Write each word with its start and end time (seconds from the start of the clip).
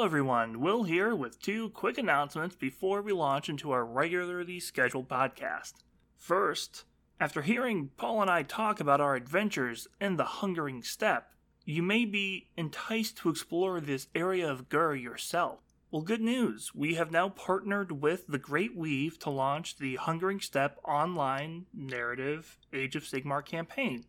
Hello, 0.00 0.06
everyone. 0.06 0.60
Will 0.60 0.84
here 0.84 1.14
with 1.14 1.42
two 1.42 1.68
quick 1.68 1.98
announcements 1.98 2.56
before 2.56 3.02
we 3.02 3.12
launch 3.12 3.50
into 3.50 3.70
our 3.72 3.84
regularly 3.84 4.58
scheduled 4.58 5.10
podcast. 5.10 5.74
First, 6.16 6.86
after 7.20 7.42
hearing 7.42 7.90
Paul 7.98 8.22
and 8.22 8.30
I 8.30 8.42
talk 8.42 8.80
about 8.80 9.02
our 9.02 9.14
adventures 9.14 9.88
in 10.00 10.16
the 10.16 10.24
Hungering 10.24 10.82
Steppe, 10.82 11.26
you 11.66 11.82
may 11.82 12.06
be 12.06 12.48
enticed 12.56 13.18
to 13.18 13.28
explore 13.28 13.78
this 13.78 14.06
area 14.14 14.50
of 14.50 14.70
Ghur 14.70 14.94
yourself. 14.94 15.58
Well, 15.90 16.00
good 16.00 16.22
news. 16.22 16.74
We 16.74 16.94
have 16.94 17.10
now 17.10 17.28
partnered 17.28 18.00
with 18.00 18.26
The 18.26 18.38
Great 18.38 18.74
Weave 18.74 19.18
to 19.18 19.28
launch 19.28 19.76
the 19.76 19.96
Hungering 19.96 20.40
Steppe 20.40 20.78
online 20.82 21.66
narrative 21.74 22.56
Age 22.72 22.96
of 22.96 23.02
Sigmar 23.02 23.44
campaign. 23.44 24.06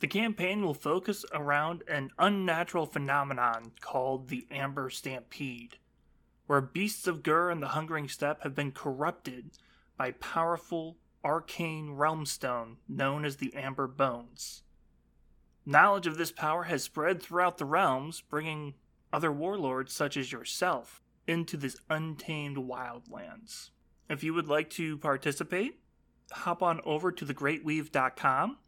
The 0.00 0.06
campaign 0.06 0.62
will 0.62 0.74
focus 0.74 1.24
around 1.32 1.82
an 1.88 2.10
unnatural 2.18 2.84
phenomenon 2.84 3.72
called 3.80 4.28
the 4.28 4.46
Amber 4.50 4.90
Stampede, 4.90 5.78
where 6.46 6.60
beasts 6.60 7.06
of 7.06 7.22
Ghur 7.22 7.50
and 7.50 7.62
the 7.62 7.68
Hungering 7.68 8.08
Steppe 8.08 8.42
have 8.42 8.54
been 8.54 8.72
corrupted 8.72 9.52
by 9.96 10.12
powerful 10.12 10.98
arcane 11.24 11.92
realm 11.92 12.26
stone 12.26 12.76
known 12.86 13.24
as 13.24 13.36
the 13.36 13.54
Amber 13.54 13.86
Bones. 13.86 14.62
Knowledge 15.64 16.06
of 16.06 16.18
this 16.18 16.30
power 16.30 16.64
has 16.64 16.82
spread 16.82 17.22
throughout 17.22 17.56
the 17.56 17.64
realms, 17.64 18.20
bringing 18.20 18.74
other 19.12 19.32
warlords 19.32 19.94
such 19.94 20.16
as 20.16 20.30
yourself 20.30 21.02
into 21.26 21.56
this 21.56 21.76
untamed 21.88 22.58
wildlands. 22.58 23.70
If 24.08 24.22
you 24.22 24.34
would 24.34 24.46
like 24.46 24.70
to 24.70 24.98
participate, 24.98 25.80
hop 26.30 26.62
on 26.62 26.80
over 26.84 27.10
to 27.10 27.24
thegreatweave.com 27.24 28.58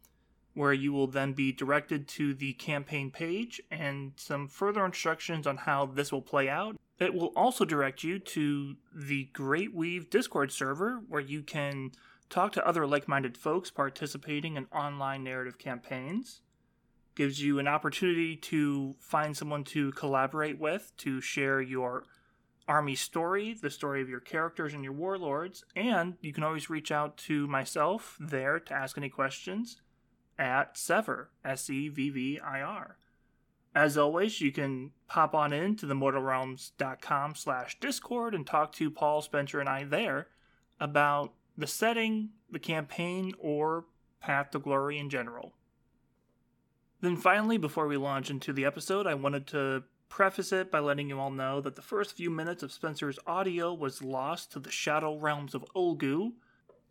where 0.53 0.73
you 0.73 0.91
will 0.91 1.07
then 1.07 1.33
be 1.33 1.51
directed 1.51 2.07
to 2.07 2.33
the 2.33 2.53
campaign 2.53 3.11
page 3.11 3.61
and 3.71 4.13
some 4.15 4.47
further 4.47 4.85
instructions 4.85 5.47
on 5.47 5.57
how 5.57 5.85
this 5.85 6.11
will 6.11 6.21
play 6.21 6.49
out. 6.49 6.75
It 6.99 7.13
will 7.13 7.31
also 7.35 7.63
direct 7.63 8.03
you 8.03 8.19
to 8.19 8.75
the 8.93 9.25
Great 9.31 9.73
Weave 9.73 10.09
Discord 10.09 10.51
server 10.51 11.01
where 11.07 11.21
you 11.21 11.43
can 11.43 11.91
talk 12.29 12.51
to 12.53 12.67
other 12.67 12.85
like 12.85 13.07
minded 13.07 13.37
folks 13.37 13.71
participating 13.71 14.57
in 14.57 14.65
online 14.73 15.23
narrative 15.23 15.57
campaigns. 15.57 16.41
Gives 17.15 17.41
you 17.41 17.59
an 17.59 17.67
opportunity 17.67 18.35
to 18.35 18.95
find 18.99 19.35
someone 19.35 19.63
to 19.65 19.91
collaborate 19.93 20.59
with, 20.59 20.91
to 20.97 21.21
share 21.21 21.61
your 21.61 22.05
army 22.67 22.95
story, 22.95 23.57
the 23.59 23.69
story 23.69 24.01
of 24.01 24.09
your 24.09 24.19
characters 24.19 24.73
and 24.73 24.83
your 24.83 24.93
warlords, 24.93 25.63
and 25.75 26.15
you 26.21 26.31
can 26.31 26.43
always 26.43 26.69
reach 26.69 26.91
out 26.91 27.17
to 27.17 27.47
myself 27.47 28.15
there 28.19 28.59
to 28.59 28.73
ask 28.73 28.97
any 28.97 29.09
questions 29.09 29.77
at 30.39 30.77
Sever, 30.77 31.29
S 31.45 31.69
E 31.69 31.89
V 31.89 32.09
V 32.09 32.39
I 32.39 32.61
R. 32.61 32.97
As 33.75 33.97
always, 33.97 34.41
you 34.41 34.51
can 34.51 34.91
pop 35.07 35.35
on 35.35 35.53
in 35.53 35.75
to 35.75 35.85
themortalrealms.com 35.85 37.35
slash 37.35 37.79
discord 37.79 38.33
and 38.33 38.47
talk 38.47 38.71
to 38.73 38.89
Paul, 38.89 39.21
Spencer, 39.21 39.59
and 39.59 39.69
I 39.69 39.83
there 39.83 40.27
about 40.79 41.33
the 41.55 41.67
setting, 41.67 42.29
the 42.49 42.57
campaign, 42.57 43.33
or 43.37 43.85
Path 44.21 44.51
to 44.51 44.59
Glory 44.59 44.97
in 44.97 45.09
general. 45.09 45.53
Then 47.01 47.15
finally, 47.15 47.57
before 47.57 47.87
we 47.87 47.97
launch 47.97 48.29
into 48.29 48.51
the 48.51 48.65
episode, 48.65 49.05
I 49.05 49.13
wanted 49.13 49.45
to 49.47 49.83
preface 50.09 50.51
it 50.51 50.71
by 50.71 50.79
letting 50.79 51.07
you 51.07 51.19
all 51.19 51.31
know 51.31 51.61
that 51.61 51.75
the 51.75 51.81
first 51.81 52.17
few 52.17 52.29
minutes 52.29 52.63
of 52.63 52.71
Spencer's 52.71 53.19
audio 53.27 53.73
was 53.73 54.01
lost 54.01 54.51
to 54.51 54.59
the 54.59 54.71
Shadow 54.71 55.15
Realms 55.17 55.53
of 55.53 55.63
Ulgu, 55.75 56.33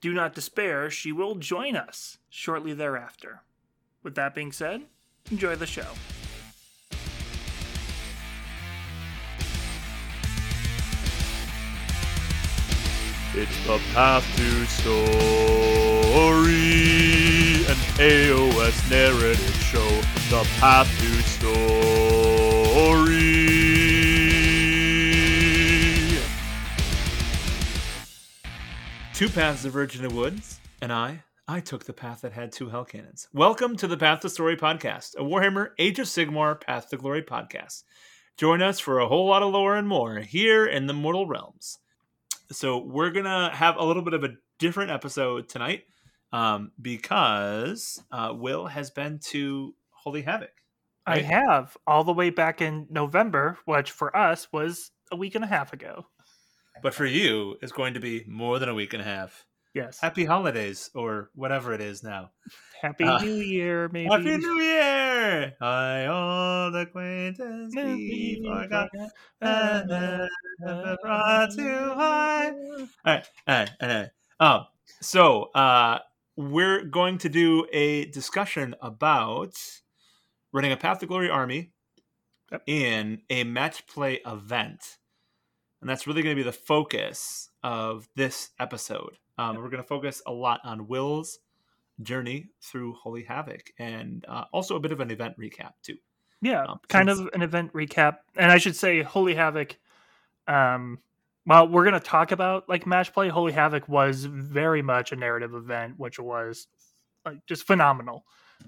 do 0.01 0.15
not 0.15 0.35
despair, 0.35 0.91
she 0.91 1.13
will 1.13 1.35
join 1.35 1.77
us 1.77 2.19
shortly 2.29 2.73
thereafter. 2.73 3.43
With 4.03 4.15
that 4.15 4.35
being 4.35 4.53
said, 4.53 4.83
enjoy 5.31 5.57
the 5.57 5.67
show. 5.67 5.89
It's 13.35 13.67
the 13.67 13.79
Path 13.93 14.25
to 14.37 14.67
Story, 14.67 14.97
an 17.67 17.77
AOS 17.99 18.91
narrative 18.91 19.55
show. 19.71 19.89
The 20.31 20.49
Path 20.59 20.89
to 20.99 21.23
Story. 21.23 22.28
Two 29.19 29.29
paths 29.29 29.65
in 29.65 29.73
the 29.73 30.15
woods, 30.15 30.61
and 30.81 30.93
I, 30.93 31.25
I 31.49 31.59
took 31.59 31.85
the 31.85 31.93
path 31.93 32.21
that 32.21 32.35
had 32.35 32.53
two 32.53 32.69
hell 32.69 32.85
cannons. 32.85 33.27
Welcome 33.33 33.77
to 33.79 33.89
the 33.89 33.97
Path 33.97 34.21
to 34.21 34.31
Story 34.31 34.57
podcast, 34.57 35.17
a 35.17 35.25
Warhammer 35.25 35.71
Age 35.77 35.99
of 35.99 36.07
Sigmar 36.07 36.61
Path 36.61 36.91
to 36.91 36.97
Glory 36.97 37.25
podcast. 37.25 37.83
Join 38.37 38.63
us 38.63 38.79
for 38.79 39.01
a 39.01 39.09
whole 39.09 39.27
lot 39.27 39.43
of 39.43 39.53
lore 39.53 39.75
and 39.75 39.89
more 39.89 40.21
here 40.21 40.67
in 40.67 40.87
the 40.87 40.93
Mortal 40.93 41.27
Realms. 41.27 41.81
So 42.53 42.79
we're 42.79 43.11
gonna 43.11 43.51
have 43.53 43.75
a 43.77 43.85
little 43.85 44.05
bit 44.05 44.15
of 44.15 44.23
a 44.23 44.37
different 44.61 44.93
episode 44.93 45.49
tonight 45.49 45.83
um, 46.33 46.71
because 46.81 48.01
uh, 48.13 48.33
Will 48.37 48.67
has 48.67 48.93
been 48.93 49.19
to 49.31 49.75
Holy 49.91 50.23
Havoc. 50.23 50.53
I 51.09 51.23
have 51.23 51.77
all 51.89 52.05
the 52.05 52.13
way 52.13 52.31
back 52.31 52.61
in 52.61 52.87
November, 52.89 53.59
which 53.65 53.91
for 53.91 54.17
us 54.17 54.47
was 54.53 54.93
a 55.11 55.17
week 55.17 55.35
and 55.35 55.43
a 55.43 55.49
half 55.49 55.73
ago. 55.73 56.07
But 56.83 56.95
for 56.95 57.07
you, 57.07 57.57
it's 57.63 57.73
going 57.73 57.95
to 57.95 58.01
be 58.01 58.25
more 58.27 58.59
than 58.59 58.69
a 58.69 58.75
week 58.75 58.93
and 58.93 59.03
a 59.03 59.05
half. 59.05 59.47
Yes. 59.75 60.01
Happy 60.01 60.25
holidays, 60.25 60.91
or 60.95 61.31
whatever 61.35 61.73
it 61.73 61.81
is 61.81 62.03
now. 62.03 62.31
Happy 62.81 63.05
Uh, 63.05 63.21
New 63.21 63.35
Year, 63.37 63.89
maybe. 63.93 64.09
Happy 64.11 64.37
New 64.37 64.61
Year! 64.61 65.55
I 65.61 66.07
old 66.07 66.75
acquaintance 66.75 67.75
be 67.75 68.43
forgot. 68.45 68.89
brought 71.03 71.51
to 71.53 71.95
mind. 71.97 72.57
All 73.05 73.15
right, 73.15 73.29
all 73.47 73.55
right, 73.59 73.71
all 73.81 73.89
right. 73.89 74.09
Um, 74.41 74.67
so 75.01 75.45
uh, 75.55 75.99
we're 76.37 76.85
going 76.85 77.19
to 77.19 77.29
do 77.29 77.67
a 77.73 78.07
discussion 78.07 78.75
about 78.81 79.55
running 80.53 80.73
a 80.73 80.77
Path 80.77 81.01
to 81.01 81.07
Glory 81.07 81.29
army 81.31 81.73
Yep. 82.51 82.63
in 82.67 83.21
a 83.29 83.45
match 83.45 83.87
play 83.87 84.21
event, 84.25 84.98
and 85.81 85.89
that's 85.89 86.07
really 86.07 86.23
going 86.23 86.35
to 86.37 86.41
be 86.41 86.45
the 86.45 86.53
focus 86.53 87.51
of 87.63 88.09
this 88.17 88.51
episode. 88.61 89.19
Um, 89.39 89.57
We're 89.57 89.69
going 89.71 89.83
to 89.83 89.89
focus 89.89 90.21
a 90.27 90.33
lot 90.33 90.61
on 90.65 90.89
Will's 90.89 91.39
journey 92.03 92.49
through 92.61 92.95
Holy 92.95 93.23
Havoc, 93.25 93.71
and 93.79 94.25
uh, 94.29 94.45
also 94.53 94.77
a 94.77 94.81
bit 94.81 94.93
of 94.93 95.01
an 95.01 95.11
event 95.11 95.39
recap 95.39 95.73
too. 95.83 95.97
Yeah, 96.41 96.65
Um, 96.65 96.81
kind 96.89 97.09
since- 97.09 97.21
of 97.21 97.29
an 97.35 97.43
event 97.43 97.73
recap. 97.73 98.19
And 98.37 98.51
I 98.53 98.59
should 98.59 98.77
say 98.77 99.03
Holy 99.03 99.35
Havoc 99.35 99.77
um 100.47 100.99
well, 101.47 101.67
we're 101.67 101.85
going 101.85 101.95
to 101.95 102.01
talk 102.01 102.31
about 102.31 102.69
like 102.69 102.87
match 102.87 103.15
play. 103.15 103.29
Holy 103.31 103.53
Havoc 103.53 103.89
was 103.89 104.25
very 104.27 104.83
much 104.83 105.13
a 105.13 105.17
narrative 105.17 105.55
event, 105.55 105.95
which 105.97 106.19
was 106.19 106.67
like, 107.25 107.39
just 107.47 107.67
phenomenal 107.67 108.27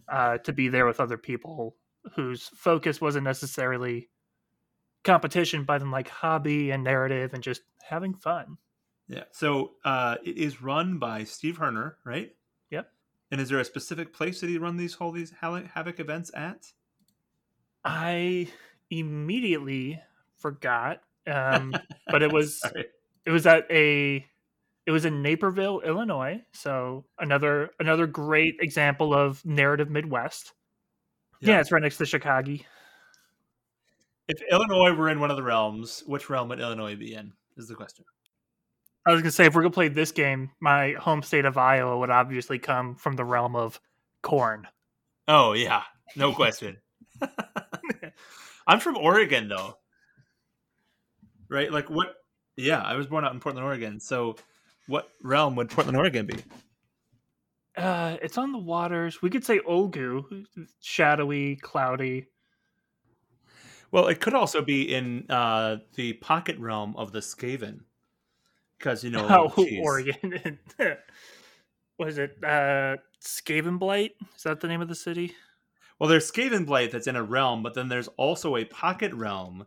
uh, 0.08 0.38
to 0.38 0.52
be 0.54 0.68
there 0.68 0.86
with 0.86 0.98
other 0.98 1.18
people 1.18 1.76
whose 2.14 2.48
focus 2.54 2.98
wasn't 2.98 3.24
necessarily 3.24 4.08
competition, 5.04 5.64
but 5.64 5.82
in 5.82 5.90
like 5.90 6.08
hobby 6.08 6.70
and 6.70 6.84
narrative 6.84 7.32
and 7.34 7.42
just 7.42 7.62
having 7.82 8.14
fun. 8.14 8.56
Yeah. 9.08 9.24
So 9.32 9.72
uh, 9.84 10.16
it 10.24 10.36
is 10.36 10.62
run 10.62 10.98
by 10.98 11.24
Steve 11.24 11.58
Herner, 11.58 11.94
right? 12.04 12.30
Yep. 12.70 12.90
And 13.32 13.40
is 13.40 13.48
there 13.48 13.58
a 13.58 13.64
specific 13.64 14.12
place 14.12 14.40
that 14.40 14.48
he 14.50 14.58
run 14.58 14.76
these 14.76 14.94
Holy 14.94 15.20
these 15.20 15.32
Havoc 15.40 15.98
events 16.00 16.30
at? 16.34 16.66
I 17.84 18.48
immediately 18.90 20.00
forgot, 20.36 21.00
um, 21.26 21.74
but 22.08 22.22
it 22.22 22.32
was 22.32 22.60
Sorry. 22.60 22.86
it 23.24 23.30
was 23.30 23.46
at 23.46 23.66
a 23.70 24.24
it 24.86 24.90
was 24.92 25.04
in 25.04 25.22
Naperville, 25.22 25.80
Illinois. 25.80 26.42
So 26.52 27.04
another 27.18 27.70
another 27.78 28.06
great 28.06 28.56
example 28.60 29.14
of 29.14 29.44
narrative 29.44 29.90
Midwest. 29.90 30.52
Yeah, 31.40 31.54
Yeah. 31.54 31.60
it's 31.60 31.72
right 31.72 31.82
next 31.82 31.96
to 31.98 32.06
Chicago. 32.06 32.56
If 34.30 34.42
Illinois 34.48 34.92
were 34.92 35.08
in 35.08 35.18
one 35.18 35.32
of 35.32 35.36
the 35.36 35.42
realms, 35.42 36.04
which 36.06 36.30
realm 36.30 36.48
would 36.50 36.60
Illinois 36.60 36.94
be 36.94 37.14
in? 37.14 37.32
Is 37.56 37.66
the 37.66 37.74
question. 37.74 38.04
I 39.04 39.10
was 39.12 39.22
gonna 39.22 39.32
say 39.32 39.46
if 39.46 39.54
we're 39.56 39.62
gonna 39.62 39.72
play 39.72 39.88
this 39.88 40.12
game, 40.12 40.50
my 40.60 40.92
home 40.92 41.22
state 41.22 41.44
of 41.44 41.58
Iowa 41.58 41.98
would 41.98 42.10
obviously 42.10 42.60
come 42.60 42.94
from 42.94 43.16
the 43.16 43.24
realm 43.24 43.56
of 43.56 43.80
corn. 44.22 44.68
Oh 45.26 45.52
yeah, 45.52 45.82
no 46.14 46.32
question. 46.32 46.76
I'm 48.68 48.78
from 48.78 48.96
Oregon 48.96 49.48
though. 49.48 49.78
Right? 51.48 51.72
Like 51.72 51.90
what 51.90 52.14
yeah, 52.56 52.80
I 52.80 52.94
was 52.94 53.08
born 53.08 53.24
out 53.24 53.34
in 53.34 53.40
Portland, 53.40 53.66
Oregon. 53.66 53.98
So 53.98 54.36
what 54.86 55.08
realm 55.24 55.56
would 55.56 55.70
Portland, 55.70 55.98
Oregon 55.98 56.26
be? 56.26 56.36
Uh, 57.76 58.16
it's 58.22 58.38
on 58.38 58.52
the 58.52 58.58
waters. 58.58 59.20
We 59.22 59.30
could 59.30 59.44
say 59.44 59.58
Ulgu, 59.58 60.44
shadowy, 60.80 61.56
cloudy. 61.56 62.26
Well, 63.92 64.06
it 64.08 64.20
could 64.20 64.34
also 64.34 64.62
be 64.62 64.94
in 64.94 65.26
uh, 65.30 65.78
the 65.94 66.14
pocket 66.14 66.58
realm 66.58 66.94
of 66.96 67.12
the 67.12 67.20
Skaven. 67.20 67.80
Because, 68.78 69.04
you 69.04 69.10
know, 69.10 69.26
Oh, 69.30 69.52
geez. 69.56 69.80
Oregon. 69.84 70.58
Was 71.98 72.18
it 72.18 72.42
uh, 72.42 72.96
Skavenblight? 73.22 74.12
Is 74.36 74.42
that 74.44 74.60
the 74.60 74.68
name 74.68 74.80
of 74.80 74.88
the 74.88 74.94
city? 74.94 75.34
Well, 75.98 76.08
there's 76.08 76.30
Skavenblight 76.30 76.90
that's 76.92 77.06
in 77.06 77.16
a 77.16 77.22
realm, 77.22 77.62
but 77.62 77.74
then 77.74 77.88
there's 77.88 78.08
also 78.08 78.56
a 78.56 78.64
pocket 78.64 79.12
realm 79.12 79.66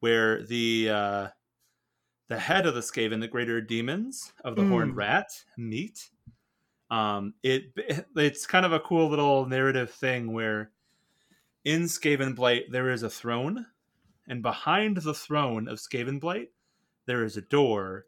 where 0.00 0.42
the 0.42 0.90
uh, 0.90 1.28
the 2.28 2.38
head 2.38 2.66
of 2.66 2.74
the 2.74 2.80
Skaven, 2.80 3.20
the 3.20 3.28
greater 3.28 3.60
demons 3.60 4.32
of 4.44 4.56
the 4.56 4.64
horned 4.64 4.94
Mm. 4.94 4.96
rat, 4.96 5.44
meet. 5.56 6.10
Um, 6.90 7.34
it 7.42 7.72
it's 8.16 8.46
kind 8.46 8.66
of 8.66 8.72
a 8.72 8.80
cool 8.80 9.08
little 9.08 9.46
narrative 9.46 9.90
thing 9.90 10.32
where 10.32 10.72
in 11.64 11.82
Skavenblight 11.84 12.70
there 12.70 12.90
is 12.90 13.02
a 13.02 13.10
throne, 13.10 13.66
and 14.28 14.42
behind 14.42 14.98
the 14.98 15.14
throne 15.14 15.68
of 15.68 15.78
Skavenblight 15.78 16.48
there 17.06 17.24
is 17.24 17.36
a 17.36 17.42
door, 17.42 18.06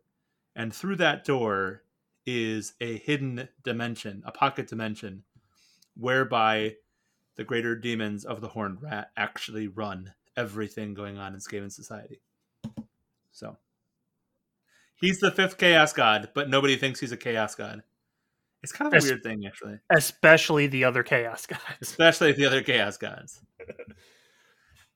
and 0.55 0.75
through 0.75 0.97
that 0.97 1.25
door 1.25 1.83
is 2.25 2.75
a 2.81 2.99
hidden 2.99 3.49
dimension, 3.63 4.23
a 4.27 4.33
pocket 4.33 4.67
dimension, 4.67 5.23
whereby 5.97 6.75
the 7.37 7.45
greater 7.45 7.77
demons 7.77 8.25
of 8.25 8.41
the 8.41 8.49
horned 8.49 8.83
rat 8.83 9.11
actually 9.17 9.69
run 9.69 10.13
everything 10.37 10.95
going 10.95 11.19
on 11.19 11.35
in 11.35 11.41
Skaven 11.41 11.71
society. 11.71 12.21
So 13.31 13.57
he's 14.97 15.21
the 15.21 15.31
fifth 15.31 15.59
chaos 15.59 15.93
god, 15.93 16.31
but 16.35 16.49
nobody 16.49 16.77
thinks 16.77 17.01
he's 17.01 17.13
a 17.13 17.17
chaos 17.17 17.55
god. 17.55 17.83
It's 18.67 18.73
kind 18.73 18.89
of 18.89 18.95
a 18.95 18.97
Es- 18.97 19.05
weird 19.05 19.23
thing, 19.23 19.47
actually, 19.47 19.79
Especially 19.91 20.67
the 20.67 20.83
other 20.83 21.05
chaos 21.05 21.47
guys. 21.47 21.61
especially 21.81 22.33
the 22.33 22.47
other 22.47 22.63
chaos 22.65 22.97
gods. 22.97 23.41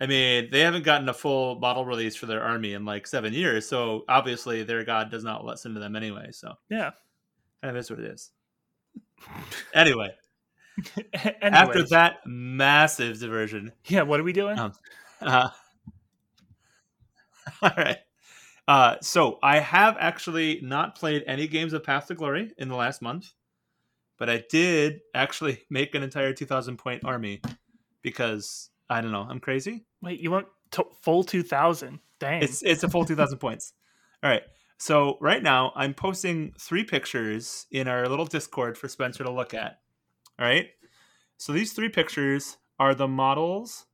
I 0.00 0.06
mean, 0.06 0.48
they 0.50 0.60
haven't 0.60 0.82
gotten 0.82 1.08
a 1.08 1.14
full 1.14 1.60
model 1.60 1.84
release 1.84 2.16
for 2.16 2.26
their 2.26 2.42
army 2.42 2.72
in 2.72 2.84
like 2.84 3.06
seven 3.06 3.32
years, 3.32 3.68
so 3.68 4.04
obviously 4.08 4.64
their 4.64 4.82
god 4.84 5.08
does 5.10 5.22
not 5.22 5.44
listen 5.44 5.74
to 5.74 5.80
them 5.80 5.94
anyway. 5.94 6.30
So 6.32 6.54
Yeah. 6.68 6.90
kind 7.62 7.76
of 7.76 7.76
is 7.76 7.90
what 7.90 8.00
it 8.00 8.06
is. 8.06 8.32
Anyway, 9.72 10.08
after 11.42 11.86
that 11.90 12.16
massive 12.26 13.20
diversion, 13.20 13.70
yeah, 13.86 14.02
what 14.02 14.18
are 14.18 14.24
we 14.24 14.32
doing? 14.32 14.58
Um, 14.58 14.72
Uh, 15.20 15.50
all 17.62 17.70
right. 17.76 17.98
Uh, 18.66 18.96
so 19.02 19.38
I 19.42 19.58
have 19.58 19.96
actually 19.98 20.60
not 20.62 20.94
played 20.94 21.24
any 21.26 21.46
games 21.48 21.72
of 21.72 21.82
Path 21.84 22.06
to 22.06 22.14
Glory 22.14 22.52
in 22.56 22.68
the 22.68 22.76
last 22.76 23.02
month, 23.02 23.32
but 24.20 24.28
I 24.28 24.44
did 24.48 25.00
actually 25.14 25.64
make 25.70 25.96
an 25.96 26.04
entire 26.04 26.32
2,000 26.32 26.76
point 26.76 27.04
army 27.04 27.40
because 28.02 28.70
I 28.88 29.00
don't 29.00 29.10
know, 29.10 29.26
I'm 29.28 29.40
crazy. 29.40 29.86
Wait, 30.00 30.20
you 30.20 30.30
went 30.30 30.46
to 30.72 30.84
full 31.02 31.24
two 31.24 31.42
thousand? 31.42 31.98
Dang. 32.20 32.42
It's 32.42 32.62
it's 32.62 32.84
a 32.84 32.88
full 32.88 33.04
2,000 33.04 33.38
points. 33.40 33.72
All 34.22 34.30
right. 34.30 34.42
So 34.78 35.16
right 35.20 35.42
now 35.42 35.72
I'm 35.74 35.94
posting 35.94 36.52
three 36.60 36.84
pictures 36.84 37.66
in 37.70 37.88
our 37.88 38.06
little 38.08 38.26
Discord 38.26 38.78
for 38.78 38.88
Spencer 38.88 39.24
to 39.24 39.32
look 39.32 39.54
at. 39.54 39.80
All 40.38 40.46
right. 40.46 40.68
So 41.38 41.52
these 41.52 41.72
three 41.72 41.88
pictures 41.88 42.58
are 42.78 42.94
the 42.94 43.08
models 43.08 43.86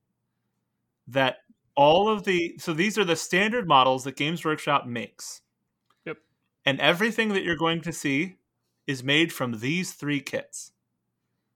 that 1.08 1.38
all 1.76 2.08
of 2.08 2.24
the 2.24 2.56
so 2.58 2.72
these 2.72 2.98
are 2.98 3.04
the 3.04 3.16
standard 3.16 3.68
models 3.68 4.04
that 4.04 4.16
Games 4.16 4.44
Workshop 4.44 4.86
makes. 4.86 5.42
Yep. 6.04 6.18
And 6.64 6.80
everything 6.80 7.28
that 7.30 7.44
you're 7.44 7.56
going 7.56 7.80
to 7.82 7.92
see 7.92 8.38
is 8.86 9.02
made 9.02 9.32
from 9.32 9.58
these 9.60 9.92
three 9.92 10.20
kits. 10.20 10.72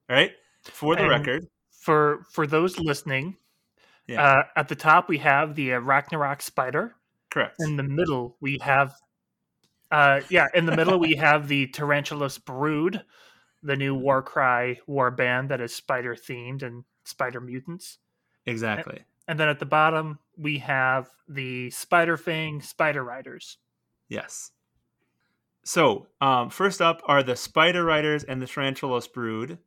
All 0.08 0.16
right? 0.16 0.32
For 0.64 0.94
the 0.96 1.02
And- 1.02 1.10
record, 1.10 1.46
for 1.70 2.24
for 2.32 2.46
those 2.46 2.78
listening, 2.78 3.36
Yeah. 4.06 4.22
uh, 4.22 4.42
at 4.56 4.68
the 4.68 4.76
top 4.76 5.08
we 5.08 5.18
have 5.18 5.54
the 5.54 5.74
uh, 5.74 5.80
Arachnarok 5.80 6.42
spider. 6.42 6.94
correct. 7.30 7.56
In 7.60 7.76
the 7.76 7.84
middle 7.84 8.36
we 8.40 8.58
have, 8.58 8.94
uh, 9.92 10.20
yeah, 10.28 10.48
in 10.52 10.66
the 10.66 10.74
middle 10.74 10.98
we 10.98 11.14
have 11.14 11.46
the 11.46 11.68
Tarantulos 11.68 12.44
Brood, 12.44 13.04
the 13.62 13.76
new 13.76 13.94
Warcry 13.94 14.80
war 14.88 15.12
band 15.12 15.48
that 15.50 15.60
is 15.60 15.72
spider 15.74 16.16
themed 16.16 16.62
and 16.64 16.84
spider 17.04 17.40
mutants. 17.40 17.98
Exactly. 18.46 19.04
And 19.28 19.38
then 19.38 19.48
at 19.48 19.60
the 19.60 19.66
bottom 19.66 20.18
we 20.36 20.58
have 20.58 21.08
the 21.28 21.70
Spider 21.70 22.16
Fang 22.16 22.60
Spider 22.62 23.04
Riders. 23.04 23.58
Yes. 24.08 24.50
So, 25.62 26.06
um, 26.20 26.50
first 26.50 26.80
up 26.80 27.02
are 27.04 27.22
the 27.22 27.36
Spider 27.36 27.84
Riders 27.84 28.24
and 28.24 28.40
the 28.40 28.46
Tarantulos 28.46 29.12
Brood. 29.12 29.50
I'm 29.52 29.58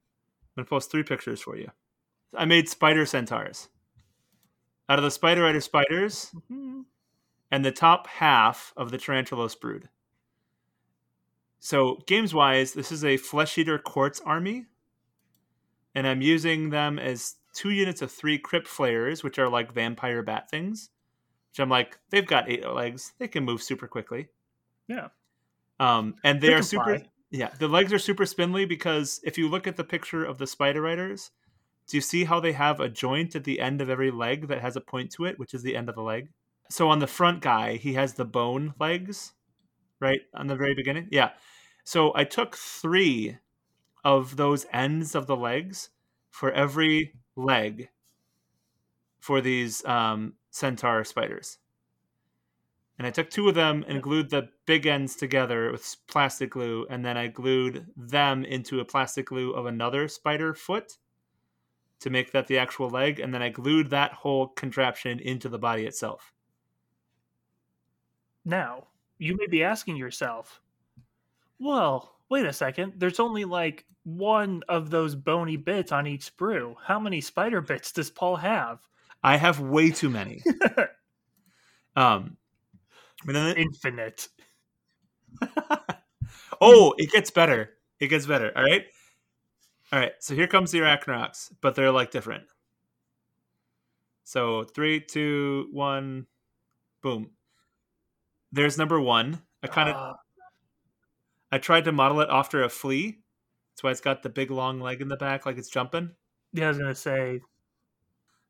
going 0.55 0.65
to 0.65 0.69
post 0.69 0.91
three 0.91 1.03
pictures 1.03 1.41
for 1.41 1.55
you. 1.55 1.69
I 2.35 2.45
made 2.45 2.67
Spider 2.67 3.05
Centaurs. 3.05 3.69
Out 4.89 4.99
of 4.99 5.03
the 5.03 5.11
Spider 5.11 5.43
Rider 5.43 5.61
spiders 5.61 6.33
Mhm. 6.51 6.85
and 7.51 7.63
the 7.63 7.71
top 7.71 8.07
half 8.07 8.73
of 8.75 8.91
the 8.91 8.97
Tarantulos 8.97 9.59
Brood. 9.59 9.89
So, 11.59 11.95
games 12.07 12.33
wise, 12.33 12.73
this 12.73 12.91
is 12.91 13.05
a 13.05 13.17
Flesh 13.17 13.57
Eater 13.57 13.79
Courts 13.79 14.19
army. 14.25 14.65
And 15.95 16.07
I'm 16.07 16.21
using 16.21 16.69
them 16.71 16.97
as 16.99 17.35
two 17.53 17.69
units 17.69 18.01
of 18.01 18.11
three 18.11 18.37
Crypt 18.39 18.67
Flayers, 18.67 19.23
which 19.23 19.37
are 19.39 19.47
like 19.47 19.71
vampire 19.71 20.23
bat 20.23 20.49
things. 20.49 20.89
Which 21.51 21.59
I'm 21.59 21.69
like, 21.69 21.99
they've 22.09 22.25
got 22.25 22.49
eight 22.49 22.67
legs. 22.67 23.13
They 23.19 23.27
can 23.27 23.45
move 23.45 23.61
super 23.61 23.87
quickly. 23.87 24.27
Yeah. 24.87 25.09
Um, 25.83 26.15
and 26.23 26.39
they, 26.39 26.47
They 26.47 26.53
are 26.53 26.61
super. 26.61 26.97
fly. 26.97 27.09
Yeah, 27.31 27.49
the 27.57 27.67
legs 27.67 27.91
are 27.91 27.99
super 27.99 28.25
spindly 28.25 28.65
because 28.65 29.19
if 29.23 29.37
you 29.37 29.49
look 29.49 29.65
at 29.65 29.75
the 29.75 29.83
picture 29.83 30.23
of 30.23 30.37
the 30.37 30.45
spider 30.45 30.81
riders, 30.81 31.31
do 31.87 31.97
you 31.97 32.01
see 32.01 32.23
how 32.25 32.39
they 32.39 32.51
have 32.51 32.79
a 32.79 32.87
joint 32.89 33.35
at 33.35 33.43
the 33.43 33.59
end 33.59 33.81
of 33.81 33.89
every 33.89 34.11
leg 34.11 34.47
that 34.47 34.61
has 34.61 34.75
a 34.75 34.81
point 34.81 35.11
to 35.13 35.25
it, 35.25 35.39
which 35.39 35.53
is 35.53 35.63
the 35.63 35.75
end 35.75 35.89
of 35.89 35.95
the 35.95 36.01
leg? 36.01 36.29
So 36.69 36.89
on 36.89 36.99
the 36.99 37.07
front 37.07 37.41
guy, 37.41 37.77
he 37.77 37.93
has 37.93 38.13
the 38.13 38.23
bone 38.25 38.73
legs, 38.79 39.33
right 39.99 40.21
on 40.33 40.47
the 40.47 40.55
very 40.55 40.75
beginning. 40.75 41.07
Yeah. 41.11 41.31
So 41.83 42.13
I 42.15 42.23
took 42.23 42.55
three 42.55 43.37
of 44.03 44.35
those 44.37 44.65
ends 44.71 45.15
of 45.15 45.27
the 45.27 45.35
legs 45.35 45.89
for 46.29 46.51
every 46.51 47.13
leg 47.35 47.89
for 49.19 49.41
these 49.41 49.83
um, 49.85 50.33
centaur 50.51 51.03
spiders. 51.03 51.57
And 52.97 53.07
I 53.07 53.09
took 53.09 53.29
two 53.29 53.49
of 53.49 53.55
them 53.55 53.83
and 53.87 54.03
glued 54.03 54.29
the 54.29 54.49
big 54.65 54.85
ends 54.85 55.15
together 55.15 55.71
with 55.71 55.95
plastic 56.07 56.51
glue, 56.51 56.85
and 56.89 57.03
then 57.03 57.17
I 57.17 57.27
glued 57.27 57.87
them 57.97 58.45
into 58.45 58.79
a 58.79 58.85
plastic 58.85 59.27
glue 59.27 59.51
of 59.51 59.65
another 59.65 60.07
spider 60.07 60.53
foot 60.53 60.97
to 62.01 62.09
make 62.09 62.31
that 62.31 62.47
the 62.47 62.59
actual 62.59 62.89
leg, 62.89 63.19
and 63.19 63.33
then 63.33 63.41
I 63.41 63.49
glued 63.49 63.89
that 63.89 64.13
whole 64.13 64.47
contraption 64.47 65.19
into 65.19 65.49
the 65.49 65.57
body 65.57 65.85
itself. 65.85 66.33
Now, 68.45 68.87
you 69.17 69.37
may 69.37 69.47
be 69.47 69.63
asking 69.63 69.95
yourself, 69.95 70.61
well, 71.59 72.15
wait 72.29 72.45
a 72.45 72.53
second. 72.53 72.93
There's 72.97 73.19
only 73.19 73.45
like 73.45 73.85
one 74.03 74.63
of 74.67 74.89
those 74.89 75.15
bony 75.15 75.55
bits 75.55 75.91
on 75.91 76.05
each 76.05 76.35
sprue. 76.35 76.75
How 76.83 76.99
many 76.99 77.21
spider 77.21 77.61
bits 77.61 77.91
does 77.91 78.09
Paul 78.09 78.35
have? 78.35 78.81
I 79.23 79.37
have 79.37 79.61
way 79.61 79.89
too 79.91 80.09
many. 80.09 80.43
um, 81.95 82.35
but 83.25 83.33
then 83.33 83.55
Infinite. 83.57 84.27
oh, 86.61 86.93
it 86.97 87.11
gets 87.11 87.31
better. 87.31 87.71
It 87.99 88.07
gets 88.07 88.25
better. 88.25 88.51
All 88.55 88.63
right. 88.63 88.85
All 89.91 89.99
right. 89.99 90.13
So 90.19 90.35
here 90.35 90.47
comes 90.47 90.71
the 90.71 90.79
Arachnox, 90.79 91.51
but 91.61 91.75
they're 91.75 91.91
like 91.91 92.11
different. 92.11 92.43
So 94.23 94.63
three, 94.63 94.99
two, 94.99 95.67
one, 95.71 96.27
boom. 97.01 97.31
There's 98.51 98.77
number 98.77 98.99
one. 98.99 99.41
I 99.61 99.67
kind 99.67 99.89
of 99.89 99.95
Uh, 99.95 100.13
I 101.51 101.57
tried 101.59 101.85
to 101.85 101.91
model 101.91 102.19
it 102.21 102.29
after 102.31 102.63
a 102.63 102.69
flea. 102.69 103.19
That's 103.71 103.83
why 103.83 103.91
it's 103.91 104.01
got 104.01 104.23
the 104.23 104.29
big 104.29 104.51
long 104.51 104.79
leg 104.79 105.01
in 105.01 105.07
the 105.07 105.17
back, 105.17 105.45
like 105.45 105.57
it's 105.57 105.69
jumping. 105.69 106.11
yeah, 106.53 106.65
I 106.65 106.69
was 106.69 106.77
gonna 106.77 106.95
say 106.95 107.41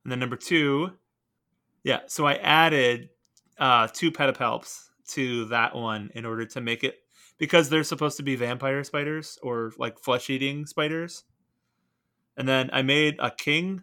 And 0.03 0.11
then 0.11 0.19
number 0.19 0.35
two, 0.35 0.91
yeah. 1.83 2.01
So 2.07 2.25
I 2.25 2.35
added 2.35 3.09
uh, 3.59 3.87
two 3.87 4.11
pedipalps 4.11 4.89
to 5.09 5.45
that 5.45 5.75
one 5.75 6.11
in 6.15 6.25
order 6.25 6.45
to 6.45 6.61
make 6.61 6.83
it 6.83 6.99
because 7.37 7.69
they're 7.69 7.83
supposed 7.83 8.17
to 8.17 8.23
be 8.23 8.35
vampire 8.35 8.83
spiders 8.83 9.37
or 9.41 9.73
like 9.77 9.99
flesh 9.99 10.29
eating 10.29 10.65
spiders. 10.65 11.23
And 12.37 12.47
then 12.47 12.69
I 12.73 12.81
made 12.81 13.17
a 13.19 13.31
king 13.31 13.81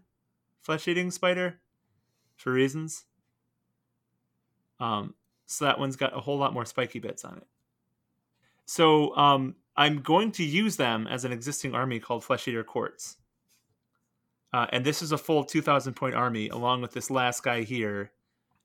flesh 0.61 0.89
eating 0.89 1.11
spider 1.11 1.61
for 2.37 2.53
reasons. 2.53 3.05
Um, 4.79 5.15
so 5.47 5.65
that 5.67 5.79
one's 5.79 5.97
got 5.97 6.17
a 6.17 6.21
whole 6.21 6.39
lot 6.39 6.55
more 6.55 6.65
spiky 6.65 7.01
bits 7.01 7.25
on 7.25 7.37
it. 7.37 7.47
So 8.65 9.15
um, 9.17 9.57
I'm 9.77 10.01
going 10.01 10.33
to 10.33 10.45
use 10.45 10.77
them 10.77 11.07
as 11.07 11.25
an 11.25 11.33
existing 11.33 11.75
army 11.75 12.01
called 12.01 12.25
Flesh 12.25 12.47
Eater 12.49 12.65
Courts. 12.65 13.17
Uh, 14.53 14.67
and 14.73 14.85
this 14.85 15.03
is 15.03 15.13
a 15.13 15.19
full 15.19 15.45
2,000 15.45 15.95
point 15.95 16.15
army 16.15 16.49
along 16.49 16.83
with 16.83 16.93
this 16.93 17.11
last 17.11 17.43
guy 17.43 17.63
here, 17.63 18.11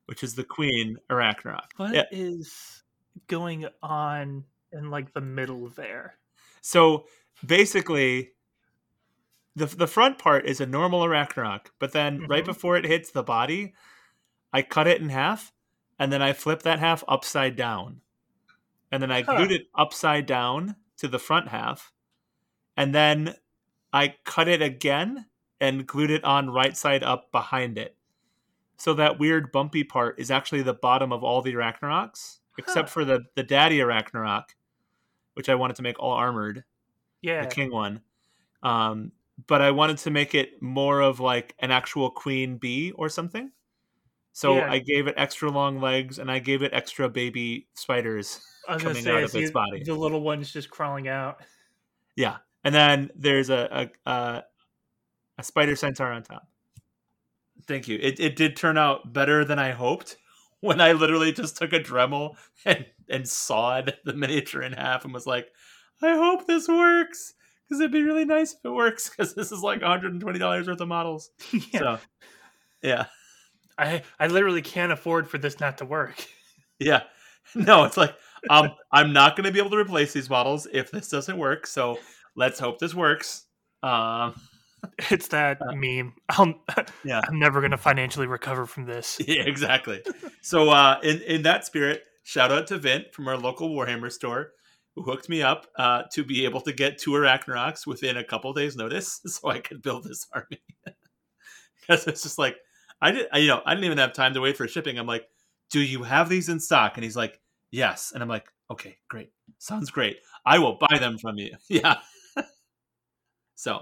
which 0.06 0.24
is 0.24 0.36
the 0.36 0.44
Queen 0.44 0.98
Arachnarok. 1.10 1.72
what 1.78 2.08
is 2.12 2.84
Yeah. 3.16 3.22
going 3.28 3.68
on 3.82 4.46
in 4.72 4.90
like 4.90 5.14
the 5.14 5.22
middle 5.22 5.70
there? 5.70 6.18
So 6.62 7.08
basically, 7.46 8.32
the 9.56 9.66
the 9.68 9.88
front 9.88 10.18
part 10.20 10.46
is 10.46 10.60
a 10.62 10.66
normal 10.66 11.02
Arachnarok, 11.02 11.68
but 11.80 11.92
then 11.94 12.26
right 12.28 12.44
Mhm. 12.44 12.48
before 12.48 12.78
it 12.78 12.86
hits 12.86 13.12
the 13.12 13.24
body, 13.24 13.74
I 14.54 14.62
cut 14.62 14.88
it 14.88 15.02
in 15.02 15.10
half, 15.10 15.54
and 16.00 16.12
then 16.12 16.22
I 16.22 16.34
flip 16.34 16.62
that 16.64 16.80
half 16.80 17.04
upside 17.08 17.56
down, 17.56 18.02
and 18.92 19.02
then 19.02 19.12
I 19.12 19.22
Huh. 19.22 19.36
glued 19.38 19.52
it 19.52 19.68
upside 19.76 20.26
down 20.26 20.76
to 20.98 21.08
the 21.08 21.20
front 21.20 21.50
half, 21.50 21.94
and 22.78 22.94
then 22.94 23.36
I 23.94 24.18
cut 24.26 24.48
it 24.50 24.62
again 24.62 25.30
and 25.62 25.88
glued 25.88 26.12
it 26.12 26.24
on 26.26 26.50
right 26.50 26.76
side 26.76 27.04
up 27.04 27.32
behind 27.32 27.78
it. 27.78 27.98
So 28.77 28.94
that 28.96 29.20
weird 29.20 29.51
bumpy 29.51 29.84
part 29.84 30.20
is 30.20 30.32
actually 30.32 30.62
the 30.63 30.74
bottom 30.74 31.12
of 31.13 31.24
all 31.24 31.41
the 31.41 31.53
Arachnaroks, 31.53 32.39
except 32.58 32.89
Huh. 32.89 32.94
for 32.94 33.05
the 33.05 33.22
the 33.36 33.44
daddy 33.44 33.77
Arachnarok, 33.79 34.46
which 35.34 35.50
I 35.50 35.55
wanted 35.55 35.75
to 35.77 35.82
make 35.82 36.00
all 36.00 36.12
armored, 36.13 36.63
Yeah. 37.22 37.41
the 37.46 37.48
king 37.53 37.72
one. 37.72 38.01
Um, 38.63 39.12
but 39.48 39.62
I 39.62 39.72
wanted 39.72 39.98
to 40.00 40.12
make 40.12 40.34
it 40.36 40.62
more 40.62 41.01
of 41.01 41.20
like 41.20 41.55
an 41.60 41.72
actual 41.72 42.10
queen 42.10 42.58
bee 42.58 42.91
or 42.94 43.10
something. 43.10 43.51
So 44.34 44.55
Yeah. 44.58 44.72
I 44.72 44.79
gave 44.79 45.08
it 45.08 45.13
extra 45.17 45.50
long 45.50 45.79
legs 45.79 46.20
and 46.20 46.29
I 46.32 46.39
gave 46.39 46.62
it 46.62 46.74
extra 46.74 47.08
baby 47.10 47.67
spiders. 47.74 48.46
I 48.67 48.74
was 48.74 48.84
gonna 48.84 48.94
coming 48.96 49.03
say, 49.05 49.12
out 49.12 49.24
of 49.24 49.36
its 49.36 49.51
body. 49.51 49.84
The 49.84 49.94
little 49.94 50.22
one's 50.22 50.51
just 50.51 50.70
crawling 50.70 51.08
out. 51.08 51.41
Yeah, 52.15 52.38
and 52.63 52.74
then 52.74 53.12
there's 53.15 53.50
a 53.50 53.89
a, 54.05 54.12
a, 54.12 54.44
a 55.38 55.44
spider 55.44 55.75
centaur 55.75 56.12
on 56.12 56.24
top. 56.24 56.48
Thank 57.67 57.88
you. 57.88 57.98
It 58.01 58.19
it 58.19 58.36
did 58.36 58.55
turn 58.55 58.77
out 58.77 59.13
better 59.13 59.43
than 59.45 59.60
I 59.60 59.72
hoped. 59.72 60.17
When 60.62 60.81
I 60.81 60.93
literally 60.93 61.31
just 61.31 61.57
took 61.57 61.74
a 61.74 61.79
Dremel 61.79 62.38
and 62.65 62.88
and 63.07 63.27
sawed 63.27 63.98
the 64.03 64.13
miniature 64.13 64.63
in 64.63 64.74
half 64.74 65.05
and 65.05 65.13
was 65.13 65.27
like, 65.27 65.48
I 66.01 66.15
hope 66.15 66.48
this 66.48 66.67
works 66.67 67.34
because 67.67 67.79
it'd 67.81 67.91
be 67.91 68.01
really 68.01 68.25
nice 68.25 68.53
if 68.53 68.60
it 68.63 68.72
works 68.72 69.10
because 69.10 69.36
this 69.36 69.51
is 69.51 69.62
like 69.62 69.81
120 69.81 70.39
dollars 70.39 70.67
worth 70.67 70.81
of 70.81 70.88
models. 70.88 71.29
yeah. 71.72 71.79
So, 71.79 72.00
yeah, 72.81 73.05
I 73.77 74.01
I 74.19 74.27
literally 74.27 74.63
can't 74.63 74.91
afford 74.91 75.29
for 75.29 75.38
this 75.38 75.60
not 75.60 75.77
to 75.79 75.86
work. 75.86 76.25
yeah. 76.79 77.03
No, 77.53 77.84
it's 77.84 77.98
like 77.98 78.15
um, 78.50 78.72
I'm 78.91 79.13
not 79.13 79.36
going 79.36 79.45
to 79.45 79.51
be 79.51 79.60
able 79.60 79.72
to 79.72 79.77
replace 79.77 80.13
these 80.13 80.29
models 80.29 80.67
if 80.72 80.89
this 80.89 81.10
doesn't 81.10 81.38
work. 81.38 81.67
So 81.67 82.00
let's 82.36 82.60
hope 82.60 82.79
this 82.79 82.95
works. 82.95 83.45
Um, 83.84 84.36
It's 85.12 85.27
that 85.30 85.62
Uh, 85.62 85.74
meme. 85.75 86.13
I'm, 86.30 86.56
yeah. 87.04 87.22
I'm 87.27 87.39
never 87.39 87.62
gonna 87.62 87.77
financially 87.77 88.27
recover 88.27 88.65
from 88.65 88.86
this. 88.86 89.20
Yeah, 89.27 89.44
exactly. 89.44 90.01
So 90.42 90.70
uh, 90.70 91.00
in 91.04 91.22
in 91.22 91.42
that 91.44 91.65
spirit, 91.65 92.04
shout 92.24 92.51
out 92.51 92.68
to 92.68 92.77
Vint 92.77 93.13
from 93.13 93.27
our 93.27 93.38
local 93.38 93.70
Warhammer 93.70 94.12
store 94.12 94.51
who 94.96 95.04
hooked 95.04 95.27
me 95.27 95.42
up 95.42 95.68
uh, 95.77 96.04
to 96.13 96.24
be 96.24 96.46
able 96.46 96.62
to 96.62 96.72
get 96.72 96.98
two 96.98 97.12
Arachnaroks 97.12 97.86
within 97.86 98.15
a 98.18 98.24
couple 98.24 98.54
days' 98.54 98.75
notice, 98.77 99.20
so 99.25 99.50
I 99.50 99.60
could 99.60 99.82
build 99.82 100.04
this 100.06 100.25
army. 100.34 100.62
Because 101.82 102.08
it's 102.08 102.24
just 102.24 102.38
like 102.38 102.58
I 103.01 103.12
did, 103.12 103.27
I, 103.32 103.39
you 103.39 103.48
know, 103.48 103.62
I 103.65 103.74
didn't 103.74 103.86
even 103.86 103.98
have 103.98 104.13
time 104.13 104.34
to 104.36 104.42
wait 104.42 104.58
for 104.58 104.68
shipping. 104.68 104.98
I'm 104.98 105.08
like, 105.08 105.27
"Do 105.72 105.80
you 105.82 106.04
have 106.04 106.30
these 106.30 106.50
in 106.50 106.60
stock?" 106.60 106.96
And 106.96 107.04
he's 107.04 107.15
like, 107.18 107.39
"Yes." 107.72 108.12
And 108.13 108.24
I'm 108.24 108.30
like, 108.30 108.46
"Okay, 108.72 108.98
great, 109.10 109.32
sounds 109.60 109.92
great. 109.92 110.18
I 110.46 110.60
will 110.60 110.77
buy 110.80 110.98
them 110.98 111.18
from 111.18 111.38
you." 111.38 111.56
Yeah. 111.70 111.98
so, 113.56 113.82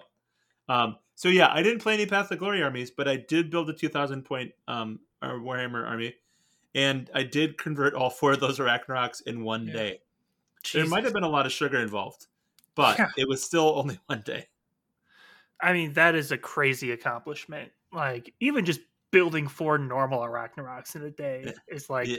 um, 0.70 0.98
so 1.16 1.30
yeah, 1.30 1.50
I 1.52 1.62
didn't 1.62 1.82
play 1.82 1.94
any 1.94 2.06
Path 2.06 2.32
of 2.32 2.40
Glory 2.40 2.64
armies, 2.64 2.92
but 2.92 3.08
I 3.08 3.18
did 3.18 3.50
build 3.50 3.70
a 3.70 3.74
2,000 3.74 4.24
point 4.24 4.52
um 4.68 5.02
Warhammer 5.24 5.88
army, 5.88 6.16
and 6.76 7.10
I 7.14 7.24
did 7.24 7.58
convert 7.58 7.94
all 7.94 8.10
four 8.10 8.34
of 8.34 8.40
those 8.40 8.60
Arachnaroks 8.60 9.22
in 9.26 9.44
one 9.44 9.68
Yeah. 9.68 9.74
day. 9.74 10.02
There 10.74 10.86
might 10.86 11.04
have 11.04 11.14
been 11.14 11.24
a 11.24 11.30
lot 11.30 11.46
of 11.46 11.52
sugar 11.52 11.80
involved, 11.80 12.28
but 12.76 12.98
Yeah. 13.00 13.10
it 13.18 13.28
was 13.28 13.44
still 13.44 13.78
only 13.78 14.00
one 14.08 14.22
day. 14.26 14.48
I 15.62 15.74
mean, 15.74 15.94
that 15.94 16.16
is 16.16 16.32
a 16.32 16.38
crazy 16.38 16.92
accomplishment. 16.92 17.72
Like, 17.92 18.34
even 18.40 18.66
just 18.66 18.82
building 19.12 19.48
four 19.48 19.78
normal 19.78 20.20
Arachnaroks 20.22 20.96
in 20.96 21.04
a 21.04 21.12
day 21.12 21.46
Yeah. 21.46 21.52
is 21.68 21.90
like 21.90 22.10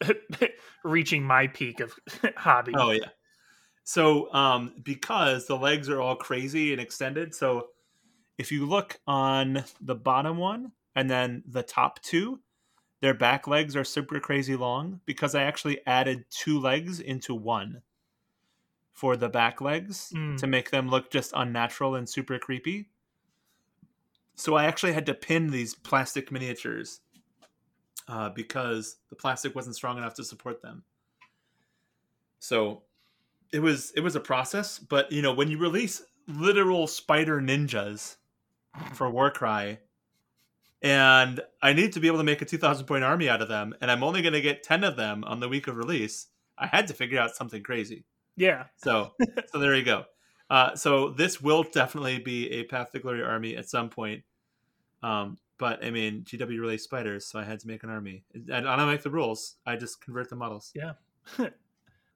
reaching 0.84 1.22
my 1.22 1.46
peak 1.48 1.80
of 1.80 1.94
hobby. 2.36 2.74
Oh 2.74 2.90
yeah. 2.90 3.10
So 3.84 4.32
um 4.34 4.74
because 4.82 5.46
the 5.46 5.56
legs 5.56 5.88
are 5.88 6.00
all 6.00 6.16
crazy 6.16 6.72
and 6.72 6.80
extended, 6.80 7.34
so 7.34 7.68
if 8.38 8.52
you 8.52 8.64
look 8.66 9.00
on 9.06 9.64
the 9.80 9.94
bottom 9.96 10.36
one 10.38 10.72
and 10.94 11.10
then 11.10 11.42
the 11.46 11.62
top 11.62 12.00
two, 12.02 12.40
their 13.00 13.14
back 13.14 13.46
legs 13.46 13.76
are 13.76 13.84
super 13.84 14.18
crazy 14.20 14.56
long 14.56 15.00
because 15.06 15.34
I 15.34 15.42
actually 15.42 15.80
added 15.86 16.24
two 16.30 16.58
legs 16.58 17.00
into 17.00 17.34
one 17.34 17.82
for 18.92 19.16
the 19.16 19.28
back 19.28 19.60
legs 19.60 20.12
Mm. 20.14 20.38
to 20.38 20.46
make 20.46 20.70
them 20.70 20.88
look 20.88 21.10
just 21.10 21.32
unnatural 21.36 21.94
and 21.94 22.08
super 22.08 22.38
creepy. 22.38 22.88
So 24.34 24.54
I 24.54 24.64
actually 24.64 24.92
had 24.92 25.06
to 25.06 25.14
pin 25.14 25.50
these 25.50 25.74
plastic 25.74 26.30
miniatures 26.32 27.00
uh, 28.08 28.30
because 28.30 28.96
the 29.10 29.16
plastic 29.16 29.54
wasn't 29.54 29.76
strong 29.76 29.98
enough 29.98 30.14
to 30.14 30.24
support 30.24 30.62
them. 30.62 30.84
So 32.40 32.82
it 33.52 33.60
was 33.60 33.92
it 33.96 34.00
was 34.00 34.14
a 34.16 34.20
process, 34.20 34.78
but 34.78 35.10
you 35.12 35.22
know 35.22 35.32
when 35.32 35.48
you 35.50 35.58
release 35.58 36.02
literal 36.26 36.86
spider 36.86 37.40
ninjas 37.40 38.16
for 38.94 39.10
Warcry, 39.10 39.78
and 40.82 41.40
I 41.60 41.72
need 41.72 41.92
to 41.94 42.00
be 42.00 42.06
able 42.06 42.18
to 42.18 42.24
make 42.24 42.42
a 42.42 42.44
two 42.44 42.58
thousand 42.58 42.86
point 42.86 43.04
army 43.04 43.28
out 43.28 43.42
of 43.42 43.48
them, 43.48 43.74
and 43.80 43.90
I'm 43.90 44.02
only 44.02 44.22
going 44.22 44.34
to 44.34 44.40
get 44.40 44.62
ten 44.62 44.84
of 44.84 44.96
them 44.96 45.24
on 45.24 45.40
the 45.40 45.48
week 45.48 45.66
of 45.66 45.76
release. 45.76 46.26
I 46.56 46.66
had 46.66 46.88
to 46.88 46.94
figure 46.94 47.20
out 47.20 47.36
something 47.36 47.62
crazy. 47.62 48.04
Yeah. 48.36 48.64
So 48.76 49.12
so 49.52 49.58
there 49.58 49.74
you 49.74 49.84
go. 49.84 50.04
Uh, 50.50 50.74
so 50.74 51.10
this 51.10 51.40
will 51.40 51.62
definitely 51.62 52.18
be 52.18 52.50
a 52.50 52.64
Path 52.64 52.92
to 52.92 52.98
Glory 52.98 53.22
army 53.22 53.56
at 53.56 53.68
some 53.68 53.90
point. 53.90 54.22
Um, 55.02 55.38
but 55.58 55.84
I 55.84 55.90
mean, 55.90 56.22
GW 56.22 56.60
released 56.60 56.84
spiders, 56.84 57.26
so 57.26 57.38
I 57.38 57.44
had 57.44 57.60
to 57.60 57.66
make 57.66 57.82
an 57.82 57.90
army. 57.90 58.24
And 58.32 58.66
I 58.66 58.76
don't 58.76 58.88
make 58.88 59.02
the 59.02 59.10
rules. 59.10 59.56
I 59.66 59.76
just 59.76 60.00
convert 60.00 60.30
the 60.30 60.36
models. 60.36 60.72
Yeah. 60.74 60.92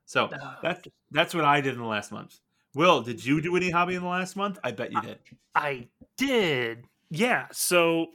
so 0.06 0.30
that's 0.62 0.86
that's 1.10 1.34
what 1.34 1.44
I 1.44 1.60
did 1.60 1.74
in 1.74 1.80
the 1.80 1.86
last 1.86 2.12
month. 2.12 2.38
Will, 2.74 3.02
did 3.02 3.24
you 3.24 3.40
do 3.40 3.56
any 3.56 3.70
hobby 3.70 3.94
in 3.94 4.02
the 4.02 4.08
last 4.08 4.36
month? 4.36 4.58
I 4.64 4.70
bet 4.72 4.92
you 4.92 5.00
did. 5.00 5.18
I 5.54 5.88
did. 6.16 6.84
Yeah. 7.10 7.46
So 7.52 8.08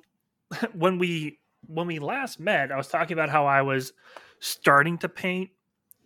when 0.74 0.98
we 0.98 1.40
when 1.68 1.88
we 1.88 2.00
last 2.00 2.40
met, 2.40 2.72
I 2.72 2.78
was 2.78 2.88
talking 2.88 3.14
about 3.14 3.30
how 3.30 3.46
I 3.46 3.62
was 3.62 3.94
starting 4.40 4.98
to 5.00 5.10
paint 5.10 5.50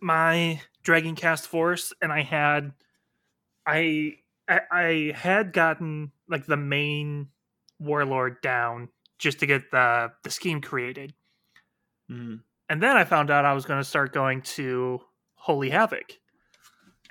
my 0.00 0.60
Dragon 0.82 1.14
Cast 1.14 1.46
Force, 1.46 1.92
and 2.02 2.12
I 2.12 2.22
had 2.22 2.72
I 3.66 4.16
I, 4.48 4.60
I 4.70 5.12
had 5.16 5.52
gotten 5.52 6.12
like 6.28 6.46
the 6.46 6.56
main 6.56 7.28
warlord 7.78 8.40
down 8.42 8.88
just 9.18 9.40
to 9.40 9.46
get 9.46 9.70
the 9.70 10.12
the 10.24 10.30
scheme 10.30 10.60
created. 10.60 11.14
Mhm. 12.10 12.42
And 12.68 12.82
then 12.82 12.96
I 12.96 13.04
found 13.04 13.30
out 13.30 13.44
I 13.44 13.52
was 13.52 13.64
going 13.66 13.80
to 13.80 13.84
start 13.84 14.12
going 14.12 14.42
to 14.42 15.00
Holy 15.34 15.70
Havoc. 15.70 16.18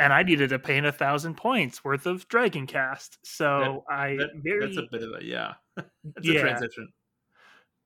And 0.02 0.12
I 0.12 0.24
needed 0.24 0.50
to 0.50 0.58
paint 0.58 0.86
a 0.88 0.92
thousand 0.92 1.36
points 1.36 1.84
worth 1.84 2.08
of 2.08 2.28
Dragon 2.28 2.66
Cast. 2.66 3.20
So 3.24 3.84
I 3.88 4.16
That- 4.18 4.32
very 4.44 4.66
That's 4.66 4.78
a 4.78 4.88
bit 4.92 5.04
of 5.04 5.14
a 5.22 5.24
yeah. 5.24 5.54
That's 5.76 5.88
Yeah. 6.28 6.40
a 6.40 6.42
transition. 6.42 6.92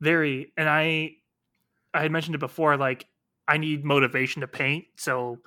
very 0.01 0.53
and 0.57 0.69
I 0.69 1.17
I 1.93 2.01
had 2.03 2.11
mentioned 2.11 2.35
it 2.35 2.39
before, 2.39 2.77
like 2.77 3.07
I 3.47 3.57
need 3.57 3.83
motivation 3.83 4.41
to 4.41 4.47
paint. 4.47 4.85
So 4.97 5.39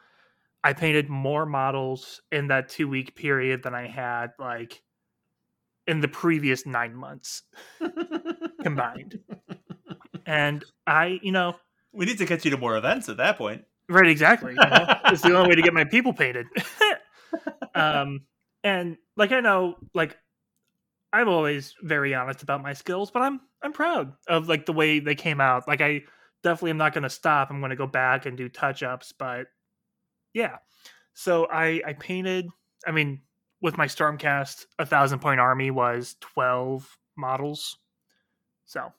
I 0.65 0.73
painted 0.75 1.09
more 1.09 1.47
models 1.47 2.21
in 2.33 2.49
that 2.49 2.69
two 2.69 2.87
week 2.89 3.15
period 3.15 3.63
than 3.63 3.75
I 3.75 3.87
had 3.87 4.33
like 4.39 4.83
in 5.87 6.01
the 6.01 6.09
previous 6.09 6.67
nine 6.67 6.95
months 6.95 7.45
combined. 8.63 9.21
and 10.27 10.65
I, 10.87 11.19
you 11.23 11.33
know, 11.33 11.57
we 11.93 12.05
need 12.05 12.19
to 12.19 12.27
get 12.27 12.45
you 12.45 12.51
to 12.51 12.57
more 12.59 12.77
events 12.77 13.09
at 13.09 13.17
that 13.17 13.39
point. 13.39 13.65
Right, 13.88 14.09
exactly. 14.09 14.52
You 14.52 14.59
know? 14.59 14.87
it's 15.07 15.23
the 15.23 15.35
only 15.35 15.49
way 15.50 15.54
to 15.57 15.62
get 15.62 15.73
my 15.75 15.85
people 15.85 16.12
painted. 16.12 16.47
um, 17.75 18.21
and 18.62 18.97
like 19.16 19.33
I 19.33 19.40
know, 19.40 19.76
like 19.95 20.16
I'm 21.12 21.28
always 21.28 21.75
very 21.83 22.14
honest 22.14 22.42
about 22.42 22.62
my 22.62 22.75
skills, 22.75 23.11
but 23.11 23.23
I'm 23.23 23.40
I'm 23.62 23.73
proud 23.73 24.12
of 24.28 24.49
like 24.49 24.66
the 24.66 24.73
way 24.73 25.00
they 25.00 25.14
came 25.14 25.40
out. 25.40 25.66
Like 25.66 25.80
I 25.80 26.02
definitely 26.42 26.71
am 26.71 26.76
not 26.76 26.92
going 26.92 27.02
to 27.02 27.11
stop. 27.11 27.50
I'm 27.50 27.61
going 27.61 27.71
to 27.71 27.76
go 27.76 27.87
back 27.87 28.26
and 28.26 28.37
do 28.37 28.49
touch 28.49 28.83
ups, 28.83 29.12
but 29.18 29.47
yeah. 30.35 30.57
So 31.14 31.47
I 31.50 31.80
I 31.87 31.92
painted. 31.95 32.49
I 32.87 32.92
mean, 32.92 33.23
with 33.61 33.78
my 33.78 33.87
Stormcast, 33.87 34.66
a 34.78 34.87
thousand 34.87 35.21
point 35.21 35.40
army 35.40 35.71
was 35.71 36.16
twelve 36.21 36.99
models. 37.16 37.76
So, 38.66 38.92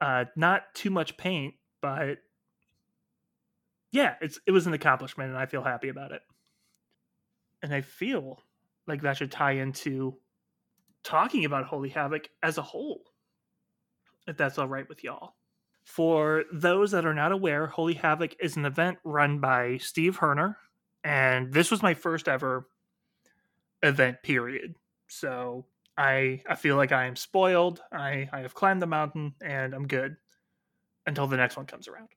uh, 0.00 0.26
not 0.36 0.62
too 0.74 0.90
much 0.90 1.16
paint, 1.16 1.54
but 1.82 2.18
yeah, 3.90 4.14
it's 4.20 4.38
it 4.46 4.52
was 4.52 4.66
an 4.66 4.74
accomplishment, 4.74 5.30
and 5.30 5.38
I 5.38 5.46
feel 5.46 5.62
happy 5.62 5.88
about 5.88 6.12
it. 6.12 6.22
And 7.62 7.74
I 7.74 7.80
feel 7.80 8.42
like 8.86 9.02
that 9.02 9.16
should 9.16 9.32
tie 9.32 9.52
into 9.52 10.16
talking 11.02 11.44
about 11.44 11.66
Holy 11.66 11.88
Havoc 11.88 12.28
as 12.42 12.58
a 12.58 12.62
whole, 12.62 13.02
if 14.26 14.36
that's 14.36 14.58
all 14.58 14.68
right 14.68 14.88
with 14.88 15.04
y'all. 15.04 15.34
For 15.84 16.44
those 16.52 16.90
that 16.90 17.06
are 17.06 17.14
not 17.14 17.32
aware, 17.32 17.68
Holy 17.68 17.94
Havoc 17.94 18.34
is 18.40 18.56
an 18.56 18.64
event 18.64 18.98
run 19.04 19.38
by 19.38 19.76
Steve 19.78 20.18
Herner, 20.18 20.56
and 21.04 21.52
this 21.52 21.70
was 21.70 21.82
my 21.82 21.94
first 21.94 22.28
ever 22.28 22.68
event. 23.82 24.22
Period. 24.22 24.74
So 25.06 25.66
I 25.96 26.42
I 26.48 26.56
feel 26.56 26.76
like 26.76 26.92
I 26.92 27.06
am 27.06 27.16
spoiled. 27.16 27.80
I 27.92 28.28
I 28.32 28.40
have 28.40 28.54
climbed 28.54 28.82
the 28.82 28.86
mountain, 28.86 29.34
and 29.40 29.74
I'm 29.74 29.86
good 29.86 30.16
until 31.06 31.28
the 31.28 31.36
next 31.36 31.56
one 31.56 31.66
comes 31.66 31.86
around 31.86 32.08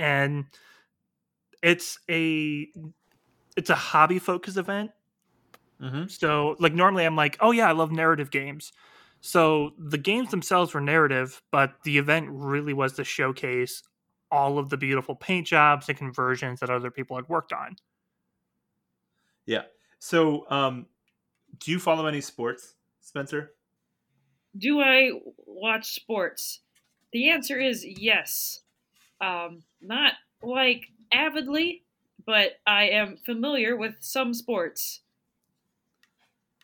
and 0.00 0.46
it's 1.62 1.98
a 2.10 2.66
it's 3.56 3.70
a 3.70 3.74
hobby 3.76 4.18
focused 4.18 4.56
event 4.56 4.90
Mm-hmm. 5.80 6.08
so 6.08 6.56
like 6.58 6.74
normally 6.74 7.06
i'm 7.06 7.16
like 7.16 7.38
oh 7.40 7.52
yeah 7.52 7.66
i 7.68 7.72
love 7.72 7.90
narrative 7.90 8.30
games 8.30 8.72
So 9.22 9.72
the 9.78 9.98
games 9.98 10.30
themselves 10.30 10.74
were 10.74 10.80
narrative, 10.80 11.42
but 11.52 11.74
the 11.84 11.98
event 11.98 12.28
really 12.30 12.72
was 12.74 12.94
to 12.94 13.04
showcase 13.04 13.82
all 14.30 14.58
of 14.58 14.70
the 14.70 14.76
beautiful 14.78 15.14
paint 15.14 15.46
jobs 15.46 15.88
and 15.90 15.98
conversions 15.98 16.60
that 16.60 16.70
other 16.70 16.90
people 16.90 17.16
had 17.16 17.28
worked 17.28 17.52
on. 17.52 17.76
Yeah. 19.46 19.64
So, 19.98 20.46
um, 20.50 20.86
do 21.58 21.70
you 21.70 21.78
follow 21.78 22.06
any 22.06 22.20
sports, 22.22 22.76
Spencer? 23.00 23.52
Do 24.56 24.80
I 24.80 25.12
watch 25.46 25.94
sports? 25.94 26.60
The 27.12 27.28
answer 27.30 27.58
is 27.60 27.84
yes. 27.84 28.60
Um, 29.20 29.62
not 29.80 30.14
like 30.42 30.86
avidly, 31.12 31.84
but 32.26 32.52
I 32.66 32.84
am 32.90 33.16
familiar 33.24 33.76
with 33.76 33.94
some 34.00 34.34
sports. 34.34 35.00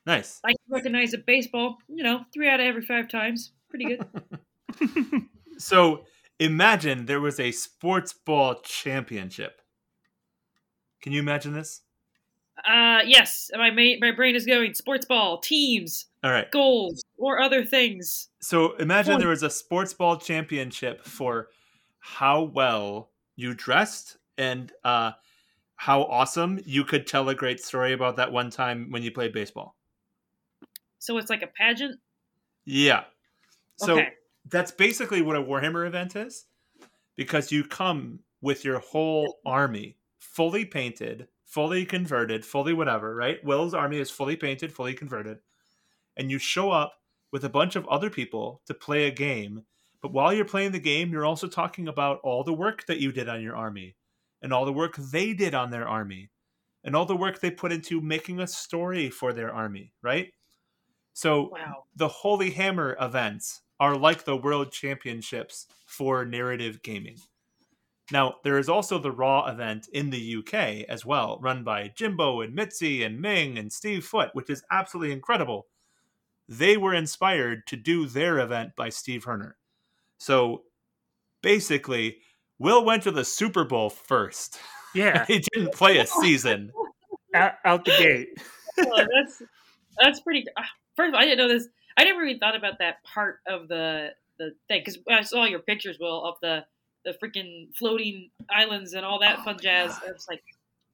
Nice. 0.06 0.40
I 0.44 0.50
can 0.50 0.58
recognize 0.68 1.12
a 1.14 1.18
baseball, 1.18 1.78
you 1.88 2.04
know, 2.04 2.24
three 2.32 2.48
out 2.48 2.60
of 2.60 2.66
every 2.66 2.82
five 2.82 3.08
times. 3.08 3.50
Pretty 3.68 3.96
good. 3.96 4.06
so 5.58 6.04
imagine 6.38 7.06
there 7.06 7.20
was 7.20 7.40
a 7.40 7.50
sports 7.50 8.12
ball 8.12 8.60
championship. 8.62 9.60
Can 11.02 11.12
you 11.12 11.20
imagine 11.20 11.52
this? 11.52 11.82
Uh, 12.64 13.00
yes. 13.04 13.50
My 13.54 13.70
ma- 13.70 13.96
my 14.00 14.12
brain 14.12 14.34
is 14.34 14.46
going 14.46 14.74
sports 14.74 15.04
ball, 15.04 15.38
teams, 15.38 16.06
All 16.24 16.30
right. 16.30 16.50
goals, 16.50 17.02
or 17.18 17.40
other 17.40 17.64
things. 17.64 18.28
So 18.40 18.74
imagine 18.76 19.14
Point. 19.14 19.20
there 19.20 19.28
was 19.28 19.42
a 19.42 19.50
sports 19.50 19.92
ball 19.92 20.16
championship 20.16 21.04
for 21.04 21.48
how 22.06 22.40
well 22.42 23.10
you 23.34 23.52
dressed 23.52 24.16
and 24.38 24.70
uh, 24.84 25.10
how 25.74 26.04
awesome 26.04 26.60
you 26.64 26.84
could 26.84 27.04
tell 27.04 27.28
a 27.28 27.34
great 27.34 27.60
story 27.60 27.92
about 27.92 28.14
that 28.16 28.30
one 28.30 28.48
time 28.48 28.86
when 28.90 29.02
you 29.02 29.10
played 29.10 29.32
baseball. 29.32 29.74
So 31.00 31.18
it's 31.18 31.28
like 31.28 31.42
a 31.42 31.48
pageant. 31.48 31.98
Yeah. 32.64 33.04
So 33.76 33.94
okay. 33.94 34.10
that's 34.48 34.70
basically 34.70 35.20
what 35.20 35.34
a 35.34 35.42
Warhammer 35.42 35.84
event 35.84 36.14
is 36.14 36.46
because 37.16 37.50
you 37.50 37.64
come 37.64 38.20
with 38.40 38.64
your 38.64 38.78
whole 38.78 39.40
army 39.44 39.96
fully 40.16 40.64
painted, 40.64 41.26
fully 41.44 41.84
converted, 41.84 42.44
fully 42.44 42.72
whatever, 42.72 43.16
right? 43.16 43.44
Will's 43.44 43.74
army 43.74 43.98
is 43.98 44.10
fully 44.10 44.36
painted, 44.36 44.72
fully 44.72 44.94
converted. 44.94 45.38
And 46.16 46.30
you 46.30 46.38
show 46.38 46.70
up 46.70 46.94
with 47.32 47.44
a 47.44 47.50
bunch 47.50 47.74
of 47.74 47.86
other 47.88 48.10
people 48.10 48.62
to 48.66 48.74
play 48.74 49.06
a 49.06 49.10
game. 49.10 49.64
But 50.02 50.12
while 50.12 50.32
you're 50.32 50.44
playing 50.44 50.72
the 50.72 50.78
game, 50.80 51.10
you're 51.12 51.24
also 51.26 51.48
talking 51.48 51.88
about 51.88 52.20
all 52.22 52.44
the 52.44 52.52
work 52.52 52.86
that 52.86 53.00
you 53.00 53.12
did 53.12 53.28
on 53.28 53.42
your 53.42 53.56
army 53.56 53.96
and 54.42 54.52
all 54.52 54.64
the 54.64 54.72
work 54.72 54.96
they 54.96 55.32
did 55.32 55.54
on 55.54 55.70
their 55.70 55.88
army 55.88 56.30
and 56.84 56.94
all 56.94 57.06
the 57.06 57.16
work 57.16 57.40
they 57.40 57.50
put 57.50 57.72
into 57.72 58.00
making 58.00 58.40
a 58.40 58.46
story 58.46 59.10
for 59.10 59.32
their 59.32 59.52
army, 59.52 59.92
right? 60.02 60.32
So 61.14 61.50
Wow. 61.50 61.84
the 61.96 62.08
Holy 62.08 62.50
Hammer 62.50 62.96
events 63.00 63.62
are 63.80 63.96
like 63.96 64.24
the 64.24 64.36
World 64.36 64.72
Championships 64.72 65.66
for 65.86 66.24
narrative 66.24 66.82
gaming. 66.82 67.18
Now, 68.12 68.36
there 68.44 68.58
is 68.58 68.68
also 68.68 68.98
the 68.98 69.10
Raw 69.10 69.46
event 69.46 69.88
in 69.92 70.10
the 70.10 70.36
UK 70.36 70.84
as 70.88 71.04
well, 71.04 71.38
run 71.40 71.64
by 71.64 71.88
Jimbo 71.88 72.40
and 72.40 72.54
Mitzi 72.54 73.02
and 73.02 73.20
Ming 73.20 73.58
and 73.58 73.72
Steve 73.72 74.04
Foot, 74.04 74.30
which 74.32 74.48
is 74.48 74.62
absolutely 74.70 75.12
incredible. 75.12 75.66
They 76.48 76.76
were 76.76 76.94
inspired 76.94 77.66
to 77.68 77.76
do 77.76 78.06
their 78.06 78.38
event 78.38 78.76
by 78.76 78.88
Steve 78.90 79.24
Herner. 79.24 79.54
So 80.18 80.62
basically, 81.42 82.18
Will 82.58 82.84
went 82.84 83.02
to 83.04 83.10
the 83.10 83.24
Super 83.24 83.64
Bowl 83.64 83.90
first. 83.90 84.58
Yeah, 84.94 85.24
he 85.28 85.44
didn't 85.52 85.72
play 85.74 85.98
a 85.98 86.06
season. 86.06 86.70
out, 87.34 87.52
out 87.64 87.84
the 87.84 87.92
gate. 87.92 88.28
Oh, 88.78 88.94
that's 88.98 89.42
that's 89.98 90.20
pretty. 90.20 90.44
ah, 90.58 90.68
First 90.96 91.08
of 91.08 91.14
all, 91.14 91.20
I 91.20 91.24
didn't 91.24 91.38
know 91.38 91.48
this. 91.48 91.66
I 91.96 92.04
never 92.04 92.22
even 92.24 92.38
thought 92.38 92.54
about 92.54 92.74
that 92.80 93.02
part 93.04 93.38
of 93.48 93.68
the 93.68 94.10
the 94.38 94.50
thing 94.68 94.82
because 94.84 94.98
I 95.10 95.22
saw 95.22 95.44
your 95.46 95.60
pictures, 95.60 95.96
Will, 95.98 96.22
of 96.26 96.34
the 96.42 96.66
the 97.06 97.14
freaking 97.22 97.74
floating 97.74 98.28
islands 98.50 98.92
and 98.92 99.02
all 99.06 99.20
that 99.20 99.38
Oh 99.38 99.44
fun 99.44 99.56
jazz. 99.58 99.92
God. 99.98 100.08
I 100.08 100.12
was 100.12 100.26
like, 100.28 100.42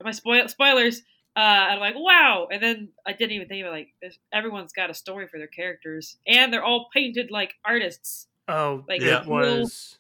am 0.01 0.07
I 0.07 0.13
spoil 0.13 0.47
spoilers? 0.47 0.99
Uh, 1.35 1.41
and 1.41 1.73
I'm 1.73 1.81
like, 1.81 1.97
wow! 1.97 2.47
And 2.53 2.63
then 2.63 2.91
I 3.05 3.15
didn't 3.15 3.33
even 3.33 3.49
think 3.49 3.65
of 3.67 3.73
it. 3.73 3.77
Like, 4.03 4.13
everyone's 4.33 4.73
got 4.73 4.91
a 4.91 4.95
story 4.95 5.27
for 5.27 5.39
their 5.39 5.49
characters, 5.49 6.19
and 6.25 6.53
they're 6.53 6.63
all 6.63 6.89
painted 6.95 7.33
like 7.33 7.55
artists. 7.65 8.29
Oh, 8.49 8.85
Like, 8.89 9.01
it 9.01 9.07
Yeah. 9.07 9.21
real- 9.21 9.29
was 9.61 9.99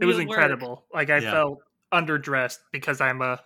it 0.00 0.06
was 0.06 0.16
real 0.16 0.26
work. 0.28 0.36
incredible. 0.36 0.86
Like 0.94 1.10
I 1.10 1.18
Yeah. 1.18 1.30
felt 1.32 1.62
underdressed 1.92 2.58
because 2.72 3.00
I'm 3.00 3.20
a 3.22 3.42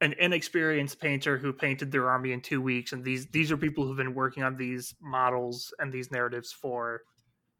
an 0.00 0.12
inexperienced 0.12 1.00
painter 1.00 1.38
who 1.38 1.52
painted 1.52 1.90
their 1.90 2.08
army 2.08 2.30
in 2.32 2.40
two 2.40 2.60
weeks, 2.62 2.92
and 2.92 3.02
these 3.04 3.26
these 3.28 3.50
are 3.50 3.56
people 3.56 3.84
who've 3.86 3.96
been 3.96 4.14
working 4.14 4.42
on 4.42 4.56
these 4.56 4.94
models 5.00 5.72
and 5.80 5.92
these 5.92 6.10
narratives 6.12 6.52
for 6.52 7.02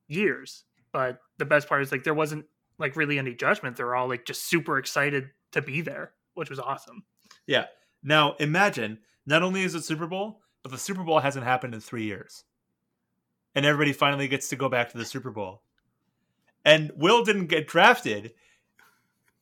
years. 0.06 0.64
But 0.92 1.20
the 1.38 1.44
best 1.44 1.68
part 1.68 1.82
is 1.82 1.90
like 1.90 2.04
there 2.04 2.14
wasn't 2.14 2.46
like 2.78 2.94
really 2.94 3.18
any 3.18 3.34
judgment. 3.34 3.76
They're 3.76 3.96
all 3.96 4.08
like 4.08 4.24
just 4.24 4.44
super 4.44 4.78
excited 4.78 5.30
to 5.52 5.62
be 5.62 5.80
there, 5.80 6.14
which 6.34 6.50
was 6.50 6.61
awesome. 6.61 7.04
Yeah. 7.46 7.66
Now 8.02 8.34
imagine 8.37 9.02
not 9.26 9.42
only 9.42 9.62
is 9.64 9.74
it 9.74 9.82
Super 9.82 10.06
Bowl, 10.06 10.40
but 10.62 10.70
the 10.70 10.78
Super 10.78 11.02
Bowl 11.02 11.18
hasn't 11.18 11.44
happened 11.44 11.74
in 11.74 11.80
three 11.80 12.04
years. 12.04 12.44
And 13.54 13.64
everybody 13.66 13.92
finally 13.92 14.28
gets 14.28 14.48
to 14.48 14.56
go 14.56 14.68
back 14.68 14.90
to 14.90 14.98
the 14.98 15.04
Super 15.04 15.30
Bowl. 15.30 15.62
And 16.64 16.92
Will 16.96 17.24
didn't 17.24 17.46
get 17.46 17.66
drafted 17.66 18.32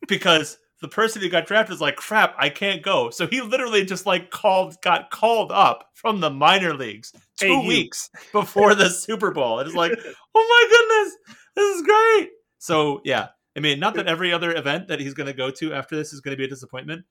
because 0.06 0.58
the 0.80 0.88
person 0.88 1.22
who 1.22 1.28
got 1.28 1.46
drafted 1.46 1.70
was 1.70 1.80
like, 1.80 1.96
crap, 1.96 2.34
I 2.38 2.48
can't 2.48 2.82
go. 2.82 3.10
So 3.10 3.26
he 3.26 3.40
literally 3.40 3.84
just 3.84 4.06
like 4.06 4.30
called 4.30 4.80
got 4.82 5.10
called 5.10 5.50
up 5.50 5.90
from 5.94 6.20
the 6.20 6.30
minor 6.30 6.74
leagues 6.74 7.12
two 7.38 7.60
Hey, 7.60 7.66
weeks 7.66 8.10
before 8.32 8.74
the 8.74 8.90
Super 8.90 9.30
Bowl. 9.30 9.58
It 9.60 9.66
is 9.66 9.74
like, 9.74 9.92
oh 10.34 10.46
my 10.48 10.68
goodness, 10.70 11.36
this 11.54 11.76
is 11.76 11.82
great. 11.82 12.30
So 12.58 13.00
yeah, 13.04 13.28
I 13.56 13.60
mean, 13.60 13.80
not 13.80 13.94
that 13.94 14.06
every 14.06 14.32
other 14.32 14.54
event 14.54 14.88
that 14.88 15.00
he's 15.00 15.14
going 15.14 15.28
to 15.28 15.32
go 15.32 15.50
to 15.50 15.72
after 15.72 15.96
this 15.96 16.12
is 16.12 16.20
going 16.20 16.32
to 16.32 16.38
be 16.38 16.44
a 16.44 16.48
disappointment, 16.48 17.04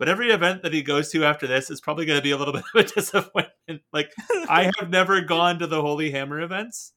but 0.00 0.08
every 0.08 0.30
event 0.30 0.62
that 0.62 0.72
he 0.72 0.82
goes 0.82 1.10
to 1.10 1.26
after 1.26 1.46
this 1.46 1.68
is 1.68 1.78
probably 1.78 2.06
going 2.06 2.18
to 2.18 2.22
be 2.22 2.30
a 2.30 2.36
little 2.38 2.54
bit 2.54 2.64
of 2.74 2.80
a 2.80 2.84
disappointment. 2.84 3.82
Like 3.92 4.10
I 4.48 4.72
have 4.78 4.88
never 4.88 5.20
gone 5.20 5.58
to 5.58 5.66
the 5.66 5.82
Holy 5.82 6.10
Hammer 6.10 6.40
events 6.40 6.94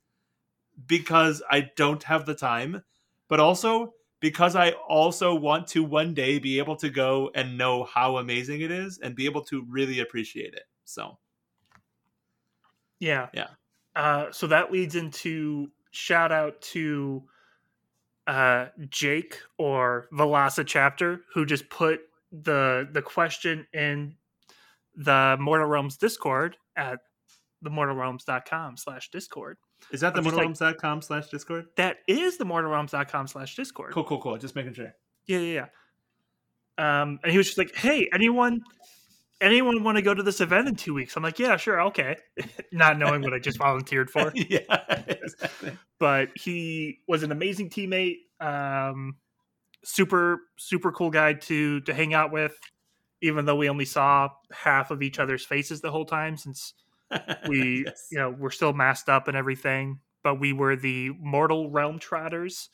because 0.87 1.43
I 1.51 1.69
don't 1.75 2.01
have 2.03 2.25
the 2.25 2.33
time, 2.33 2.81
but 3.27 3.41
also 3.41 3.93
because 4.21 4.55
I 4.55 4.71
also 4.87 5.35
want 5.35 5.67
to 5.67 5.83
one 5.83 6.13
day 6.13 6.39
be 6.39 6.59
able 6.59 6.77
to 6.77 6.89
go 6.89 7.29
and 7.35 7.57
know 7.57 7.83
how 7.83 8.15
amazing 8.15 8.61
it 8.61 8.71
is 8.71 8.99
and 9.03 9.17
be 9.17 9.25
able 9.25 9.43
to 9.45 9.65
really 9.67 9.99
appreciate 9.99 10.53
it. 10.53 10.63
So, 10.85 11.17
Yeah. 13.01 13.27
Yeah. 13.33 13.47
Uh, 13.97 14.31
so 14.31 14.47
that 14.47 14.71
leads 14.71 14.95
into 14.95 15.71
shout 15.91 16.31
out 16.31 16.61
to 16.61 17.23
uh, 18.27 18.67
Jake 18.89 19.39
or 19.57 20.07
Velasa 20.13 20.65
chapter 20.65 21.25
who 21.33 21.45
just 21.45 21.69
put 21.69 21.99
the 22.33 22.89
the 22.91 23.01
question 23.01 23.67
in 23.73 24.15
the 24.95 25.37
Mortal 25.39 25.67
Realms 25.67 25.97
Discord 25.97 26.57
at 26.75 26.99
themortalrealms.com 27.63 28.77
slash 28.77 29.09
Discord. 29.11 29.57
is 29.91 30.01
that 30.01 30.13
the 30.13 30.21
like- 30.21 30.33
mortalrealms.com 30.33 31.01
slash 31.01 31.29
Discord? 31.29 31.65
That 31.77 31.97
is 32.07 32.37
the 32.37 32.45
Mortal 32.45 32.71
mortalrealms.com 32.71 33.27
slash 33.27 33.55
Discord. 33.55 33.93
Cool, 33.93 34.03
cool, 34.03 34.21
cool. 34.21 34.37
Just 34.37 34.55
making 34.55 34.73
sure. 34.73 34.93
Yeah, 35.27 35.39
yeah, 35.39 35.53
yeah. 35.53 37.01
Um, 37.01 37.19
and 37.23 37.31
he 37.31 37.37
was 37.37 37.47
just 37.47 37.57
like, 37.57 37.73
"Hey, 37.75 38.09
anyone, 38.13 38.61
anyone 39.39 39.83
want 39.83 39.97
to 39.97 40.01
go 40.01 40.13
to 40.13 40.23
this 40.23 40.41
event 40.41 40.67
in 40.67 40.75
two 40.75 40.93
weeks?" 40.93 41.15
I'm 41.15 41.23
like, 41.23 41.37
"Yeah, 41.37 41.55
sure, 41.55 41.79
okay," 41.83 42.17
not 42.71 42.97
knowing 42.97 43.21
what 43.21 43.33
I 43.33 43.39
just 43.39 43.59
volunteered 43.59 44.09
for. 44.09 44.31
yeah, 44.35 44.59
exactly. 45.07 45.77
But 45.99 46.29
he 46.35 46.99
was 47.07 47.21
an 47.21 47.31
amazing 47.31 47.69
teammate, 47.69 48.17
um, 48.39 49.15
super 49.83 50.39
super 50.57 50.91
cool 50.91 51.09
guy 51.09 51.33
to 51.33 51.81
to 51.81 51.93
hang 51.93 52.13
out 52.13 52.31
with. 52.31 52.57
Even 53.21 53.45
though 53.45 53.55
we 53.55 53.69
only 53.69 53.85
saw 53.85 54.29
half 54.51 54.91
of 54.91 55.01
each 55.01 55.17
other's 55.17 55.45
faces 55.45 55.79
the 55.79 55.91
whole 55.91 56.05
time, 56.05 56.35
since 56.35 56.73
we 57.47 57.83
Yes. 57.85 58.07
you 58.11 58.17
know 58.17 58.29
we're 58.29 58.49
still 58.49 58.73
masked 58.73 59.09
up 59.09 59.27
and 59.27 59.37
everything. 59.37 59.99
But 60.23 60.39
we 60.39 60.53
were 60.53 60.75
the 60.77 61.09
Mortal 61.19 61.69
Realm 61.69 61.99
Trotters, 61.99 62.69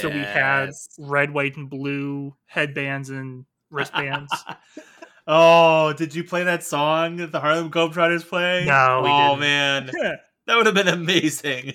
so 0.00 0.08
we 0.08 0.18
had 0.18 0.70
red, 0.98 1.30
white, 1.30 1.56
and 1.56 1.68
blue 1.68 2.34
headbands 2.46 3.10
and 3.10 3.44
wristbands. 3.70 4.32
oh, 5.26 5.92
did 5.92 6.14
you 6.14 6.24
play 6.24 6.44
that 6.44 6.64
song 6.64 7.16
that 7.16 7.32
the 7.32 7.40
Harlem 7.40 7.70
Globetrotters 7.70 8.26
play? 8.26 8.64
No, 8.64 9.02
we 9.04 9.10
oh 9.10 9.36
man, 9.36 9.90
that 10.46 10.56
would 10.56 10.64
have 10.64 10.74
been 10.74 10.88
amazing. 10.88 11.74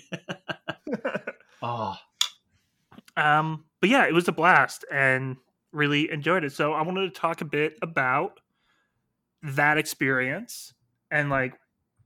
oh, 1.62 1.96
um, 3.18 3.66
but 3.80 3.90
yeah, 3.90 4.06
it 4.06 4.14
was 4.14 4.28
a 4.28 4.32
blast 4.32 4.86
and 4.92 5.38
really 5.72 6.12
enjoyed 6.12 6.44
it. 6.44 6.52
So 6.52 6.74
I 6.74 6.82
wanted 6.82 7.14
to 7.14 7.20
talk 7.20 7.42
a 7.42 7.46
bit 7.46 7.78
about 7.82 8.40
that 9.44 9.78
experience 9.78 10.74
and 11.10 11.30
like 11.30 11.54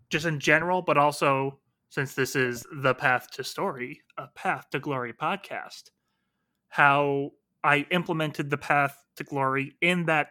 just 0.09 0.25
in 0.25 0.39
general, 0.39 0.81
but 0.81 0.97
also 0.97 1.59
since 1.89 2.13
this 2.13 2.35
is 2.35 2.65
the 2.71 2.93
Path 2.93 3.31
to 3.31 3.43
Story, 3.43 4.01
a 4.17 4.27
Path 4.27 4.69
to 4.71 4.79
Glory 4.79 5.13
podcast, 5.13 5.91
how 6.69 7.31
I 7.63 7.85
implemented 7.91 8.49
the 8.49 8.57
Path 8.57 8.97
to 9.17 9.23
Glory 9.23 9.75
in 9.81 10.05
that 10.05 10.29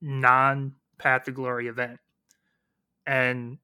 non 0.00 0.74
Path 0.98 1.24
to 1.24 1.32
Glory 1.32 1.68
event 1.68 1.98
and 3.06 3.58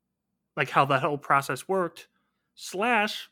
like 0.56 0.70
how 0.70 0.84
that 0.86 1.02
whole 1.02 1.18
process 1.18 1.68
worked. 1.68 2.08
Slash, 2.54 3.29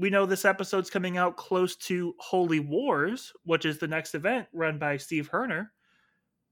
we 0.00 0.08
know 0.08 0.24
this 0.24 0.46
episode's 0.46 0.88
coming 0.88 1.18
out 1.18 1.36
close 1.36 1.76
to 1.76 2.14
Holy 2.18 2.58
Wars, 2.58 3.34
which 3.44 3.66
is 3.66 3.78
the 3.78 3.86
next 3.86 4.14
event 4.14 4.48
run 4.54 4.78
by 4.78 4.96
Steve 4.96 5.30
Herner. 5.30 5.68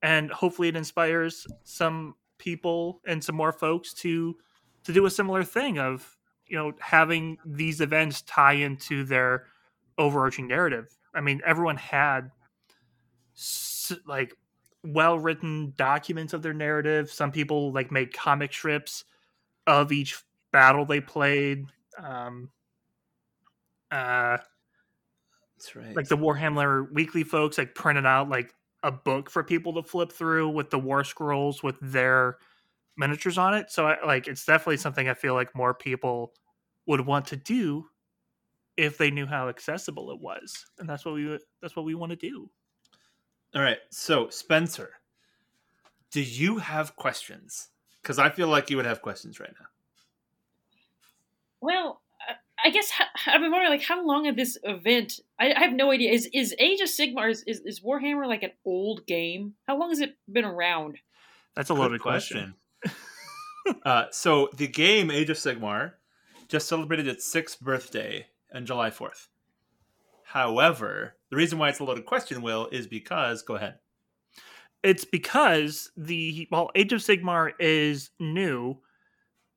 And 0.02 0.30
hopefully 0.30 0.68
it 0.68 0.76
inspires 0.76 1.46
some 1.64 2.14
people 2.36 3.00
and 3.06 3.24
some 3.24 3.34
more 3.34 3.52
folks 3.52 3.94
to 3.94 4.36
to 4.84 4.92
do 4.92 5.06
a 5.06 5.10
similar 5.10 5.42
thing 5.42 5.78
of, 5.78 6.16
you 6.46 6.56
know, 6.58 6.72
having 6.78 7.38
these 7.44 7.80
events 7.80 8.20
tie 8.22 8.52
into 8.52 9.02
their 9.04 9.46
overarching 9.96 10.46
narrative. 10.46 10.94
I 11.14 11.22
mean, 11.22 11.40
everyone 11.44 11.78
had 11.78 12.30
like 14.06 14.34
well 14.84 15.18
written 15.18 15.72
documents 15.74 16.34
of 16.34 16.42
their 16.42 16.52
narrative. 16.52 17.10
Some 17.10 17.32
people 17.32 17.72
like 17.72 17.90
made 17.90 18.12
comic 18.12 18.52
strips 18.52 19.04
of 19.66 19.90
each 19.90 20.22
battle 20.52 20.84
they 20.84 21.00
played. 21.00 21.66
Um, 21.98 22.50
uh, 23.90 24.38
That's 25.56 25.76
right. 25.76 25.96
like 25.96 26.08
the 26.08 26.16
Warhammer 26.16 26.92
Weekly 26.92 27.24
folks 27.24 27.58
like 27.58 27.74
printed 27.74 28.06
out 28.06 28.28
like 28.28 28.54
a 28.82 28.92
book 28.92 29.30
for 29.30 29.42
people 29.42 29.74
to 29.74 29.82
flip 29.82 30.12
through 30.12 30.50
with 30.50 30.70
the 30.70 30.78
war 30.78 31.04
scrolls 31.04 31.62
with 31.62 31.76
their 31.80 32.38
miniatures 32.96 33.38
on 33.38 33.54
it. 33.54 33.70
So 33.70 33.86
I, 33.86 34.04
like 34.04 34.28
it's 34.28 34.44
definitely 34.44 34.76
something 34.76 35.08
I 35.08 35.14
feel 35.14 35.34
like 35.34 35.54
more 35.54 35.74
people 35.74 36.32
would 36.86 37.00
want 37.00 37.26
to 37.26 37.36
do 37.36 37.86
if 38.76 38.96
they 38.96 39.10
knew 39.10 39.26
how 39.26 39.48
accessible 39.48 40.10
it 40.10 40.20
was. 40.20 40.66
And 40.78 40.88
that's 40.88 41.04
what 41.04 41.14
we 41.14 41.38
that's 41.60 41.76
what 41.76 41.84
we 41.84 41.94
want 41.94 42.10
to 42.10 42.16
do. 42.16 42.50
All 43.54 43.62
right. 43.62 43.78
So, 43.90 44.28
Spencer, 44.28 44.90
do 46.10 46.20
you 46.20 46.58
have 46.58 46.96
questions? 46.96 47.68
Because 48.02 48.18
I 48.18 48.30
feel 48.30 48.48
like 48.48 48.70
you 48.70 48.76
would 48.76 48.86
have 48.86 49.02
questions 49.02 49.40
right 49.40 49.52
now. 49.58 49.66
Well, 51.60 52.00
I- 52.58 52.68
I 52.68 52.70
guess 52.70 52.90
I've 53.26 53.40
been 53.40 53.50
wondering, 53.50 53.70
like, 53.70 53.84
how 53.84 54.04
long 54.04 54.26
of 54.26 54.36
this 54.36 54.58
event? 54.64 55.20
I, 55.38 55.52
I 55.52 55.60
have 55.60 55.72
no 55.72 55.90
idea. 55.90 56.12
Is 56.12 56.28
is 56.32 56.54
Age 56.58 56.80
of 56.80 56.88
Sigmar 56.88 57.30
is, 57.30 57.42
is, 57.46 57.60
is 57.64 57.80
Warhammer 57.80 58.26
like 58.26 58.42
an 58.42 58.52
old 58.64 59.06
game? 59.06 59.54
How 59.66 59.78
long 59.78 59.90
has 59.90 60.00
it 60.00 60.16
been 60.30 60.44
around? 60.44 60.98
That's 61.54 61.70
a 61.70 61.74
Good 61.74 61.80
loaded 61.80 62.00
question. 62.00 62.54
uh, 63.84 64.06
so, 64.10 64.48
the 64.56 64.66
game 64.66 65.10
Age 65.10 65.30
of 65.30 65.36
Sigmar 65.36 65.92
just 66.48 66.68
celebrated 66.68 67.06
its 67.06 67.26
sixth 67.26 67.60
birthday 67.60 68.26
on 68.54 68.66
July 68.66 68.90
4th. 68.90 69.28
However, 70.24 71.14
the 71.30 71.36
reason 71.36 71.58
why 71.58 71.68
it's 71.68 71.78
a 71.78 71.84
loaded 71.84 72.06
question, 72.06 72.42
Will, 72.42 72.68
is 72.72 72.86
because, 72.86 73.42
go 73.42 73.56
ahead. 73.56 73.76
It's 74.82 75.04
because 75.04 75.90
the 75.96 76.48
well, 76.50 76.70
Age 76.74 76.92
of 76.92 77.00
Sigmar 77.00 77.52
is 77.58 78.10
new. 78.20 78.78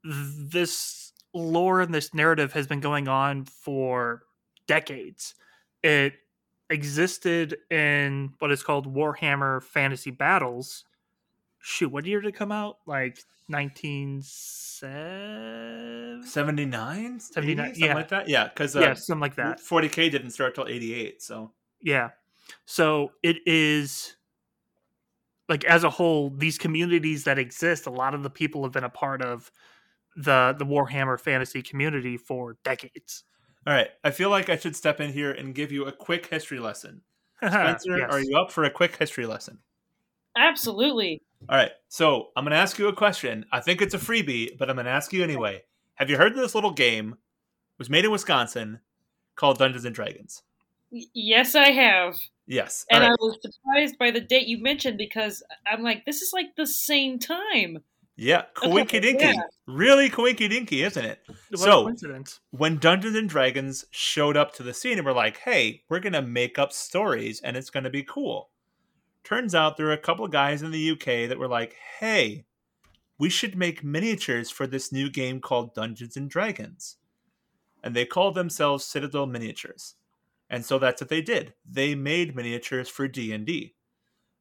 This 0.03 1.00
lore 1.33 1.81
and 1.81 1.93
this 1.93 2.13
narrative 2.13 2.53
has 2.53 2.67
been 2.67 2.79
going 2.79 3.07
on 3.07 3.45
for 3.45 4.23
decades. 4.67 5.33
It 5.83 6.13
existed 6.69 7.57
in 7.69 8.33
what 8.39 8.51
is 8.51 8.63
called 8.63 8.93
Warhammer 8.93 9.63
Fantasy 9.63 10.11
Battles. 10.11 10.83
Shoot, 11.59 11.91
what 11.91 12.05
year 12.05 12.21
did 12.21 12.29
it 12.29 12.35
come 12.35 12.51
out? 12.51 12.77
Like 12.85 13.23
1979? 13.47 16.23
79? 16.23 17.19
79, 17.19 17.65
80? 17.65 17.73
Something 17.73 17.87
yeah. 17.87 17.93
like 17.93 18.09
that? 18.09 18.29
Yeah, 18.29 18.47
because 18.47 18.75
uh, 18.75 18.79
yeah, 18.79 18.93
something 18.93 19.21
like 19.21 19.35
that. 19.35 19.59
40K 19.59 20.11
didn't 20.11 20.31
start 20.31 20.55
till 20.55 20.67
88, 20.67 21.21
so. 21.21 21.51
Yeah. 21.81 22.09
So 22.65 23.11
it 23.21 23.37
is 23.45 24.15
like 25.51 25.65
as 25.65 25.83
a 25.83 25.89
whole, 25.89 26.29
these 26.29 26.57
communities 26.57 27.25
that 27.25 27.37
exist, 27.37 27.85
a 27.85 27.91
lot 27.91 28.13
of 28.13 28.23
the 28.23 28.29
people 28.29 28.63
have 28.63 28.71
been 28.71 28.85
a 28.85 28.89
part 28.89 29.21
of 29.21 29.51
the 30.15 30.55
the 30.57 30.65
Warhammer 30.65 31.19
fantasy 31.19 31.61
community 31.61 32.17
for 32.17 32.57
decades. 32.63 33.23
All 33.67 33.73
right, 33.73 33.89
I 34.03 34.11
feel 34.11 34.29
like 34.29 34.49
I 34.49 34.57
should 34.57 34.75
step 34.75 34.99
in 34.99 35.13
here 35.13 35.31
and 35.31 35.53
give 35.53 35.71
you 35.71 35.85
a 35.85 35.91
quick 35.91 36.27
history 36.27 36.59
lesson. 36.59 37.01
Spencer, 37.37 37.97
Yes. 37.97 38.11
are 38.11 38.19
you 38.19 38.37
up 38.37 38.51
for 38.51 38.63
a 38.63 38.69
quick 38.71 38.95
history 38.97 39.25
lesson? 39.25 39.59
Absolutely. 40.35 41.21
All 41.49 41.57
right, 41.57 41.71
so 41.87 42.29
I'm 42.35 42.43
going 42.43 42.51
to 42.51 42.57
ask 42.57 42.77
you 42.79 42.87
a 42.87 42.93
question. 42.93 43.45
I 43.51 43.59
think 43.59 43.81
it's 43.81 43.93
a 43.93 43.97
freebie, 43.97 44.57
but 44.57 44.69
I'm 44.69 44.75
going 44.75 44.85
to 44.85 44.91
ask 44.91 45.11
you 45.11 45.23
anyway. 45.23 45.63
Have 45.95 46.09
you 46.09 46.17
heard 46.17 46.31
of 46.31 46.37
this 46.37 46.55
little 46.55 46.71
game? 46.71 47.13
It 47.13 47.79
was 47.79 47.89
made 47.89 48.05
in 48.05 48.11
Wisconsin 48.11 48.79
called 49.35 49.57
Dungeons 49.57 49.85
and 49.85 49.93
Dragons. 49.93 50.43
Yes, 50.91 51.55
I 51.55 51.71
have, 51.71 52.15
Yes. 52.47 52.85
All 52.91 52.97
and 52.97 53.05
I 53.05 53.11
was 53.19 53.37
surprised 53.41 53.97
by 53.97 54.11
the 54.11 54.19
date 54.19 54.45
you 54.47 54.61
mentioned 54.61 54.97
because 54.97 55.41
I'm 55.65 55.83
like, 55.83 56.05
this 56.05 56.21
is 56.21 56.31
like 56.33 56.55
the 56.57 56.67
same 56.67 57.17
time. 57.17 57.79
Yeah, 58.15 58.43
coinky 58.55 59.01
dinky. 59.01 59.25
yeah. 59.25 59.41
Really 59.67 60.09
coinky 60.09 60.49
dinky, 60.49 60.83
isn't 60.83 61.03
it? 61.05 61.19
What 61.27 61.37
a 61.53 61.57
So- 61.57 61.83
coincidence. 61.83 62.39
when 62.51 62.77
Dungeons 62.77 63.15
and 63.15 63.29
Dragons 63.29 63.85
showed 63.91 64.37
up 64.37 64.53
to 64.55 64.63
the 64.63 64.73
scene 64.73 64.97
and 64.97 65.05
were 65.05 65.13
like, 65.13 65.37
hey, 65.37 65.83
we're 65.89 65.99
going 66.01 66.13
to 66.13 66.21
make 66.21 66.59
up 66.59 66.71
stories 66.73 67.41
and 67.41 67.55
it's 67.57 67.69
going 67.69 67.85
to 67.85 67.89
be 67.89 68.03
cool. 68.03 68.49
Turns 69.23 69.55
out 69.55 69.77
there 69.77 69.85
were 69.87 69.91
a 69.93 69.97
couple 69.97 70.25
of 70.25 70.31
guys 70.31 70.61
in 70.61 70.71
the 70.71 70.91
UK 70.91 71.27
that 71.29 71.37
were 71.39 71.47
like, 71.47 71.75
hey, 71.99 72.45
we 73.17 73.29
should 73.29 73.55
make 73.55 73.83
miniatures 73.83 74.49
for 74.51 74.67
this 74.67 74.91
new 74.91 75.09
game 75.09 75.39
called 75.39 75.73
Dungeons 75.73 76.17
and 76.17 76.29
Dragons. 76.29 76.97
And 77.83 77.95
they 77.95 78.05
called 78.05 78.35
themselves 78.35 78.83
Citadel 78.85 79.25
Miniatures. 79.25 79.95
And 80.49 80.65
so 80.65 80.77
that's 80.77 81.01
what 81.01 81.09
they 81.09 81.21
did. 81.21 81.53
They 81.67 81.95
made 81.95 82.35
miniatures 82.35 82.89
for 82.89 83.07
D&D. 83.07 83.73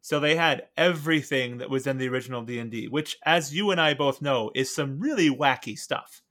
So 0.03 0.19
they 0.19 0.37
had 0.37 0.69
everything 0.77 1.59
that 1.59 1.71
was 1.71 1.87
in 1.87 1.99
the 1.99 2.09
original 2.09 2.43
D&D, 2.43 2.89
which 2.89 3.19
as 3.25 3.55
you 3.55 3.71
and 3.71 3.81
I 3.81 3.95
both 3.95 4.23
know 4.23 4.51
is 4.55 4.75
some 4.75 4.99
really 4.99 5.29
wacky 5.29 5.79
stuff 5.79 6.23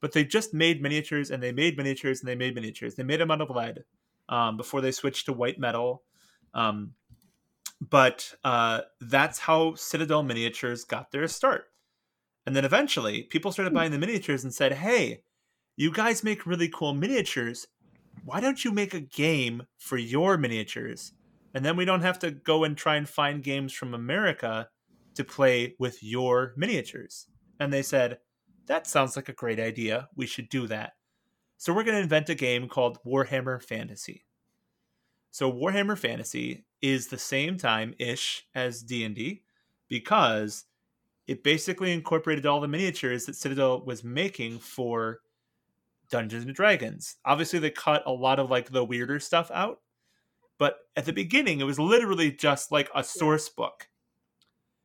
but 0.00 0.12
they 0.12 0.24
just 0.24 0.54
made 0.54 0.82
miniatures 0.82 1.30
and 1.30 1.42
they 1.42 1.52
made 1.52 1.76
miniatures 1.76 2.20
and 2.20 2.28
they 2.28 2.34
made 2.34 2.54
miniatures. 2.54 2.94
They 2.94 3.02
made 3.02 3.20
them 3.20 3.30
out 3.30 3.40
of 3.40 3.50
lead 3.50 3.84
um, 4.28 4.56
before 4.56 4.80
they 4.80 4.92
switched 4.92 5.26
to 5.26 5.32
white 5.32 5.58
metal. 5.58 6.02
Um, 6.54 6.94
but 7.80 8.34
uh, 8.44 8.82
that's 9.00 9.38
how 9.38 9.74
Citadel 9.74 10.22
miniatures 10.22 10.84
got 10.84 11.10
their 11.10 11.26
start. 11.28 11.66
And 12.46 12.54
then 12.56 12.64
eventually, 12.64 13.24
people 13.24 13.52
started 13.52 13.74
buying 13.74 13.90
the 13.90 13.98
miniatures 13.98 14.42
and 14.42 14.54
said, 14.54 14.72
hey, 14.72 15.22
you 15.76 15.92
guys 15.92 16.24
make 16.24 16.46
really 16.46 16.68
cool 16.68 16.94
miniatures. 16.94 17.66
Why 18.24 18.40
don't 18.40 18.64
you 18.64 18.72
make 18.72 18.94
a 18.94 19.00
game 19.00 19.64
for 19.76 19.96
your 19.96 20.36
miniatures? 20.38 21.12
And 21.58 21.66
then 21.66 21.76
we 21.76 21.84
don't 21.84 22.02
have 22.02 22.20
to 22.20 22.30
go 22.30 22.62
and 22.62 22.76
try 22.76 22.94
and 22.94 23.08
find 23.08 23.42
games 23.42 23.72
from 23.72 23.92
America 23.92 24.68
to 25.16 25.24
play 25.24 25.74
with 25.80 26.00
your 26.04 26.54
miniatures. 26.56 27.26
And 27.58 27.72
they 27.72 27.82
said, 27.82 28.18
that 28.66 28.86
sounds 28.86 29.16
like 29.16 29.28
a 29.28 29.32
great 29.32 29.58
idea. 29.58 30.08
We 30.14 30.24
should 30.24 30.50
do 30.50 30.68
that. 30.68 30.92
So 31.56 31.74
we're 31.74 31.82
going 31.82 31.96
to 31.96 32.02
invent 32.04 32.28
a 32.28 32.36
game 32.36 32.68
called 32.68 33.02
Warhammer 33.04 33.60
Fantasy. 33.60 34.24
So 35.32 35.52
Warhammer 35.52 35.98
Fantasy 35.98 36.64
is 36.80 37.08
the 37.08 37.18
same 37.18 37.56
time 37.56 37.92
ish 37.98 38.46
as 38.54 38.84
D&D 38.84 39.42
because 39.88 40.64
it 41.26 41.42
basically 41.42 41.92
incorporated 41.92 42.46
all 42.46 42.60
the 42.60 42.68
miniatures 42.68 43.26
that 43.26 43.34
Citadel 43.34 43.84
was 43.84 44.04
making 44.04 44.60
for 44.60 45.22
Dungeons 46.08 46.44
and 46.44 46.54
Dragons. 46.54 47.16
Obviously 47.24 47.58
they 47.58 47.70
cut 47.70 48.04
a 48.06 48.12
lot 48.12 48.38
of 48.38 48.48
like 48.48 48.70
the 48.70 48.84
weirder 48.84 49.18
stuff 49.18 49.50
out, 49.52 49.80
but 50.58 50.78
at 50.96 51.04
the 51.04 51.12
beginning 51.12 51.60
it 51.60 51.64
was 51.64 51.78
literally 51.78 52.30
just 52.30 52.70
like 52.72 52.90
a 52.94 53.04
source 53.04 53.48
book 53.48 53.88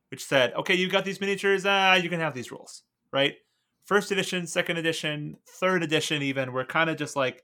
which 0.10 0.24
said, 0.24 0.54
"Okay, 0.54 0.76
you've 0.76 0.92
got 0.92 1.06
these 1.06 1.20
miniatures, 1.20 1.66
ah, 1.66 1.96
you 1.96 2.10
can 2.10 2.20
have 2.20 2.36
these 2.36 2.52
rules." 2.52 2.84
Right? 3.12 3.36
first 3.84 4.12
edition, 4.12 4.48
second 4.48 4.78
edition, 4.78 5.38
third 5.48 5.84
edition, 5.84 6.22
even, 6.22 6.54
we're 6.54 6.66
kind 6.66 6.90
of 6.90 6.98
just 6.98 7.16
like, 7.16 7.44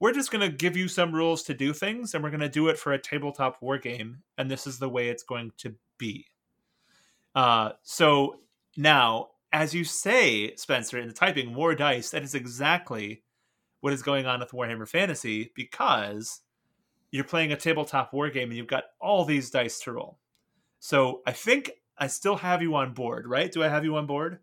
we're 0.00 0.12
just 0.12 0.30
going 0.30 0.48
to 0.48 0.56
give 0.56 0.76
you 0.76 0.86
some 0.88 1.12
rules 1.12 1.42
to 1.44 1.54
do 1.54 1.72
things, 1.72 2.14
and 2.14 2.22
we're 2.22 2.30
going 2.30 2.40
to 2.40 2.48
do 2.48 2.68
it 2.68 2.78
for 2.78 2.92
a 2.92 2.98
tabletop 2.98 3.60
war 3.60 3.78
game, 3.78 4.22
and 4.36 4.50
this 4.50 4.66
is 4.66 4.78
the 4.78 4.88
way 4.88 5.08
it's 5.08 5.24
going 5.24 5.50
to 5.58 5.74
be. 5.98 6.26
Uh, 7.34 7.70
so 7.82 8.36
now, 8.76 9.28
as 9.52 9.74
you 9.74 9.84
say, 9.84 10.54
Spencer, 10.54 10.98
in 10.98 11.08
the 11.08 11.14
typing 11.14 11.52
more 11.52 11.74
dice, 11.74 12.10
that 12.10 12.22
is 12.22 12.34
exactly 12.34 13.22
what 13.80 13.92
is 13.92 14.02
going 14.02 14.26
on 14.26 14.40
with 14.40 14.50
Warhammer 14.50 14.88
Fantasy 14.88 15.52
because 15.54 16.40
you're 17.10 17.24
playing 17.24 17.52
a 17.52 17.56
tabletop 17.56 18.12
war 18.12 18.30
game 18.30 18.48
and 18.48 18.56
you've 18.56 18.66
got 18.66 18.84
all 19.00 19.24
these 19.24 19.50
dice 19.50 19.80
to 19.80 19.92
roll. 19.92 20.18
So 20.80 21.22
I 21.26 21.32
think 21.32 21.72
I 21.98 22.06
still 22.06 22.36
have 22.36 22.62
you 22.62 22.74
on 22.76 22.94
board, 22.94 23.26
right? 23.26 23.50
Do 23.50 23.62
I 23.62 23.68
have 23.68 23.84
you 23.84 23.96
on 23.96 24.06
board? 24.06 24.38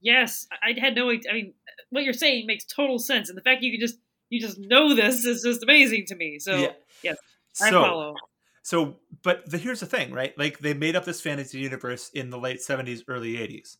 Yes, 0.00 0.46
I 0.62 0.78
had 0.78 0.94
no. 0.94 1.10
I 1.10 1.18
mean, 1.32 1.54
what 1.90 2.04
you're 2.04 2.12
saying 2.12 2.46
makes 2.46 2.64
total 2.64 2.98
sense, 2.98 3.28
and 3.28 3.36
the 3.36 3.42
fact 3.42 3.62
you 3.62 3.72
can 3.72 3.80
just 3.80 3.98
you 4.30 4.40
just 4.40 4.58
know 4.58 4.94
this 4.94 5.24
is 5.24 5.42
just 5.42 5.62
amazing 5.62 6.06
to 6.06 6.14
me. 6.16 6.38
So 6.38 6.56
yes, 7.02 7.16
I 7.60 7.70
So, 7.70 7.82
follow. 7.82 8.14
so, 8.62 8.96
but 9.22 9.48
the, 9.50 9.58
here's 9.58 9.80
the 9.80 9.86
thing, 9.86 10.12
right? 10.12 10.36
Like 10.38 10.60
they 10.60 10.74
made 10.74 10.94
up 10.96 11.04
this 11.04 11.20
fantasy 11.20 11.58
universe 11.58 12.10
in 12.10 12.30
the 12.30 12.38
late 12.38 12.58
70s, 12.60 13.02
early 13.08 13.34
80s. 13.34 13.78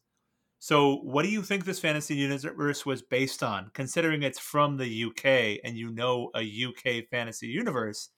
So, 0.60 0.96
what 0.96 1.22
do 1.22 1.28
you 1.30 1.42
think 1.42 1.64
this 1.64 1.78
fantasy 1.78 2.16
universe 2.16 2.84
was 2.84 3.00
based 3.02 3.42
on? 3.44 3.70
Considering 3.74 4.22
it's 4.22 4.40
from 4.40 4.76
the 4.76 5.04
UK 5.04 5.60
and 5.64 5.76
you 5.76 5.90
know 5.90 6.30
a 6.34 6.40
UK 6.66 7.04
fantasy 7.10 7.46
universe 7.46 8.10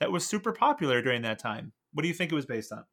that 0.00 0.10
was 0.10 0.26
super 0.26 0.52
popular 0.52 1.00
during 1.02 1.22
that 1.22 1.38
time. 1.38 1.72
What 1.92 2.02
do 2.02 2.08
you 2.08 2.14
think 2.14 2.32
it 2.32 2.34
was 2.34 2.46
based 2.46 2.72
on? 2.72 2.84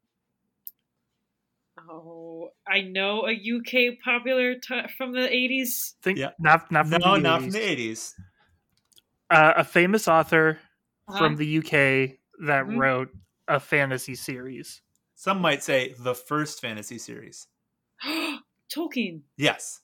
Oh, 1.88 2.50
I 2.66 2.80
know 2.82 3.26
a 3.26 3.32
UK 3.32 3.98
popular 4.04 4.54
t- 4.56 4.82
from 4.96 5.12
the 5.12 5.20
80s. 5.28 5.94
Think 6.02 6.18
Yeah. 6.18 6.30
not 6.38 6.70
not 6.70 6.86
from 6.88 7.00
no, 7.00 7.14
the 7.14 7.20
not 7.20 7.40
from 7.40 7.50
80s. 7.50 7.52
the 7.52 7.62
eighties. 7.70 8.14
Uh, 9.30 9.52
a 9.56 9.64
famous 9.64 10.08
author 10.08 10.58
Uh-huh. 11.08 11.18
from 11.18 11.36
the 11.36 11.46
UK 11.46 12.18
that 12.46 12.64
Mhm. 12.66 12.78
wrote 12.78 13.10
a 13.46 13.60
fantasy 13.60 14.14
series. 14.14 14.82
Some 15.14 15.40
might 15.40 15.62
say 15.62 15.94
the 15.98 16.14
first 16.14 16.60
fantasy 16.60 16.98
series. 16.98 17.46
Tolkien. 18.68 19.22
Yes, 19.36 19.80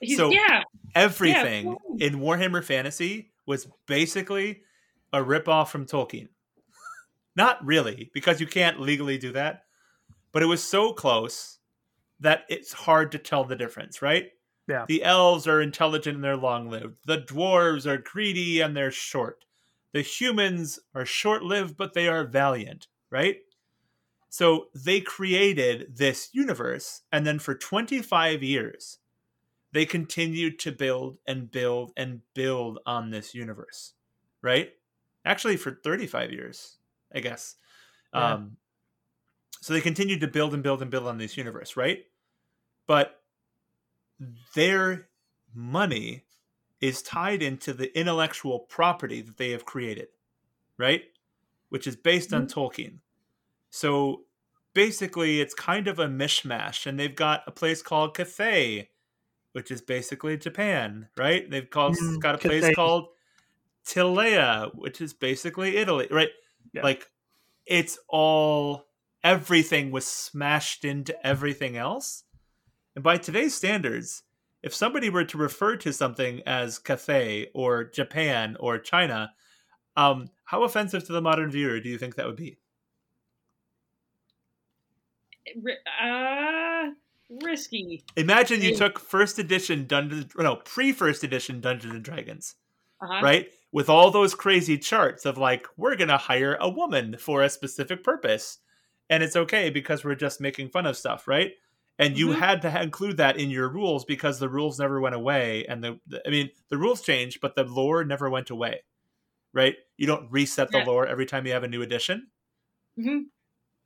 He's, 0.00 0.16
So- 0.16 0.30
yeah. 0.30 0.62
everything 0.94 1.64
cool. 1.76 1.96
in 1.98 2.20
Warhammer 2.20 2.62
Fantasy 2.64 3.32
was 3.46 3.66
basically 3.86 4.62
a 5.12 5.18
ripoff 5.18 5.70
from 5.70 5.86
Tolkien. 5.86 6.28
Not 7.38 7.64
really, 7.64 8.10
because 8.12 8.40
you 8.40 8.48
can't 8.48 8.80
legally 8.80 9.16
do 9.16 9.30
that, 9.30 9.62
but 10.32 10.42
it 10.42 10.46
was 10.46 10.60
so 10.60 10.92
close 10.92 11.60
that 12.18 12.42
it's 12.48 12.72
hard 12.72 13.12
to 13.12 13.18
tell 13.18 13.44
the 13.44 13.54
difference, 13.54 14.02
right? 14.02 14.30
Yeah. 14.66 14.86
The 14.88 15.04
elves 15.04 15.46
are 15.46 15.62
intelligent 15.62 16.16
and 16.16 16.24
they're 16.24 16.36
long 16.36 16.68
lived. 16.68 16.96
The 17.04 17.18
dwarves 17.18 17.86
are 17.86 17.96
greedy 17.96 18.60
and 18.60 18.76
they're 18.76 18.90
short. 18.90 19.44
The 19.92 20.02
humans 20.02 20.80
are 20.96 21.06
short 21.06 21.44
lived, 21.44 21.76
but 21.76 21.94
they 21.94 22.08
are 22.08 22.24
valiant, 22.24 22.88
right? 23.08 23.36
So 24.30 24.66
they 24.74 25.00
created 25.00 25.96
this 25.96 26.30
universe, 26.32 27.02
and 27.12 27.24
then 27.24 27.38
for 27.38 27.54
25 27.54 28.42
years, 28.42 28.98
they 29.70 29.86
continued 29.86 30.58
to 30.58 30.72
build 30.72 31.18
and 31.24 31.52
build 31.52 31.92
and 31.96 32.22
build 32.34 32.80
on 32.84 33.10
this 33.10 33.32
universe, 33.32 33.92
right? 34.42 34.72
Actually, 35.24 35.56
for 35.56 35.78
35 35.84 36.32
years, 36.32 36.77
I 37.14 37.20
guess. 37.20 37.56
Yeah. 38.14 38.34
Um, 38.34 38.56
so 39.60 39.72
they 39.72 39.80
continued 39.80 40.20
to 40.20 40.28
build 40.28 40.54
and 40.54 40.62
build 40.62 40.82
and 40.82 40.90
build 40.90 41.06
on 41.06 41.18
this 41.18 41.36
universe, 41.36 41.76
right? 41.76 42.04
But 42.86 43.20
their 44.54 45.08
money 45.54 46.24
is 46.80 47.02
tied 47.02 47.42
into 47.42 47.72
the 47.72 47.96
intellectual 47.98 48.60
property 48.60 49.20
that 49.20 49.36
they 49.36 49.50
have 49.50 49.64
created, 49.64 50.08
right? 50.76 51.02
Which 51.70 51.86
is 51.86 51.96
based 51.96 52.32
on 52.32 52.46
Tolkien. 52.46 52.98
So 53.70 54.24
basically, 54.74 55.40
it's 55.40 55.54
kind 55.54 55.88
of 55.88 55.98
a 55.98 56.06
mishmash, 56.06 56.86
and 56.86 56.98
they've 56.98 57.14
got 57.14 57.42
a 57.46 57.50
place 57.50 57.82
called 57.82 58.14
Cathay, 58.14 58.90
which 59.52 59.70
is 59.70 59.82
basically 59.82 60.36
Japan, 60.36 61.08
right? 61.16 61.50
They've 61.50 61.68
called 61.68 61.96
Mm, 61.96 62.20
got 62.20 62.36
a 62.36 62.38
place 62.38 62.70
called 62.70 63.08
Tilea, 63.84 64.74
which 64.74 65.00
is 65.00 65.12
basically 65.14 65.76
Italy, 65.76 66.08
right? 66.10 66.30
Yeah. 66.72 66.82
Like 66.82 67.10
it's 67.66 67.98
all 68.08 68.86
everything 69.24 69.90
was 69.90 70.06
smashed 70.06 70.84
into 70.84 71.14
everything 71.26 71.76
else. 71.76 72.24
And 72.94 73.02
by 73.04 73.16
today's 73.18 73.54
standards, 73.54 74.22
if 74.62 74.74
somebody 74.74 75.10
were 75.10 75.24
to 75.24 75.38
refer 75.38 75.76
to 75.76 75.92
something 75.92 76.42
as 76.46 76.78
Cathay 76.78 77.48
or 77.54 77.84
Japan 77.84 78.56
or 78.58 78.78
China, 78.78 79.32
um, 79.96 80.30
how 80.44 80.62
offensive 80.64 81.04
to 81.06 81.12
the 81.12 81.20
modern 81.20 81.50
viewer 81.50 81.80
do 81.80 81.88
you 81.88 81.98
think 81.98 82.16
that 82.16 82.26
would 82.26 82.36
be? 82.36 82.58
Uh, 86.02 86.90
risky. 87.42 88.04
Imagine 88.16 88.62
you 88.62 88.74
took 88.76 88.98
first 88.98 89.38
edition 89.38 89.86
Dungeons, 89.86 90.26
no, 90.36 90.56
pre 90.56 90.92
first 90.92 91.24
edition 91.24 91.60
Dungeons 91.60 91.94
and 91.94 92.04
Dragons, 92.04 92.54
Uh-huh. 93.00 93.20
right? 93.22 93.50
With 93.72 93.88
all 93.88 94.10
those 94.10 94.34
crazy 94.34 94.78
charts 94.78 95.26
of 95.26 95.36
like, 95.38 95.66
we're 95.76 95.96
going 95.96 96.08
to 96.08 96.16
hire 96.16 96.56
a 96.60 96.68
woman 96.70 97.16
for 97.18 97.42
a 97.42 97.50
specific 97.50 98.02
purpose. 98.02 98.58
And 99.10 99.22
it's 99.22 99.36
okay 99.36 99.70
because 99.70 100.04
we're 100.04 100.14
just 100.14 100.40
making 100.40 100.70
fun 100.70 100.86
of 100.86 100.96
stuff, 100.96 101.28
right? 101.28 101.52
And 101.98 102.16
you 102.16 102.28
Mhm. 102.28 102.38
had 102.38 102.62
to 102.62 102.82
include 102.82 103.16
that 103.18 103.36
in 103.38 103.50
your 103.50 103.68
rules 103.68 104.04
because 104.04 104.38
the 104.38 104.48
rules 104.48 104.78
never 104.78 105.00
went 105.00 105.14
away. 105.14 105.66
And 105.66 105.82
the, 105.82 105.98
the- 106.06 106.26
I 106.26 106.30
mean, 106.30 106.50
the 106.68 106.78
rules 106.78 107.02
changed, 107.02 107.40
but 107.40 107.54
the 107.56 107.64
lore 107.64 108.04
never 108.04 108.30
went 108.30 108.50
away, 108.50 108.82
right? 109.52 109.76
You 109.96 110.06
don't 110.06 110.30
reset 110.30 110.70
the 110.70 110.78
Yeah. 110.78 110.84
lore 110.84 111.06
every 111.06 111.26
time 111.26 111.46
you 111.46 111.52
have 111.52 111.64
a 111.64 111.68
new 111.68 111.82
edition. 111.82 112.30
Mhm. 112.98 113.24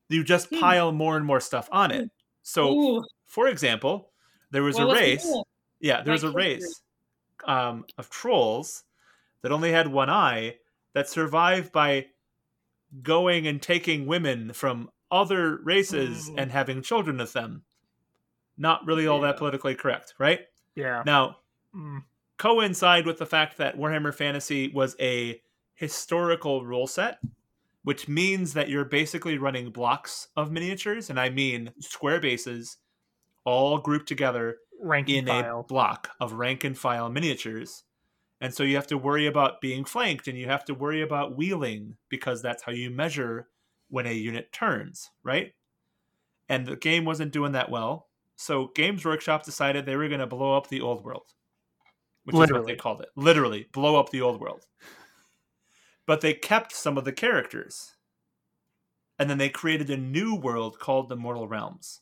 You 0.09 0.23
just 0.25 0.49
Hmm. 0.51 0.61
pile 0.61 0.93
more 0.93 1.17
and 1.17 1.25
more 1.25 1.41
stuff 1.41 1.69
on 1.73 1.91
it. 1.91 2.11
So, 2.43 2.73
Ooh, 2.99 3.05
for 3.27 3.49
example, 3.49 4.13
there 4.51 4.63
was 4.63 4.77
well, 4.77 4.91
a 4.91 4.95
race. 4.95 5.25
roll. 5.25 5.49
Yeah, 5.81 6.03
there 6.03 6.13
was 6.13 6.23
a 6.23 6.29
Like 6.29 6.37
race 6.37 6.83
um, 7.45 7.85
of 7.99 8.11
trolls 8.11 8.85
that 9.43 9.53
only 9.53 9.73
had 9.73 9.89
one 9.89 10.09
eye 10.11 10.57
that 10.95 11.09
survived 11.09 11.73
by 11.73 12.07
going 13.03 13.47
and 13.47 13.61
taking 13.63 14.07
women 14.07 14.53
from 14.53 14.91
other 15.11 15.59
races 15.63 16.29
Ooh. 16.29 16.37
and 16.37 16.51
having 16.53 16.83
children 16.83 17.19
with 17.19 17.33
them. 17.33 17.65
Not 18.57 18.87
really 18.87 19.07
all 19.07 19.21
Yeah. 19.21 19.29
that 19.29 19.39
politically 19.39 19.75
correct, 19.75 20.15
right? 20.19 20.41
Yeah. 20.75 21.03
Now, 21.05 21.39
Mm. 21.75 22.05
coincide 22.39 23.07
with 23.07 23.19
the 23.19 23.27
fact 23.27 23.57
that 23.57 23.77
Warhammer 23.77 24.15
Fantasy 24.15 24.69
was 24.69 24.95
a 25.01 25.41
historical 25.75 26.65
rule 26.65 26.87
set, 26.87 27.19
which 27.83 28.09
means 28.09 28.53
that 28.55 28.69
you're 28.69 28.85
basically 28.85 29.39
running 29.39 29.71
blocks 29.71 30.29
of 30.37 30.53
miniatures, 30.53 31.09
and 31.11 31.19
I 31.19 31.31
mean 31.31 31.73
square 31.81 32.21
bases, 32.21 32.77
all 33.45 33.79
grouped 33.79 34.07
together 34.07 34.59
Ranking 34.81 35.17
in 35.21 35.27
file. 35.27 35.61
a 35.61 35.63
block 35.65 36.11
of 36.21 36.35
rank 36.35 36.63
and 36.65 36.77
file 36.79 37.09
miniatures. 37.09 37.85
And 38.43 38.53
so 38.53 38.65
you 38.65 38.75
have 38.75 38.89
to 38.89 38.99
worry 38.99 39.29
about 39.29 39.61
being 39.61 39.85
flanked 39.85 40.27
and 40.27 40.37
you 40.37 40.49
have 40.49 40.65
to 40.65 40.75
worry 40.75 41.01
about 41.01 41.37
wheeling 41.37 41.97
because 42.09 42.43
that's 42.43 42.65
how 42.65 42.73
you 42.73 42.91
measure 42.91 43.47
when 43.89 44.05
a 44.05 44.13
unit 44.13 44.51
turns, 44.53 45.13
right? 45.23 45.53
And 46.49 46.67
the 46.67 46.75
game 46.75 47.05
wasn't 47.05 47.33
doing 47.33 47.53
that 47.53 47.71
well. 47.71 48.09
So 48.35 48.73
Games 48.75 49.05
Workshop 49.05 49.45
decided 49.45 49.87
they 49.87 49.95
were 49.95 50.09
going 50.09 50.19
to 50.19 50.27
blow 50.27 50.57
up 50.57 50.69
the 50.69 50.81
old 50.81 51.05
world, 51.05 51.35
which 52.25 52.35
is 52.35 52.51
what 52.51 52.67
they 52.67 52.75
called 52.75 53.01
it. 53.01 53.11
Literally, 53.15 53.69
blow 53.73 53.95
up 53.95 54.11
the 54.11 54.23
old 54.23 54.41
world. 54.41 54.67
But 56.05 56.21
they 56.21 56.35
kept 56.35 56.73
some 56.73 56.99
of 56.99 57.05
the 57.05 57.13
characters. 57.13 57.93
And 59.21 59.31
then 59.31 59.39
they 59.39 59.51
created 59.51 59.89
a 59.89 59.97
new 59.97 60.35
world 60.35 60.81
called 60.81 61.09
the 61.09 61.15
Mortal 61.15 61.47
Realms. 61.47 62.01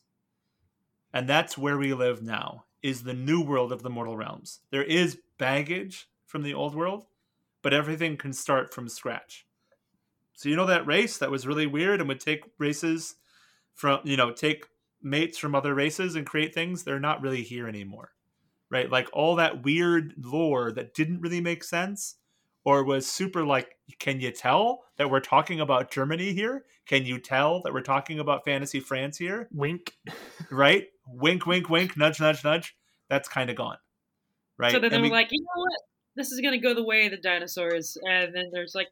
And 1.13 1.29
that's 1.29 1.55
where 1.55 1.77
we 1.77 1.93
live 1.93 2.23
now, 2.23 2.65
is 2.81 3.03
the 3.03 3.13
new 3.13 3.41
world 3.41 3.71
of 3.71 3.83
the 3.83 3.91
Mortal 3.91 4.17
Realms. 4.17 4.61
There 4.71 4.83
is 4.83 5.19
baggage 5.37 6.07
from 6.31 6.43
the 6.43 6.53
old 6.53 6.73
world, 6.73 7.05
but 7.61 7.73
everything 7.73 8.17
can 8.17 8.31
start 8.33 8.73
from 8.73 8.87
scratch. 8.87 9.45
So 10.33 10.49
you 10.49 10.55
know 10.55 10.65
that 10.65 10.87
race 10.87 11.17
that 11.17 11.29
was 11.29 11.45
really 11.45 11.67
weird 11.67 11.99
and 11.99 12.07
would 12.07 12.21
take 12.21 12.43
races 12.57 13.15
from, 13.75 13.99
you 14.03 14.17
know, 14.17 14.31
take 14.31 14.65
mates 15.01 15.37
from 15.37 15.53
other 15.53 15.75
races 15.75 16.15
and 16.15 16.25
create 16.25 16.53
things, 16.53 16.83
they're 16.83 16.99
not 16.99 17.21
really 17.21 17.43
here 17.43 17.67
anymore. 17.67 18.13
Right? 18.69 18.89
Like 18.89 19.09
all 19.11 19.35
that 19.35 19.63
weird 19.63 20.13
lore 20.17 20.71
that 20.71 20.93
didn't 20.93 21.19
really 21.19 21.41
make 21.41 21.63
sense 21.63 22.15
or 22.63 22.83
was 22.83 23.05
super 23.05 23.43
like 23.43 23.75
can 23.99 24.21
you 24.21 24.31
tell 24.31 24.83
that 24.97 25.09
we're 25.09 25.19
talking 25.19 25.59
about 25.59 25.91
Germany 25.91 26.31
here? 26.31 26.63
Can 26.85 27.05
you 27.05 27.19
tell 27.19 27.61
that 27.63 27.73
we're 27.73 27.81
talking 27.81 28.19
about 28.19 28.45
fantasy 28.45 28.79
France 28.79 29.17
here? 29.17 29.49
Wink. 29.51 29.93
right? 30.51 30.87
Wink, 31.05 31.45
wink, 31.45 31.69
wink, 31.69 31.97
nudge, 31.97 32.21
nudge, 32.21 32.43
nudge. 32.43 32.75
That's 33.09 33.27
kind 33.27 33.49
of 33.49 33.57
gone, 33.57 33.77
right? 34.57 34.71
So 34.71 34.79
then 34.79 34.91
they're 34.91 35.01
we- 35.01 35.09
like, 35.09 35.27
you 35.31 35.41
know 35.41 35.61
what? 35.61 35.90
This 36.15 36.31
is 36.31 36.41
gonna 36.41 36.57
go 36.57 36.73
the 36.73 36.83
way 36.83 37.05
of 37.05 37.11
the 37.11 37.17
dinosaurs, 37.17 37.97
and 38.07 38.33
then 38.35 38.49
there's 38.51 38.75
like 38.75 38.89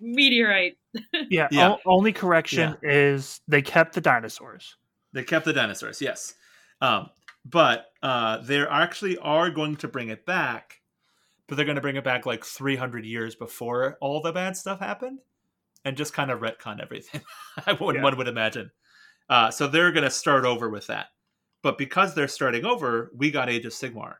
meteorite. 0.00 0.76
Yeah. 1.30 1.48
Yeah. 1.50 1.70
o- 1.72 1.78
only 1.86 2.12
correction 2.12 2.76
is 2.82 3.40
they 3.48 3.62
kept 3.62 3.94
the 3.94 4.00
dinosaurs. 4.00 4.76
they 5.12 5.22
kept 5.22 5.44
the 5.44 5.52
dinosaurs, 5.52 6.00
yes, 6.00 6.34
um, 6.80 7.10
but 7.44 7.86
uh, 8.02 8.38
they 8.38 8.60
actually 8.66 9.18
are 9.18 9.50
going 9.50 9.76
to 9.76 9.88
bring 9.88 10.08
it 10.08 10.24
back, 10.26 10.80
but 11.46 11.56
they're 11.56 11.64
going 11.64 11.76
to 11.76 11.80
bring 11.82 11.96
it 11.96 12.04
back 12.04 12.26
like 12.26 12.44
300 12.44 13.04
years 13.04 13.34
before 13.34 13.96
all 14.00 14.20
the 14.22 14.32
bad 14.32 14.56
stuff 14.56 14.80
happened, 14.80 15.18
and 15.84 15.96
just 15.96 16.12
kind 16.14 16.30
of 16.30 16.40
retcon 16.40 16.80
everything. 16.82 17.20
I 17.66 17.72
would 17.74 17.96
Yeah. 17.96 18.02
one 18.02 18.16
would 18.16 18.28
imagine. 18.28 18.70
Uh, 19.28 19.50
so 19.50 19.66
they're 19.66 19.92
going 19.92 20.04
to 20.04 20.10
start 20.10 20.44
over 20.44 20.68
with 20.70 20.86
that, 20.88 21.08
but 21.62 21.76
because 21.78 22.14
they're 22.14 22.28
starting 22.28 22.64
over, 22.64 23.10
we 23.14 23.30
got 23.30 23.48
Age 23.50 23.66
of 23.66 23.72
Sigmar, 23.72 24.14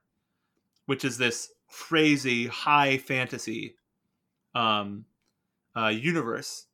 which 0.86 1.04
is 1.04 1.16
this 1.18 1.48
crazy 1.68 2.46
high 2.46 2.98
fantasy 2.98 3.76
um, 4.54 5.04
uh, 5.76 5.88
universe, 5.88 6.66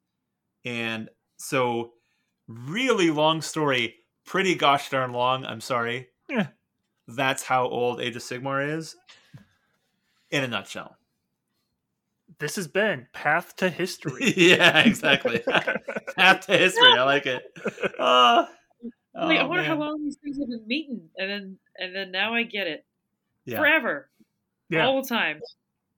and 0.65 1.09
so 1.37 1.93
really 2.49 3.11
long 3.11 3.43
story, 3.43 3.97
pretty 4.25 4.55
gosh 4.55 4.91
darn 4.91 5.13
long. 5.13 5.45
I'm 5.45 5.61
sorry. 5.61 6.09
Yeah. 6.29 6.49
That's 7.07 7.43
how 7.43 7.69
old 7.69 8.01
Age 8.01 8.17
of 8.17 8.23
Sigmar 8.23 8.77
is, 8.79 8.97
in 10.31 10.43
a 10.45 10.49
nutshell. 10.49 10.97
This 12.39 12.57
has 12.57 12.67
been 12.67 13.07
Path 13.13 13.57
to 13.57 13.69
History. 13.69 14.33
yeah, 14.37 14.81
exactly. 14.81 15.39
Path 16.17 16.47
to 16.47 16.57
history. 16.57 16.93
I 16.93 17.05
like 17.05 17.27
it. 17.27 17.43
Uh, 17.99 18.47
Wait, 19.15 19.39
I 19.39 19.43
oh, 19.43 19.49
wonder 19.49 19.63
how 19.63 19.77
long 19.77 20.03
these 20.03 20.17
things 20.17 20.39
have 20.39 20.49
been 20.49 20.67
meeting, 20.67 21.09
and 21.17 21.31
then 21.31 21.59
and 21.79 21.95
then 21.95 22.11
now 22.11 22.35
I 22.35 22.43
get 22.43 22.67
it. 22.67 22.85
Yeah. 23.45 23.59
Forever, 23.59 24.09
yeah. 24.71 24.87
all 24.87 25.03
the 25.03 25.09
time. 25.09 25.41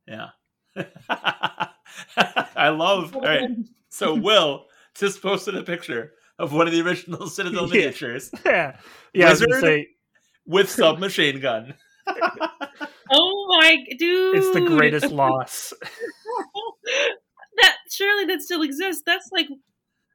Yeah. 0.07 0.29
I 1.09 2.69
love. 2.71 3.15
All 3.15 3.23
right. 3.23 3.49
So 3.89 4.15
Will 4.21 4.67
just 4.95 5.23
posted 5.23 5.57
a 5.57 5.63
picture 5.63 6.13
of 6.39 6.53
one 6.53 6.67
of 6.67 6.73
the 6.73 6.81
original 6.83 7.27
Citadel 7.29 7.67
Yeah. 7.69 7.73
miniatures 7.73 8.31
Yeah, 8.45 8.77
yeah. 9.15 9.27
I 9.27 9.31
Wizard? 9.31 9.61
say 9.61 9.87
with 10.47 10.71
submachine 10.71 11.41
gun. 11.41 11.75
Oh 13.11 13.59
my 13.61 13.77
dude! 13.99 14.37
it's 14.37 14.53
the 14.53 14.61
greatest 14.61 15.11
loss. 15.11 15.73
that 17.63 17.77
surely 17.91 18.25
that 18.27 18.43
still 18.43 18.63
exists. 18.63 19.03
That's 19.07 19.29
like 19.33 19.49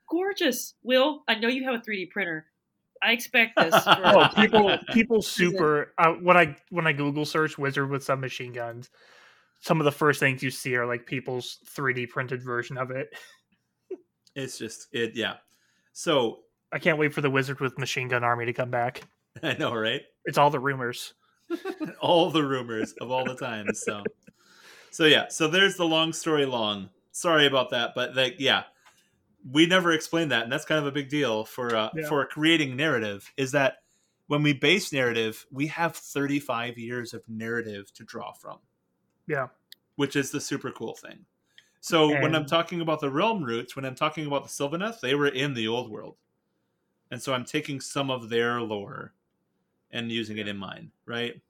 gorgeous. 0.09 0.75
Will 0.83 1.23
I 1.27 1.35
know 1.35 1.47
you 1.47 1.63
have 1.65 1.75
a 1.75 1.79
3D 1.79 2.09
printer? 2.11 2.45
I 3.01 3.11
expect 3.13 3.55
this. 3.57 3.73
For, 3.83 4.01
Oh, 4.03 4.27
people, 4.35 4.77
people 4.93 5.21
super. 5.23 5.93
Uh, 5.97 6.13
when 6.13 6.37
I 6.37 6.55
when 6.69 6.87
I 6.87 6.93
Google 6.93 7.25
search 7.25 7.57
wizard 7.57 7.89
with 7.89 8.03
submachine 8.03 8.53
guns, 8.53 8.89
some 9.59 9.79
of 9.79 9.85
the 9.85 9.91
first 9.91 10.19
things 10.19 10.43
you 10.43 10.51
see 10.51 10.75
are 10.75 10.85
like 10.85 11.05
people's 11.05 11.59
3D 11.75 12.09
printed 12.09 12.43
version 12.43 12.77
of 12.77 12.91
it. 12.91 13.09
It's 14.33 14.57
just 14.57 14.87
it. 14.93 15.11
Yeah. 15.13 15.33
So 15.91 16.39
I 16.71 16.79
can't 16.79 16.97
wait 16.97 17.13
for 17.13 17.19
the 17.19 17.29
wizard 17.29 17.59
with 17.59 17.77
machine 17.77 18.07
gun 18.07 18.23
army 18.23 18.45
to 18.45 18.53
come 18.53 18.71
back. 18.71 19.01
I 19.43 19.55
know, 19.57 19.73
right? 19.75 20.03
It's 20.23 20.37
all 20.37 20.49
the 20.49 20.57
rumors. 20.59 21.13
all 21.99 22.29
the 22.31 22.41
rumors 22.43 22.93
of 23.01 23.11
all 23.11 23.25
the 23.25 23.35
times. 23.35 23.81
So, 23.85 24.03
so 24.89 25.03
yeah. 25.03 25.27
So 25.27 25.49
there's 25.49 25.75
the 25.75 25.83
long 25.85 26.13
story 26.13 26.45
long. 26.45 26.89
Sorry 27.11 27.45
about 27.45 27.71
that, 27.71 27.91
but 27.93 28.15
like, 28.15 28.35
yeah, 28.39 28.63
we 29.49 29.65
never 29.65 29.91
explained 29.91 30.31
that, 30.31 30.43
and 30.43 30.51
that's 30.51 30.65
kind 30.65 30.79
of 30.79 30.85
a 30.85 30.91
big 30.91 31.09
deal 31.09 31.45
for 31.45 31.75
uh, 31.75 31.89
Yeah. 31.95 32.07
for 32.07 32.25
creating 32.25 32.75
narrative. 32.75 33.31
Is 33.37 33.51
that 33.53 33.83
when 34.27 34.43
we 34.43 34.53
base 34.53 34.93
narrative, 34.93 35.45
we 35.51 35.67
have 35.67 35.95
35 35.95 36.77
years 36.77 37.13
of 37.13 37.27
narrative 37.27 37.91
to 37.95 38.03
draw 38.03 38.31
from, 38.33 38.59
Yeah, 39.27 39.47
which 39.95 40.15
is 40.15 40.31
the 40.31 40.39
super 40.39 40.71
cool 40.71 40.95
thing. 40.95 41.25
So 41.81 42.09
when 42.21 42.35
I'm 42.35 42.45
talking 42.45 42.79
about 42.81 42.99
the 42.99 43.09
realm 43.09 43.43
roots, 43.43 43.75
when 43.75 43.85
I'm 43.85 43.95
talking 43.95 44.27
about 44.27 44.43
the 44.43 44.49
Sylvaneth, 44.49 44.99
they 44.99 45.15
were 45.15 45.27
in 45.27 45.53
the 45.55 45.67
old 45.67 45.89
world, 45.89 46.15
and 47.09 47.21
so 47.21 47.33
I'm 47.33 47.43
taking 47.45 47.81
some 47.81 48.11
of 48.11 48.29
their 48.29 48.61
lore 48.61 49.13
and 49.91 50.11
using 50.11 50.37
it 50.37 50.47
in 50.47 50.57
mine, 50.57 50.91
right? 51.05 51.41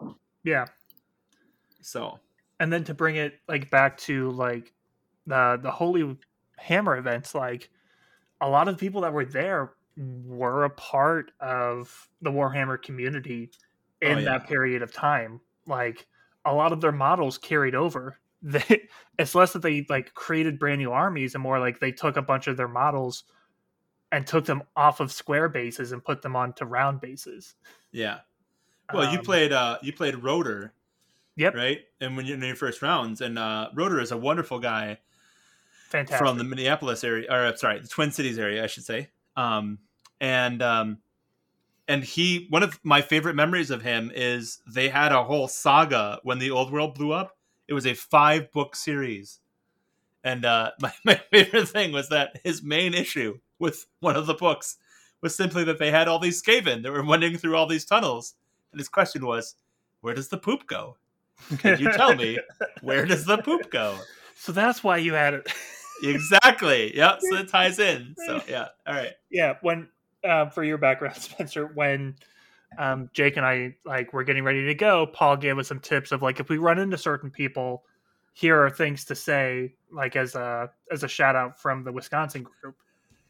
yeah. 0.43 0.65
So 1.81 2.19
and 2.59 2.71
then 2.71 2.83
to 2.85 2.93
bring 2.93 3.15
it 3.17 3.39
like 3.47 3.69
back 3.69 3.97
to 3.97 4.31
like 4.31 4.71
the 5.27 5.59
the 5.61 5.71
holy 5.71 6.17
hammer 6.57 6.95
events 6.95 7.35
like 7.35 7.69
a 8.41 8.49
lot 8.49 8.67
of 8.67 8.77
people 8.77 9.01
that 9.01 9.13
were 9.13 9.25
there 9.25 9.73
were 9.97 10.63
a 10.65 10.69
part 10.71 11.31
of 11.39 12.09
the 12.21 12.31
warhammer 12.31 12.81
community 12.81 13.51
in 14.01 14.13
Oh, 14.17 14.17
yeah. 14.19 14.25
that 14.25 14.47
period 14.47 14.81
of 14.81 14.91
time 14.93 15.41
like 15.67 16.07
a 16.45 16.53
lot 16.53 16.73
of 16.73 16.81
their 16.81 16.91
models 16.91 17.37
carried 17.37 17.75
over 17.75 18.17
they, 18.41 18.87
it's 19.19 19.35
less 19.35 19.53
that 19.53 19.61
they 19.61 19.85
like 19.89 20.13
created 20.15 20.57
brand 20.59 20.79
new 20.79 20.91
armies 20.91 21.35
and 21.35 21.43
more 21.43 21.59
like 21.59 21.79
they 21.79 21.91
took 21.91 22.17
a 22.17 22.21
bunch 22.23 22.47
of 22.47 22.57
their 22.57 22.67
models 22.67 23.25
and 24.11 24.27
took 24.27 24.45
them 24.45 24.63
off 24.75 24.99
of 24.99 25.11
square 25.11 25.49
bases 25.49 25.91
and 25.91 26.03
put 26.03 26.21
them 26.21 26.35
onto 26.35 26.65
round 26.65 26.99
bases 27.01 27.55
yeah. 27.91 28.19
Well, 28.91 29.11
you 29.13 29.19
Um, 29.19 29.25
played 29.25 29.53
uh 29.53 29.77
you 29.81 29.93
played 29.93 30.15
Rotor, 30.15 30.73
Yep. 31.35 31.55
right? 31.55 31.81
And 32.01 32.17
when 32.17 32.25
you're 32.25 32.37
in 32.37 32.43
your 32.43 32.55
first 32.55 32.81
rounds, 32.81 33.21
and 33.21 33.37
uh 33.39 33.69
Rotor 33.75 33.99
is 34.01 34.11
a 34.11 34.17
wonderful 34.17 34.59
guy 34.59 34.99
fantastic 35.91 36.25
from 36.25 36.37
the 36.37 36.43
Minneapolis 36.43 37.03
area, 37.03 37.27
or 37.29 37.45
uh, 37.45 37.55
sorry, 37.55 37.79
the 37.79 37.87
Twin 37.87 38.11
Cities 38.11 38.39
area, 38.39 38.63
I 38.63 38.67
should 38.67 38.85
say. 38.85 39.09
Um, 39.35 39.79
and 40.19 40.61
um, 40.61 40.99
and 41.87 42.03
he 42.03 42.47
one 42.49 42.63
of 42.63 42.79
my 42.83 43.01
favorite 43.01 43.35
memories 43.35 43.69
of 43.69 43.81
him 43.81 44.11
is 44.13 44.59
they 44.67 44.89
had 44.89 45.11
a 45.11 45.23
whole 45.23 45.47
saga 45.47 46.19
when 46.23 46.39
the 46.39 46.51
old 46.51 46.71
world 46.71 46.95
blew 46.95 47.11
up. 47.11 47.37
It 47.67 47.73
was 47.73 47.85
a 47.85 47.93
five 47.93 48.51
book 48.51 48.75
series, 48.75 49.39
and 50.23 50.45
uh, 50.45 50.71
my 50.79 50.93
my 51.03 51.21
favorite 51.31 51.67
thing 51.69 51.91
was 51.91 52.09
that 52.09 52.39
his 52.43 52.63
main 52.63 52.93
issue 52.93 53.39
with 53.59 53.87
one 53.99 54.15
of 54.15 54.25
the 54.25 54.33
books 54.33 54.77
was 55.21 55.35
simply 55.35 55.63
that 55.65 55.77
they 55.77 55.91
had 55.91 56.07
all 56.07 56.17
these 56.17 56.41
Skaven 56.41 56.81
that 56.83 56.91
were 56.91 57.03
wandering 57.03 57.37
through 57.37 57.55
all 57.55 57.67
these 57.67 57.85
tunnels, 57.85 58.35
and 58.71 58.79
his 58.79 58.89
question 58.89 59.25
was, 59.25 59.55
"Where 60.01 60.13
does 60.13 60.29
the 60.29 60.37
poop 60.37 60.67
go? 60.67 60.97
Can 61.57 61.79
you 61.79 61.91
tell 61.91 62.15
me 62.15 62.39
where 62.81 63.05
does 63.05 63.25
the 63.25 63.37
poop 63.39 63.71
go?" 63.71 63.97
so 64.35 64.51
that's 64.51 64.83
why 64.83 64.97
you 64.97 65.13
had 65.13 65.33
it 65.35 65.51
Exactly. 66.03 66.95
Yep. 66.95 67.19
So 67.21 67.35
it 67.37 67.47
ties 67.49 67.79
in. 67.79 68.15
So 68.25 68.41
yeah. 68.47 68.67
All 68.87 68.93
right. 68.93 69.13
yeah 69.29 69.55
when 69.61 69.87
uh, 70.23 70.47
for 70.49 70.63
your 70.63 70.77
background 70.77 71.15
spencer 71.21 71.67
when 71.73 72.15
um, 72.77 73.09
jake 73.13 73.37
and 73.37 73.45
i 73.45 73.75
like 73.85 74.13
were 74.13 74.23
getting 74.23 74.43
ready 74.43 74.65
to 74.65 74.73
go 74.75 75.07
paul 75.07 75.35
gave 75.35 75.57
us 75.57 75.67
some 75.67 75.79
tips 75.79 76.11
of 76.11 76.21
like 76.21 76.39
if 76.39 76.47
we 76.47 76.57
run 76.57 76.77
into 76.79 76.97
certain 76.97 77.29
people 77.31 77.83
here 78.33 78.57
are 78.63 78.69
things 78.69 79.03
to 79.03 79.15
say 79.15 79.73
like 79.91 80.15
as 80.15 80.35
a 80.35 80.69
as 80.91 81.03
a 81.03 81.07
shout 81.07 81.35
out 81.35 81.59
from 81.59 81.83
the 81.83 81.91
wisconsin 81.91 82.43
group 82.43 82.75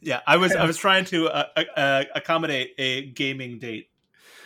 Yeah. 0.02 0.20
I 0.28 0.38
was 0.38 0.52
I 0.54 0.66
was 0.66 0.78
trying 0.78 1.06
to 1.06 1.28
uh, 1.30 1.46
uh, 1.78 2.04
accommodate 2.14 2.74
a 2.78 3.08
gaming 3.12 3.58
date. 3.58 3.90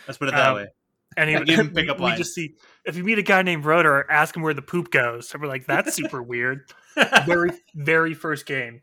Let's 0.06 0.18
put 0.18 0.28
it 0.28 0.34
that 0.34 0.50
Um, 0.50 0.56
way. 0.56 0.66
And 1.16 1.30
he, 1.30 1.36
I 1.36 1.42
gave 1.44 1.58
him 1.58 1.68
we, 1.68 1.72
pickup 1.82 1.98
we 1.98 2.04
lines. 2.04 2.18
just 2.18 2.34
see 2.34 2.54
if 2.84 2.96
you 2.96 3.04
meet 3.04 3.18
a 3.18 3.22
guy 3.22 3.42
named 3.42 3.64
rotor 3.64 4.04
ask 4.10 4.36
him 4.36 4.42
where 4.42 4.54
the 4.54 4.62
poop 4.62 4.90
goes 4.90 5.28
so 5.28 5.38
we're 5.40 5.48
like 5.48 5.66
that's 5.66 5.94
super 5.96 6.22
weird 6.22 6.70
very 7.26 7.50
very 7.74 8.14
first 8.14 8.46
game 8.46 8.82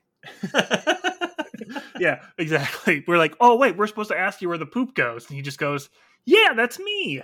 yeah 2.00 2.22
exactly 2.38 3.04
we're 3.08 3.18
like 3.18 3.36
oh 3.40 3.56
wait 3.58 3.78
we're 3.78 3.88
supposed 3.88 4.10
to 4.10 4.18
ask 4.18 4.42
you 4.42 4.50
where 4.50 4.58
the 4.58 4.66
poop 4.66 4.94
goes 4.96 5.28
and 5.28 5.36
he 5.36 5.42
just 5.42 5.58
goes 5.60 5.90
yeah 6.26 6.54
that's 6.56 6.80
me 6.80 7.22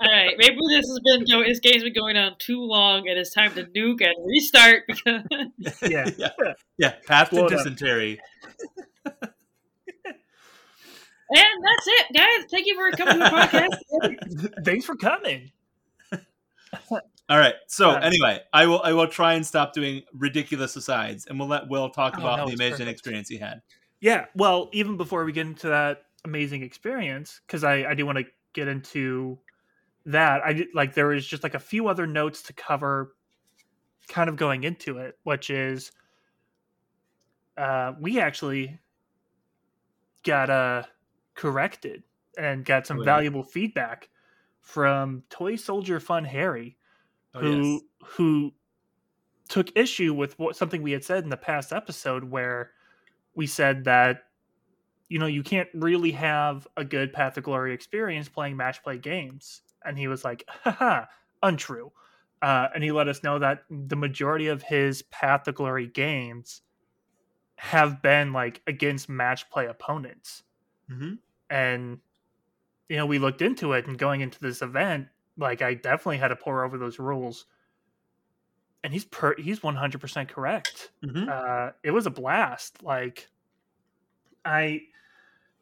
All 0.00 0.12
right, 0.12 0.34
maybe 0.38 0.56
this 0.70 0.86
has 0.88 1.00
been 1.04 1.24
go- 1.24 1.44
this 1.44 1.58
game's 1.60 1.82
been 1.82 1.92
going 1.92 2.16
on 2.16 2.34
too 2.38 2.60
long, 2.60 3.08
and 3.08 3.18
it's 3.18 3.32
time 3.32 3.52
to 3.54 3.64
nuke 3.64 4.00
and 4.04 4.14
restart 4.26 4.84
because 4.86 5.22
Yeah. 5.82 6.08
yeah. 6.16 6.28
Yeah. 6.78 6.92
Path 7.06 7.30
to 7.30 7.36
Blow 7.36 7.44
up. 7.46 7.50
dysentery. 7.50 8.20
And 11.30 11.64
that's 11.64 11.86
it, 11.86 12.06
guys. 12.14 12.50
Thank 12.50 12.66
you 12.66 12.74
for 12.74 12.90
coming 12.96 13.14
to 13.14 13.18
the 13.20 13.30
podcast. 14.50 14.54
Thanks 14.64 14.84
for 14.86 14.96
coming. 14.96 15.50
All 17.30 17.38
right. 17.38 17.54
So 17.66 17.90
Uh, 17.90 18.00
anyway, 18.02 18.40
I 18.52 18.66
will 18.66 18.80
I 18.82 18.92
will 18.94 19.06
try 19.08 19.34
and 19.34 19.46
stop 19.46 19.74
doing 19.74 20.02
ridiculous 20.14 20.76
asides, 20.76 21.26
and 21.26 21.38
we'll 21.38 21.48
let 21.48 21.68
Will 21.68 21.90
talk 21.90 22.14
Oh, 22.16 22.20
about 22.22 22.46
the 22.46 22.54
amazing 22.54 22.70
perfect. 22.86 22.90
experience 22.90 23.28
he 23.28 23.36
had. 23.36 23.60
Yeah. 24.00 24.26
Well, 24.34 24.70
even 24.72 24.96
before 24.96 25.24
we 25.24 25.32
get 25.32 25.46
into 25.46 25.68
that 25.68 26.04
amazing 26.24 26.62
experience, 26.62 27.40
because 27.46 27.64
I, 27.64 27.84
I 27.90 27.94
do 27.94 28.06
want 28.06 28.18
to 28.18 28.24
get 28.54 28.66
into 28.68 29.38
that, 30.06 30.40
I 30.42 30.54
did, 30.54 30.68
like 30.74 30.94
there 30.94 31.08
was 31.08 31.26
just 31.26 31.42
like 31.42 31.54
a 31.54 31.58
few 31.58 31.88
other 31.88 32.06
notes 32.06 32.42
to 32.44 32.54
cover, 32.54 33.14
kind 34.08 34.30
of 34.30 34.36
going 34.36 34.64
into 34.64 34.96
it, 34.98 35.18
which 35.24 35.50
is, 35.50 35.92
uh, 37.58 37.92
we 38.00 38.20
actually 38.20 38.78
got 40.24 40.48
uh 40.50 40.82
corrected 41.38 42.02
and 42.36 42.64
got 42.64 42.86
some 42.86 42.98
Oh, 42.98 43.00
yeah. 43.00 43.04
valuable 43.06 43.42
feedback 43.44 44.10
from 44.60 45.22
Toy 45.30 45.56
Soldier 45.56 46.00
Fun 46.00 46.24
Harry. 46.24 46.76
Oh, 47.34 47.40
who 47.40 47.72
yes. 47.74 47.82
who 48.04 48.52
took 49.48 49.74
issue 49.76 50.12
with 50.12 50.38
what 50.38 50.56
something 50.56 50.82
we 50.82 50.92
had 50.92 51.04
said 51.04 51.24
in 51.24 51.30
the 51.30 51.36
past 51.36 51.72
episode 51.72 52.24
where 52.24 52.72
we 53.34 53.46
said 53.46 53.84
that 53.84 54.24
you 55.08 55.18
know 55.18 55.26
you 55.26 55.42
can't 55.42 55.68
really 55.74 56.10
have 56.10 56.66
a 56.76 56.84
good 56.84 57.12
path 57.12 57.36
of 57.36 57.44
glory 57.44 57.72
experience 57.72 58.28
playing 58.28 58.56
match 58.56 58.82
play 58.82 58.98
games 58.98 59.62
and 59.84 59.98
he 59.98 60.08
was 60.08 60.24
like 60.24 60.44
haha 60.48 61.04
untrue 61.42 61.92
uh, 62.42 62.68
and 62.74 62.84
he 62.84 62.92
let 62.92 63.08
us 63.08 63.22
know 63.22 63.38
that 63.38 63.64
the 63.70 63.96
majority 63.96 64.48
of 64.48 64.62
his 64.62 65.02
path 65.02 65.44
to 65.44 65.52
glory 65.52 65.86
games 65.86 66.62
have 67.56 68.02
been 68.02 68.32
like 68.32 68.60
against 68.66 69.08
match 69.08 69.48
play 69.50 69.66
opponents 69.66 70.42
Mhm. 70.90 71.18
And 71.50 72.00
you 72.88 72.96
know 72.96 73.06
we 73.06 73.18
looked 73.18 73.42
into 73.42 73.72
it 73.74 73.86
and 73.86 73.98
going 73.98 74.20
into 74.22 74.40
this 74.40 74.62
event 74.62 75.08
like 75.38 75.62
i 75.62 75.74
definitely 75.74 76.18
had 76.18 76.28
to 76.28 76.36
pour 76.36 76.64
over 76.64 76.78
those 76.78 76.98
rules 76.98 77.46
and 78.84 78.92
he's 78.92 79.04
per 79.04 79.34
he's 79.36 79.62
100% 79.62 80.28
correct 80.28 80.92
Mhm. 81.02 81.28
uh 81.28 81.72
it 81.82 81.90
was 81.90 82.06
a 82.06 82.10
blast 82.10 82.82
like 82.82 83.28
i 84.44 84.80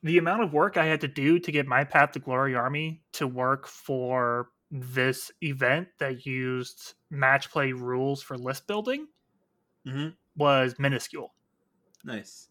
the 0.03 0.19
amount 0.19 0.43
of 0.43 0.53
work 0.53 0.77
i 0.77 0.87
had 0.87 1.01
to 1.01 1.09
do 1.09 1.39
to 1.39 1.53
get 1.53 1.67
my 1.67 1.85
path 1.85 2.13
to 2.13 2.21
glory 2.21 2.55
army 2.55 3.03
to 3.13 3.27
work 3.27 3.67
for 3.67 4.51
this 4.71 5.31
event 5.43 5.89
that 5.99 6.27
used 6.27 6.95
match 7.11 7.51
play 7.51 7.73
rules 7.73 8.23
for 8.23 8.39
list 8.39 8.67
building 8.67 9.09
Mhm. 9.85 10.17
was 10.37 10.79
minuscule 10.79 11.35
Nice. 12.05 12.49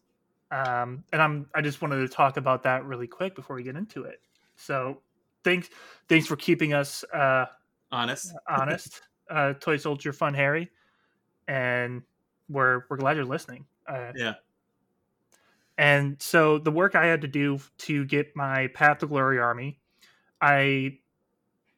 Um, 0.56 1.04
and 1.12 1.20
I'm 1.20 1.50
I 1.54 1.60
just 1.60 1.82
wanted 1.82 1.96
to 1.96 2.08
talk 2.08 2.36
about 2.36 2.62
that 2.62 2.84
really 2.84 3.06
quick 3.06 3.34
before 3.34 3.56
we 3.56 3.62
get 3.62 3.76
into 3.76 4.04
it. 4.04 4.22
So 4.54 5.02
thanks 5.44 5.68
thanks 6.08 6.26
for 6.26 6.36
keeping 6.36 6.72
us 6.72 7.04
uh, 7.12 7.46
Honest. 7.92 8.32
honest, 8.48 9.02
uh, 9.30 9.52
Toy 9.54 9.76
Soldier 9.76 10.12
Fun 10.12 10.34
Harry, 10.34 10.70
and 11.46 12.02
we're 12.48 12.84
we're 12.88 12.96
glad 12.96 13.16
you're 13.16 13.24
listening. 13.26 13.66
Uh, 13.86 14.12
Yeah. 14.14 14.34
and 15.78 16.20
so 16.22 16.58
the 16.58 16.70
work 16.72 16.94
I 16.94 17.06
had 17.06 17.20
to 17.20 17.28
do 17.28 17.60
to 17.78 18.04
get 18.06 18.34
my 18.34 18.68
Path 18.68 18.98
to 18.98 19.06
Glory 19.06 19.38
army, 19.38 19.80
I 20.40 20.98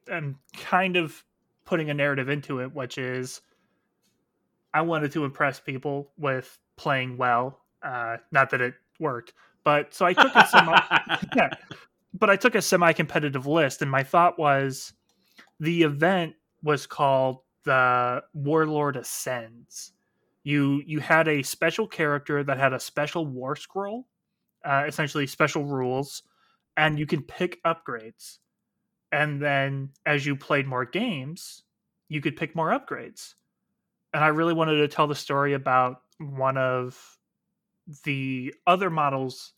am 0.08 0.38
kind 0.52 0.96
of 0.96 1.24
putting 1.64 1.90
a 1.90 1.94
narrative 1.94 2.28
into 2.28 2.60
it, 2.60 2.72
which 2.72 2.96
is 2.96 3.40
I 4.72 4.82
wanted 4.82 5.12
to 5.12 5.24
impress 5.24 5.58
people 5.58 6.12
with 6.16 6.58
playing 6.76 7.16
well 7.16 7.64
Uh, 7.82 8.16
not 8.32 8.50
that 8.50 8.60
it 8.60 8.74
worked, 8.98 9.34
but 9.64 9.94
so 9.94 10.06
I 10.06 10.12
took 10.12 10.34
a 10.34 10.46
semi. 10.46 10.80
yeah, 11.36 11.50
but 12.14 12.30
I 12.30 12.36
took 12.36 12.54
a 12.54 12.62
semi-competitive 12.62 13.46
list, 13.46 13.82
and 13.82 13.90
my 13.90 14.02
thought 14.02 14.38
was 14.38 14.92
the 15.60 15.82
event 15.82 16.34
was 16.62 16.86
called 16.86 17.38
the 17.64 18.22
Warlord 18.34 18.96
Ascends. 18.96 19.92
You 20.42 20.82
you 20.86 21.00
had 21.00 21.28
a 21.28 21.42
special 21.42 21.86
character 21.86 22.42
that 22.42 22.58
had 22.58 22.72
a 22.72 22.80
special 22.80 23.26
war 23.26 23.56
scroll, 23.56 24.06
uh, 24.64 24.84
essentially 24.86 25.26
special 25.26 25.64
rules, 25.64 26.22
and 26.76 26.98
you 26.98 27.06
can 27.06 27.22
pick 27.22 27.62
upgrades. 27.64 28.38
And 29.12 29.40
then 29.40 29.90
as 30.06 30.26
you 30.26 30.36
played 30.36 30.66
more 30.66 30.84
games, 30.84 31.64
you 32.08 32.20
could 32.20 32.36
pick 32.36 32.54
more 32.54 32.70
upgrades. 32.70 33.34
And 34.14 34.24
I 34.24 34.28
really 34.28 34.54
wanted 34.54 34.78
to 34.78 34.88
tell 34.88 35.06
the 35.06 35.14
story 35.14 35.52
about 35.54 36.02
one 36.18 36.56
of 36.56 37.17
the 38.04 38.54
other 38.66 38.90
models 38.90 39.54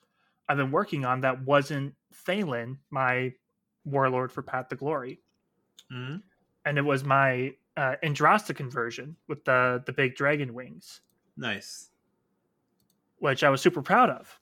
I've 0.48 0.56
been 0.56 0.70
working 0.70 1.04
on 1.04 1.20
that 1.20 1.42
wasn't 1.44 1.94
Thaylen, 2.26 2.78
my 2.90 3.32
warlord 3.84 4.32
for 4.32 4.42
Path 4.42 4.68
to 4.68 4.76
Glory. 4.76 5.20
hmm 5.90 6.16
And 6.64 6.78
it 6.78 6.82
was 6.82 7.04
my 7.04 7.54
uh, 7.76 7.96
Andrasta 8.02 8.54
conversion 8.54 9.16
with 9.28 9.44
the, 9.44 9.82
the 9.86 9.92
big 9.92 10.16
dragon 10.16 10.54
wings, 10.54 11.00
Nice. 11.36 11.90
which 13.18 13.42
I 13.44 13.50
was 13.50 13.60
super 13.60 13.82
proud 13.82 14.10
of. 14.10 14.38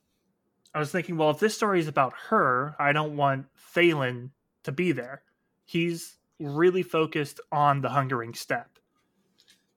I 0.74 0.78
was 0.78 0.91
thinking, 0.93 1.16
well, 1.16 1.30
if 1.30 1.39
this 1.41 1.55
story 1.55 1.80
is 1.80 1.89
about 1.89 2.12
her, 2.28 2.74
I 2.78 2.93
don't 2.93 3.16
want 3.16 3.47
Thaylen 3.74 4.30
to 4.64 4.72
be 4.72 4.93
there. 4.93 5.22
He's 5.64 6.16
really 6.39 6.82
focused 6.82 7.41
on 7.53 7.80
the 7.80 7.89
Hungering 7.89 8.34
Steppe. 8.34 8.78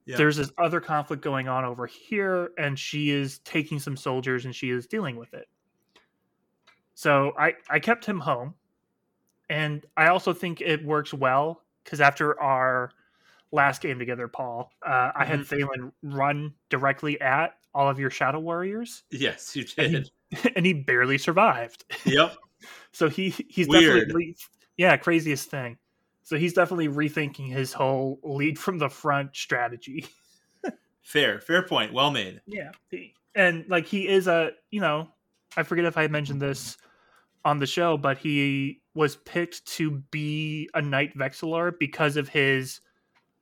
Yeah. 0.06 0.18
There's 0.18 0.38
this 0.38 0.52
other 0.58 0.80
conflict 0.82 1.22
going 1.22 1.48
on 1.48 1.64
over 1.64 1.86
here, 1.86 2.52
and 2.58 2.78
she 2.78 3.12
is 3.12 3.40
taking 3.40 3.80
some 3.80 3.96
soldiers 3.96 4.46
and 4.46 4.56
she 4.56 4.72
is 4.72 4.88
dealing 4.88 5.16
with 5.16 5.34
it. 5.34 5.48
So 6.94 7.34
I, 7.38 7.54
I 7.70 7.80
kept 7.80 8.06
him 8.06 8.20
home. 8.20 8.54
And 9.50 9.86
I 9.98 10.08
also 10.08 10.34
think 10.34 10.62
it 10.62 10.84
works 10.86 11.14
well 11.14 11.62
because 11.84 12.00
after 12.00 12.40
our 12.42 12.92
last 13.52 13.82
game 13.82 14.00
together, 14.00 14.28
Paul, 14.30 14.72
uh, 14.86 15.12
I 15.16 15.26
had 15.26 15.42
Thaylen 15.42 15.92
run 16.04 16.54
directly 16.70 17.20
at 17.20 17.58
all 17.74 17.90
of 17.90 18.00
your 18.00 18.10
Shadow 18.10 18.40
Warriors, 18.40 19.04
Yes, 19.12 19.56
you 19.56 19.66
And 19.78 19.92
he- 19.96 20.00
did. 20.00 20.12
and 20.56 20.66
he 20.66 20.74
barely 20.74 21.18
survived. 21.18 21.86
yep. 22.06 22.36
So 22.92 23.10
he 23.10 23.30
he's 23.50 23.68
Weird. 23.68 24.02
definitely 24.02 24.38
yeah 24.78 24.96
craziest 24.96 25.50
thing. 25.50 25.78
So 26.24 26.38
he's 26.38 26.54
definitely 26.54 26.88
rethinking 26.88 27.52
his 27.52 27.74
whole 27.74 28.20
lead 28.24 28.60
from 28.60 28.78
the 28.78 28.90
front 28.90 29.36
strategy. 29.36 30.08
Fair. 31.02 31.40
Fair 31.40 31.64
point. 31.64 31.94
Well 31.94 32.12
made. 32.12 32.42
Yeah, 32.46 32.72
and 33.36 33.66
like 33.68 33.86
he 33.86 34.08
is 34.08 34.28
a 34.28 34.52
you 34.70 34.82
know 34.82 35.10
I 35.58 35.64
forget 35.64 35.86
if 35.86 35.98
I 35.98 36.08
mentioned 36.08 36.42
this 36.42 36.78
on 37.44 37.60
the 37.60 37.66
show, 37.66 37.98
but 37.98 38.18
he 38.18 38.82
was 38.94 39.16
picked 39.16 39.66
to 39.66 39.92
be 40.12 40.70
a 40.74 40.82
Knight 40.82 41.18
Vexillor 41.18 41.74
because 41.78 42.18
of 42.18 42.30
his 42.30 42.82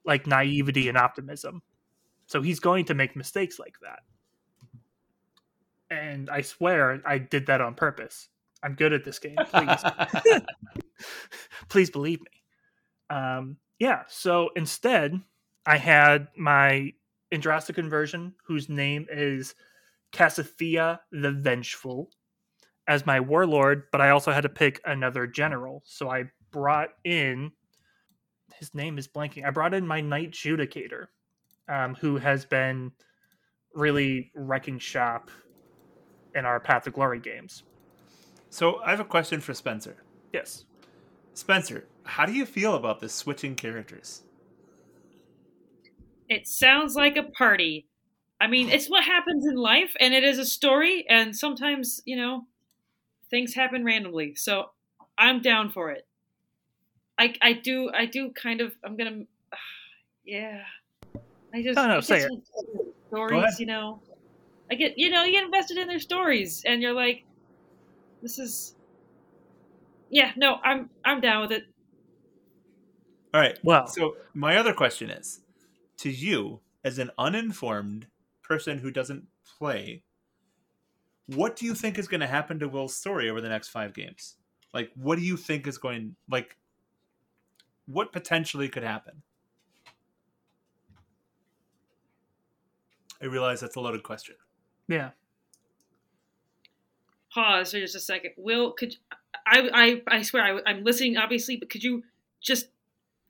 like 0.05 0.25
naivety 0.25 0.87
and 0.87 0.97
optimism. 0.97 1.61
So 2.27 2.41
he's 2.41 2.59
going 2.59 2.85
to 2.85 2.93
make 2.93 3.15
mistakes 3.15 3.59
like 3.59 3.75
that. 3.81 3.99
And 5.91 6.29
I 6.29 6.41
swear 6.41 7.01
I 7.05 7.17
did 7.17 7.47
that 7.47 7.61
on 7.61 7.73
purpose. 7.73 8.29
I'm 8.61 8.75
good 8.75 8.93
at 8.93 9.03
this 9.03 9.19
game. 9.19 9.35
Please. 9.47 10.41
please 11.69 11.89
believe 11.89 12.19
me. 12.21 12.38
Um, 13.09 13.57
yeah, 13.79 14.03
so 14.07 14.49
instead, 14.55 15.19
I 15.65 15.77
had 15.77 16.27
my 16.37 16.93
Andrasta 17.33 17.73
conversion, 17.73 18.33
whose 18.45 18.69
name 18.69 19.05
is 19.09 19.55
Cassathea 20.11 20.99
the 21.11 21.31
Vengeful, 21.31 22.09
as 22.87 23.05
my 23.05 23.19
warlord, 23.19 23.83
but 23.91 24.01
I 24.01 24.09
also 24.09 24.31
had 24.31 24.41
to 24.41 24.49
pick 24.49 24.81
another 24.85 25.27
general. 25.27 25.83
So 25.85 26.09
I 26.09 26.25
brought 26.51 26.89
in 27.03 27.51
his 28.59 28.73
name 28.73 28.97
is 28.97 29.07
blanking. 29.07 29.45
I 29.45 29.51
brought 29.51 29.73
in 29.73 29.87
my 29.87 30.01
Knight 30.01 30.31
Judicator, 30.31 31.07
um, 31.67 31.95
who 31.95 32.17
has 32.17 32.45
been 32.45 32.91
really 33.73 34.31
wrecking 34.35 34.79
shop 34.79 35.29
in 36.35 36.45
our 36.45 36.59
Path 36.59 36.87
of 36.87 36.93
Glory 36.93 37.19
games. 37.19 37.63
so 38.49 38.81
I 38.83 38.91
have 38.91 38.99
a 38.99 39.05
question 39.05 39.39
for 39.39 39.53
Spencer. 39.53 39.95
Yes. 40.33 40.65
Spencer, 41.33 41.85
how 42.05 42.25
do 42.25 42.33
you 42.33 42.45
feel 42.45 42.75
about 42.75 42.99
this 42.99 43.13
switching 43.13 43.55
characters? 43.55 44.23
It 46.27 46.47
sounds 46.47 46.95
like 46.95 47.17
a 47.17 47.23
party. 47.23 47.87
I 48.39 48.47
mean, 48.47 48.69
it's 48.69 48.89
what 48.89 49.03
happens 49.03 49.45
in 49.45 49.55
life, 49.55 49.95
and 49.99 50.13
it 50.13 50.23
is 50.23 50.37
a 50.37 50.45
story, 50.45 51.05
and 51.09 51.35
sometimes, 51.35 52.01
you 52.05 52.15
know, 52.15 52.47
things 53.29 53.53
happen 53.53 53.83
randomly. 53.83 54.35
So 54.35 54.71
I'm 55.17 55.41
down 55.41 55.71
for 55.71 55.91
it. 55.91 56.07
I, 57.17 57.33
I 57.41 57.53
do 57.53 57.91
I 57.93 58.05
do 58.05 58.31
kind 58.31 58.61
of 58.61 58.75
I'm 58.83 58.95
gonna 58.95 59.25
yeah 60.25 60.63
I 61.53 61.61
just 61.61 61.75
No, 61.75 61.87
no, 61.87 61.97
I 61.97 61.99
say 61.99 62.21
it. 62.21 62.31
stories 63.07 63.59
you 63.59 63.65
know 63.65 64.01
I 64.71 64.75
get 64.75 64.97
you 64.97 65.09
know 65.09 65.23
you 65.23 65.33
get 65.33 65.43
invested 65.43 65.77
in 65.77 65.87
their 65.87 65.99
stories 65.99 66.63
and 66.65 66.81
you're 66.81 66.93
like 66.93 67.25
this 68.21 68.39
is 68.39 68.75
yeah 70.09 70.31
no 70.37 70.55
I'm 70.63 70.89
I'm 71.03 71.21
down 71.21 71.41
with 71.41 71.51
it 71.51 71.63
All 73.33 73.39
right. 73.41 73.57
Well, 73.63 73.87
So 73.87 74.15
my 74.33 74.57
other 74.57 74.73
question 74.73 75.09
is, 75.09 75.41
to 75.97 76.09
you 76.09 76.61
as 76.83 76.97
an 76.99 77.11
uninformed 77.17 78.07
person 78.41 78.79
who 78.79 78.89
doesn't 78.91 79.27
play, 79.57 80.03
what 81.27 81.55
do 81.55 81.65
you 81.65 81.75
think 81.75 81.99
is 81.99 82.07
going 82.07 82.21
to 82.21 82.27
happen 82.27 82.59
to 82.59 82.67
Will's 82.67 82.95
story 82.95 83.29
over 83.29 83.41
the 83.41 83.49
next 83.49 83.67
five 83.69 83.93
games? 83.93 84.35
Like, 84.73 84.91
what 84.95 85.17
do 85.17 85.23
you 85.23 85.37
think 85.37 85.67
is 85.67 85.77
going 85.77 86.15
like? 86.29 86.57
What 87.85 88.11
potentially 88.11 88.69
could 88.69 88.83
happen? 88.83 89.21
I 93.21 93.25
realize 93.25 93.59
that's 93.59 93.75
a 93.75 93.79
loaded 93.81 94.03
question. 94.03 94.35
yeah. 94.87 95.11
pause 97.33 97.71
for 97.71 97.79
just 97.79 97.95
a 97.95 97.99
second 97.99 98.31
Will 98.37 98.71
could 98.71 98.95
I 99.45 100.01
I 100.07 100.17
I 100.17 100.21
swear 100.23 100.43
I, 100.43 100.61
I'm 100.65 100.83
listening 100.83 101.17
obviously 101.17 101.57
but 101.57 101.69
could 101.69 101.83
you 101.83 102.03
just 102.41 102.69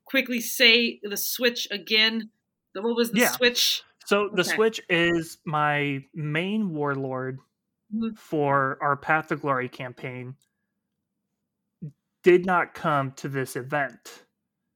quickly 0.10 0.42
say 0.42 1.00
the 1.04 1.18
switch 1.18 1.68
again 1.72 2.30
the, 2.74 2.82
what 2.82 2.96
was 2.96 3.12
the 3.12 3.20
Yeah. 3.20 3.32
switch 3.32 3.84
So 4.06 4.30
the 4.34 4.44
Switch 4.44 4.82
is 4.90 5.38
my 5.46 6.04
main 6.16 6.74
warlord 6.74 7.38
Mhm. 7.94 8.18
for 8.18 8.78
our 8.82 8.98
Path 8.98 9.28
to 9.30 9.36
Glory 9.36 9.70
campaign. 9.70 10.36
Did 12.24 12.46
not 12.46 12.74
come 12.74 13.12
to 13.14 13.30
this 13.30 13.56
event. 13.56 14.26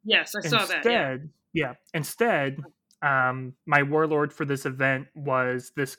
yes 0.06 0.36
I 0.36 0.42
saw 0.48 0.60
instead, 0.62 0.84
that 0.84 0.92
yeah. 0.92 1.18
yeah. 1.54 1.74
Instead, 1.94 2.58
um, 3.02 3.54
my 3.66 3.84
warlord 3.84 4.32
for 4.34 4.46
this 4.46 4.66
event 4.66 5.08
was 5.16 5.72
this 5.76 5.98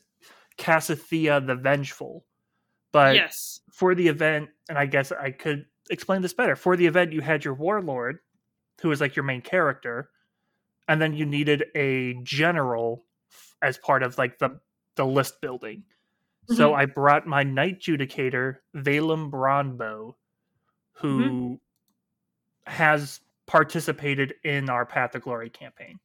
Cassathea 0.58 1.40
the 1.46 1.54
Vengeful. 1.56 2.24
But 2.92 3.16
yes 3.16 3.60
for 3.72 3.94
the 3.94 4.06
event, 4.08 4.50
and 4.68 4.78
I 4.78 4.86
guess 4.86 5.10
I 5.12 5.30
could 5.32 5.66
explain 5.90 6.22
this 6.22 6.34
better. 6.34 6.54
For 6.56 6.76
the 6.76 6.86
event, 6.86 7.12
you 7.12 7.20
had 7.20 7.44
your 7.44 7.54
warlord, 7.54 8.20
who 8.80 8.88
was 8.88 9.00
like 9.00 9.16
your 9.16 9.24
main 9.24 9.40
character, 9.42 10.10
and 10.88 11.00
then 11.00 11.14
you 11.14 11.24
needed 11.26 11.64
a 11.74 12.14
general 12.22 13.04
as 13.62 13.78
part 13.78 14.02
of 14.02 14.18
like 14.18 14.38
the 14.38 14.60
the 14.96 15.04
list 15.06 15.40
building. 15.40 15.84
So 16.48 16.72
Mhm. 16.72 16.76
I 16.78 16.86
brought 16.86 17.26
my 17.26 17.42
Knight 17.42 17.80
Judicator, 17.80 18.58
Valem 18.74 19.30
Bronbow, 19.30 20.14
who 20.92 21.58
has 22.66 23.20
participated 23.46 24.34
in 24.44 24.68
our 24.70 24.86
Path 24.86 25.12
to 25.12 25.20
Glory 25.20 25.50
campaign. 25.50 25.98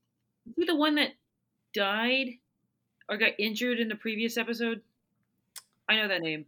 Is 0.47 0.53
he 0.57 0.65
the 0.65 0.75
one 0.75 0.95
that 0.95 1.11
died 1.73 2.29
or 3.07 3.17
got 3.17 3.33
injured 3.37 3.79
in 3.79 3.87
the 3.89 3.95
previous 3.95 4.37
episode? 4.37 4.81
I 5.87 5.95
know 5.97 6.07
that 6.07 6.21
name. 6.21 6.45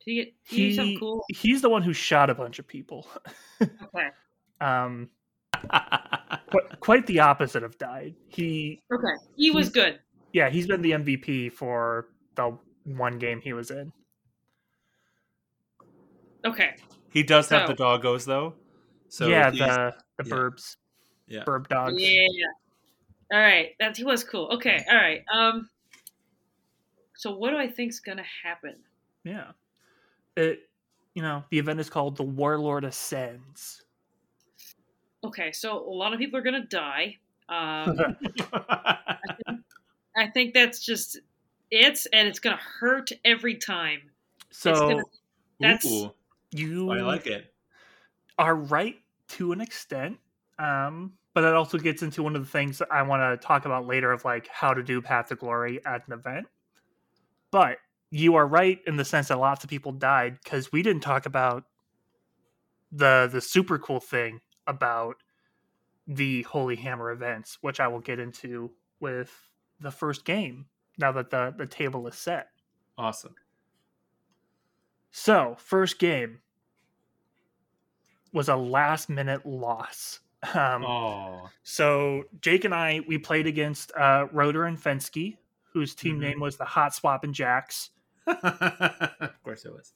Did 0.00 0.04
he 0.04 0.14
get 0.16 0.34
did 0.48 0.56
he 0.56 0.76
He, 0.92 0.98
cool? 0.98 1.24
he's 1.28 1.62
the 1.62 1.68
one 1.70 1.82
who 1.82 1.92
shot 1.92 2.30
a 2.30 2.34
bunch 2.34 2.58
of 2.58 2.66
people. 2.66 3.08
Okay. 3.62 4.08
Um, 4.60 5.08
qu- 6.50 6.76
quite 6.80 7.06
the 7.06 7.20
opposite 7.20 7.62
of 7.62 7.76
died. 7.78 8.14
He 8.28 8.82
Okay. 8.92 9.14
He 9.36 9.50
was 9.50 9.68
good. 9.70 9.98
yeah, 10.32 10.48
he's 10.50 10.66
been 10.66 10.82
the 10.82 10.92
MVP 10.92 11.52
for 11.52 12.08
the 12.34 12.56
one 12.84 13.18
game 13.18 13.40
he 13.40 13.52
was 13.52 13.70
in. 13.70 13.92
Okay. 16.44 16.76
he 17.12 17.22
does 17.22 17.48
have 17.48 17.66
So- 17.66 17.74
the 17.74 17.82
doggos 17.82 18.24
though. 18.24 18.54
So 19.08 19.28
yeah, 19.28 19.50
the 19.50 19.94
the 20.18 20.24
yeah. 20.24 20.34
burbs, 20.34 20.76
yeah. 21.28 21.44
burb 21.44 21.68
dogs. 21.68 21.94
Yeah. 21.96 22.26
All 23.32 23.40
right. 23.40 23.70
That 23.78 23.96
he 23.96 24.04
was 24.04 24.24
cool. 24.24 24.48
Okay. 24.54 24.84
All 24.88 24.96
right. 24.96 25.22
Um. 25.32 25.70
So 27.14 27.34
what 27.36 27.50
do 27.50 27.56
I 27.56 27.68
think's 27.68 28.00
gonna 28.00 28.24
happen? 28.44 28.74
Yeah. 29.24 29.52
It 30.36 30.68
you 31.14 31.22
know, 31.22 31.44
the 31.50 31.58
event 31.58 31.80
is 31.80 31.88
called 31.88 32.16
the 32.16 32.24
Warlord 32.24 32.84
Ascends. 32.84 33.82
Okay. 35.24 35.52
So 35.52 35.78
a 35.78 35.90
lot 35.90 36.12
of 36.12 36.18
people 36.18 36.38
are 36.38 36.42
gonna 36.42 36.66
die. 36.66 37.16
Um. 37.48 38.16
I 40.16 40.26
think 40.32 40.54
that's 40.54 40.80
just 40.84 41.18
it's 41.70 42.06
and 42.06 42.26
it's 42.26 42.38
gonna 42.38 42.56
hurt 42.56 43.10
every 43.24 43.56
time. 43.56 44.00
So 44.50 44.72
gonna- 44.72 45.02
That's- 45.60 45.86
Ooh, 45.86 46.12
you 46.52 46.90
I 46.90 47.00
like 47.00 47.26
it. 47.26 47.52
are 48.38 48.54
right 48.54 48.96
to 49.28 49.52
an 49.52 49.60
extent. 49.60 50.18
Um, 50.58 51.12
but 51.34 51.42
that 51.42 51.54
also 51.54 51.76
gets 51.76 52.02
into 52.02 52.22
one 52.22 52.34
of 52.34 52.42
the 52.42 52.48
things 52.50 52.78
that 52.78 52.88
I 52.90 53.02
want 53.02 53.20
to 53.40 53.46
talk 53.46 53.66
about 53.66 53.86
later 53.86 54.10
of 54.10 54.24
like 54.24 54.48
how 54.48 54.72
to 54.72 54.82
do 54.82 55.02
Path 55.02 55.28
to 55.28 55.34
Glory 55.36 55.84
at 55.84 56.06
an 56.06 56.14
event. 56.14 56.46
But 57.50 57.78
you 58.10 58.36
are 58.36 58.46
right 58.46 58.80
in 58.86 58.96
the 58.96 59.04
sense 59.04 59.28
that 59.28 59.38
lots 59.38 59.64
of 59.64 59.68
people 59.70 59.92
died 59.92 60.38
because 60.42 60.72
we 60.72 60.82
didn't 60.82 61.02
talk 61.02 61.26
about 61.26 61.64
the 62.92 63.28
the 63.30 63.40
super 63.40 63.78
cool 63.78 64.00
thing 64.00 64.40
about 64.66 65.16
the 66.06 66.42
Holy 66.42 66.76
Hammer 66.76 67.10
events, 67.10 67.58
which 67.62 67.80
I 67.80 67.88
will 67.88 68.00
get 68.00 68.18
into 68.18 68.70
with 69.00 69.32
the 69.80 69.90
first 69.90 70.24
game 70.24 70.66
now 70.98 71.12
that 71.12 71.30
the, 71.30 71.52
the 71.56 71.66
table 71.66 72.06
is 72.06 72.14
set. 72.14 72.48
Awesome. 72.96 73.34
So, 75.10 75.56
first 75.58 75.98
game 75.98 76.40
was 78.32 78.48
a 78.48 78.56
last 78.56 79.08
minute 79.08 79.44
loss. 79.46 80.20
Um, 80.54 80.84
Oh, 80.84 81.48
So 81.62 82.24
Jake 82.40 82.64
and 82.64 82.74
I 82.74 83.00
we 83.08 83.18
played 83.18 83.46
against 83.46 83.90
uh, 83.96 84.26
Roder 84.32 84.64
and 84.66 84.78
Fensky, 84.78 85.38
whose 85.72 85.94
team 85.94 86.16
Mhm. 86.16 86.20
name 86.20 86.40
was 86.40 86.56
the 86.56 86.64
Hot 86.64 86.94
Swap 86.94 87.24
and 87.24 87.34
Jacks. 87.34 87.90
of 88.26 89.42
course 89.42 89.64
it 89.64 89.72
was. 89.72 89.92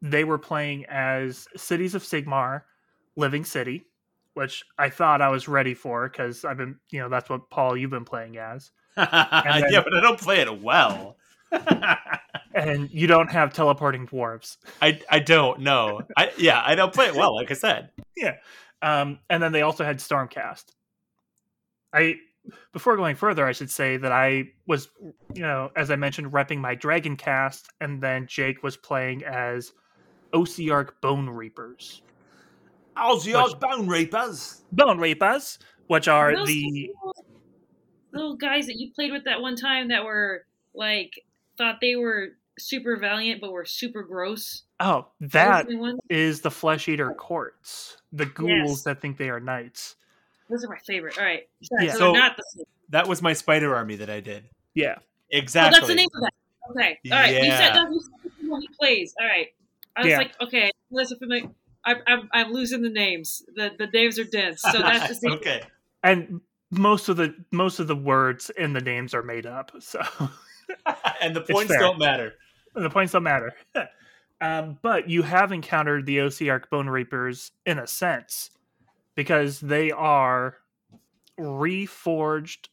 They 0.00 0.24
were 0.24 0.38
playing 0.38 0.84
as 0.86 1.48
Cities 1.56 1.94
of 1.94 2.02
Sigmar, 2.02 2.62
Living 3.16 3.44
City, 3.44 3.86
which 4.34 4.64
I 4.78 4.88
thought 4.90 5.20
I 5.20 5.28
was 5.28 5.48
ready 5.48 5.74
for 5.74 6.08
because 6.08 6.44
I've 6.44 6.56
been, 6.56 6.76
you 6.90 7.00
know, 7.00 7.08
that's 7.08 7.28
what 7.28 7.50
Paul 7.50 7.76
you've 7.76 7.90
been 7.90 8.04
playing 8.04 8.38
as, 8.38 8.70
then- 8.96 9.06
yeah, 9.06 9.82
but 9.82 9.94
I 9.94 10.00
don't 10.00 10.20
play 10.20 10.40
it 10.40 10.62
well. 10.62 11.16
and 12.54 12.90
you 12.90 13.06
don't 13.06 13.30
have 13.30 13.52
teleporting 13.52 14.06
dwarves. 14.06 14.56
I 14.80 15.00
I 15.10 15.18
don't 15.18 15.60
know. 15.60 16.00
I 16.16 16.32
yeah, 16.38 16.62
I 16.64 16.74
don't 16.74 16.92
play 16.92 17.06
it 17.06 17.14
well. 17.14 17.34
Like 17.34 17.50
I 17.50 17.54
said. 17.54 17.90
Yeah, 18.14 18.36
um, 18.82 19.18
and 19.30 19.42
then 19.42 19.52
they 19.52 19.62
also 19.62 19.84
had 19.84 19.96
Stormcast. 19.98 20.64
I 21.92 22.16
before 22.72 22.96
going 22.96 23.16
further, 23.16 23.46
I 23.46 23.52
should 23.52 23.70
say 23.70 23.96
that 23.96 24.12
I 24.12 24.50
was, 24.66 24.88
you 25.34 25.42
know, 25.42 25.70
as 25.76 25.90
I 25.90 25.96
mentioned, 25.96 26.32
repping 26.32 26.58
my 26.58 26.74
Dragon 26.74 27.16
Cast, 27.16 27.68
and 27.80 28.00
then 28.02 28.26
Jake 28.26 28.62
was 28.62 28.76
playing 28.76 29.24
as 29.24 29.72
Ossiarch 30.32 30.90
Bone 31.00 31.28
Reapers. 31.28 32.02
How's 32.94 33.24
the 33.24 33.34
odds, 33.34 33.54
Bone 33.54 33.86
Reapers? 33.86 34.62
Bone 34.72 34.98
Reapers, 34.98 35.58
which 35.86 36.08
are 36.08 36.34
Those 36.34 36.48
the 36.48 36.90
little, 37.02 37.24
little 38.12 38.36
guys 38.36 38.66
that 38.66 38.76
you 38.76 38.92
played 38.92 39.12
with 39.12 39.24
that 39.24 39.40
one 39.40 39.56
time 39.56 39.88
that 39.88 40.04
were 40.04 40.44
like 40.74 41.12
thought 41.56 41.78
they 41.80 41.96
were 41.96 42.30
super 42.58 42.96
valiant 42.96 43.40
but 43.40 43.50
were 43.52 43.64
super 43.64 44.02
gross. 44.02 44.62
oh 44.80 45.06
that 45.20 45.66
is 45.66 45.72
the 45.72 45.76
ones- 45.78 46.00
is 46.10 46.40
the 46.42 46.50
Flesh 46.50 46.88
Eater 46.88 47.12
Courts, 47.14 47.96
the 48.12 48.26
ghouls 48.26 48.50
Yes. 48.50 48.82
that 48.84 49.00
think 49.00 49.16
they 49.16 49.30
are 49.30 49.40
knights. 49.40 49.96
Those 50.50 50.64
are 50.64 50.68
my 50.68 50.78
favorite. 50.86 51.16
All 51.18 51.24
right, 51.24 51.48
Yeah. 51.80 51.92
so, 51.92 51.98
So- 51.98 52.12
not 52.12 52.36
the 52.36 52.44
same. 52.54 52.64
That 52.90 53.08
was 53.08 53.22
my 53.22 53.32
spider 53.32 53.74
army 53.74 53.96
that 53.96 54.10
I 54.10 54.20
did. 54.20 54.44
Yeah, 54.74 54.96
Oh, 54.98 55.02
Exactly. 55.30 55.78
that's 55.78 55.88
the 55.88 55.94
name 55.94 56.08
of 56.14 56.20
that. 56.20 56.32
Okay, 56.70 56.98
all 57.10 57.18
right. 57.18 57.30
You 57.32 57.44
Yeah. 57.48 57.58
said 57.58 57.74
that 57.74 57.90
you 57.90 58.00
said 58.00 58.32
what 58.50 58.60
he 58.60 58.68
plays. 58.78 59.14
All 59.18 59.26
right. 59.26 59.48
I 59.96 60.00
was 60.02 60.10
Yeah. 60.10 60.18
like, 60.18 60.38
okay, 60.42 60.70
listen 60.90 61.18
for 61.18 61.26
me. 61.26 61.48
I'm, 61.84 61.96
I'm, 62.06 62.28
I'm 62.32 62.52
losing 62.52 62.82
the 62.82 62.90
names. 62.90 63.42
The 63.54 63.72
the 63.78 63.86
names 63.86 64.18
are 64.18 64.24
dense, 64.24 64.62
so 64.62 64.78
that's 64.78 65.08
just 65.08 65.20
the 65.22 65.30
okay. 65.32 65.62
and 66.02 66.40
most 66.70 67.08
of 67.08 67.16
the 67.16 67.34
most 67.50 67.80
of 67.80 67.86
the 67.86 67.96
words 67.96 68.50
in 68.50 68.72
the 68.72 68.80
names 68.80 69.14
are 69.14 69.22
made 69.22 69.46
up. 69.46 69.72
So. 69.80 70.00
and 71.20 71.36
the 71.36 71.42
points 71.42 71.72
don't 71.76 71.98
matter. 71.98 72.34
the 72.74 72.90
points 72.90 73.12
don't 73.12 73.22
matter. 73.22 73.52
um, 74.40 74.78
but 74.82 75.08
you 75.08 75.22
have 75.22 75.52
encountered 75.52 76.06
the 76.06 76.18
Ossiarch 76.18 76.70
Bone 76.70 76.88
Reapers 76.88 77.52
in 77.66 77.78
a 77.78 77.86
sense 77.86 78.50
because 79.14 79.60
they 79.60 79.90
are 79.90 80.56
reforged 81.38 82.68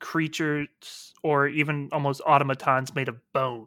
creatures 0.00 1.14
or 1.22 1.48
even 1.48 1.88
almost 1.92 2.20
automatons 2.26 2.94
made 2.94 3.08
of 3.08 3.16
bone 3.32 3.66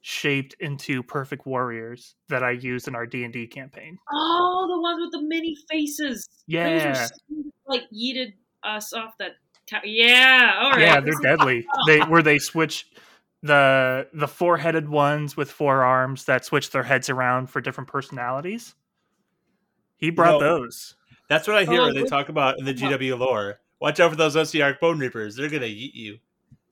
shaped 0.00 0.54
into 0.60 1.02
perfect 1.02 1.44
warriors 1.46 2.14
that 2.28 2.42
I 2.42 2.52
used 2.52 2.88
in 2.88 2.94
our 2.94 3.06
D&D 3.06 3.46
campaign. 3.48 3.98
Oh, 4.12 4.66
the 4.68 4.80
ones 4.80 5.00
with 5.00 5.12
the 5.12 5.26
mini 5.26 5.56
faces. 5.70 6.28
Those 6.48 6.54
Yeah. 6.54 6.92
so- 7.04 7.14
like 7.66 7.82
yeeted 7.94 8.32
us 8.62 8.92
off 8.92 9.14
that. 9.18 9.32
Ta- 9.68 9.82
yeah. 9.84 10.52
All 10.62 10.70
right. 10.70 10.80
Yeah, 10.80 11.00
they're 11.00 11.12
deadly. 11.22 11.66
They 11.86 11.98
where 12.00 12.22
they 12.22 12.38
switch 12.38 12.86
the 13.42 14.08
the 14.14 14.26
four-headed 14.26 14.88
ones 14.88 15.36
with 15.36 15.50
four 15.50 15.84
arms 15.84 16.24
that 16.24 16.44
switch 16.46 16.70
their 16.70 16.82
heads 16.84 17.10
around 17.10 17.48
for 17.50 17.60
different 17.60 17.88
personalities. 17.90 18.74
He 19.98 20.10
brought 20.10 20.40
No. 20.40 20.58
those. 20.60 20.94
That's 21.28 21.46
what 21.46 21.56
I 21.58 21.64
hear 21.66 21.82
Oh, 21.82 21.92
they 21.92 22.00
good. 22.00 22.08
talk 22.08 22.30
about 22.30 22.58
in 22.58 22.64
the 22.64 22.72
GW 22.72 23.18
lore. 23.18 23.60
Watch 23.80 24.00
out 24.00 24.10
for 24.10 24.16
those 24.16 24.34
Ossiarch 24.34 24.80
Bone 24.80 24.98
Reapers. 24.98 25.36
They're 25.36 25.50
gonna 25.50 25.66
eat 25.66 25.94
you. 25.94 26.18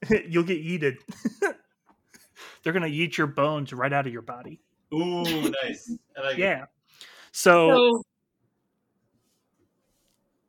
You'll 0.29 0.45
get 0.45 0.65
yeeted. 0.65 0.97
They're 2.67 2.73
gonna 2.73 2.89
eat 2.89 3.17
your 3.17 3.29
bones 3.29 3.73
right 3.73 3.93
out 3.93 4.09
of 4.09 4.13
your 4.13 4.23
body. 4.23 4.61
Ooh, 4.93 5.23
nice. 5.63 5.97
I 6.19 6.21
like 6.21 6.33
it. 6.37 6.41
Yeah. 6.41 6.65
So, 7.31 7.71
So, 7.71 8.03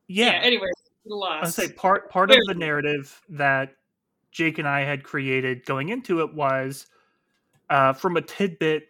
yeah. 0.08 0.32
yeah, 0.32 0.40
Anyway, 0.42 0.66
I 0.76 0.82
lost. 1.06 1.56
say 1.56 1.72
part 1.74 2.10
part 2.10 2.32
of 2.32 2.38
the 2.48 2.56
narrative 2.56 3.22
that 3.30 3.76
Jake 4.32 4.58
and 4.58 4.68
I 4.68 4.82
had 4.82 5.04
created 5.04 5.64
going 5.68 5.90
into 5.90 6.22
it 6.22 6.34
was 6.34 6.88
uh, 7.70 7.94
from 7.94 8.18
a 8.18 8.22
tidbit 8.24 8.88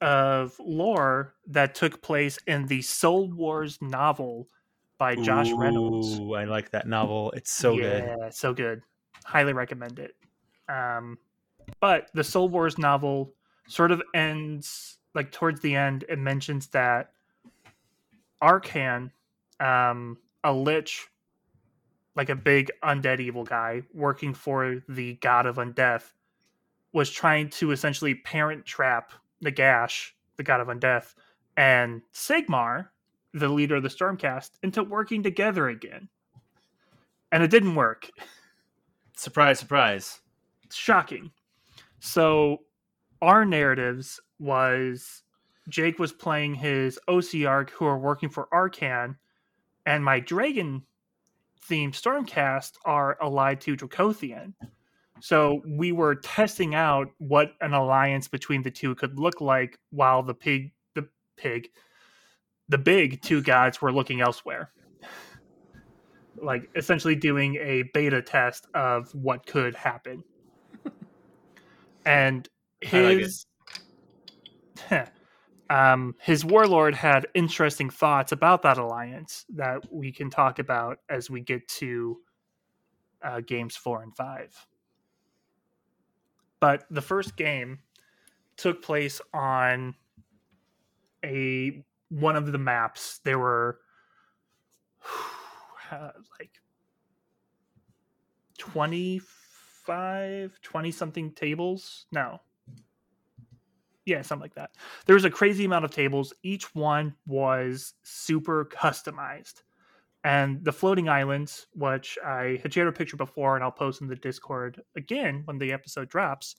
of 0.00 0.58
lore 0.58 1.34
that 1.48 1.74
took 1.74 2.00
place 2.00 2.38
in 2.46 2.64
the 2.66 2.80
Soul 2.80 3.30
Wars 3.30 3.76
novel 3.82 4.48
by 4.96 5.16
Josh 5.16 5.52
Reynolds. 5.52 6.18
Ooh, 6.18 6.32
I 6.32 6.44
like 6.44 6.70
that 6.70 6.88
novel. 6.88 7.30
It's 7.32 7.52
so 7.52 7.76
good. 7.76 8.04
Yeah, 8.04 8.30
so 8.30 8.54
good. 8.54 8.80
Highly 9.22 9.52
recommend 9.52 9.98
it. 9.98 10.16
Um, 10.66 11.18
but 11.80 12.08
the 12.14 12.24
Soul 12.24 12.48
Wars 12.48 12.78
novel 12.78 13.32
sort 13.68 13.90
of 13.90 14.02
ends 14.14 14.98
like 15.14 15.32
towards 15.32 15.60
the 15.60 15.74
end. 15.74 16.04
It 16.08 16.18
mentions 16.18 16.68
that 16.68 17.10
Arkhan, 18.42 19.10
um, 19.60 20.18
a 20.44 20.52
lich, 20.52 21.06
like 22.16 22.28
a 22.28 22.36
big 22.36 22.70
undead 22.82 23.20
evil 23.20 23.44
guy 23.44 23.82
working 23.94 24.34
for 24.34 24.82
the 24.88 25.14
god 25.14 25.46
of 25.46 25.56
undeath, 25.56 26.12
was 26.92 27.10
trying 27.10 27.48
to 27.50 27.70
essentially 27.72 28.14
parent 28.14 28.64
trap 28.64 29.12
Nagash, 29.44 30.10
the 30.36 30.42
god 30.42 30.60
of 30.60 30.68
undeath, 30.68 31.14
and 31.56 32.02
Sigmar, 32.12 32.88
the 33.34 33.48
leader 33.48 33.76
of 33.76 33.82
the 33.82 33.88
Stormcast, 33.88 34.50
into 34.62 34.82
working 34.82 35.22
together 35.22 35.68
again. 35.68 36.08
And 37.30 37.42
it 37.42 37.50
didn't 37.50 37.74
work. 37.74 38.10
Surprise, 39.16 39.58
surprise. 39.58 40.20
It's 40.64 40.76
shocking. 40.76 41.30
So 42.04 42.64
our 43.22 43.44
narratives 43.44 44.18
was 44.40 45.22
Jake 45.68 46.00
was 46.00 46.12
playing 46.12 46.56
his 46.56 46.98
Ossiarch 47.08 47.70
who 47.70 47.84
are 47.84 47.96
working 47.96 48.28
for 48.28 48.48
Arkhan, 48.52 49.14
and 49.86 50.04
my 50.04 50.18
dragon 50.18 50.82
themed 51.70 51.92
Stormcast 51.92 52.72
are 52.84 53.16
allied 53.22 53.60
to 53.60 53.76
Dracothion. 53.76 54.54
So 55.20 55.62
we 55.64 55.92
were 55.92 56.16
testing 56.16 56.74
out 56.74 57.06
what 57.18 57.52
an 57.60 57.72
alliance 57.72 58.26
between 58.26 58.64
the 58.64 58.72
two 58.72 58.96
could 58.96 59.16
look 59.16 59.40
like 59.40 59.78
while 59.90 60.24
the 60.24 60.34
pig 60.34 60.72
the 60.96 61.06
pig 61.36 61.68
the 62.68 62.78
big 62.78 63.22
two 63.22 63.42
gods 63.42 63.80
were 63.80 63.92
looking 63.92 64.20
elsewhere. 64.20 64.72
Like 66.36 66.68
essentially 66.74 67.14
doing 67.14 67.54
a 67.62 67.84
beta 67.94 68.22
test 68.22 68.66
of 68.74 69.14
what 69.14 69.46
could 69.46 69.76
happen. 69.76 70.24
And 72.04 72.48
I 72.92 73.00
like 73.00 73.18
his 73.18 73.46
um 75.70 76.14
his 76.20 76.44
warlord 76.44 76.94
had 76.94 77.26
interesting 77.34 77.90
thoughts 77.90 78.32
about 78.32 78.62
that 78.62 78.78
alliance 78.78 79.44
that 79.54 79.80
we 79.92 80.12
can 80.12 80.30
talk 80.30 80.58
about 80.58 80.98
as 81.08 81.30
we 81.30 81.40
get 81.40 81.66
to 81.68 82.18
uh, 83.22 83.40
games 83.40 83.76
four 83.76 84.02
and 84.02 84.14
five. 84.16 84.54
But 86.60 86.84
the 86.90 87.02
first 87.02 87.36
game 87.36 87.80
took 88.56 88.82
place 88.82 89.20
on 89.32 89.94
a 91.24 91.84
one 92.08 92.36
of 92.36 92.50
the 92.52 92.58
maps. 92.58 93.20
There 93.24 93.38
were 93.38 93.78
uh, 95.90 96.10
like 96.38 96.50
25, 98.58 99.26
20 99.28 99.32
something 99.86 101.32
tables. 101.32 102.06
No. 102.12 102.40
Yeah, 104.04 104.22
something 104.22 104.42
like 104.42 104.54
that. 104.54 104.70
There 105.06 105.14
was 105.14 105.24
a 105.24 105.30
crazy 105.30 105.64
amount 105.64 105.84
of 105.84 105.90
tables. 105.90 106.32
Each 106.42 106.74
one 106.74 107.14
was 107.26 107.94
super 108.02 108.64
customized. 108.64 109.62
And 110.24 110.64
the 110.64 110.72
floating 110.72 111.08
islands, 111.08 111.66
which 111.74 112.18
I 112.24 112.60
had 112.62 112.72
shared 112.72 112.88
a 112.88 112.92
picture 112.92 113.16
before 113.16 113.56
and 113.56 113.64
I'll 113.64 113.72
post 113.72 114.00
in 114.00 114.08
the 114.08 114.16
Discord 114.16 114.80
again 114.96 115.42
when 115.44 115.58
the 115.58 115.72
episode 115.72 116.08
drops, 116.08 116.56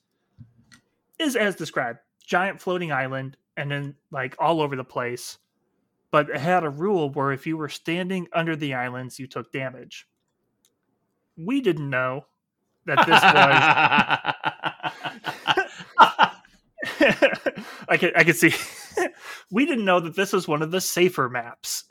is 1.20 1.36
as 1.36 1.56
described 1.56 2.00
giant 2.26 2.62
floating 2.62 2.92
island 2.92 3.38
and 3.58 3.72
then 3.72 3.96
like 4.12 4.36
all 4.40 4.62
over 4.62 4.76
the 4.76 4.84
place. 4.84 5.38
But 6.12 6.30
it 6.30 6.40
had 6.40 6.64
a 6.64 6.70
rule 6.70 7.10
where 7.10 7.32
if 7.32 7.48
you 7.48 7.58
were 7.58 7.70
standing 7.70 8.28
under 8.34 8.56
the 8.56 8.74
islands, 8.74 9.20
you 9.20 9.28
took 9.28 9.52
damage. 9.52 10.08
We 11.38 11.62
didn't 11.62 11.90
know 11.90 12.26
that 12.86 13.06
this 13.06 13.22
was. 13.24 14.84
I 17.90 17.98
could 17.98 18.18
I 18.18 18.24
could 18.24 18.36
see. 18.36 18.54
we 19.52 19.66
didn't 19.66 19.86
know 19.86 20.00
that 20.00 20.16
this 20.16 20.34
was 20.34 20.48
one 20.48 20.62
of 20.62 20.72
the 20.72 20.82
safer 20.82 21.30
maps. 21.30 21.86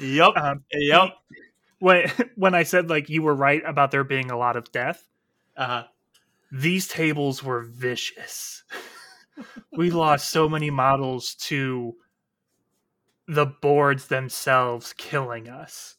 yep. 0.00 0.36
Um, 0.36 0.64
yep. 0.72 1.10
when 1.78 2.10
when 2.36 2.54
I 2.54 2.62
said 2.62 2.88
like 2.90 3.08
you 3.08 3.22
were 3.22 3.34
right 3.34 3.62
about 3.66 3.90
there 3.90 4.04
being 4.04 4.30
a 4.30 4.36
lot 4.38 4.56
of 4.56 4.70
death, 4.72 5.06
Uh-huh. 5.56 5.84
these 6.50 6.88
tables 6.88 7.42
were 7.42 7.62
vicious. 7.62 8.62
we 9.76 9.90
lost 9.90 10.30
so 10.30 10.48
many 10.48 10.70
models 10.70 11.34
to 11.36 11.94
the 13.28 13.46
boards 13.46 14.06
themselves 14.08 14.92
killing 14.98 15.48
us, 15.48 15.96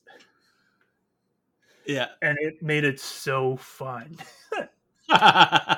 Yeah. 1.86 2.08
and 2.22 2.38
it 2.42 2.62
made 2.62 2.84
it 2.84 3.00
so 3.00 3.58
fun. 3.58 4.18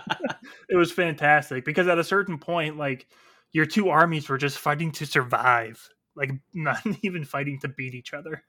It 0.69 0.75
was 0.75 0.91
fantastic 0.91 1.65
because 1.65 1.87
at 1.87 1.99
a 1.99 2.03
certain 2.03 2.37
point, 2.37 2.77
like 2.77 3.07
your 3.51 3.65
two 3.65 3.89
armies 3.89 4.27
were 4.27 4.37
just 4.37 4.57
fighting 4.57 4.91
to 4.93 5.05
survive, 5.05 5.87
like 6.15 6.31
not 6.53 6.81
even 7.03 7.23
fighting 7.23 7.59
to 7.61 7.67
beat 7.67 7.93
each 7.93 8.13
other. 8.13 8.43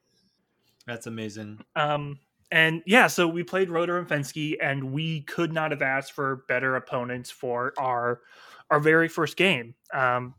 That's 0.86 1.06
amazing. 1.06 1.60
Um, 1.74 2.18
and 2.50 2.82
yeah, 2.86 3.08
so 3.08 3.26
we 3.26 3.42
played 3.42 3.70
Rotor 3.70 3.98
and 3.98 4.08
Fensky, 4.08 4.56
and 4.62 4.92
we 4.92 5.22
could 5.22 5.52
not 5.52 5.72
have 5.72 5.82
asked 5.82 6.12
for 6.12 6.44
better 6.48 6.76
opponents 6.76 7.30
for 7.30 7.72
our 7.78 8.20
our 8.70 8.80
very 8.80 9.08
first 9.08 9.36
game. 9.36 9.74
Um, 9.92 10.34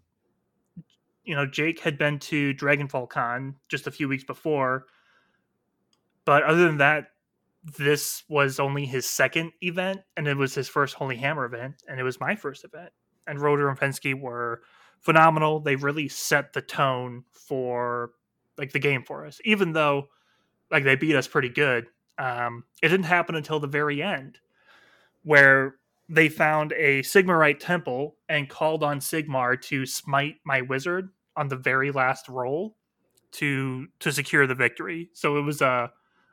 you 1.24 1.36
know, 1.36 1.46
Jake 1.46 1.80
had 1.80 1.98
been 1.98 2.20
to 2.20 2.54
Dragonfall 2.54 3.10
Con 3.10 3.56
just 3.68 3.88
a 3.88 3.92
few 3.92 4.08
weeks 4.08 4.24
before, 4.24 4.86
but 6.28 6.44
other 6.44 6.68
than 6.68 6.80
that, 6.80 7.12
this 7.78 8.24
was 8.28 8.60
only 8.60 8.86
his 8.86 9.10
second 9.10 9.54
event, 9.64 10.02
and 10.18 10.28
it 10.28 10.36
was 10.36 10.54
his 10.54 10.68
first 10.68 10.94
Holy 10.96 11.16
Hammer 11.16 11.46
event, 11.46 11.84
and 11.88 12.02
it 12.02 12.04
was 12.04 12.20
my 12.20 12.36
first 12.36 12.66
event. 12.66 12.90
And 13.26 13.40
Rotor 13.40 13.70
and 13.70 13.80
Fensky 13.80 14.14
were 14.14 14.62
phenomenal. 15.00 15.62
They 15.62 15.78
really 15.78 16.10
set 16.10 16.52
the 16.52 16.62
tone 16.62 17.24
for 17.32 18.12
like 18.58 18.74
the 18.74 18.80
game 18.80 19.04
for 19.04 19.26
us, 19.26 19.40
even 19.46 19.72
though 19.72 20.10
like 20.70 20.84
they 20.84 20.98
beat 20.98 21.16
us 21.16 21.30
pretty 21.30 21.48
good. 21.48 21.88
Um, 22.18 22.66
it 22.84 22.90
didn't 22.90 23.06
happen 23.06 23.36
until 23.36 23.62
the 23.62 23.68
very 23.68 24.04
end, 24.04 24.40
where 25.24 25.76
they 26.10 26.28
found 26.28 26.74
a 26.74 27.04
Sigmarite 27.04 27.60
temple 27.62 28.18
and 28.28 28.50
called 28.50 28.84
on 28.84 29.00
Sigmar 29.00 29.62
to 29.62 29.86
smite 29.86 30.36
my 30.44 30.60
wizard 30.60 31.08
on 31.38 31.48
the 31.48 31.56
very 31.56 31.90
last 31.90 32.28
roll 32.28 32.76
to 33.32 33.88
to 34.00 34.12
secure 34.12 34.46
the 34.46 34.56
victory. 34.56 35.10
So 35.14 35.38
it 35.38 35.42
was 35.44 35.62
a 35.62 35.90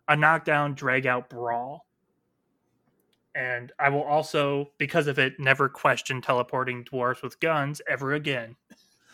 a 0.09 0.17
knockdown 0.17 0.75
drag 0.75 1.07
out 1.07 1.29
brawl. 1.31 1.87
And 3.35 3.73
I 3.81 3.89
will 3.89 4.03
also, 4.05 4.71
because 4.79 5.09
of 5.09 5.19
it, 5.19 5.41
never 5.41 5.69
question 5.69 6.21
teleporting 6.23 6.85
dwarves 6.85 7.23
with 7.23 7.41
guns 7.41 7.81
ever 7.89 8.15
again. 8.15 8.57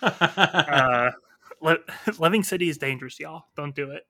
Uh, 0.02 1.10
li- 1.60 1.76
living 2.18 2.42
city 2.42 2.70
is 2.70 2.78
dangerous, 2.78 3.20
y'all. 3.20 3.44
Don't 3.54 3.74
do 3.74 3.90
it. 3.90 4.06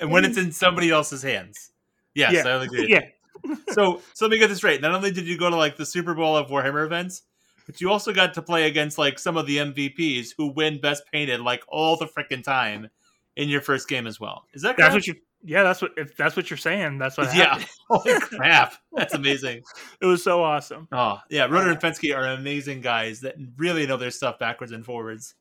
and 0.00 0.10
when 0.10 0.22
it's 0.24 0.36
in 0.36 0.52
somebody 0.52 0.90
else's 0.90 1.22
hands. 1.22 1.72
Yes, 2.14 2.32
Yeah. 2.34 2.42
I 2.58 2.62
agree. 2.64 2.88
Yeah, 2.90 3.06
So, 3.72 4.02
so 4.12 4.26
let 4.26 4.30
me 4.32 4.38
get 4.38 4.48
this 4.48 4.58
straight. 4.58 4.82
Not 4.82 4.94
only 4.94 5.10
did 5.10 5.26
you 5.26 5.38
go 5.38 5.48
to 5.48 5.56
like 5.56 5.76
the 5.78 5.86
Super 5.86 6.14
Bowl 6.14 6.36
of 6.36 6.48
Warhammer 6.48 6.84
events, 6.84 7.22
but 7.64 7.80
you 7.80 7.90
also 7.90 8.12
got 8.12 8.34
to 8.34 8.42
play 8.42 8.66
against 8.66 8.98
like 8.98 9.18
some 9.18 9.36
of 9.38 9.46
the 9.46 9.56
MVPs 9.58 10.30
who 10.36 10.48
win 10.52 10.78
Best 10.80 11.04
Painted 11.10 11.40
like 11.40 11.62
all 11.68 11.96
the 11.96 12.06
freaking 12.06 12.42
time 12.42 12.90
in 13.36 13.48
your 13.48 13.60
first 13.60 13.88
game 13.88 14.06
as 14.06 14.20
well. 14.20 14.44
Is 14.52 14.62
that 14.62 14.76
that's 14.76 14.92
correct? 14.92 14.94
what 14.94 15.06
you. 15.06 15.14
Yeah, 15.44 15.62
that's 15.64 15.82
what. 15.82 15.92
If 15.96 16.16
that's 16.16 16.36
what 16.36 16.50
you're 16.50 16.56
saying, 16.56 16.98
that's 16.98 17.18
what. 17.18 17.34
yeah. 17.34 17.54
happened. 17.54 17.68
Holy 17.88 18.20
crap! 18.20 18.74
That's 18.92 19.14
amazing. 19.14 19.62
It 20.00 20.06
was 20.06 20.22
so 20.22 20.42
awesome. 20.42 20.88
Oh 20.92 21.18
yeah, 21.30 21.46
Rotor 21.46 21.70
and 21.70 21.80
Fensky 21.80 22.16
are 22.16 22.24
amazing 22.26 22.80
guys 22.80 23.20
that 23.20 23.34
really 23.56 23.86
know 23.86 23.96
their 23.96 24.10
stuff 24.10 24.38
backwards 24.38 24.72
and 24.72 24.84
forwards, 24.84 25.34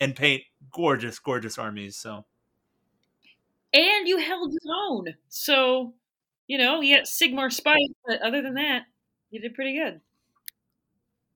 and 0.00 0.14
paint 0.14 0.42
gorgeous, 0.72 1.18
gorgeous 1.18 1.58
armies. 1.58 1.96
So 1.96 2.24
And 3.72 4.08
you 4.08 4.18
held 4.18 4.52
your 4.52 4.74
own. 4.88 5.14
So, 5.28 5.94
you 6.46 6.58
know, 6.58 6.80
you 6.80 6.96
got 6.96 7.04
Sigmar 7.04 7.52
Spike, 7.52 7.90
but 8.06 8.22
other 8.22 8.42
than 8.42 8.54
that, 8.54 8.82
you 9.30 9.40
did 9.40 9.54
pretty 9.54 9.76
good. 9.76 10.00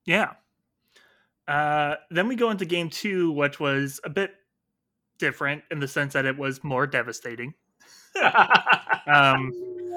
Yeah. 0.05 0.33
Uh, 1.47 1.97
then 2.11 2.29
we 2.29 2.37
go 2.37 2.51
into 2.51 2.65
game 2.65 2.91
two, 2.91 3.33
which 3.33 3.59
was 3.59 4.01
a 4.05 4.11
bit 4.11 4.33
different 5.19 5.63
in 5.71 5.81
the 5.81 5.89
sense 5.89 6.13
that 6.15 6.25
it 6.25 6.39
was 6.39 6.63
more 6.65 6.87
devastating. 6.87 7.55
Um, 9.09 9.53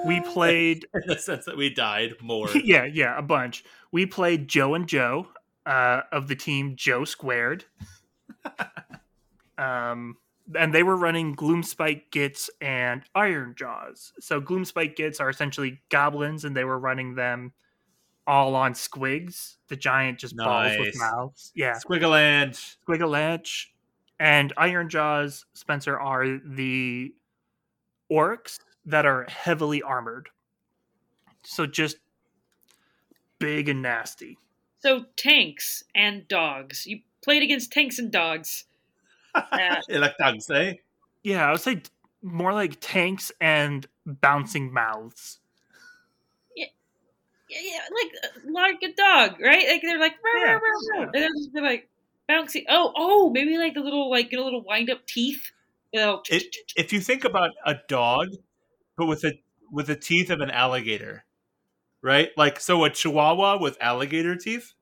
we 0.06 0.20
played, 0.20 0.86
in 0.94 1.02
the 1.06 1.18
sense 1.18 1.44
that 1.44 1.56
we 1.56 1.68
died 1.68 2.14
more. 2.20 2.48
yeah, 2.64 2.84
yeah, 2.84 3.16
a 3.18 3.22
bunch. 3.22 3.64
We 3.92 4.06
played 4.06 4.48
Joe 4.48 4.74
and 4.74 4.88
Joe 4.88 5.28
uh, 5.66 6.02
of 6.10 6.28
the 6.28 6.34
team 6.34 6.74
Joe 6.76 7.04
Squared. 7.04 7.64
um, 9.58 10.16
and 10.56 10.74
they 10.74 10.82
were 10.82 10.96
running 10.96 11.36
Gloomspite 11.36 12.04
Gitz 12.10 12.48
and 12.60 13.02
Ironjawz. 13.14 14.12
So 14.20 14.40
Gloomspite 14.40 14.96
Gitz 14.96 15.20
are 15.20 15.28
essentially 15.28 15.80
goblins, 15.90 16.44
and 16.44 16.56
they 16.56 16.64
were 16.64 16.78
running 16.78 17.14
them 17.14 17.52
all 18.26 18.54
on 18.54 18.72
squigs, 18.72 19.56
the 19.68 19.76
giant 19.76 20.18
just 20.18 20.36
balls 20.36 20.76
with 20.78 20.94
Nice. 20.94 20.98
mouths. 20.98 21.52
Yeah, 21.54 21.74
Squigaland. 21.74 22.76
Squigalanche 22.88 23.66
and 24.22 24.54
Ironjawz, 24.54 25.46
Spencer, 25.52 25.98
are 25.98 26.38
the 26.44 27.12
orcs 28.08 28.60
that 28.86 29.04
are 29.04 29.26
heavily 29.28 29.82
armored. 29.82 30.28
So 31.42 31.66
just 31.66 31.96
big 33.40 33.68
and 33.68 33.82
nasty. 33.82 34.38
So, 34.78 35.06
tanks 35.16 35.82
and 35.92 36.28
dogs. 36.28 36.86
You 36.86 37.00
played 37.24 37.42
against 37.42 37.72
tanks 37.72 37.98
and 37.98 38.12
dogs. 38.12 38.64
Uh, 39.34 39.76
like 39.88 40.16
dogs, 40.18 40.50
eh? 40.50 40.74
Yeah, 41.22 41.48
I 41.48 41.52
would 41.52 41.60
say 41.62 41.80
more 42.20 42.52
like 42.52 42.76
tanks 42.82 43.32
and 43.40 43.86
bouncing 44.04 44.70
mouths. 44.70 45.38
yeah, 46.54 46.66
yeah, 47.48 47.78
like 47.90 48.12
uh, 48.22 48.52
like 48.52 48.82
a 48.82 48.92
dog, 48.92 49.40
right? 49.40 49.66
Like 49.68 49.80
they're 49.80 49.98
like, 49.98 50.16
Yeah, 50.36 50.52
row, 50.52 50.60
row, 50.60 50.60
row," 50.60 51.02
and 51.04 51.12
they're 51.14 51.28
just 51.30 51.50
they're 51.54 51.62
like 51.62 51.88
bouncy. 52.28 52.64
Oh, 52.68 52.92
oh, 52.96 53.30
maybe 53.30 53.58
like 53.58 53.74
the 53.74 53.80
little 53.80 54.10
like 54.10 54.32
you 54.32 54.38
know, 54.38 54.44
little 54.44 54.64
wind 54.64 54.90
up 54.90 55.06
teeth. 55.06 55.50
They'll 55.92 56.22
It, 56.30 56.54
if 56.76 56.92
you 56.92 57.00
think 57.00 57.24
about 57.24 57.50
a 57.66 57.76
dog, 57.88 58.28
but 58.96 59.06
with 59.06 59.24
a 59.24 59.32
with 59.70 59.86
the 59.88 59.96
teeth 59.96 60.30
of 60.30 60.40
an 60.40 60.50
alligator, 60.50 61.24
right? 62.02 62.30
Like 62.36 62.60
so, 62.60 62.84
a 62.84 62.90
Chihuahua 62.90 63.58
with 63.58 63.76
alligator 63.80 64.36
teeth. 64.36 64.72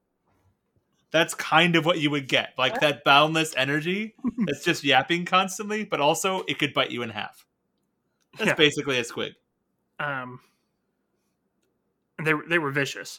That's 1.13 1.35
kind 1.35 1.75
of 1.75 1.85
what 1.85 1.99
you 1.99 2.09
would 2.11 2.29
get, 2.29 2.51
like 2.57 2.79
that 2.83 3.03
boundless 3.03 3.53
energy 3.57 4.15
that's 4.47 4.65
just 4.65 4.85
yapping 4.85 5.25
constantly, 5.25 5.83
but 5.85 6.01
also 6.01 6.45
it 6.47 6.61
could 6.61 6.73
bite 6.73 6.93
you 6.93 7.03
in 7.03 7.11
half. 7.11 7.45
That's 8.39 8.51
Yeah. 8.51 8.55
basically 8.55 8.97
a 8.97 9.03
squig. 9.03 9.33
Um, 9.99 10.39
they 12.25 12.33
were- 12.33 12.47
they 12.47 12.61
were 12.61 12.71
vicious, 12.71 13.19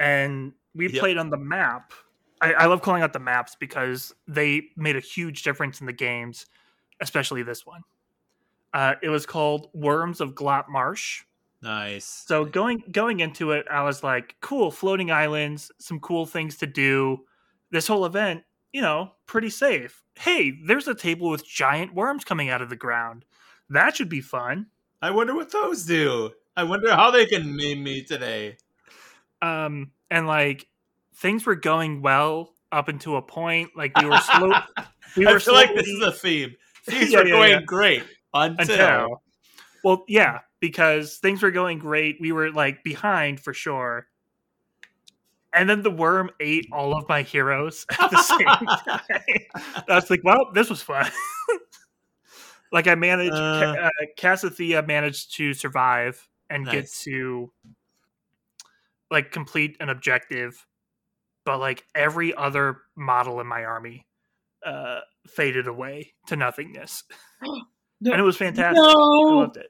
and 0.00 0.52
we 0.74 0.88
Yep. 0.88 0.98
played 1.00 1.16
on 1.16 1.30
the 1.30 1.36
map. 1.36 1.92
I, 2.40 2.52
I 2.52 2.66
love 2.66 2.82
calling 2.82 3.02
out 3.02 3.12
the 3.12 3.18
maps 3.18 3.56
because 3.58 4.14
they 4.26 4.68
made 4.76 4.96
a 4.96 5.00
huge 5.00 5.42
difference 5.42 5.80
in 5.80 5.86
the 5.86 5.92
games, 5.92 6.46
especially 7.00 7.42
this 7.42 7.66
one. 7.66 7.82
Uh, 8.72 8.94
it 9.02 9.08
was 9.08 9.26
called 9.26 9.68
Worms 9.74 10.20
of 10.20 10.34
Glop 10.34 10.68
Marsh. 10.68 11.24
Nice. 11.62 12.04
So 12.04 12.44
going 12.44 12.84
going 12.92 13.20
into 13.20 13.50
it, 13.52 13.66
I 13.70 13.82
was 13.82 14.02
like, 14.02 14.36
cool, 14.40 14.70
floating 14.70 15.10
islands, 15.10 15.72
some 15.78 15.98
cool 16.00 16.26
things 16.26 16.56
to 16.58 16.66
do. 16.66 17.24
This 17.70 17.86
whole 17.88 18.04
event, 18.04 18.44
you 18.72 18.80
know, 18.80 19.12
pretty 19.26 19.50
safe. 19.50 20.02
Hey, 20.16 20.52
there's 20.64 20.88
a 20.88 20.94
table 20.94 21.30
with 21.30 21.46
giant 21.46 21.94
worms 21.94 22.24
coming 22.24 22.48
out 22.48 22.62
of 22.62 22.70
the 22.70 22.76
ground. 22.76 23.24
That 23.70 23.96
should 23.96 24.08
be 24.08 24.20
fun. 24.20 24.66
I 25.02 25.10
wonder 25.10 25.34
what 25.34 25.52
those 25.52 25.84
do. 25.84 26.30
I 26.56 26.64
wonder 26.64 26.90
how 26.94 27.10
they 27.10 27.26
can 27.26 27.56
meme 27.56 27.82
me 27.82 28.02
today. 28.02 28.56
Um, 29.42 29.92
and 30.10 30.26
like 30.26 30.66
things 31.20 31.46
were 31.46 31.54
going 31.56 32.02
well 32.02 32.54
up 32.72 32.88
until 32.88 33.16
a 33.16 33.22
point. 33.22 33.70
Like 33.76 33.96
we 33.96 34.06
were 34.06 34.18
slow. 34.18 34.52
We 35.16 35.26
I 35.26 35.32
were 35.32 35.40
feel 35.40 35.54
like 35.54 35.74
this 35.74 35.86
is 35.88 36.02
a 36.02 36.12
theme. 36.12 36.54
Things 36.84 37.12
Yeah, 37.12 37.20
are 37.20 37.26
yeah, 37.26 37.32
going 37.34 37.50
yeah. 37.50 37.60
great 37.62 38.04
until, 38.34 38.74
until 38.74 39.22
well 39.82 40.04
yeah 40.06 40.40
because 40.60 41.16
things 41.16 41.42
were 41.42 41.50
going 41.50 41.78
great 41.78 42.18
we 42.20 42.30
were 42.30 42.50
like 42.52 42.84
behind 42.84 43.40
for 43.40 43.54
sure 43.54 44.06
and 45.54 45.68
then 45.68 45.82
the 45.82 45.90
worm 45.90 46.30
ate 46.40 46.66
all 46.72 46.94
of 46.96 47.08
my 47.08 47.22
heroes 47.22 47.86
at 47.98 48.10
the 48.10 48.16
same 48.22 48.46
time 48.46 49.00
i 49.88 49.94
was 49.94 50.10
like 50.10 50.20
well 50.24 50.50
this 50.52 50.68
was 50.68 50.82
fun 50.82 51.10
Like 52.70 52.86
I 52.86 52.94
managed, 52.96 53.32
Uh. 53.32 53.76
uh, 53.80 53.90
Cassathea 54.18 54.86
managed 54.86 55.34
to 55.36 55.54
survive 55.54 56.28
and 56.50 56.66
get 56.68 56.90
to 57.04 57.50
like 59.10 59.32
complete 59.32 59.76
an 59.80 59.88
objective, 59.88 60.66
but 61.48 61.58
like 61.60 61.82
every 61.94 62.34
other 62.34 62.82
model 62.94 63.40
in 63.40 63.46
my 63.46 63.64
army 63.64 64.06
uh 64.66 65.00
faded 65.26 65.66
away 65.66 66.12
to 66.26 66.36
nothingness, 66.36 67.04
No. 68.02 68.12
and 68.12 68.20
it 68.20 68.24
was 68.24 68.36
fantastic. 68.36 68.84
I 68.84 68.92
loved 68.92 69.56
it. 69.56 69.68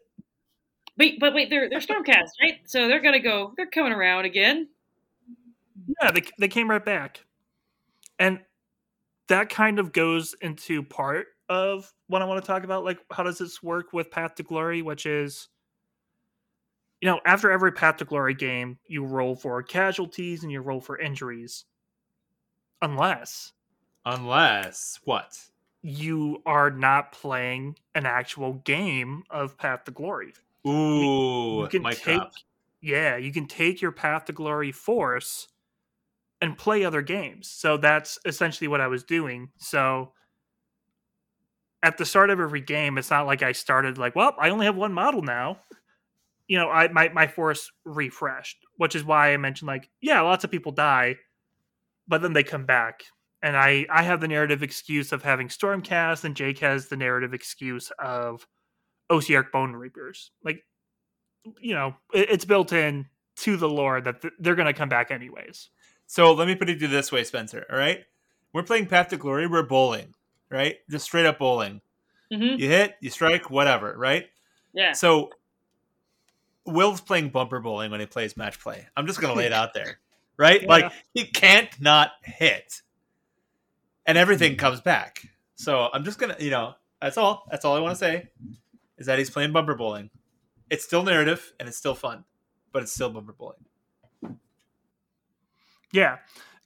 Wait, 0.99 1.21
but 1.21 1.35
wait, 1.35 1.51
they're 1.51 1.71
they're 1.71 1.79
Stormcast, 1.79 2.31
right? 2.43 2.57
So 2.67 2.89
they're 2.89 3.01
gonna 3.01 3.21
go. 3.21 3.53
They're 3.57 3.67
coming 3.71 3.93
around 3.93 4.25
again. 4.25 4.69
Yeah, 6.03 6.11
they 6.11 6.23
they 6.41 6.49
came 6.49 6.69
right 6.69 6.85
back, 6.85 7.25
and 8.19 8.41
that 9.29 9.49
kind 9.49 9.79
of 9.79 9.93
goes 9.93 10.35
into 10.41 10.83
part 10.83 11.27
of 11.49 11.93
what 12.09 12.23
I 12.23 12.25
want 12.25 12.43
to 12.43 12.47
talk 12.47 12.65
about. 12.65 12.85
Like, 12.85 12.99
how 13.13 13.23
does 13.23 13.39
this 13.39 13.63
work 13.63 13.93
with 13.93 14.11
Path 14.11 14.35
to 14.35 14.43
Glory? 14.43 14.83
Which 14.83 15.07
is, 15.07 15.49
you 17.01 17.07
know, 17.07 17.21
after 17.25 17.51
every 17.51 17.73
Path 17.73 17.99
to 17.99 18.05
Glory 18.05 18.35
game, 18.35 18.79
you 18.87 19.05
roll 19.05 19.37
for 19.37 19.63
casualties 19.63 20.43
and 20.43 20.51
you 20.51 20.61
roll 20.61 20.81
for 20.81 20.99
injuries, 20.99 21.65
unless 22.83 23.53
Unless 24.05 25.01
what? 25.05 25.39
you 25.83 26.43
are 26.47 26.71
not 26.71 27.13
playing 27.13 27.77
an 27.95 28.07
actual 28.07 28.55
game 28.55 29.23
of 29.31 29.57
Path 29.59 29.85
to 29.85 29.91
Glory. 29.91 30.33
Ooh, 30.67 31.63
you 31.63 31.69
can 31.69 31.85
take 31.85 32.23
yeah 32.81 33.17
you 33.17 33.33
can 33.33 33.47
take 33.47 33.81
your 33.81 33.93
path 33.93 34.25
to 34.27 34.33
glory 34.33 34.71
force 34.71 35.49
and 36.41 36.57
play 36.57 36.85
other 36.85 37.03
games. 37.03 37.49
So 37.49 37.77
that's 37.77 38.19
essentially 38.25 38.69
what 38.69 38.81
i 38.81 38.87
was 38.87 39.05
doing. 39.05 39.51
So 39.57 40.13
at 41.83 41.97
the 41.97 42.05
start 42.05 42.31
of 42.31 42.41
every 42.41 42.61
game 42.61 42.99
it's 42.99 43.11
not 43.11 43.27
like 43.27 43.43
i 43.43 43.53
started 43.53 43.99
like 43.99 44.17
well 44.17 44.35
i 44.39 44.51
only 44.51 44.67
have 44.67 44.77
one 44.77 44.93
model 44.93 45.23
now 45.23 45.59
you 46.49 46.59
know 46.59 46.69
i 46.69 46.89
my, 46.89 47.09
my 47.11 47.27
force 47.27 47.71
refreshed 47.85 48.59
which 48.77 48.97
is 48.97 49.05
why 49.05 49.33
i 49.33 49.37
mentioned 49.37 49.69
like 49.69 49.89
yeah 50.01 50.21
lots 50.21 50.45
of 50.45 50.51
people 50.51 50.73
die 50.73 51.15
but 52.09 52.21
then 52.23 52.33
they 52.33 52.43
come 52.43 52.67
back 52.67 53.05
and 53.43 53.57
i 53.57 53.87
i 53.91 54.03
have 54.03 54.21
the 54.21 54.29
narrative 54.29 54.63
excuse 54.63 55.13
of 55.13 55.23
having 55.23 55.49
stormcast 55.49 56.25
and 56.25 56.35
jake 56.35 56.59
has 56.59 56.89
the 56.89 56.97
narrative 56.97 57.33
excuse 57.33 57.93
of 57.99 58.47
Ossiarch 59.11 59.51
Bone 59.51 59.73
Reapers. 59.73 60.31
Like, 60.45 60.65
you 61.61 61.75
know, 61.75 61.95
it, 62.13 62.31
it's 62.31 62.45
built 62.45 62.73
in 62.73 63.07
to 63.37 63.57
the 63.57 63.69
lore 63.69 64.01
that 64.01 64.23
th- 64.23 64.35
they're 64.39 64.55
going 64.55 64.67
to 64.67 64.73
come 64.73 64.89
back 64.89 65.11
anyways. 65.11 65.71
So 66.07 66.33
let 66.33 66.49
me 66.49 66.55
put 66.55 66.71
it 66.71 66.79
to 66.81 66.89
this 66.89 67.13
way, 67.13 67.25
Spencer. 67.25 67.67
All 67.71 67.79
right, 67.79 68.01
we're 68.53 68.63
playing 68.63 68.87
Path 68.87 69.09
to 69.09 69.17
Glory. 69.17 69.47
We're 69.47 69.63
bowling, 69.63 70.15
right? 70.51 70.77
Just 70.91 71.05
straight 71.07 71.27
up 71.27 71.39
bowling. 71.39 71.81
Mm-hmm. 72.33 72.61
You 72.61 72.69
hit, 72.69 72.97
you 73.01 73.11
strike, 73.11 73.51
whatever, 73.51 73.95
right? 73.97 74.27
Yeah. 74.73 74.93
So 74.93 75.31
Will's 76.69 77.01
playing 77.01 77.31
bumper 77.31 77.61
bowling 77.61 77.91
when 77.91 78.01
he 78.01 78.07
plays 78.07 78.37
match 78.37 78.61
play. 78.61 78.87
I'm 78.97 79.07
just 79.07 79.21
gonna 79.21 79.35
lay 79.35 79.47
it 79.47 79.53
out 79.53 79.75
there, 79.75 79.99
right? 80.37 80.63
Yeah. 80.63 80.69
Like 80.69 80.93
he 81.15 81.25
can't 81.25 81.69
not 81.81 82.13
hit, 82.23 82.83
and 84.07 84.19
everything 84.19 84.55
mm. 84.55 84.59
comes 84.59 84.81
back. 84.81 85.23
So 85.55 85.89
I'm 85.93 86.05
just 86.05 86.19
gonna, 86.19 86.37
you 86.39 86.51
know, 86.51 86.75
that's 87.01 87.19
all. 87.19 87.45
That's 87.51 87.65
all 87.65 87.77
I 87.77 87.81
want 87.81 87.93
to 87.93 87.99
say 87.99 88.29
is 88.99 89.07
that 89.07 89.19
he's 89.19 89.31
playing 89.31 89.53
bumper 89.53 89.75
bowling. 89.75 90.11
It's 90.71 90.85
still 90.85 91.03
narrative 91.03 91.53
and 91.59 91.69
it's 91.69 91.79
still 91.79 91.95
fun, 91.95 92.25
but 92.73 92.83
it's 92.83 92.93
still 92.93 93.11
bumper 93.11 93.33
bowling. 93.33 93.65
Yeah. 95.93 96.19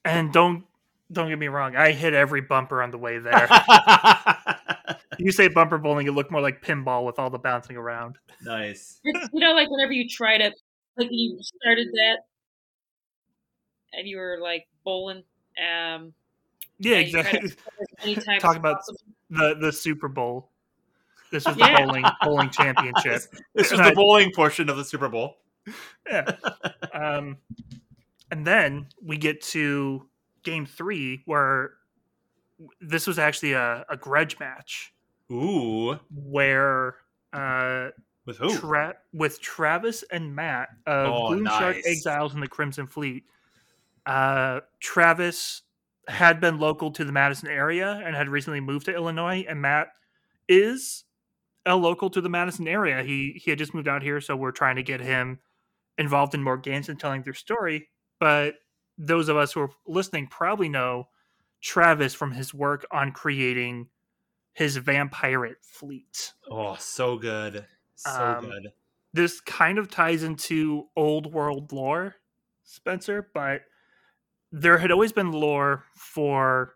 And 0.04 0.32
don't 0.32 0.64
don't 1.12 1.28
get 1.28 1.38
me 1.38 1.48
wrong, 1.48 1.76
I 1.76 1.92
hit 1.92 2.14
every 2.14 2.40
bumper 2.40 2.82
on 2.82 2.90
the 2.90 2.98
way 2.98 3.18
there. 3.18 3.46
you 5.18 5.32
say 5.32 5.48
bumper 5.48 5.78
bowling, 5.78 6.06
it 6.06 6.12
looked 6.12 6.30
more 6.30 6.40
like 6.40 6.62
pinball 6.62 7.04
with 7.04 7.18
all 7.18 7.30
the 7.30 7.38
bouncing 7.38 7.76
around. 7.76 8.18
nice. 8.42 9.00
It's, 9.04 9.28
you 9.32 9.40
know, 9.40 9.52
like 9.52 9.70
whenever 9.70 9.92
you 9.92 10.08
try 10.08 10.38
to, 10.38 10.52
like 10.96 11.08
you 11.10 11.38
started 11.40 11.88
that, 11.92 12.18
and 13.92 14.06
you 14.08 14.16
were 14.16 14.38
like 14.40 14.66
bowling. 14.84 15.22
Um, 15.58 16.12
Yeah, 16.78 16.96
and 16.98 17.06
you 17.06 17.12
tried 17.12 17.22
to 17.30 17.38
exactly. 17.38 17.48
score 17.50 17.72
as 17.80 17.88
many 18.06 18.14
times 18.16 18.42
Talk 18.42 18.56
about- 18.56 18.76
possible. 18.76 19.00
The 19.30 19.54
the 19.60 19.72
Super 19.72 20.08
Bowl. 20.08 20.50
This 21.30 21.46
was 21.46 21.56
Yeah. 21.56 21.80
the 21.80 21.86
bowling 21.86 22.04
bowling 22.22 22.50
championship. 22.50 23.22
This 23.54 23.70
was 23.70 23.80
And 23.80 23.86
the 23.88 23.92
I- 23.92 23.94
bowling 23.94 24.32
portion 24.34 24.68
of 24.68 24.76
the 24.76 24.84
Super 24.84 25.08
Bowl. 25.08 25.38
Yeah. 26.10 26.36
Um, 26.92 27.36
and 28.30 28.46
then 28.46 28.86
we 29.02 29.16
get 29.16 29.40
to 29.42 30.06
game 30.42 30.66
three, 30.66 31.22
where 31.24 31.74
this 32.80 33.06
was 33.06 33.18
actually 33.18 33.52
a, 33.52 33.84
a 33.88 33.96
grudge 33.96 34.38
match 34.40 34.92
Ooh, 35.32 35.98
where 36.14 36.96
uh, 37.32 37.88
with 38.26 38.36
who? 38.38 38.56
Tra- 38.56 38.96
with 39.12 39.40
Travis 39.40 40.04
and 40.10 40.34
Matt 40.34 40.68
of 40.86 41.06
Oh, 41.12 41.28
Gloom 41.28 41.46
Shark. 41.46 41.76
Exiles 41.84 42.34
and 42.34 42.42
the 42.42 42.48
Crimson 42.48 42.86
Fleet. 42.86 43.24
Uh, 44.06 44.60
Travis 44.80 45.62
had 46.08 46.40
been 46.40 46.58
local 46.58 46.90
to 46.90 47.04
the 47.04 47.12
Madison 47.12 47.48
area 47.48 48.02
and 48.04 48.14
had 48.14 48.28
recently 48.28 48.60
moved 48.60 48.86
to 48.86 48.94
Illinois, 48.94 49.44
and 49.48 49.60
Matt 49.62 49.88
is 50.48 51.04
a 51.64 51.76
local 51.76 52.10
to 52.10 52.20
the 52.20 52.28
Madison 52.28 52.66
area. 52.68 53.02
He 53.02 53.40
he 53.42 53.50
had 53.50 53.58
just 53.58 53.74
moved 53.74 53.88
out 53.88 54.02
here, 54.02 54.20
so 54.20 54.36
we're 54.36 54.50
trying 54.52 54.76
to 54.76 54.82
get 54.82 55.00
him 55.00 55.38
involved 55.98 56.34
in 56.34 56.42
more 56.42 56.56
games 56.56 56.88
and 56.88 56.98
telling 56.98 57.22
their 57.22 57.34
story. 57.34 57.88
But 58.18 58.54
those 58.98 59.28
of 59.28 59.36
us 59.36 59.52
who 59.52 59.60
are 59.62 59.70
listening 59.86 60.26
probably 60.26 60.68
know 60.68 61.08
Travis 61.60 62.14
from 62.14 62.32
his 62.32 62.52
work 62.52 62.84
on 62.90 63.12
creating 63.12 63.88
his 64.52 64.76
vampire 64.76 65.56
fleet. 65.62 66.32
Oh, 66.50 66.76
so 66.76 67.16
good, 67.18 67.66
so 67.94 68.10
Um, 68.10 68.44
good. 68.50 68.72
this 69.12 69.40
kind 69.40 69.78
of 69.78 69.90
ties 69.90 70.22
into 70.22 70.88
old 70.96 71.32
world 71.32 71.72
lore, 71.72 72.16
Spencer, 72.62 73.30
but 73.34 73.62
there 74.50 74.78
had 74.78 74.90
always 74.92 75.12
been 75.12 75.32
lore 75.32 75.84
for 75.96 76.74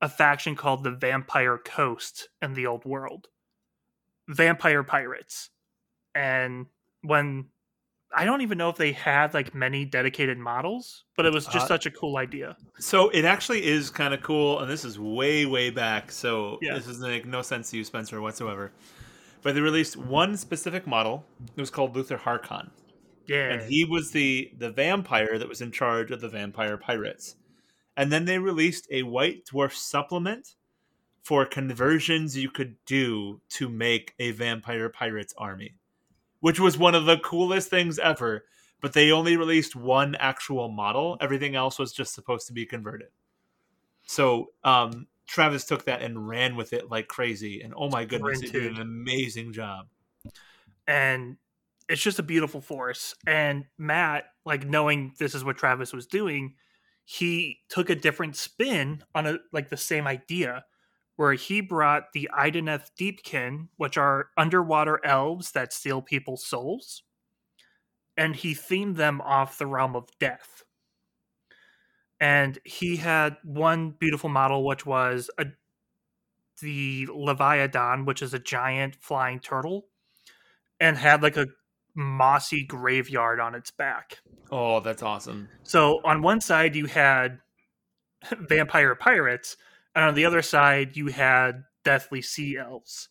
a 0.00 0.08
faction 0.08 0.56
called 0.56 0.82
the 0.82 0.90
Vampire 0.90 1.56
Coast 1.58 2.28
in 2.40 2.54
the 2.54 2.66
old 2.66 2.84
world. 2.84 3.28
Vampire 4.28 4.82
pirates. 4.82 5.50
And 6.14 6.66
when 7.02 7.51
I 8.14 8.24
don't 8.24 8.40
even 8.42 8.58
know 8.58 8.68
if 8.68 8.76
they 8.76 8.92
had 8.92 9.32
like 9.34 9.54
many 9.54 9.84
dedicated 9.84 10.38
models, 10.38 11.04
but 11.16 11.24
it 11.26 11.32
was 11.32 11.46
just 11.46 11.64
Uh, 11.64 11.68
such 11.68 11.86
a 11.86 11.90
cool 11.90 12.16
idea. 12.18 12.56
So 12.78 13.08
it 13.10 13.24
actually 13.24 13.64
is 13.64 13.90
kind 13.90 14.12
of 14.12 14.22
cool, 14.22 14.60
and 14.60 14.70
this 14.70 14.84
is 14.84 14.98
way, 14.98 15.46
way 15.46 15.70
back. 15.70 16.12
So 16.12 16.58
Yeah. 16.60 16.74
this 16.74 16.86
is 16.86 17.00
make 17.00 17.26
no 17.26 17.42
sense 17.42 17.70
to 17.70 17.78
you, 17.78 17.84
Spencer, 17.84 18.20
whatsoever. 18.20 18.72
But 19.42 19.54
they 19.54 19.60
released 19.60 19.96
one 19.96 20.36
specific 20.36 20.86
model. 20.86 21.24
It 21.56 21.60
was 21.60 21.70
called 21.70 21.96
Luther 21.96 22.18
Harkon, 22.18 22.70
Yeah. 23.26 23.50
and 23.52 23.62
he 23.62 23.84
was 23.84 24.10
the 24.12 24.52
the 24.58 24.70
vampire 24.70 25.38
that 25.38 25.48
was 25.48 25.60
in 25.60 25.72
charge 25.72 26.10
of 26.10 26.20
the 26.20 26.28
vampire 26.28 26.76
pirates. 26.76 27.36
And 27.96 28.10
then 28.12 28.24
they 28.24 28.38
released 28.38 28.86
a 28.90 29.02
White 29.02 29.44
Dwarf 29.46 29.72
supplement 29.72 30.54
for 31.22 31.44
conversions 31.46 32.36
you 32.36 32.50
could 32.50 32.76
do 32.84 33.40
to 33.50 33.68
make 33.68 34.14
a 34.18 34.30
vampire 34.32 34.88
pirates 34.88 35.34
army, 35.38 35.74
which 36.42 36.60
was 36.60 36.76
one 36.76 36.94
of 36.94 37.06
the 37.06 37.18
coolest 37.18 37.70
things 37.70 37.98
ever. 37.98 38.44
But 38.80 38.92
they 38.92 39.12
only 39.12 39.36
released 39.36 39.76
one 39.76 40.16
actual 40.16 40.68
model. 40.68 41.16
Everything 41.20 41.54
else 41.54 41.78
was 41.78 41.92
just 41.92 42.14
supposed 42.14 42.48
to 42.48 42.52
be 42.52 42.66
converted. 42.66 43.08
So 44.08 44.50
um, 44.64 45.06
Travis 45.26 45.64
took 45.64 45.84
that 45.84 46.02
and 46.02 46.28
ran 46.28 46.56
with 46.56 46.72
it 46.72 46.90
like 46.90 47.06
crazy. 47.06 47.62
And 47.62 47.72
oh 47.76 47.88
my 47.88 48.04
goodness, 48.04 48.42
it 48.42 48.52
did 48.52 48.72
an 48.72 48.80
amazing 48.82 49.52
job. 49.52 49.86
and 50.88 51.36
it's 51.88 52.02
just 52.02 52.18
a 52.18 52.24
beautiful 52.24 52.60
force. 52.60 53.14
And 53.24 53.64
Matt, 53.78 54.24
like 54.44 54.66
knowing 54.66 55.14
this 55.18 55.34
is 55.34 55.44
what 55.44 55.56
Travis 55.56 55.92
was 55.92 56.06
doing, 56.06 56.54
he 57.04 57.60
took 57.68 57.88
a 57.88 57.94
different 57.94 58.34
spin 58.34 59.04
on 59.14 59.26
a 59.26 59.38
like 59.52 59.68
the 59.68 59.76
same 59.76 60.08
idea, 60.08 60.64
where 61.16 61.34
he 61.34 61.60
brought 61.60 62.12
the 62.12 62.30
Idoneth 62.36 62.90
Deepkin, 62.98 63.68
which 63.76 63.96
are 63.96 64.28
underwater 64.36 65.04
elves 65.04 65.52
that 65.52 65.72
steal 65.72 66.02
people's 66.02 66.44
souls, 66.44 67.02
and 68.16 68.36
he 68.36 68.54
themed 68.54 68.96
them 68.96 69.20
off 69.20 69.58
the 69.58 69.66
realm 69.66 69.96
of 69.96 70.08
death. 70.18 70.64
And 72.20 72.58
he 72.64 72.96
had 72.96 73.36
one 73.42 73.90
beautiful 73.90 74.30
model, 74.30 74.64
which 74.64 74.86
was 74.86 75.30
a 75.38 75.46
the 76.60 77.06
Leviadon, 77.06 78.06
which 78.06 78.22
is 78.22 78.32
a 78.32 78.38
giant 78.38 78.96
flying 79.00 79.40
turtle 79.40 79.86
and 80.80 80.96
had 80.96 81.22
like 81.22 81.36
a 81.36 81.48
mossy 81.94 82.64
graveyard 82.64 83.40
on 83.40 83.54
its 83.54 83.70
back. 83.70 84.18
Oh, 84.50 84.80
that's 84.80 85.02
awesome. 85.02 85.48
So 85.62 86.00
on 86.04 86.22
one 86.22 86.40
side 86.40 86.74
you 86.74 86.86
had 86.86 87.38
vampire 88.38 88.94
pirates, 88.94 89.56
and 89.94 90.04
on 90.04 90.14
the 90.14 90.24
other 90.24 90.42
side 90.42 90.96
you 90.96 91.08
had 91.08 91.64
deathly 91.84 92.22
sea 92.22 92.56
elves. 92.56 93.08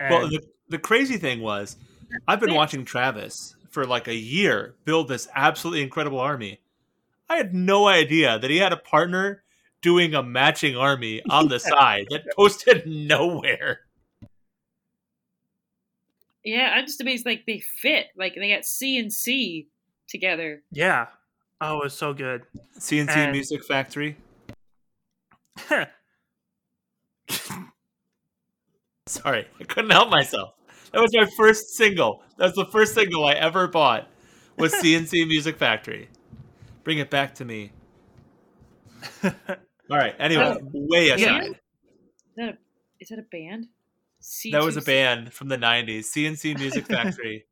Well, 0.00 0.28
the, 0.28 0.42
the 0.68 0.78
crazy 0.78 1.16
thing 1.16 1.40
was, 1.40 1.76
I've 2.26 2.40
been 2.40 2.54
watching 2.54 2.84
Travis 2.84 3.54
for 3.70 3.86
like 3.86 4.08
a 4.08 4.14
year 4.14 4.74
build 4.84 5.08
this 5.08 5.28
absolutely 5.34 5.82
incredible 5.82 6.18
army. 6.18 6.60
I 7.28 7.36
had 7.36 7.54
no 7.54 7.86
idea 7.86 8.38
that 8.38 8.50
he 8.50 8.58
had 8.58 8.72
a 8.72 8.76
partner 8.76 9.42
doing 9.80 10.14
a 10.14 10.22
matching 10.22 10.76
army 10.76 11.22
on 11.30 11.48
the 11.48 11.58
side 11.60 12.06
that 12.10 12.24
posted 12.36 12.86
nowhere. 12.86 13.80
Yeah, 16.44 16.72
I'm 16.74 16.86
just 16.86 17.00
amazed. 17.00 17.24
Like 17.24 17.44
they 17.46 17.60
fit. 17.60 18.06
Like 18.16 18.34
they 18.34 18.52
got 18.52 18.64
C 18.64 18.98
and 18.98 19.12
C 19.12 19.68
together. 20.08 20.62
Yeah. 20.72 21.06
Oh, 21.60 21.78
it 21.78 21.84
was 21.84 21.94
so 21.94 22.12
good. 22.12 22.42
CNC 22.78 23.08
And- 23.08 23.10
C 23.10 23.30
Music 23.30 23.64
Factory. 23.64 24.16
Sorry, 29.12 29.46
I 29.60 29.64
couldn't 29.64 29.90
help 29.90 30.08
myself. 30.10 30.54
That 30.92 31.00
was 31.00 31.14
my 31.14 31.26
first 31.36 31.70
single. 31.74 32.22
That 32.38 32.46
was 32.46 32.54
the 32.54 32.66
first 32.66 32.94
single 32.94 33.24
I 33.26 33.34
ever 33.34 33.68
bought. 33.68 34.08
Was 34.56 34.72
C+C 34.80 35.24
Music 35.24 35.56
Factory. 35.56 36.08
Bring 36.84 36.98
it 36.98 37.10
back 37.10 37.34
to 37.36 37.44
me. 37.44 37.72
All 39.24 39.32
right. 39.90 40.14
Anyway, 40.18 40.42
Oh, 40.42 40.58
way 40.72 41.10
aside. 41.10 41.20
yeah. 41.20 41.40
Is 41.42 41.54
that 42.36 42.48
a 42.48 42.58
is 43.00 43.08
that 43.08 43.18
a 43.18 43.22
band? 43.22 43.68
C 44.20 44.50
That 44.52 44.62
was 44.62 44.76
a 44.76 44.82
band 44.82 45.32
from 45.32 45.48
the 45.48 45.56
'90s. 45.58 46.04
C+C 46.04 46.54
Music 46.54 46.86
Factory. 46.86 47.46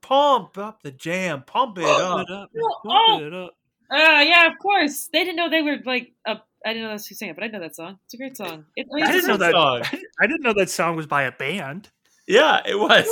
Pump 0.00 0.58
up 0.58 0.82
the 0.82 0.90
jam. 0.90 1.42
Pump 1.42 1.78
it 1.78 1.84
up. 1.84 2.20
It 2.28 2.32
up. 2.32 2.50
Oh, 2.56 2.80
Pump 2.84 3.22
oh. 3.22 3.26
it 3.26 3.34
up. 3.34 3.50
Uh, 3.90 4.22
yeah, 4.22 4.46
of 4.46 4.58
course. 4.60 5.08
They 5.12 5.20
didn't 5.20 5.36
know 5.36 5.48
they 5.48 5.62
were 5.62 5.78
like 5.84 6.12
a. 6.26 6.36
I 6.66 6.72
didn't 6.72 6.84
know 6.84 6.90
that's 6.90 7.06
who 7.06 7.14
sang 7.14 7.30
it, 7.30 7.36
but 7.36 7.44
I 7.44 7.48
know 7.48 7.60
that 7.60 7.76
song. 7.76 7.98
It's 8.04 8.14
a 8.14 8.16
great 8.16 8.36
song. 8.36 8.64
It, 8.76 8.86
I 9.02 9.12
didn't 9.12 9.28
know 9.28 9.36
that. 9.36 9.52
Song. 9.52 9.82
I 10.20 10.26
didn't 10.26 10.42
know 10.42 10.54
that 10.54 10.70
song 10.70 10.96
was 10.96 11.06
by 11.06 11.22
a 11.22 11.32
band. 11.32 11.90
Yeah, 12.26 12.60
it 12.66 12.78
was. 12.78 13.06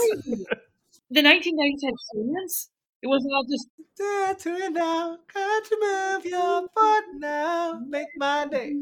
The 1.10 1.22
1990s 1.22 1.84
had 1.84 1.94
bands. 2.12 2.70
It 3.02 3.06
wasn't 3.06 3.32
all 3.34 3.44
just. 3.44 3.68
Dare 3.96 4.34
to 4.34 4.54
it 4.56 4.72
now. 4.72 5.16
Can't 5.32 5.70
you 5.70 5.80
move 5.80 6.26
your 6.26 6.68
foot 6.68 7.04
now? 7.14 7.80
Make 7.88 8.08
my 8.16 8.46
day. 8.46 8.74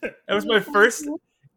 That 0.00 0.16
was 0.34 0.44
my 0.46 0.58
first 0.58 1.08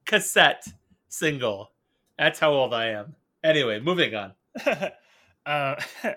cassette 0.05 0.67
single. 1.07 1.72
That's 2.20 2.38
how 2.38 2.51
old 2.51 2.76
I 2.76 2.89
am. 2.89 3.15
Anyway, 3.43 3.80
moving 3.80 4.13
on. 4.13 4.34
uh, 5.47 5.76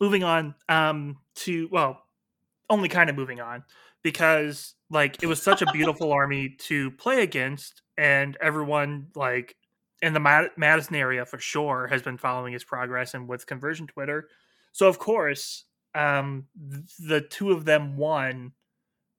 moving 0.00 0.22
on 0.22 0.54
um, 0.68 1.16
to 1.36 1.68
well, 1.72 2.02
only 2.70 2.88
kind 2.88 3.10
of 3.10 3.16
moving 3.16 3.40
on 3.40 3.64
because 4.02 4.74
like 4.90 5.22
it 5.22 5.26
was 5.26 5.42
such 5.42 5.62
a 5.62 5.66
beautiful 5.72 6.12
army 6.12 6.50
to 6.60 6.90
play 6.92 7.22
against, 7.22 7.82
and 7.96 8.36
everyone 8.40 9.08
like 9.14 9.56
in 10.00 10.12
the 10.12 10.20
Mad- 10.20 10.50
Madison 10.56 10.96
area 10.96 11.26
for 11.26 11.38
sure 11.38 11.88
has 11.88 12.02
been 12.02 12.18
following 12.18 12.52
his 12.52 12.64
progress 12.64 13.14
and 13.14 13.28
with 13.28 13.46
conversion 13.46 13.86
Twitter. 13.86 14.28
So 14.72 14.86
of 14.88 14.98
course, 14.98 15.64
um, 15.94 16.46
th- 16.70 16.84
the 16.98 17.20
two 17.20 17.50
of 17.50 17.64
them 17.64 17.96
won 17.96 18.52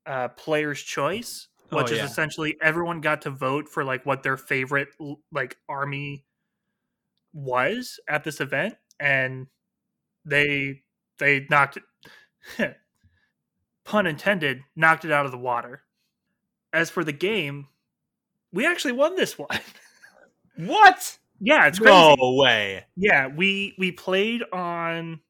uh, 0.06 0.30
Player's 0.30 0.82
Choice, 0.82 1.48
Oh, 1.72 1.78
which 1.78 1.92
is 1.92 2.00
essentially 2.00 2.58
everyone 2.62 3.02
got 3.02 3.22
to 3.24 3.30
vote 3.30 3.70
for 3.70 3.84
like 3.84 4.06
what 4.06 4.24
their 4.24 4.38
favorite 4.38 4.90
like 5.32 5.58
army 5.68 6.26
was 7.32 8.00
at 8.08 8.24
this 8.24 8.42
event 8.42 8.76
and 9.00 9.48
they 10.26 10.82
they 11.20 11.46
knocked 11.50 11.78
it 11.78 11.84
pun 13.90 14.06
intended 14.06 14.62
knocked 14.76 15.04
it 15.04 15.12
out 15.12 15.26
of 15.26 15.32
the 15.32 15.38
water 15.38 15.82
as 16.74 16.92
for 16.92 17.04
the 17.04 17.12
game 17.12 17.68
we 18.54 18.64
actually 18.66 18.92
won 18.92 19.16
this 19.16 19.38
one 19.38 19.50
What? 20.58 21.18
yeah 21.40 21.66
it's 21.68 21.80
crazy 21.80 21.92
No 21.92 22.36
way. 22.36 22.86
yeah 22.96 23.28
we 23.28 23.74
we 23.80 23.92
played 23.92 24.44
on 24.54 25.22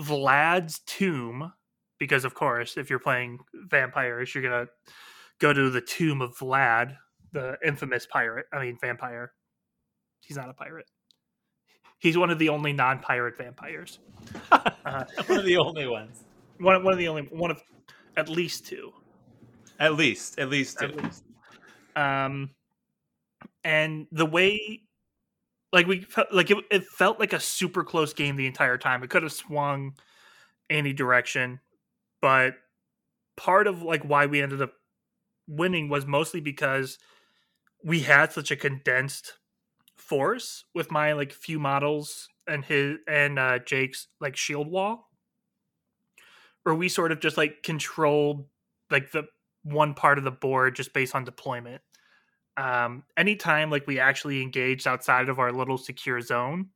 vlad's 0.00 0.80
tomb 0.86 1.52
because 1.98 2.24
of 2.24 2.34
course 2.34 2.76
if 2.76 2.90
you're 2.90 2.98
playing 3.00 3.38
vampires 3.52 4.32
you're 4.34 4.44
gonna 4.44 4.66
go 5.40 5.52
to 5.52 5.68
the 5.70 5.80
tomb 5.80 6.22
of 6.22 6.36
vlad 6.38 6.96
the 7.32 7.56
infamous 7.66 8.06
pirate 8.06 8.46
i 8.52 8.60
mean 8.60 8.78
vampire 8.80 9.32
he's 10.20 10.36
not 10.36 10.48
a 10.48 10.52
pirate 10.54 10.86
he's 11.98 12.16
one 12.16 12.30
of 12.30 12.38
the 12.38 12.48
only 12.50 12.72
non-pirate 12.72 13.36
vampires 13.36 13.98
uh, 14.52 15.04
One 15.26 15.38
of 15.40 15.44
the 15.44 15.56
only 15.56 15.86
ones. 15.88 16.22
One, 16.58 16.82
one 16.82 16.92
of 16.92 16.98
the 16.98 17.08
only 17.08 17.22
one 17.22 17.50
of 17.50 17.62
at 18.16 18.28
least 18.28 18.66
two 18.66 18.92
At 19.78 19.94
least. 19.94 20.38
At 20.38 20.50
least 20.50 20.78
two. 20.78 20.86
at 20.86 20.96
least. 20.96 21.24
Um, 21.96 22.50
and 23.62 24.06
the 24.12 24.26
way, 24.26 24.82
like 25.72 25.86
we 25.86 26.02
felt 26.02 26.32
like 26.32 26.50
it, 26.50 26.58
it 26.70 26.84
felt 26.86 27.18
like 27.18 27.32
a 27.32 27.40
super 27.40 27.82
close 27.84 28.12
game 28.12 28.36
the 28.36 28.46
entire 28.46 28.78
time. 28.78 29.02
It 29.02 29.10
could 29.10 29.22
have 29.22 29.32
swung 29.32 29.94
any 30.70 30.92
direction, 30.92 31.60
but 32.20 32.54
part 33.36 33.66
of 33.66 33.82
like 33.82 34.04
why 34.04 34.26
we 34.26 34.40
ended 34.40 34.62
up 34.62 34.72
winning 35.48 35.88
was 35.88 36.06
mostly 36.06 36.40
because 36.40 36.98
we 37.84 38.00
had 38.00 38.32
such 38.32 38.50
a 38.50 38.56
condensed 38.56 39.34
force 39.96 40.64
with 40.74 40.90
my 40.90 41.12
like 41.12 41.32
few 41.32 41.58
models 41.58 42.28
and 42.46 42.64
his 42.64 42.98
and 43.08 43.38
uh 43.38 43.58
Jake's 43.58 44.08
like 44.20 44.36
shield 44.36 44.70
wall 44.70 45.08
where 46.64 46.74
we 46.74 46.88
sort 46.88 47.12
of 47.12 47.20
just 47.20 47.36
like 47.36 47.62
controlled 47.62 48.46
like 48.90 49.12
the 49.12 49.24
one 49.62 49.94
part 49.94 50.18
of 50.18 50.24
the 50.24 50.30
board 50.30 50.74
just 50.76 50.92
based 50.92 51.14
on 51.14 51.24
deployment. 51.24 51.80
Um, 52.56 53.04
anytime 53.16 53.70
like 53.70 53.86
we 53.86 53.98
actually 53.98 54.42
engaged 54.42 54.86
outside 54.86 55.28
of 55.28 55.38
our 55.38 55.52
little 55.52 55.78
secure 55.78 56.20
zone, 56.20 56.68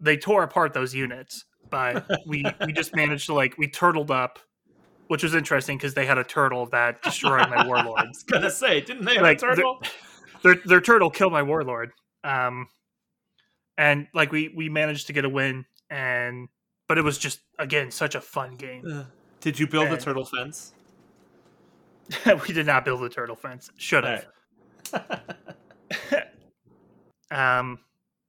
they 0.00 0.16
tore 0.16 0.42
apart 0.42 0.72
those 0.72 0.94
units. 0.94 1.44
But 1.68 2.06
we 2.26 2.44
we 2.64 2.72
just 2.72 2.94
managed 2.94 3.26
to 3.26 3.34
like 3.34 3.58
we 3.58 3.68
turtled 3.68 4.10
up, 4.10 4.38
which 5.08 5.22
was 5.22 5.34
interesting 5.34 5.76
because 5.78 5.94
they 5.94 6.06
had 6.06 6.18
a 6.18 6.24
turtle 6.24 6.66
that 6.66 7.02
destroyed 7.02 7.48
my 7.50 7.66
warlord. 7.68 7.98
I 8.00 8.04
was 8.04 8.22
gonna 8.22 8.50
say, 8.50 8.80
didn't 8.80 9.04
they 9.04 9.14
have 9.14 9.22
Like, 9.22 9.38
a 9.38 9.40
turtle? 9.40 9.82
Their 10.42 10.56
their 10.64 10.80
turtle 10.80 11.10
killed 11.10 11.32
my 11.32 11.42
warlord. 11.42 11.90
Um, 12.22 12.68
and 13.78 14.06
like 14.14 14.30
we 14.32 14.52
we 14.54 14.68
managed 14.68 15.08
to 15.08 15.12
get 15.12 15.24
a 15.24 15.28
win, 15.28 15.64
and 15.90 16.48
but 16.88 16.98
it 16.98 17.02
was 17.02 17.18
just 17.18 17.40
again 17.58 17.90
such 17.90 18.14
a 18.14 18.20
fun 18.20 18.56
game. 18.56 18.84
Uh, 18.90 19.04
Did 19.40 19.58
you 19.58 19.66
build 19.66 19.88
the 19.88 19.92
And- 19.94 20.00
turtle 20.00 20.24
fence? 20.24 20.72
we 22.46 22.54
did 22.54 22.66
not 22.66 22.84
build 22.84 23.02
a 23.02 23.08
turtle 23.08 23.34
fence. 23.36 23.70
Should 23.76 24.04
have. 24.04 24.26
Um, 27.30 27.80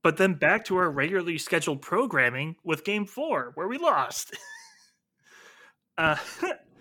but 0.03 0.17
then 0.17 0.33
back 0.33 0.65
to 0.65 0.77
our 0.77 0.89
regularly 0.89 1.37
scheduled 1.37 1.81
programming 1.81 2.55
with 2.63 2.83
Game 2.83 3.05
Four, 3.05 3.51
where 3.55 3.67
we 3.67 3.77
lost. 3.77 4.35
uh, 5.97 6.15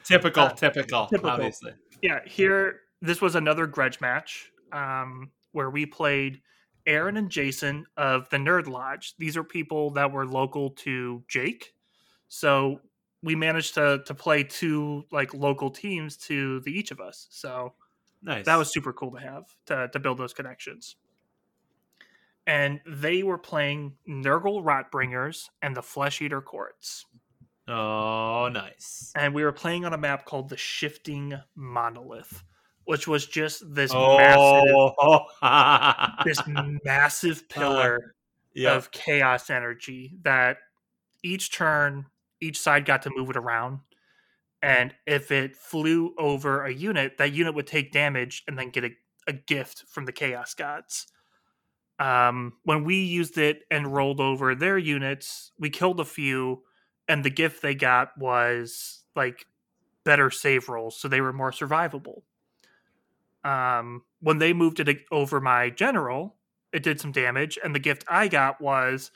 typical, 0.05 0.45
Uh, 0.45 0.49
typical, 0.51 1.07
typical. 1.09 1.31
obviously. 1.31 1.73
yeah, 2.03 2.21
here 2.27 2.81
this 3.03 3.21
was 3.21 3.35
another 3.35 3.67
grudge 3.67 4.01
match 4.01 4.51
um, 4.73 5.31
where 5.53 5.69
we 5.71 5.85
played 5.87 6.41
Aaron 6.87 7.17
and 7.17 7.31
Jason 7.31 7.87
of 7.97 8.29
the 8.31 8.37
Nerd 8.37 8.69
Lodge. 8.69 9.15
These 9.19 9.37
are 9.37 9.45
people 9.45 9.91
that 9.93 10.13
were 10.13 10.27
local 10.27 10.71
to 10.71 11.23
Jake, 11.29 11.75
so 12.29 12.81
we 13.23 13.35
managed 13.35 13.75
to 13.75 14.03
to 14.07 14.15
play 14.15 14.43
two 14.45 15.05
like 15.11 15.35
local 15.35 15.71
teams 15.71 16.17
to 16.19 16.61
the 16.61 16.71
each 16.71 16.91
of 16.91 17.01
us. 17.01 17.27
So 17.31 17.75
Nice. 18.23 18.47
that 18.47 18.57
was 18.57 18.73
super 18.73 18.93
cool 18.93 19.13
to 19.13 19.21
have 19.21 19.45
to, 19.67 19.89
to 19.93 19.99
build 20.01 20.19
those 20.19 20.33
connections. 20.33 20.97
And 22.47 22.81
they 22.87 23.23
were 23.23 23.39
playing 23.39 23.95
Nurgle 24.09 24.63
Rotbringers 24.65 25.49
and 25.63 25.77
the 25.77 25.83
Flesh 25.83 26.23
Eater 26.23 26.41
Courts. 26.41 27.05
oh 27.69 28.49
nice. 28.53 29.13
And 29.17 29.35
we 29.35 29.43
were 29.45 29.53
playing 29.53 29.85
on 29.85 29.93
a 29.93 29.99
map 29.99 30.25
called 30.25 30.49
the 30.49 30.57
Shifting 30.57 31.35
Monolith, 31.57 32.45
which 32.87 33.07
was 33.07 33.27
just 33.27 33.63
this 33.75 33.93
Oh, 33.95 34.17
massive 34.17 36.25
this 36.25 36.41
massive 36.85 37.49
pillar 37.49 38.15
yeah. 38.55 38.75
of 38.75 38.91
chaos 38.91 39.51
energy 39.51 40.17
that 40.23 40.59
each 41.23 41.53
turn 41.53 42.07
each 42.41 42.59
side 42.59 42.85
got 42.85 43.03
to 43.03 43.11
move 43.15 43.31
it 43.31 43.37
around. 43.37 43.81
And 44.63 44.95
if 45.07 45.31
it 45.31 45.57
flew 45.57 46.15
over 46.19 46.65
a 46.65 46.73
unit, 46.73 47.19
that 47.19 47.33
unit 47.33 47.55
would 47.55 47.67
take 47.67 47.93
damage 47.93 48.43
and 48.49 48.59
then 48.59 48.71
get 48.71 48.85
a, 48.85 48.91
a 49.27 49.33
gift 49.33 49.85
from 49.89 50.07
the 50.07 50.13
chaos 50.13 50.55
gods. 50.55 51.07
Um, 51.99 52.55
when 52.65 52.85
we 52.85 52.97
used 52.97 53.39
it 53.39 53.63
and 53.71 53.95
rolled 53.95 54.21
over 54.21 54.55
their 54.55 54.79
units, 54.79 55.53
we 55.59 55.71
killed 55.71 56.01
a 56.01 56.05
few, 56.05 56.63
and 57.09 57.25
the 57.25 57.31
gift 57.31 57.63
they 57.63 57.75
got 57.75 58.17
was 58.19 59.05
like 59.15 59.47
better 60.05 60.31
save 60.31 60.69
rolls, 60.69 60.99
so 60.99 61.09
they 61.09 61.21
were 61.21 61.33
more 61.33 61.53
survivable. 61.53 62.23
Um, 63.47 64.03
when 64.21 64.39
they 64.39 64.53
moved 64.53 64.81
it 64.81 64.99
over 65.13 65.41
my 65.41 65.71
general, 65.71 66.37
it 66.73 66.83
did 66.83 67.01
some 67.01 67.13
damage, 67.13 67.59
and 67.63 67.75
the 67.75 67.79
gift 67.79 68.05
I 68.09 68.27
got 68.29 68.61
was 68.61 69.13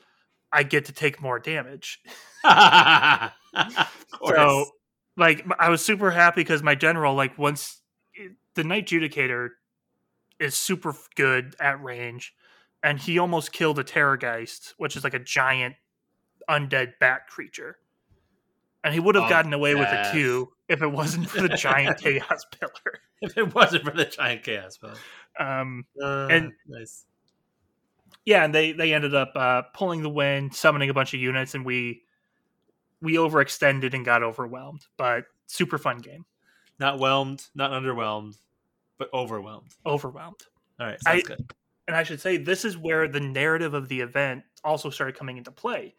I 0.53 0.63
get 0.63 0.85
to 0.87 0.93
take 0.93 1.21
more 1.21 1.39
damage. 1.39 2.01
of. 2.45 3.33
So, 4.25 4.67
like, 5.17 5.45
I 5.59 5.71
was 5.71 5.85
super 5.85 6.13
happy 6.13 6.43
because 6.43 6.63
my 6.63 6.77
general, 6.77 7.15
like, 7.15 7.37
once 7.37 7.81
the 8.55 8.63
Knight 8.63 8.87
Judicator 8.87 9.49
is 10.39 10.55
super 10.55 10.95
good 11.17 11.57
at 11.59 11.83
range, 11.83 12.33
and 12.83 12.99
he 12.99 13.19
almost 13.19 13.53
killed 13.53 13.79
a 13.79 13.85
Terrorgeist, 13.85 14.75
which 14.79 14.97
is 14.97 15.03
like 15.03 15.15
a 15.15 15.19
giant 15.19 15.75
undead 16.49 16.93
bat 17.01 17.27
creature. 17.29 17.77
And 18.83 18.95
he 18.95 19.01
would 19.01 19.15
have 19.15 19.25
Oh, 19.25 19.29
gotten 19.29 19.53
away 19.53 19.75
with 19.75 19.89
yes. 19.91 20.09
it 20.09 20.13
too 20.13 20.53
if 20.69 20.81
it 20.83 20.87
wasn't 20.87 21.29
for 21.29 21.43
the 21.43 21.51
giant 21.51 21.99
chaos 22.03 22.45
pillar. 22.59 23.01
if 23.23 23.37
it 23.37 23.55
wasn't 23.55 23.85
for 23.85 23.91
the 23.91 24.07
giant 24.07 24.43
chaos, 24.43 24.79
pillar. 24.79 24.95
Um, 25.39 25.85
uh, 26.03 26.29
And- 26.31 26.53
nice. 26.67 27.05
Yeah, 28.25 28.45
and 28.45 28.55
they 28.55 28.73
they 28.73 28.93
ended 28.93 29.15
up 29.15 29.33
uh, 29.35 29.63
pulling 29.75 30.03
the 30.03 30.11
win, 30.11 30.51
summoning 30.51 30.91
a 30.91 30.95
bunch 30.95 31.15
of 31.15 31.21
units, 31.21 31.55
and 31.55 31.65
we 31.65 32.03
we 33.01 33.15
overextended 33.15 33.95
and 33.95 34.05
got 34.05 34.23
overwhelmed. 34.23 34.85
But 34.99 35.25
super 35.47 35.79
fun 35.79 35.99
game. 35.99 36.25
Not 36.79 36.99
whelmed, 36.99 37.47
not 37.55 37.71
underwhelmed, 37.71 38.37
but 38.99 39.09
overwhelmed. 39.15 39.73
Overwhelmed. 39.87 40.41
All 40.79 40.87
right, 40.87 41.01
sounds 41.03 41.19
I- 41.25 41.27
good. 41.27 41.53
and 41.89 41.97
I 41.97 42.03
should 42.03 42.21
say 42.21 42.37
this 42.37 42.65
is 42.65 42.77
where 42.77 43.09
the 43.09 43.21
narrative 43.21 43.75
of 43.75 43.89
the 43.89 44.01
event 44.01 44.43
also 44.65 44.91
started 44.91 45.17
coming 45.17 45.37
into 45.39 45.51
play. 45.51 45.95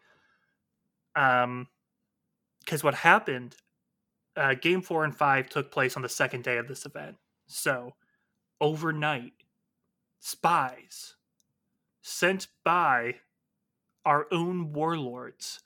Um, 1.16 1.66
because 2.64 2.84
what 2.84 2.94
happened, 2.94 3.56
uh, 4.36 4.54
game 4.54 4.82
four 4.82 5.04
and 5.04 5.14
five 5.16 5.48
took 5.48 5.70
place 5.70 5.96
on 5.96 6.02
the 6.02 6.08
second 6.08 6.44
day 6.44 6.58
of 6.58 6.68
this 6.68 6.86
event. 6.86 7.16
So, 7.46 7.92
overnight, 8.60 9.32
spies 10.20 11.16
sent 12.02 12.48
by 12.64 13.16
our 14.04 14.26
own 14.32 14.72
warlords 14.72 15.60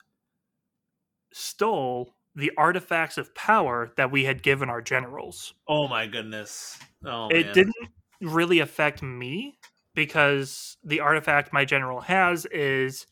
stole 1.33 2.15
the 2.35 2.51
artifacts 2.57 3.17
of 3.17 3.33
power 3.33 3.91
that 3.97 4.11
we 4.11 4.25
had 4.25 4.43
given 4.43 4.69
our 4.69 4.81
generals 4.81 5.53
Oh 5.67 5.87
my 5.87 6.05
goodness. 6.07 6.77
Oh 7.05 7.29
it 7.29 7.45
man. 7.47 7.53
didn't 7.53 7.75
really 8.21 8.59
affect 8.59 9.01
me 9.01 9.57
because 9.95 10.77
the 10.83 10.99
artifact 10.99 11.51
my 11.53 11.65
general 11.65 12.01
has 12.01 12.45
is 12.47 13.07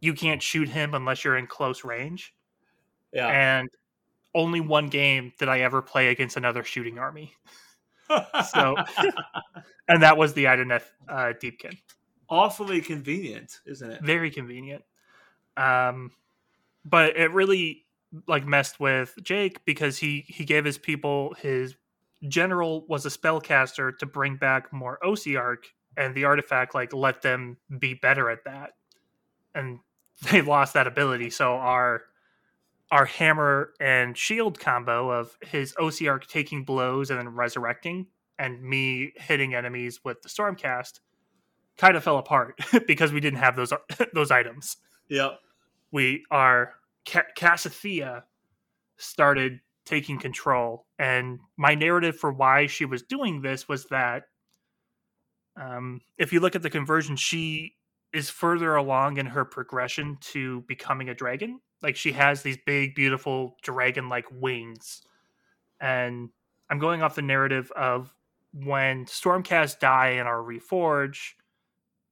you 0.00 0.14
can't 0.14 0.42
shoot 0.42 0.68
him 0.68 0.94
unless 0.94 1.24
you're 1.24 1.36
in 1.36 1.46
close 1.46 1.84
range 1.84 2.33
Yeah. 3.14 3.28
and 3.28 3.68
only 4.34 4.60
one 4.60 4.88
game 4.88 5.32
did 5.38 5.48
i 5.48 5.60
ever 5.60 5.80
play 5.82 6.08
against 6.08 6.36
another 6.36 6.64
shooting 6.64 6.98
army 6.98 7.32
so- 8.52 8.76
and 9.88 10.02
that 10.02 10.16
was 10.16 10.34
the 10.34 10.44
Idoneth 10.44 10.84
uh, 11.08 11.32
deepkin 11.40 11.78
awfully 12.28 12.80
convenient, 12.80 13.60
isn't 13.66 13.90
it? 13.90 14.02
very 14.02 14.30
convenient 14.30 14.82
um 15.56 16.10
but 16.84 17.16
it 17.16 17.30
really 17.32 17.84
like 18.26 18.46
messed 18.46 18.80
with 18.80 19.14
jake 19.22 19.64
because 19.64 19.98
he 19.98 20.24
he 20.28 20.44
gave 20.44 20.64
his 20.64 20.78
people 20.78 21.34
his 21.38 21.76
general 22.28 22.86
was 22.88 23.04
a 23.06 23.10
spellcaster 23.10 23.96
to 23.98 24.06
bring 24.06 24.36
back 24.36 24.72
more 24.72 24.98
Ossiarch, 25.04 25.64
and 25.96 26.14
the 26.14 26.24
artifact 26.24 26.74
like 26.74 26.92
let 26.92 27.22
them 27.22 27.58
be 27.78 27.94
better 27.94 28.30
at 28.30 28.44
that, 28.44 28.70
and 29.54 29.78
they 30.30 30.40
lost 30.40 30.74
that 30.74 30.86
ability. 30.86 31.30
So 31.30 31.54
our 31.54 32.02
our 32.90 33.04
hammer 33.06 33.72
and 33.80 34.16
shield 34.16 34.58
combo 34.58 35.10
of 35.10 35.36
his 35.42 35.74
Ossiarch 35.74 36.26
taking 36.26 36.64
blows 36.64 37.10
and 37.10 37.18
then 37.18 37.28
resurrecting, 37.28 38.06
and 38.38 38.62
me 38.62 39.12
hitting 39.16 39.54
enemies 39.54 40.00
with 40.04 40.22
the 40.22 40.28
stormcast, 40.28 41.00
kind 41.76 41.96
of 41.96 42.04
fell 42.04 42.18
apart 42.18 42.58
because 42.86 43.12
we 43.12 43.20
didn't 43.20 43.38
have 43.38 43.56
those 43.56 43.72
those 44.14 44.30
items 44.30 44.76
Yep. 45.08 45.38
we 45.92 46.24
are 46.30 46.74
Ca- 47.06 47.24
started 48.96 49.60
taking 49.84 50.18
control 50.18 50.86
and 50.98 51.40
my 51.56 51.74
narrative 51.74 52.16
for 52.16 52.32
why 52.32 52.66
she 52.66 52.84
was 52.84 53.02
doing 53.02 53.42
this 53.42 53.68
was 53.68 53.84
that 53.86 54.24
um, 55.60 56.00
if 56.16 56.32
you 56.32 56.40
look 56.40 56.56
at 56.56 56.62
the 56.62 56.70
conversion 56.70 57.16
she 57.16 57.74
is 58.12 58.30
further 58.30 58.76
along 58.76 59.18
in 59.18 59.26
her 59.26 59.44
progression 59.44 60.16
to 60.20 60.62
becoming 60.62 61.08
a 61.08 61.14
dragon 61.14 61.60
like 61.84 61.96
she 61.96 62.12
has 62.12 62.42
these 62.42 62.58
big 62.66 62.94
beautiful 62.94 63.56
dragon 63.62 64.08
like 64.08 64.26
wings 64.32 65.02
and 65.80 66.30
i'm 66.70 66.78
going 66.80 67.02
off 67.02 67.14
the 67.14 67.22
narrative 67.22 67.70
of 67.76 68.12
when 68.52 69.04
stormcast 69.04 69.78
die 69.78 70.10
and 70.10 70.26
are 70.26 70.42
reforged 70.42 71.34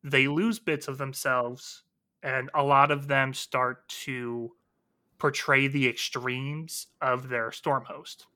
they 0.05 0.29
lose 0.29 0.59
bits 0.59 0.87
of 0.87 0.99
themselves 0.99 1.83
and 2.23 2.51
a 2.55 2.63
lot 2.63 2.91
of 2.91 3.09
them 3.09 3.35
start 3.35 3.89
to 3.89 4.53
portray 5.19 5.69
the 5.69 5.89
extremes 5.89 6.89
of 7.01 7.29
their 7.29 7.53
storm 7.53 7.85
host. 7.85 8.27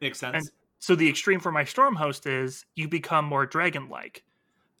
Makes 0.00 0.18
sense. 0.18 0.50
So 0.78 0.94
the 0.94 1.08
extreme 1.08 1.40
for 1.40 1.52
my 1.52 1.64
storm 1.64 1.94
host 1.94 2.26
is 2.26 2.64
you 2.74 2.88
become 2.88 3.26
more 3.26 3.46
dragon 3.46 3.88
like. 3.88 4.24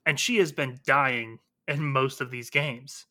And 0.06 0.18
she 0.18 0.38
has 0.38 0.50
been 0.50 0.80
dying 0.86 1.38
in 1.68 1.84
most 1.84 2.20
of 2.20 2.30
these 2.30 2.50
games. 2.50 3.06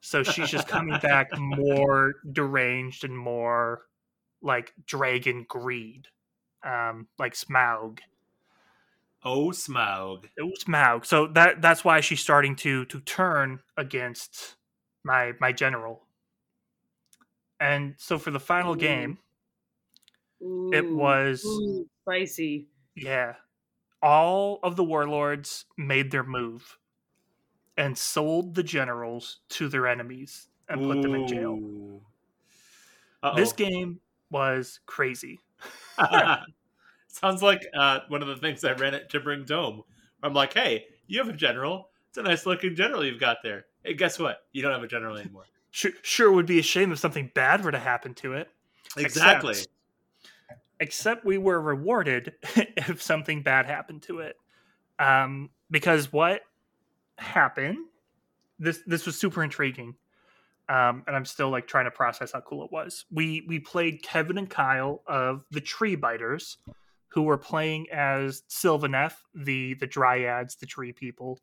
So 0.00 0.22
she's 0.22 0.48
just 0.48 0.66
coming 0.66 0.98
back 1.00 1.28
more 1.38 2.14
deranged 2.32 3.04
and 3.04 3.16
more 3.16 3.82
like 4.42 4.72
dragon 4.86 5.44
greed. 5.48 6.08
Um, 6.62 7.08
like 7.18 7.34
Smaug. 7.34 8.00
oh, 9.24 9.48
Smaug. 9.48 10.24
Oh, 10.40 10.52
Smaug. 10.62 11.06
So 11.06 11.26
that 11.28 11.62
that's 11.62 11.84
why 11.84 12.00
she's 12.00 12.20
starting 12.20 12.56
to 12.56 12.84
to 12.86 13.00
turn 13.00 13.60
against 13.76 14.56
my 15.04 15.32
my 15.40 15.52
general. 15.52 16.02
And 17.58 17.94
so 17.98 18.18
for 18.18 18.30
the 18.30 18.40
final 18.40 18.72
Ooh. 18.72 18.76
game, 18.76 19.18
it 20.72 20.90
was 20.90 21.44
ooh, 21.44 21.86
spicy. 22.02 22.68
yeah, 22.96 23.34
all 24.02 24.58
of 24.62 24.76
the 24.76 24.84
warlords 24.84 25.66
made 25.76 26.10
their 26.10 26.24
move 26.24 26.78
and 27.80 27.96
sold 27.96 28.54
the 28.54 28.62
generals 28.62 29.38
to 29.48 29.66
their 29.66 29.86
enemies 29.86 30.48
and 30.68 30.82
put 30.82 31.00
them 31.00 31.14
in 31.14 31.26
jail. 31.26 31.58
Uh-oh. 33.22 33.34
This 33.34 33.54
game 33.54 34.00
was 34.30 34.80
crazy. 34.84 35.40
Sounds 37.08 37.42
like 37.42 37.62
uh, 37.74 38.00
one 38.08 38.20
of 38.20 38.28
the 38.28 38.36
things 38.36 38.62
I 38.64 38.72
ran 38.72 38.92
at 38.92 39.10
Gibbering 39.10 39.46
Dome. 39.46 39.82
I'm 40.22 40.34
like, 40.34 40.52
hey, 40.52 40.84
you 41.06 41.18
have 41.20 41.30
a 41.30 41.36
general. 41.36 41.88
It's 42.10 42.18
a 42.18 42.22
nice 42.22 42.44
looking 42.44 42.74
general 42.74 43.02
you've 43.02 43.18
got 43.18 43.38
there. 43.42 43.64
Hey, 43.82 43.94
guess 43.94 44.18
what? 44.18 44.44
You 44.52 44.60
don't 44.60 44.72
have 44.72 44.82
a 44.82 44.88
general 44.88 45.16
anymore. 45.16 45.44
Sure, 45.70 45.92
sure 46.02 46.30
would 46.30 46.46
be 46.46 46.58
a 46.58 46.62
shame 46.62 46.92
if 46.92 46.98
something 46.98 47.30
bad 47.34 47.64
were 47.64 47.72
to 47.72 47.78
happen 47.78 48.12
to 48.16 48.34
it. 48.34 48.50
Exactly. 48.98 49.52
Except, 49.52 49.68
except 50.80 51.24
we 51.24 51.38
were 51.38 51.58
rewarded 51.58 52.34
if 52.56 53.00
something 53.00 53.42
bad 53.42 53.64
happened 53.64 54.02
to 54.02 54.18
it. 54.18 54.36
Um, 54.98 55.48
because 55.70 56.12
what 56.12 56.42
happened? 57.20 57.78
This 58.58 58.82
this 58.86 59.06
was 59.06 59.18
super 59.18 59.42
intriguing, 59.42 59.94
um, 60.68 61.04
and 61.06 61.16
I'm 61.16 61.24
still 61.24 61.50
like 61.50 61.66
trying 61.66 61.86
to 61.86 61.90
process 61.90 62.32
how 62.32 62.40
cool 62.40 62.64
it 62.64 62.72
was. 62.72 63.04
We 63.10 63.44
we 63.46 63.58
played 63.58 64.02
Kevin 64.02 64.38
and 64.38 64.50
Kyle 64.50 65.02
of 65.06 65.44
the 65.50 65.60
Tree 65.60 65.96
Biters, 65.96 66.58
who 67.08 67.22
were 67.22 67.38
playing 67.38 67.86
as 67.90 68.42
Sylvaneth, 68.48 69.16
the 69.34 69.74
the 69.74 69.86
Dryads, 69.86 70.56
the 70.56 70.66
Tree 70.66 70.92
People, 70.92 71.38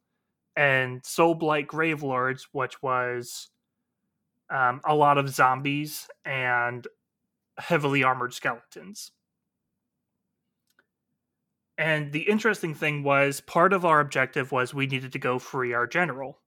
and 0.56 1.04
Soul 1.06 1.36
Blight 1.36 1.68
Gravelords, 1.68 2.48
which 2.52 2.82
was 2.84 3.50
um, 4.50 4.82
a 4.86 4.96
lot 4.96 5.18
of 5.18 5.30
zombies 5.30 6.08
and 6.26 6.88
heavily 7.58 8.04
armored 8.04 8.34
skeletons. 8.34 9.12
And 11.78 12.12
the 12.12 12.22
interesting 12.22 12.74
thing 12.74 13.04
was 13.04 13.40
part 13.42 13.72
of 13.72 13.86
our 13.86 14.00
objective 14.00 14.52
was 14.52 14.74
we 14.74 14.88
needed 14.88 15.12
to 15.12 15.20
go 15.20 15.38
free 15.38 15.74
our 15.74 15.86
general. 15.86 16.40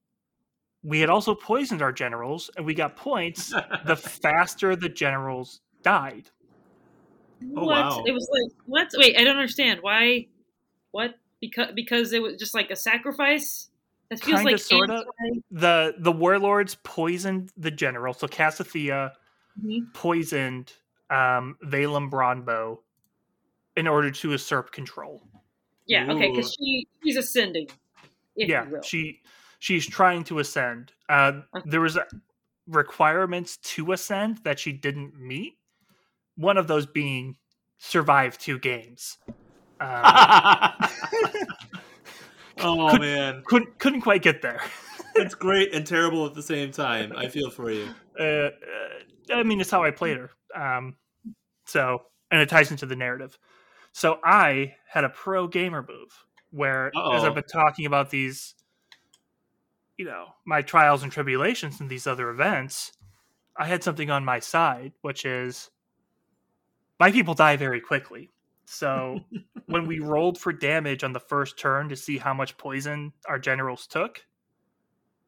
We 0.82 1.00
had 1.00 1.10
also 1.10 1.34
poisoned 1.34 1.82
our 1.82 1.92
generals 1.92 2.50
and 2.56 2.66
we 2.66 2.74
got 2.74 2.96
points 2.96 3.52
the 3.84 3.96
faster 3.96 4.74
the 4.74 4.88
generals 4.88 5.60
died. 5.82 6.30
Oh, 7.56 7.64
what? 7.64 7.66
wow. 7.66 8.04
It 8.06 8.12
was 8.12 8.28
like 8.32 8.52
what? 8.66 8.88
Wait, 8.96 9.16
I 9.16 9.24
don't 9.24 9.36
understand. 9.36 9.80
Why? 9.82 10.26
What? 10.90 11.14
Because 11.40 11.72
because 11.74 12.12
it 12.12 12.20
was 12.20 12.36
just 12.36 12.54
like 12.54 12.70
a 12.70 12.76
sacrifice. 12.76 13.68
That 14.10 14.20
feels 14.20 14.40
Kinda, 14.40 14.52
like 14.52 14.60
sorta. 14.60 15.04
anti- 15.24 15.40
The 15.52 15.94
the 15.98 16.12
warlords 16.12 16.76
poisoned 16.82 17.50
the 17.56 17.70
general. 17.70 18.12
So 18.14 18.26
Cassiothea 18.26 19.12
Mhm. 19.64 19.92
poisoned 19.94 20.72
um 21.08 21.56
Valem 21.62 22.10
Bronbow 22.10 22.78
in 23.80 23.88
order 23.88 24.10
to 24.10 24.30
usurp 24.32 24.70
control. 24.72 25.22
Yeah. 25.86 26.12
Okay. 26.12 26.30
Because 26.30 26.52
she 26.52 26.86
she's 27.02 27.16
ascending. 27.16 27.68
If 28.36 28.48
yeah 28.48 28.64
you 28.66 28.70
will. 28.72 28.82
she 28.82 29.20
she's 29.58 29.86
trying 29.86 30.22
to 30.24 30.38
ascend 30.38 30.92
uh 31.08 31.32
Okay. 31.56 31.68
there 31.70 31.80
was 31.80 31.98
requirements 32.66 33.56
to 33.56 33.92
ascend 33.92 34.38
that 34.44 34.58
she 34.60 34.72
didn't 34.72 35.18
meet 35.18 35.54
one 36.36 36.56
of 36.58 36.66
those 36.68 36.86
being 36.86 37.36
survive 37.78 38.38
two 38.38 38.58
games 38.58 39.18
um, 39.80 40.02
oh 42.60 42.98
man, 42.98 43.42
couldn't 43.46 43.78
couldn't 43.78 44.02
quite 44.02 44.22
get 44.22 44.42
there 44.42 44.60
it's 45.16 45.34
great 45.34 45.74
and 45.74 45.86
terrible 45.86 46.24
at 46.26 46.34
the 46.34 46.42
same 46.42 46.70
time. 46.70 47.12
I 47.16 47.28
feel 47.28 47.50
for 47.50 47.70
you. 47.70 47.88
uh, 48.20 48.22
uh, 48.22 48.50
i 49.32 49.42
mean 49.42 49.60
it's 49.60 49.70
how 49.70 49.82
i 49.82 49.90
played 49.90 50.16
her 50.18 50.30
um 50.54 50.94
so 51.66 52.02
and 52.30 52.40
it 52.40 52.48
ties 52.48 52.70
into 52.70 52.86
the 52.86 52.96
narrative 52.96 53.36
so 53.92 54.18
i 54.24 54.74
had 54.88 55.04
a 55.04 55.08
pro 55.08 55.46
gamer 55.46 55.84
move 55.88 56.24
where 56.50 56.86
as 56.88 56.92
Uh-oh. 56.96 57.26
i've 57.26 57.34
been 57.34 57.44
talking 57.44 57.86
about 57.86 58.10
these 58.10 58.54
you 59.98 60.04
know 60.04 60.26
my 60.46 60.62
trials 60.62 61.02
and 61.02 61.12
tribulations 61.12 61.80
and 61.80 61.90
these 61.90 62.06
other 62.06 62.30
events 62.30 62.92
i 63.56 63.66
had 63.66 63.82
something 63.84 64.10
on 64.10 64.24
my 64.24 64.38
side 64.38 64.92
which 65.02 65.24
is 65.24 65.70
my 66.98 67.10
people 67.12 67.34
die 67.34 67.56
very 67.56 67.80
quickly 67.80 68.30
So 68.66 69.18
when 69.66 69.86
we 69.86 69.98
rolled 69.98 70.38
for 70.38 70.52
damage 70.52 71.02
on 71.02 71.12
the 71.12 71.20
first 71.20 71.58
turn 71.58 71.88
to 71.88 71.96
see 71.96 72.18
how 72.18 72.32
much 72.34 72.56
poison 72.56 73.12
our 73.26 73.38
generals 73.38 73.86
took, 73.88 74.24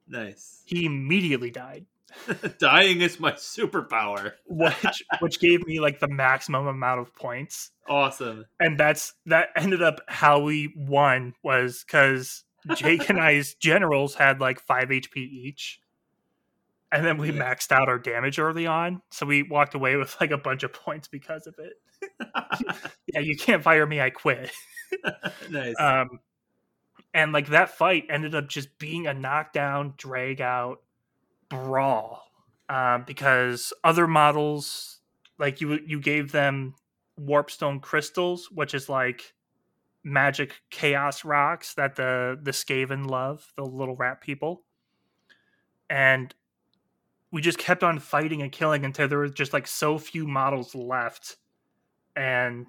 Nice. 0.07 0.63
he 0.65 0.85
immediately 0.85 1.51
died, 1.51 1.87
Dying 2.59 3.01
is 3.01 3.19
my 3.21 3.33
superpower. 3.33 4.33
which 4.47 5.03
which 5.21 5.41
gave 5.41 5.67
me 5.67 5.81
like 5.81 5.99
the 6.01 6.09
maximum 6.09 6.67
amount 6.67 7.01
of 7.01 7.15
points. 7.15 7.71
Awesome. 7.89 8.47
And 8.61 8.79
that's 8.79 9.15
that 9.27 9.49
ended 9.57 9.83
up 9.83 10.01
how 10.09 10.41
we 10.41 10.73
won 10.77 11.35
was 11.43 11.85
because 11.87 12.45
Jake 12.77 13.09
and 13.09 13.19
I's 13.21 13.55
generals 13.61 14.15
had 14.15 14.41
like 14.41 14.61
five 14.61 14.89
HP 14.89 15.17
each. 15.17 15.81
And 16.91 17.05
then 17.05 17.17
we 17.17 17.31
Yeah. 17.33 17.43
maxed 17.55 17.73
out 17.73 17.89
our 17.89 17.99
damage 17.99 18.39
early 18.39 18.67
on. 18.67 19.01
So 19.11 19.25
we 19.27 19.43
walked 19.43 19.75
away 19.75 19.97
with 19.97 20.15
like 20.21 20.31
a 20.31 20.39
bunch 20.39 20.63
of 20.63 20.73
points 20.73 21.09
because 21.09 21.47
of 21.47 21.55
it. 21.59 21.75
Yeah, 23.13 23.21
you 23.21 23.37
can't 23.37 23.63
fire 23.63 23.87
me, 23.87 24.01
I 24.01 24.11
quit. 24.11 24.51
nice. 25.51 25.75
Um, 25.79 26.21
and 27.15 27.33
like 27.33 27.49
that 27.49 27.71
fight 27.71 28.07
ended 28.09 28.35
up 28.35 28.49
just 28.49 28.79
being 28.79 29.07
a 29.07 29.15
knockdown, 29.15 29.95
drag 29.97 30.41
out 30.41 30.81
brawl. 31.53 32.25
Um, 32.69 33.05
because 33.07 33.73
other 33.85 34.07
models, 34.07 35.01
like 35.39 35.61
you, 35.61 35.79
you 35.87 36.01
gave 36.01 36.33
them 36.33 36.75
warpstone 37.21 37.83
crystals, 37.83 38.49
which 38.51 38.73
is 38.73 38.89
like 38.89 39.35
magic 40.05 40.55
chaos 40.71 41.25
rocks 41.25 41.75
that 41.75 41.95
the 41.95 42.39
the 42.43 42.51
Skaven 42.51 43.09
love, 43.09 43.53
the 43.57 43.65
little 43.65 43.95
rat 43.95 44.21
people. 44.21 44.63
And 45.91 46.35
we 47.31 47.43
just 47.43 47.59
kept 47.59 47.83
on 47.83 47.99
fighting 47.99 48.41
and 48.43 48.51
killing 48.51 48.85
until 48.85 49.07
there 49.07 49.19
were 49.19 49.29
just 49.29 49.53
like 49.53 49.67
so 49.67 49.99
few 49.99 50.27
models 50.27 50.75
left. 50.75 51.37
And 52.17 52.67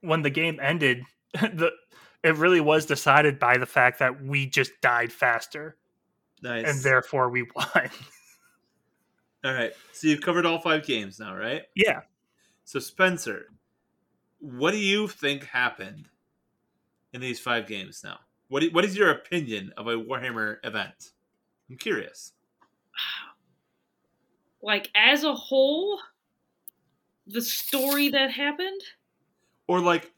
when 0.00 0.22
the 0.22 0.30
game 0.30 0.58
ended, 0.62 1.02
the 1.34 1.72
it 2.22 2.36
really 2.36 2.60
was 2.60 2.86
decided 2.86 3.38
by 3.38 3.58
the 3.58 3.66
fact 3.66 3.98
that 3.98 4.22
we 4.22 4.46
just 4.46 4.72
died 4.80 5.12
faster 5.12 5.76
nice. 6.44 6.66
and 6.66 6.80
therefore 6.82 7.30
we 7.30 7.42
won. 7.56 7.90
all 9.44 9.52
right. 9.52 9.72
So 9.92 10.06
you've 10.06 10.20
covered 10.20 10.46
all 10.46 10.60
five 10.60 10.86
games 10.86 11.18
now, 11.18 11.34
right? 11.34 11.62
yeah. 11.74 12.02
So 12.64 12.78
Spencer, 12.78 13.46
what 14.38 14.70
do 14.70 14.78
you 14.78 15.08
think 15.08 15.44
happened 15.44 16.08
in 17.12 17.20
these 17.20 17.40
five 17.40 17.66
games 17.66 18.02
now? 18.04 18.18
What 18.48 18.60
do, 18.60 18.70
what 18.70 18.84
is 18.84 18.96
your 18.96 19.10
opinion 19.10 19.72
of 19.76 19.86
a 19.86 19.96
Warhammer 19.96 20.58
event? 20.64 21.12
I'm 21.68 21.76
curious. 21.76 22.32
Like 24.62 24.90
as 24.94 25.24
a 25.24 25.34
whole, 25.34 25.98
the 27.26 27.42
story 27.42 28.08
that 28.10 28.30
happened. 28.30 28.80
Or 29.66 29.80
like 29.80 30.10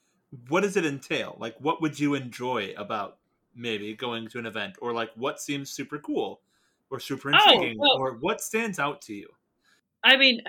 what 0.48 0.62
does 0.62 0.76
it 0.76 0.84
entail? 0.86 1.36
Like 1.40 1.56
what 1.60 1.80
would 1.82 1.98
you 1.98 2.14
enjoy 2.14 2.74
about 2.76 3.18
maybe 3.56 3.94
going 3.94 4.28
to 4.28 4.38
an 4.38 4.46
event 4.46 4.76
or 4.82 4.92
like 4.92 5.10
what 5.16 5.40
seems 5.40 5.70
super 5.70 5.98
cool 5.98 6.42
or 6.90 7.00
super 7.00 7.30
Oh, 7.32 7.32
intriguing 7.32 7.78
well- 7.78 7.98
or 7.98 8.12
what 8.18 8.40
stands 8.40 8.78
out 8.78 9.02
to 9.02 9.14
you? 9.14 9.28
I 10.04 10.16
mean, 10.16 10.40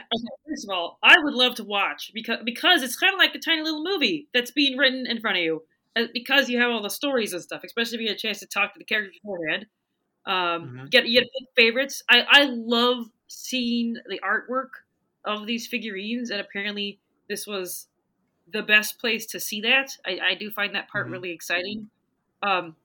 first 0.48 0.66
of 0.66 0.70
all, 0.76 1.00
I 1.02 1.16
would 1.20 1.34
love 1.34 1.56
to 1.56 1.64
watch 1.64 2.12
because 2.14 2.40
because 2.44 2.84
it's 2.84 2.96
kind 2.98 3.14
of 3.14 3.18
like 3.20 3.34
a 3.34 3.40
tiny 3.40 3.62
little 3.64 3.84
movie 3.84 4.28
that's 4.34 4.52
being 4.52 4.78
written 4.78 5.08
in 5.08 5.20
front 5.20 5.38
of 5.38 5.44
you. 5.44 5.66
Uh, 5.96 6.08
Because 6.14 6.48
you 6.50 6.60
have 6.60 6.70
all 6.70 6.82
the 6.82 6.90
stories 6.90 7.34
and 7.34 7.42
stuff, 7.42 7.64
especially 7.64 7.96
if 7.96 8.02
you 8.02 8.08
get 8.08 8.18
a 8.18 8.20
chance 8.20 8.40
to 8.42 8.46
talk 8.48 8.74
to 8.74 8.80
the 8.80 8.86
characters 8.86 9.18
beforehand. 9.24 9.66
Um, 10.26 10.74
Mhm. 10.74 10.90
get 10.92 11.08
you 11.08 11.22
get 11.22 11.30
favorites. 11.56 12.04
I 12.10 12.22
I 12.30 12.44
love 12.46 13.08
seeing 13.28 13.96
the 14.08 14.20
artwork 14.24 14.70
of 15.26 15.48
these 15.48 15.68
figurines, 15.68 16.32
and 16.32 16.42
apparently 16.42 17.00
this 17.30 17.48
was 17.48 17.88
the 18.48 18.64
best 18.64 19.00
place 19.00 19.26
to 19.28 19.40
see 19.40 19.62
that. 19.62 19.92
I, 20.06 20.20
I 20.32 20.36
do 20.36 20.52
find 20.52 20.76
that 20.76 20.90
part 20.90 21.08
Mhm. 21.08 21.12
really 21.12 21.32
exciting. 21.32 21.90
Um, 22.44 22.76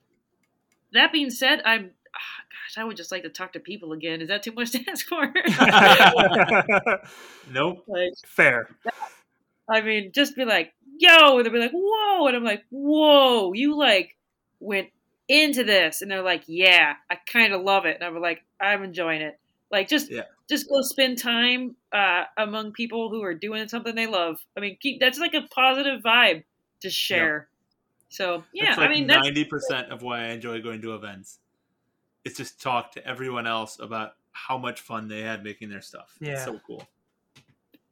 that 0.92 1.12
being 1.12 1.30
said, 1.30 1.62
I'm 1.64 1.90
ah, 2.14 2.18
gosh, 2.50 2.78
I 2.78 2.84
would 2.84 2.96
just 2.96 3.12
like 3.12 3.22
to 3.22 3.28
talk 3.28 3.52
to 3.54 3.60
people 3.60 3.92
again. 3.92 4.20
Is 4.20 4.28
that 4.28 4.42
too 4.42 4.52
much 4.52 4.70
to 4.72 4.80
ask 4.90 5.06
for? 5.06 5.32
Nope. 7.50 7.84
like, 7.86 8.12
Fair. 8.26 8.68
I 9.68 9.80
mean, 9.80 10.12
just 10.12 10.36
be 10.36 10.44
like, 10.44 10.72
yo, 10.98 11.36
and 11.38 11.46
they'll 11.46 11.52
be 11.52 11.58
like, 11.58 11.72
whoa, 11.72 12.26
and 12.26 12.36
I'm 12.36 12.44
like, 12.44 12.64
whoa, 12.70 13.52
you 13.52 13.76
like 13.76 14.16
went 14.60 14.88
into 15.28 15.64
this, 15.64 16.02
and 16.02 16.10
they're 16.10 16.22
like, 16.22 16.44
yeah, 16.46 16.94
I 17.10 17.16
kind 17.30 17.52
of 17.52 17.62
love 17.62 17.86
it, 17.86 17.96
and 18.00 18.04
I'm 18.04 18.20
like, 18.20 18.42
I'm 18.60 18.82
enjoying 18.82 19.22
it. 19.22 19.38
Like, 19.70 19.88
just 19.88 20.10
Yeah. 20.10 20.22
just 20.48 20.68
go 20.68 20.82
spend 20.82 21.18
time 21.18 21.76
uh, 21.92 22.24
among 22.36 22.72
people 22.72 23.08
who 23.10 23.22
are 23.22 23.34
doing 23.34 23.66
something 23.68 23.94
they 23.94 24.06
love. 24.06 24.38
I 24.56 24.60
mean, 24.60 24.76
keep 24.80 25.00
that's 25.00 25.18
like 25.18 25.34
a 25.34 25.42
positive 25.54 26.02
vibe 26.02 26.44
to 26.80 26.90
share. 26.90 27.48
So 28.12 28.44
yeah, 28.52 28.66
that's 28.66 28.78
like 28.78 28.90
I 28.90 28.92
mean, 28.92 29.06
ninety 29.06 29.44
percent 29.44 29.90
of 29.90 30.02
why 30.02 30.20
I 30.20 30.28
enjoy 30.28 30.60
going 30.60 30.82
to 30.82 30.94
events. 30.94 31.38
It's 32.24 32.36
just 32.36 32.60
talk 32.60 32.92
to 32.92 33.06
everyone 33.06 33.46
else 33.46 33.78
about 33.80 34.12
how 34.32 34.58
much 34.58 34.80
fun 34.82 35.08
they 35.08 35.22
had 35.22 35.42
making 35.42 35.70
their 35.70 35.80
stuff. 35.80 36.14
It's 36.20 36.28
Yeah. 36.28 36.44
so 36.44 36.60
cool. 36.66 36.86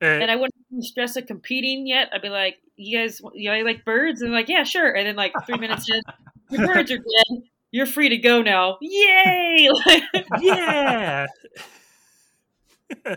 Uh, 0.03 0.07
and 0.07 0.31
I 0.31 0.37
wouldn't 0.37 0.55
stress 0.85 1.17
of 1.17 1.27
competing 1.27 1.87
yet. 1.87 2.09
I'd 2.13 2.23
be 2.23 2.29
like, 2.31 2.59
you 2.77 2.99
guys, 2.99 3.21
you 3.35 3.51
know, 3.51 3.63
like 3.63 3.85
birds, 3.85 4.23
and 4.23 4.33
like, 4.33 4.49
yeah, 4.49 4.63
sure. 4.65 4.93
And 4.93 5.07
then 5.07 5.17
like 5.17 5.33
three 5.47 5.59
minutes 5.65 5.91
in, 5.91 6.01
your 6.51 6.67
birds 6.67 6.91
are 6.91 6.99
dead. 6.99 7.43
You're 7.73 7.87
free 7.87 8.09
to 8.11 8.17
go 8.19 8.43
now. 8.43 8.79
Yay! 8.81 9.69
Like, 9.87 10.03
yeah. 10.41 11.27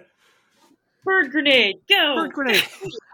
bird 1.06 1.32
grenade, 1.32 1.76
go! 1.90 2.16
Bird 2.16 2.34
grenade. 2.34 2.64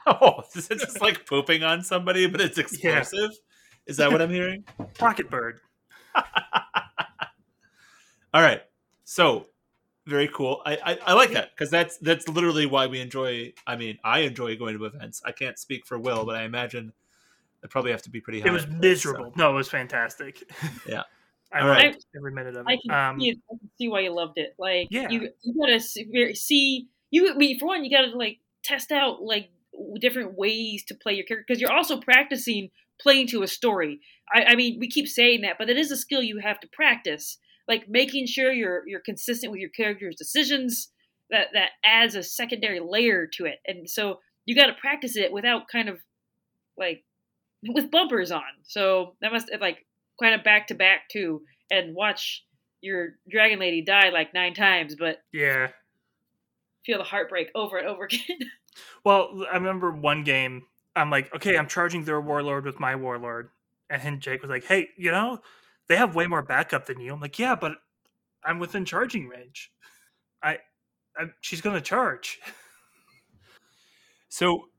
Oh, 0.07 0.41
is 0.55 0.69
it 0.71 0.79
just 0.79 1.01
like 1.01 1.25
pooping 1.25 1.63
on 1.63 1.83
somebody, 1.83 2.27
but 2.27 2.41
it's 2.41 2.57
explosive? 2.57 3.31
Is 3.89 3.97
that 3.97 4.11
what 4.11 4.21
I'm 4.21 4.29
hearing? 4.29 4.63
Rocket 5.01 5.29
bird. 5.29 5.59
All 8.33 8.41
right. 8.41 8.61
So 9.05 9.47
very 10.05 10.27
cool. 10.33 10.61
I 10.65 10.77
I, 10.85 10.99
I 11.07 11.13
like 11.13 11.31
that 11.31 11.49
because 11.55 11.71
that's 11.71 11.97
that's 11.97 12.27
literally 12.27 12.65
why 12.65 12.87
we 12.87 13.01
enjoy. 13.01 13.53
I 13.65 13.75
mean, 13.75 13.97
I 14.03 14.19
enjoy 14.19 14.55
going 14.57 14.77
to 14.77 14.85
events. 14.85 15.21
I 15.25 15.31
can't 15.31 15.57
speak 15.57 15.85
for 15.85 15.97
Will, 15.97 16.25
but 16.25 16.35
I 16.35 16.43
imagine 16.43 16.93
they 17.61 17.67
probably 17.67 17.91
have 17.91 18.03
to 18.03 18.09
be 18.09 18.21
pretty. 18.21 18.41
High 18.41 18.49
It 18.49 18.51
was 18.51 18.65
for 18.65 18.71
so- 18.71 18.77
miserable. 18.77 19.33
No, 19.35 19.51
it 19.51 19.55
was 19.55 19.69
fantastic. 19.69 20.43
Yeah. 20.87 21.03
I 21.51 21.61
All 21.61 21.67
loved 21.69 22.05
every 22.15 22.31
minute 22.31 22.55
of 22.55 22.67
I 22.67 22.73
it. 22.73 22.79
can, 22.87 22.91
Um, 23.15 23.19
see, 23.19 23.31
I 23.31 23.57
can 23.57 23.69
see 23.79 23.87
why 23.87 24.01
you 24.01 24.11
loved 24.13 24.37
it. 24.37 24.53
Like, 24.59 24.87
Yeah. 24.91 25.09
you 25.09 25.29
you 25.41 25.55
gotta 25.59 25.79
see, 25.79 26.35
see 26.35 26.87
you. 27.09 27.33
I 27.33 27.35
mean, 27.37 27.57
for 27.57 27.65
one, 27.65 27.83
you 27.83 27.89
gotta 27.89 28.15
like 28.15 28.37
test 28.63 28.91
out 28.91 29.23
like 29.23 29.49
different 29.99 30.37
ways 30.37 30.83
to 30.85 30.93
play 30.93 31.13
your 31.15 31.25
character 31.25 31.45
because 31.47 31.59
you're 31.59 31.71
also 31.71 31.99
practicing 31.99 32.69
playing 33.01 33.27
to 33.27 33.43
a 33.43 33.47
story. 33.47 33.99
I, 34.33 34.43
I 34.49 34.55
mean, 34.55 34.77
we 34.79 34.89
keep 34.89 35.07
saying 35.07 35.41
that, 35.41 35.57
but 35.57 35.69
it 35.69 35.77
is 35.77 35.91
a 35.91 35.97
skill 35.97 36.21
you 36.21 36.39
have 36.43 36.59
to 36.61 36.67
practice. 36.71 37.37
Like 37.67 37.85
making 37.87 38.25
sure 38.27 38.51
you're 38.51 38.87
you're 38.87 38.99
consistent 38.99 39.51
with 39.51 39.61
your 39.61 39.69
character's 39.69 40.15
decisions. 40.15 40.89
That 41.29 41.47
that 41.53 41.69
adds 41.85 42.15
a 42.15 42.23
secondary 42.23 42.79
layer 42.79 43.27
to 43.33 43.45
it, 43.45 43.59
and 43.65 43.87
so 43.87 44.19
you 44.45 44.55
got 44.55 44.67
to 44.67 44.73
practice 44.73 45.15
it 45.15 45.31
without 45.31 45.67
kind 45.71 45.87
of 45.87 45.99
like 46.77 47.03
with 47.67 47.91
bumpers 47.91 48.31
on. 48.31 48.41
So 48.63 49.15
that 49.21 49.31
must 49.31 49.49
like 49.61 49.85
kind 50.21 50.33
of 50.33 50.43
back 50.43 50.67
to 50.67 50.75
back 50.75 51.09
too, 51.11 51.41
and 51.69 51.95
watch 51.95 52.43
your 52.81 53.09
dragon 53.29 53.59
lady 53.59 53.83
die 53.83 54.09
like 54.09 54.33
nine 54.33 54.53
times, 54.53 54.95
but 54.97 55.17
yeah. 55.33 55.67
feel 56.85 56.97
the 56.97 57.03
heartbreak 57.03 57.49
over 57.55 57.77
and 57.77 57.87
over 57.87 58.05
again. 58.05 58.19
Well, 59.03 59.45
I 59.51 59.55
remember 59.55 59.91
one 59.91 60.23
game. 60.23 60.61
I'm 60.99 61.09
like, 61.09 61.33
okay, 61.35 61.57
I'm 61.57 61.67
charging 61.67 62.03
their 62.05 62.21
warlord 62.21 62.65
with 62.65 62.79
my 62.79 62.95
warlord, 62.95 63.49
and 63.89 64.01
then 64.01 64.19
Jake 64.19 64.41
was 64.41 64.49
like, 64.49 64.65
"Hey, 64.65 64.89
you 64.97 65.11
know, 65.11 65.41
they 65.87 65.95
have 65.95 66.15
way 66.15 66.27
more 66.27 66.41
backup 66.41 66.85
than 66.85 66.99
you." 66.99 67.13
I'm 67.13 67.19
like, 67.19 67.39
"Yeah, 67.39 67.55
but 67.55 67.73
I'm 68.43 68.59
within 68.59 68.85
charging 68.85 69.27
range. 69.27 69.71
I, 70.43 70.59
I 71.17 71.25
she's 71.41 71.61
gonna 71.61 71.81
charge." 71.81 72.39
So 74.29 74.69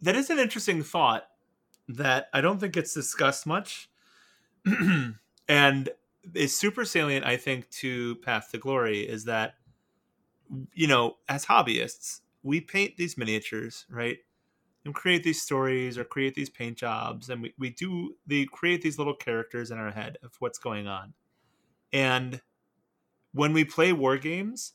that 0.00 0.16
is 0.16 0.30
an 0.30 0.38
interesting 0.38 0.82
thought 0.82 1.24
that 1.88 2.28
I 2.32 2.40
don't 2.40 2.58
think 2.58 2.76
it's 2.76 2.94
discussed 2.94 3.46
much, 3.46 3.90
and 5.48 5.88
is 6.34 6.56
super 6.56 6.84
salient. 6.84 7.26
I 7.26 7.36
think 7.36 7.70
to 7.70 8.16
Path 8.16 8.50
to 8.52 8.58
Glory 8.58 9.00
is 9.00 9.24
that 9.24 9.54
you 10.74 10.86
know, 10.86 11.16
as 11.28 11.46
hobbyists, 11.46 12.20
we 12.42 12.60
paint 12.60 12.96
these 12.96 13.18
miniatures, 13.18 13.84
right? 13.90 14.18
And 14.88 14.94
create 14.94 15.22
these 15.22 15.42
stories 15.42 15.98
or 15.98 16.04
create 16.04 16.34
these 16.34 16.48
paint 16.48 16.78
jobs, 16.78 17.28
and 17.28 17.42
we, 17.42 17.52
we 17.58 17.68
do 17.68 18.16
they 18.26 18.46
create 18.46 18.80
these 18.80 18.96
little 18.96 19.12
characters 19.12 19.70
in 19.70 19.76
our 19.76 19.90
head 19.90 20.16
of 20.22 20.32
what's 20.38 20.58
going 20.58 20.86
on. 20.86 21.12
And 21.92 22.40
when 23.32 23.52
we 23.52 23.66
play 23.66 23.92
war 23.92 24.16
games, 24.16 24.72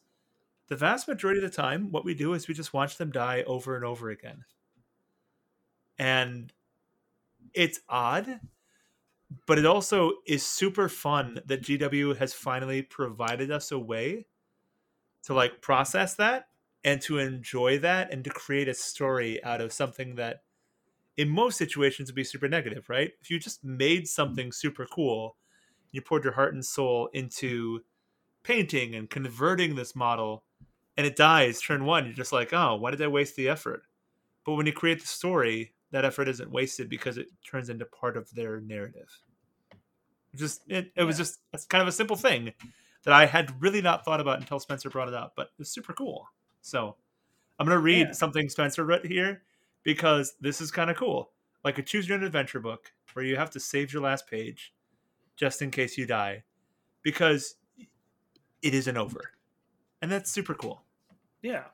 the 0.68 0.76
vast 0.76 1.07
majority 1.07 1.44
of 1.44 1.52
the 1.52 1.57
time, 1.57 1.91
what 1.91 2.06
we 2.06 2.14
do 2.14 2.35
is 2.35 2.48
we 2.48 2.53
just 2.53 2.76
watch 2.76 2.98
them 2.98 3.10
die 3.10 3.41
over 3.48 3.76
and 3.76 3.84
over 3.84 4.11
again. 4.11 4.45
And 5.98 6.53
it's 7.56 7.80
odd, 7.90 8.40
but 9.48 9.57
it 9.57 9.65
also 9.65 10.11
is 10.27 10.45
super 10.45 10.90
fun 10.90 11.40
that 11.48 11.64
GW 11.64 12.18
has 12.18 12.35
finally 12.35 12.84
provided 12.84 13.49
us 13.49 13.72
a 13.72 13.80
way 13.80 14.27
to 15.23 15.34
like 15.34 15.60
process 15.64 16.14
that 16.14 16.49
and 16.84 17.01
to 17.01 17.18
enjoy 17.18 17.80
that 17.80 18.11
and 18.11 18.23
to 18.23 18.30
create 18.30 18.68
a 18.68 18.73
story 18.73 19.43
out 19.43 19.61
of 19.61 19.72
something 19.72 20.15
that 20.15 20.41
in 21.18 21.30
most 21.30 21.57
situations 21.57 22.10
would 22.10 22.15
be 22.15 22.23
super 22.23 22.47
negative, 22.47 22.89
right? 22.89 23.11
If 23.22 23.30
you 23.30 23.39
just 23.39 23.64
made 23.64 24.07
something 24.07 24.47
mm-hmm. 24.47 24.51
super 24.51 24.85
cool, 24.85 25.38
you 25.91 26.01
poured 26.01 26.23
your 26.23 26.34
heart 26.34 26.53
and 26.53 26.65
soul 26.65 27.10
into 27.14 27.81
painting 28.43 28.95
and 28.95 29.10
converting 29.10 29.76
this 29.76 29.95
model, 29.95 30.43
and 30.97 31.07
it 31.07 31.15
dies 31.15 31.61
turn 31.61 31.85
one, 31.85 32.05
you're 32.05 32.14
just 32.14 32.34
like, 32.34 32.51
oh, 32.51 32.76
why 32.76 32.91
did 32.91 33.01
I 33.01 33.07
waste 33.07 33.35
the 33.35 33.49
effort? 33.49 33.84
But 34.45 34.55
when 34.55 34.65
you 34.65 34.73
create 34.73 34.99
the 34.99 35.07
story, 35.07 35.73
that 35.91 36.03
effort 36.03 36.27
isn't 36.27 36.51
wasted 36.51 36.89
because 36.89 37.18
it 37.18 37.27
turns 37.49 37.69
into 37.69 37.85
part 37.85 38.18
of 38.18 38.30
their 38.31 38.60
narrative. 38.60 39.07
Just 40.35 40.61
it, 40.68 40.91
it 40.95 41.03
was 41.03 41.18
just 41.18 41.39
it's 41.53 41.65
kind 41.65 41.84
of 41.84 41.88
a 41.88 41.91
simple 41.91 42.15
thing 42.15 42.51
that 43.03 43.14
I 43.14 43.27
had 43.27 43.61
really 43.61 43.81
not 43.81 44.03
thought 44.03 44.19
about 44.19 44.39
until 44.39 44.60
Spencer 44.60 44.89
brought 44.89 45.07
it 45.07 45.14
up, 45.14 45.34
but 45.38 45.49
it's 45.60 45.69
super 45.69 45.93
cool. 45.93 46.27
So 46.64 46.95
I'm 47.60 47.68
gonna 47.68 47.80
read 47.80 48.07
Yeah. 48.07 48.11
something 48.14 48.49
Spencer 48.49 48.84
wrote 48.85 49.06
here 49.06 49.44
because 49.84 50.35
this 50.40 50.61
is 50.61 50.72
kind 50.72 50.90
of 50.90 50.98
cool. 50.98 51.31
Like 51.64 51.77
a 51.77 51.84
choose 51.84 52.07
your 52.10 52.18
own 52.18 52.23
adventure 52.23 52.60
book 52.60 52.91
where 53.14 53.23
you 53.23 53.35
have 53.35 53.52
to 53.52 53.60
save 53.60 53.94
your 53.94 54.02
last 54.02 54.27
page 54.27 54.73
just 55.35 55.61
in 55.61 55.69
case 55.72 55.98
you 55.98 56.06
die. 56.07 56.44
Because 57.03 57.56
it 58.61 58.73
isn't 58.73 58.98
over. 58.98 59.31
And 60.02 60.11
that's 60.11 60.31
super 60.31 60.53
cool. 60.53 60.84
Yeah. 61.41 61.65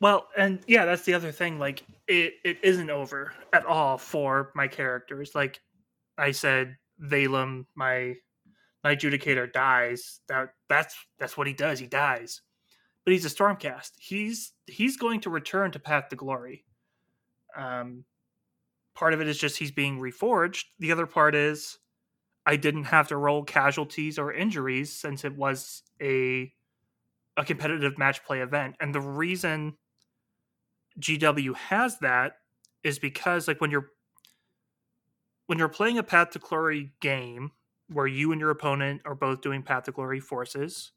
Well, 0.00 0.28
and 0.36 0.60
yeah, 0.66 0.84
that's 0.84 1.02
the 1.02 1.14
other 1.14 1.32
thing. 1.32 1.58
Like, 1.58 1.82
it, 2.08 2.34
it 2.44 2.58
isn't 2.62 2.88
over 2.90 3.34
at 3.52 3.64
all 3.66 3.98
for 3.98 4.50
my 4.54 4.66
characters. 4.68 5.34
Like 5.34 5.60
I 6.18 6.30
said, 6.32 6.76
Valem, 6.98 7.66
my 7.74 8.16
my 8.84 8.96
adjudicator 8.96 9.50
dies. 9.52 10.20
That 10.28 10.54
that's 10.68 10.94
that's 11.18 11.36
what 11.36 11.46
he 11.46 11.52
does. 11.52 11.78
He 11.78 11.86
dies. 11.86 12.40
But 13.04 13.12
he's 13.12 13.24
a 13.24 13.28
stormcast. 13.28 13.92
He's 13.98 14.52
he's 14.66 14.96
going 14.96 15.20
to 15.22 15.30
return 15.30 15.70
to 15.72 15.78
Path 15.78 16.08
to 16.10 16.16
Glory. 16.16 16.64
Um 17.56 18.04
part 18.94 19.14
of 19.14 19.20
it 19.20 19.28
is 19.28 19.38
just 19.38 19.58
he's 19.58 19.70
being 19.70 19.98
reforged. 19.98 20.64
The 20.78 20.92
other 20.92 21.06
part 21.06 21.34
is 21.34 21.78
I 22.46 22.56
didn't 22.56 22.84
have 22.84 23.08
to 23.08 23.16
roll 23.16 23.44
casualties 23.44 24.18
or 24.18 24.32
injuries 24.32 24.92
since 24.92 25.24
it 25.24 25.36
was 25.36 25.82
a 26.00 26.52
a 27.36 27.44
competitive 27.44 27.96
match 27.98 28.24
play 28.24 28.40
event. 28.40 28.76
And 28.80 28.94
the 28.94 29.00
reason 29.00 29.76
GW 30.98 31.54
has 31.56 31.98
that 32.00 32.34
is 32.82 32.98
because 32.98 33.48
like 33.48 33.60
when 33.60 33.70
you're 33.70 33.90
when 35.46 35.58
you're 35.58 35.68
playing 35.68 35.98
a 35.98 36.02
Path 36.02 36.30
to 36.30 36.38
Glory 36.38 36.92
game 37.00 37.50
where 37.88 38.06
you 38.06 38.32
and 38.32 38.40
your 38.40 38.50
opponent 38.50 39.02
are 39.04 39.14
both 39.14 39.40
doing 39.40 39.62
Path 39.62 39.84
to 39.84 39.92
Glory 39.92 40.20
forces, 40.20 40.92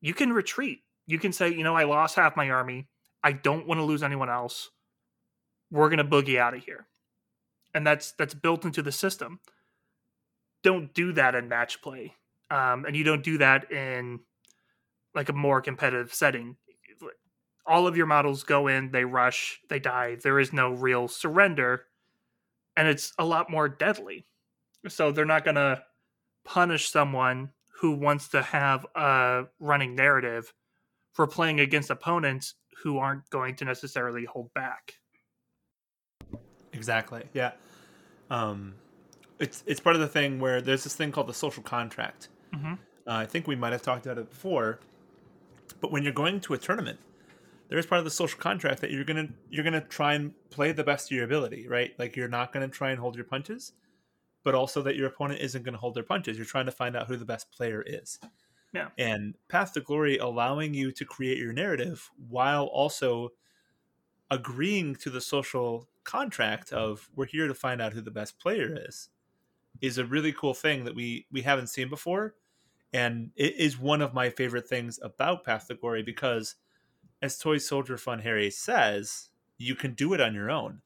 you 0.00 0.14
can 0.14 0.32
retreat. 0.32 0.80
You 1.06 1.18
can 1.18 1.32
say, 1.32 1.50
you 1.50 1.64
know, 1.64 1.76
I 1.76 1.84
lost 1.84 2.16
half 2.16 2.36
my 2.36 2.50
army. 2.50 2.88
I 3.22 3.32
don't 3.32 3.66
want 3.66 3.78
to 3.78 3.84
lose 3.84 4.02
anyone 4.02 4.30
else. 4.30 4.70
We're 5.70 5.90
gonna 5.90 6.04
boogie 6.04 6.38
out 6.38 6.54
of 6.54 6.64
here. 6.64 6.86
And 7.74 7.86
that's 7.86 8.12
that's 8.12 8.34
built 8.34 8.64
into 8.64 8.82
the 8.82 8.92
system. 8.92 9.40
Don't 10.62 10.92
do 10.94 11.12
that 11.12 11.34
in 11.34 11.48
match 11.48 11.80
play. 11.82 12.14
Um, 12.50 12.84
and 12.84 12.96
you 12.96 13.04
don't 13.04 13.22
do 13.22 13.38
that 13.38 13.70
in 13.70 14.20
like 15.14 15.28
a 15.28 15.32
more 15.32 15.60
competitive 15.60 16.12
setting. 16.12 16.56
All 17.66 17.86
of 17.86 17.96
your 17.96 18.06
models 18.06 18.42
go 18.42 18.66
in, 18.66 18.90
they 18.90 19.04
rush, 19.04 19.60
they 19.68 19.78
die. 19.78 20.16
There 20.20 20.40
is 20.40 20.52
no 20.52 20.72
real 20.72 21.06
surrender, 21.06 21.84
and 22.76 22.88
it's 22.88 23.12
a 23.18 23.24
lot 23.24 23.50
more 23.50 23.68
deadly. 23.68 24.26
So 24.88 25.12
they're 25.12 25.24
not 25.24 25.44
going 25.44 25.56
to 25.56 25.82
punish 26.44 26.90
someone 26.90 27.50
who 27.80 27.92
wants 27.92 28.28
to 28.28 28.42
have 28.42 28.84
a 28.94 29.44
running 29.58 29.94
narrative 29.94 30.52
for 31.14 31.26
playing 31.26 31.60
against 31.60 31.90
opponents 31.90 32.54
who 32.82 32.98
aren't 32.98 33.28
going 33.30 33.56
to 33.56 33.64
necessarily 33.64 34.24
hold 34.26 34.52
back. 34.54 34.94
Exactly. 36.72 37.24
Yeah. 37.32 37.52
Um, 38.30 38.74
it's 39.38 39.64
it's 39.66 39.80
part 39.80 39.96
of 39.96 40.02
the 40.02 40.08
thing 40.08 40.38
where 40.38 40.60
there's 40.60 40.84
this 40.84 40.94
thing 40.94 41.10
called 41.10 41.26
the 41.26 41.34
social 41.34 41.62
contract. 41.62 42.28
Mm-hmm. 42.54 42.74
Uh, 42.74 42.76
I 43.06 43.26
think 43.26 43.46
we 43.46 43.56
might 43.56 43.72
have 43.72 43.82
talked 43.82 44.04
about 44.06 44.18
it 44.18 44.28
before, 44.28 44.78
but 45.80 45.90
when 45.90 46.02
you're 46.02 46.12
going 46.12 46.40
to 46.40 46.54
a 46.54 46.58
tournament, 46.58 47.00
there 47.68 47.78
is 47.78 47.86
part 47.86 47.98
of 47.98 48.04
the 48.04 48.10
social 48.10 48.38
contract 48.38 48.82
that 48.82 48.90
you're 48.90 49.04
gonna 49.04 49.28
you're 49.48 49.64
gonna 49.64 49.80
try 49.80 50.14
and 50.14 50.32
play 50.50 50.72
the 50.72 50.84
best 50.84 51.10
of 51.10 51.16
your 51.16 51.24
ability, 51.24 51.66
right? 51.66 51.92
Like 51.98 52.14
you're 52.14 52.28
not 52.28 52.52
gonna 52.52 52.68
try 52.68 52.90
and 52.90 53.00
hold 53.00 53.16
your 53.16 53.24
punches, 53.24 53.72
but 54.42 54.54
also 54.54 54.82
that 54.82 54.96
your 54.96 55.08
opponent 55.08 55.40
isn't 55.40 55.62
gonna 55.62 55.78
hold 55.78 55.94
their 55.94 56.02
punches. 56.02 56.36
You're 56.36 56.46
trying 56.46 56.66
to 56.66 56.72
find 56.72 56.96
out 56.96 57.06
who 57.06 57.16
the 57.16 57.24
best 57.24 57.50
player 57.52 57.82
is. 57.86 58.18
Yeah. 58.72 58.88
And 58.98 59.34
Path 59.48 59.72
to 59.74 59.80
Glory 59.80 60.18
allowing 60.18 60.74
you 60.74 60.92
to 60.92 61.04
create 61.04 61.38
your 61.38 61.52
narrative 61.52 62.08
while 62.28 62.64
also 62.66 63.30
agreeing 64.30 64.94
to 64.96 65.10
the 65.10 65.20
social 65.20 65.88
contract 66.04 66.72
of 66.72 67.08
we're 67.14 67.26
here 67.26 67.48
to 67.48 67.54
find 67.54 67.82
out 67.82 67.92
who 67.92 68.00
the 68.00 68.10
best 68.10 68.38
player 68.38 68.76
is 68.88 69.10
is 69.80 69.98
a 69.98 70.04
really 70.04 70.32
cool 70.32 70.54
thing 70.54 70.84
that 70.84 70.94
we 70.94 71.26
we 71.30 71.42
haven't 71.42 71.66
seen 71.66 71.88
before 71.88 72.34
and 72.92 73.30
it 73.36 73.56
is 73.56 73.78
one 73.78 74.00
of 74.02 74.14
my 74.14 74.30
favorite 74.30 74.68
things 74.68 74.98
about 75.02 75.44
Path 75.44 75.68
to 75.68 75.74
Glory 75.74 76.02
because 76.02 76.56
as 77.22 77.38
Toy 77.38 77.58
Soldier 77.58 77.96
Fun 77.96 78.20
Harry 78.20 78.50
says, 78.50 79.28
you 79.58 79.74
can 79.74 79.94
do 79.94 80.12
it 80.14 80.20
on 80.20 80.34
your 80.34 80.50
own. 80.50 80.80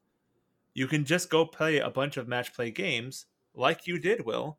You 0.75 0.87
can 0.87 1.05
just 1.05 1.31
go 1.31 1.47
play 1.47 1.79
a 1.79 1.91
bunch 1.91 2.17
of 2.17 2.29
match 2.29 2.53
play 2.53 2.71
games 2.71 3.27
like 3.55 3.87
you 3.87 3.99
did, 3.99 4.25
Will, 4.27 4.59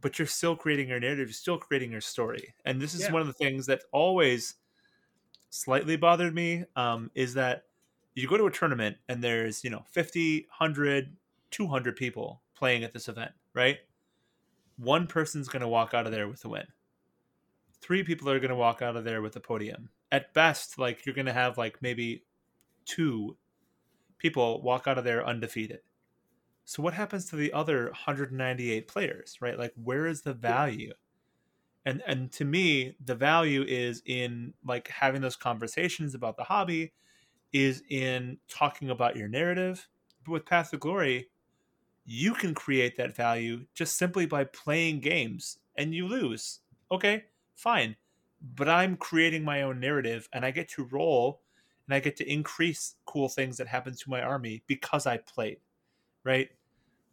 but 0.00 0.18
you're 0.18 0.28
still 0.28 0.56
creating 0.56 0.88
your 0.88 1.00
narrative, 1.00 1.28
you're 1.28 1.32
still 1.34 1.58
creating 1.58 1.92
your 1.92 2.00
story. 2.00 2.54
And 2.64 2.80
this 2.80 2.94
is 2.94 3.02
Yeah. 3.02 3.12
one 3.12 3.20
of 3.22 3.26
the 3.26 3.32
things 3.34 3.66
that 3.66 3.82
always 3.92 4.56
slightly 5.50 5.96
bothered 5.96 6.34
me 6.34 6.64
um, 6.76 7.10
is 7.14 7.34
that 7.34 7.66
you 8.14 8.28
go 8.28 8.36
to 8.36 8.46
a 8.46 8.50
tournament 8.50 8.98
and 9.08 9.22
there's, 9.22 9.64
you 9.64 9.70
know, 9.70 9.84
50, 9.90 10.42
100, 10.42 11.16
200 11.50 11.96
people 11.96 12.42
playing 12.54 12.84
at 12.84 12.92
this 12.92 13.08
event, 13.08 13.32
right? 13.54 13.78
One 14.76 15.06
person's 15.06 15.48
going 15.48 15.62
to 15.62 15.68
walk 15.68 15.94
out 15.94 16.06
of 16.06 16.12
there 16.12 16.28
with 16.28 16.44
a 16.44 16.48
win. 16.48 16.66
Three 17.80 18.02
people 18.02 18.28
are 18.30 18.40
going 18.40 18.50
to 18.50 18.56
walk 18.56 18.82
out 18.82 18.96
of 18.96 19.04
there 19.04 19.22
with 19.22 19.36
a 19.36 19.40
podium. 19.40 19.90
At 20.12 20.34
best, 20.34 20.78
like 20.78 21.04
you're 21.04 21.14
going 21.14 21.26
to 21.26 21.32
have 21.32 21.58
like 21.58 21.82
maybe 21.82 22.24
two 22.84 23.36
people 24.18 24.62
walk 24.62 24.86
out 24.86 24.98
of 24.98 25.04
there 25.04 25.26
undefeated. 25.26 25.80
So 26.66 26.82
what 26.82 26.94
happens 26.94 27.26
to 27.30 27.36
the 27.36 27.52
other 27.54 27.86
198 27.86 28.88
players, 28.88 29.38
right? 29.40 29.58
Like 29.58 29.72
where 29.76 30.06
is 30.06 30.22
the 30.22 30.34
value? 30.34 30.92
And 31.84 32.02
and 32.06 32.32
to 32.32 32.44
me, 32.44 32.96
the 33.04 33.14
value 33.14 33.62
is 33.62 34.02
in 34.06 34.54
like 34.64 34.88
having 34.88 35.20
those 35.22 35.36
conversations 35.36 36.14
about 36.14 36.36
the 36.36 36.44
hobby, 36.44 36.94
is 37.52 37.82
in 37.90 38.38
talking 38.48 38.90
about 38.90 39.16
your 39.16 39.28
narrative. 39.28 39.88
But 40.24 40.32
with 40.32 40.46
Path 40.46 40.70
to 40.72 40.78
Glory, 40.78 41.30
you 42.04 42.34
can 42.34 42.54
create 42.54 42.96
that 42.96 43.16
value 43.16 43.66
just 43.74 43.96
simply 43.96 44.26
by 44.26 44.44
playing 44.44 45.00
games 45.00 45.58
and 45.76 45.94
you 45.94 46.06
lose. 46.06 46.60
Okay, 46.90 47.26
fine. 47.56 47.96
But 48.40 48.68
I'm 48.68 48.96
creating 48.96 49.44
my 49.44 49.62
own 49.62 49.80
narrative 49.80 50.28
and 50.32 50.44
I 50.44 50.50
get 50.52 50.68
to 50.70 50.84
roll 50.84 51.42
and 51.86 51.94
I 51.94 52.00
get 52.00 52.16
to 52.16 52.32
increase 52.32 52.96
cool 53.06 53.28
things 53.28 53.56
that 53.58 53.68
happen 53.68 53.94
to 53.96 54.10
my 54.10 54.22
army 54.22 54.62
because 54.66 55.06
I 55.06 55.18
played, 55.18 55.60
right? 56.24 56.50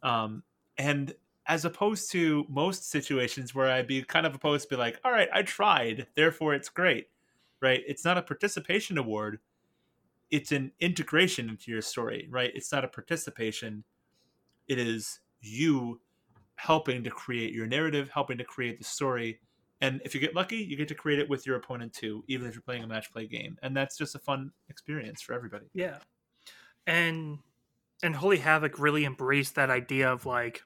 Um, 0.04 0.44
and 0.78 1.14
as 1.46 1.64
opposed 1.64 2.12
to 2.12 2.46
most 2.48 2.90
situations 2.90 3.54
where 3.54 3.70
I'd 3.70 3.86
be 3.86 4.02
kind 4.02 4.26
of 4.26 4.34
opposed 4.34 4.68
to 4.68 4.76
be 4.76 4.78
like, 4.78 5.00
all 5.04 5.10
right, 5.12 5.28
I 5.32 5.42
tried, 5.42 6.06
therefore 6.14 6.54
it's 6.54 6.68
great, 6.68 7.08
right? 7.60 7.82
It's 7.86 8.04
not 8.04 8.16
a 8.16 8.22
participation 8.22 8.98
award, 8.98 9.40
it's 10.30 10.52
an 10.52 10.72
integration 10.80 11.48
into 11.48 11.70
your 11.70 11.82
story, 11.82 12.28
right? 12.30 12.50
It's 12.54 12.72
not 12.72 12.84
a 12.84 12.88
participation, 12.88 13.84
it 14.68 14.78
is 14.78 15.20
you 15.40 16.00
helping 16.56 17.02
to 17.04 17.10
create 17.10 17.52
your 17.52 17.66
narrative, 17.66 18.08
helping 18.12 18.38
to 18.38 18.44
create 18.44 18.78
the 18.78 18.84
story. 18.84 19.40
And 19.80 20.00
if 20.04 20.14
you 20.14 20.20
get 20.20 20.34
lucky, 20.34 20.56
you 20.56 20.76
get 20.76 20.88
to 20.88 20.94
create 20.94 21.18
it 21.18 21.28
with 21.28 21.46
your 21.46 21.56
opponent 21.56 21.92
too, 21.92 22.24
even 22.28 22.46
if 22.46 22.54
you're 22.54 22.62
playing 22.62 22.84
a 22.84 22.86
match 22.86 23.12
play 23.12 23.26
game. 23.26 23.58
And 23.62 23.76
that's 23.76 23.98
just 23.98 24.14
a 24.14 24.18
fun 24.18 24.50
experience 24.70 25.20
for 25.20 25.34
everybody. 25.34 25.66
Yeah. 25.74 25.98
And 26.86 27.38
and 28.04 28.14
Holy 28.14 28.36
Havoc 28.36 28.78
really 28.78 29.06
embraced 29.06 29.54
that 29.54 29.70
idea 29.70 30.12
of 30.12 30.26
like 30.26 30.62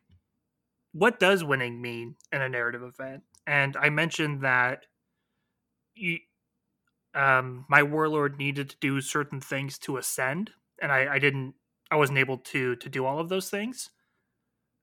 what 0.92 1.20
does 1.20 1.44
winning 1.44 1.80
mean 1.80 2.16
in 2.32 2.42
a 2.42 2.48
narrative 2.48 2.82
event? 2.82 3.22
And 3.46 3.76
I 3.76 3.90
mentioned 3.90 4.42
that 4.42 4.86
you 5.94 6.18
um 7.14 7.64
my 7.68 7.82
warlord 7.84 8.38
needed 8.38 8.70
to 8.70 8.76
do 8.80 9.00
certain 9.00 9.40
things 9.40 9.78
to 9.78 9.98
ascend, 9.98 10.50
and 10.82 10.90
I, 10.90 11.14
I 11.14 11.18
didn't 11.20 11.54
I 11.92 11.96
wasn't 11.96 12.18
able 12.18 12.38
to 12.38 12.74
to 12.74 12.88
do 12.88 13.06
all 13.06 13.20
of 13.20 13.28
those 13.28 13.48
things. 13.48 13.88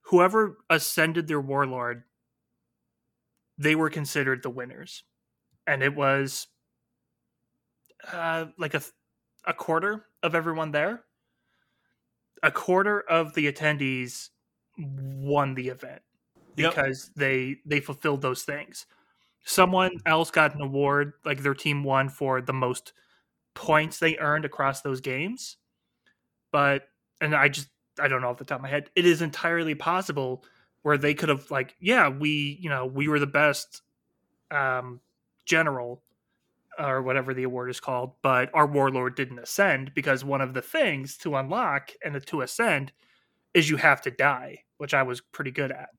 Whoever 0.03 0.59
ascended 0.69 1.27
their 1.27 1.41
warlord, 1.41 2.03
they 3.57 3.75
were 3.75 3.89
considered 3.89 4.43
the 4.43 4.49
winners. 4.49 5.03
And 5.67 5.83
it 5.83 5.93
was 5.93 6.47
uh 8.13 8.45
like 8.57 8.75
a 8.75 8.81
a 9.43 9.53
quarter 9.53 10.05
of 10.23 10.35
everyone 10.35 10.71
there 10.71 11.03
a 12.43 12.51
quarter 12.51 13.01
of 13.01 13.33
the 13.33 13.51
attendees 13.51 14.29
won 14.77 15.55
the 15.55 15.69
event 15.69 16.01
Yep. 16.57 16.71
because 16.71 17.11
they 17.17 17.57
they 17.65 17.81
fulfilled 17.81 18.21
those 18.21 18.43
things 18.43 18.85
someone 19.43 19.91
else 20.05 20.31
got 20.31 20.55
an 20.55 20.61
award 20.61 21.13
like 21.25 21.43
their 21.43 21.53
team 21.53 21.83
won 21.83 22.07
for 22.07 22.41
the 22.41 22.53
most 22.53 22.93
points 23.55 23.99
they 23.99 24.17
earned 24.17 24.45
across 24.45 24.81
those 24.81 25.01
games 25.01 25.57
but 26.51 26.87
and 27.19 27.35
I 27.35 27.49
just 27.49 27.67
I 27.99 28.07
don't 28.07 28.21
know 28.21 28.29
off 28.29 28.37
the 28.37 28.45
top 28.45 28.59
of 28.59 28.63
my 28.63 28.69
head. 28.69 28.89
It 28.95 29.05
is 29.05 29.21
entirely 29.21 29.75
possible 29.75 30.43
where 30.81 30.97
they 30.97 31.13
could 31.13 31.29
have 31.29 31.49
like, 31.51 31.75
yeah, 31.79 32.07
we 32.09 32.57
you 32.61 32.69
know 32.69 32.85
we 32.85 33.07
were 33.07 33.19
the 33.19 33.27
best 33.27 33.81
um, 34.51 35.01
general 35.45 36.01
or 36.77 37.01
whatever 37.01 37.33
the 37.33 37.43
award 37.43 37.69
is 37.69 37.79
called, 37.79 38.13
but 38.21 38.49
our 38.53 38.67
warlord 38.67 39.15
didn't 39.15 39.39
ascend 39.39 39.93
because 39.93 40.23
one 40.23 40.41
of 40.41 40.53
the 40.53 40.61
things 40.61 41.17
to 41.17 41.35
unlock 41.35 41.91
and 42.03 42.25
to 42.25 42.41
ascend 42.41 42.91
is 43.53 43.69
you 43.69 43.77
have 43.77 44.01
to 44.01 44.11
die, 44.11 44.59
which 44.77 44.93
I 44.93 45.03
was 45.03 45.21
pretty 45.21 45.51
good 45.51 45.71
at. 45.71 45.89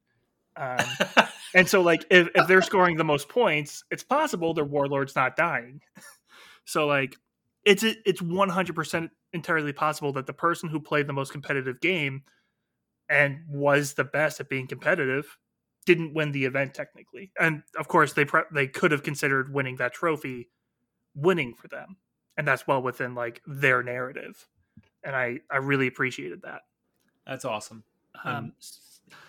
Um, 0.57 1.27
and 1.55 1.69
so, 1.69 1.81
like, 1.81 2.05
if, 2.11 2.29
if 2.35 2.47
they're 2.47 2.63
scoring 2.63 2.97
the 2.97 3.05
most 3.05 3.29
points, 3.29 3.83
it's 3.91 4.03
possible 4.03 4.55
their 4.55 4.65
warlord's 4.65 5.17
not 5.17 5.37
dying. 5.37 5.81
so, 6.65 6.87
like, 6.87 7.17
it's 7.65 7.83
it's 7.83 8.23
one 8.23 8.49
hundred 8.49 8.77
percent 8.77 9.11
entirely 9.33 9.73
possible 9.73 10.13
that 10.13 10.27
the 10.27 10.33
person 10.33 10.69
who 10.69 10.81
played 10.81 11.07
the 11.07 11.13
most 11.13 11.33
competitive 11.33 11.81
game 11.81 12.23
and 13.09 13.41
was 13.49 13.95
the 13.95 14.05
best 14.05 14.41
at 14.41 14.49
being 14.49 14.67
competitive 14.67 15.37
didn't 15.85 16.15
win 16.15 16.33
the 16.33 16.45
event 16.45 16.75
technically. 16.75 17.33
And 17.39 17.63
of 17.79 17.89
course, 17.89 18.13
they 18.13 18.25
pre- 18.25 18.43
they 18.53 18.67
could 18.67 18.93
have 18.93 19.03
considered 19.03 19.53
winning 19.53 19.77
that 19.77 19.95
trophy 19.95 20.49
winning 21.17 21.55
for 21.55 21.67
them, 21.69 21.97
and 22.37 22.47
that's 22.47 22.67
well 22.67 22.83
within 22.83 23.15
like 23.15 23.43
their 23.47 23.83
narrative. 23.83 24.47
And 25.03 25.17
I 25.17 25.41
I 25.51 25.57
really 25.57 25.89
appreciated 25.89 26.43
that. 26.43 26.63
That's 27.27 27.45
awesome. 27.45 27.83
Um, 28.25 28.53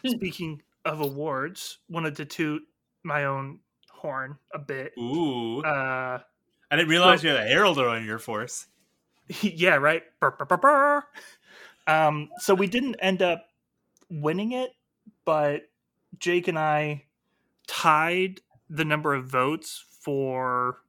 speaking 0.06 0.62
of 0.86 1.02
awards, 1.02 1.80
wanted 1.90 2.16
to 2.18 2.26
toot 2.26 2.62
my 3.04 3.26
own 3.26 3.60
horn 3.92 4.38
a 4.54 4.60
bit. 4.60 4.94
Ooh. 4.98 5.62
Uh, 5.62 6.20
I 6.70 6.76
didn't 6.76 6.90
realize 6.90 7.24
you 7.24 7.30
had 7.30 7.40
a 7.40 7.48
heralder 7.48 7.88
on 7.88 8.06
your 8.06 8.20
force. 8.20 8.68
yeah, 9.42 9.76
right. 9.76 10.04
Burr, 10.20 10.32
burr, 10.32 10.58
burr. 10.58 11.04
Um, 11.88 12.30
so 12.38 12.54
we 12.54 12.68
didn't 12.68 12.96
end 12.96 13.22
up 13.22 13.48
winning 14.10 14.52
it, 14.52 14.72
but 15.26 15.70
Jake 16.20 16.48
and 16.48 16.60
I 16.60 17.06
tied 17.68 18.42
the 18.70 18.86
number 18.86 19.14
of 19.14 19.26
votes 19.26 19.84
for 20.02 20.80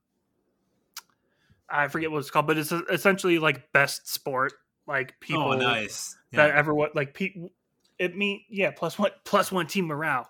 I 1.70 1.88
forget 1.88 2.10
what 2.10 2.18
it's 2.18 2.30
called, 2.30 2.46
but 2.46 2.58
it's 2.58 2.72
essentially 2.72 3.38
like 3.38 3.72
best 3.72 4.08
sport, 4.08 4.52
like 4.86 5.18
people 5.20 5.52
oh, 5.52 5.56
nice. 5.56 6.16
that 6.32 6.50
ever 6.50 6.74
what 6.74 6.96
like 6.96 7.14
people 7.14 7.50
it 7.98 8.16
mean 8.16 8.42
yeah 8.48 8.70
plus 8.70 8.98
one 8.98 9.10
plus 9.24 9.52
one 9.52 9.66
team 9.66 9.86
morale. 9.86 10.28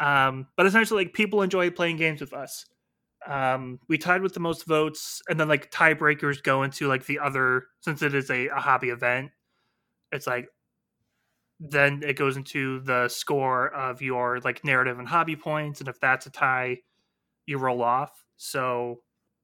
Um, 0.00 0.48
but 0.56 0.66
essentially 0.66 1.04
like 1.04 1.14
people 1.14 1.42
enjoy 1.42 1.70
playing 1.70 1.96
games 1.96 2.20
with 2.20 2.32
us. 2.32 2.66
Um, 3.24 3.78
we 3.88 3.98
tied 3.98 4.22
with 4.22 4.34
the 4.34 4.40
most 4.40 4.64
votes, 4.66 5.22
and 5.28 5.38
then 5.38 5.48
like 5.48 5.70
tiebreakers 5.70 6.42
go 6.42 6.64
into 6.64 6.88
like 6.88 7.06
the 7.06 7.20
other 7.20 7.66
since 7.80 8.02
it 8.02 8.14
is 8.14 8.30
a, 8.30 8.48
a 8.48 8.56
hobby 8.56 8.88
event. 8.88 9.30
It's 10.10 10.26
like 10.26 10.48
then 11.60 12.02
it 12.04 12.16
goes 12.16 12.36
into 12.36 12.80
the 12.80 13.08
score 13.08 13.68
of 13.68 14.02
your 14.02 14.40
like 14.40 14.64
narrative 14.64 14.98
and 14.98 15.06
hobby 15.06 15.36
points, 15.36 15.78
and 15.78 15.88
if 15.88 16.00
that's 16.00 16.26
a 16.26 16.30
tie, 16.30 16.78
you 17.46 17.58
roll 17.58 17.82
off. 17.82 18.24
So 18.36 19.02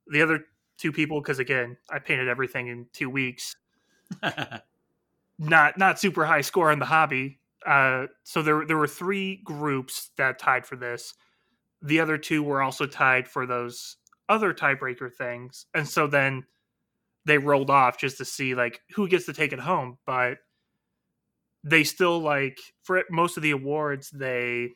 the 0.09 0.23
other 0.23 0.45
two 0.79 0.93
people, 0.93 1.21
because 1.21 1.39
again, 1.39 1.77
I 1.91 1.99
painted 1.99 2.29
everything 2.29 2.69
in 2.69 2.87
two 2.93 3.11
weeks. 3.11 3.57
not 5.39 5.79
not 5.79 5.99
super 5.99 6.25
high 6.25 6.41
score 6.41 6.73
in 6.73 6.79
the 6.79 6.87
hobby. 6.87 7.39
Uh, 7.67 8.07
so 8.25 8.43
there 8.43 8.65
there 8.67 8.77
were 8.77 8.87
three 8.87 9.41
groups 9.45 10.11
that 10.17 10.39
tied 10.39 10.67
for 10.67 10.77
this. 10.77 11.15
The 11.83 12.01
other 12.01 12.19
two 12.19 12.43
were 12.43 12.63
also 12.63 12.87
tied 12.87 13.29
for 13.29 13.47
those 13.47 13.97
other 14.29 14.53
tiebreaker 14.53 15.13
things, 15.13 15.67
and 15.75 15.87
so 15.87 16.07
then 16.07 16.45
they 17.25 17.39
rolled 17.39 17.71
off 17.71 17.99
just 17.99 18.19
to 18.19 18.25
see 18.25 18.55
like 18.55 18.81
who 18.95 19.09
gets 19.09 19.27
to 19.27 19.33
take 19.33 19.53
it 19.53 19.61
home. 19.61 19.99
But 20.07 20.39
they 21.65 21.85
still 21.85 22.19
like 22.19 22.59
for 22.83 23.03
most 23.11 23.37
of 23.37 23.43
the 23.43 23.51
awards 23.51 24.11
they 24.11 24.71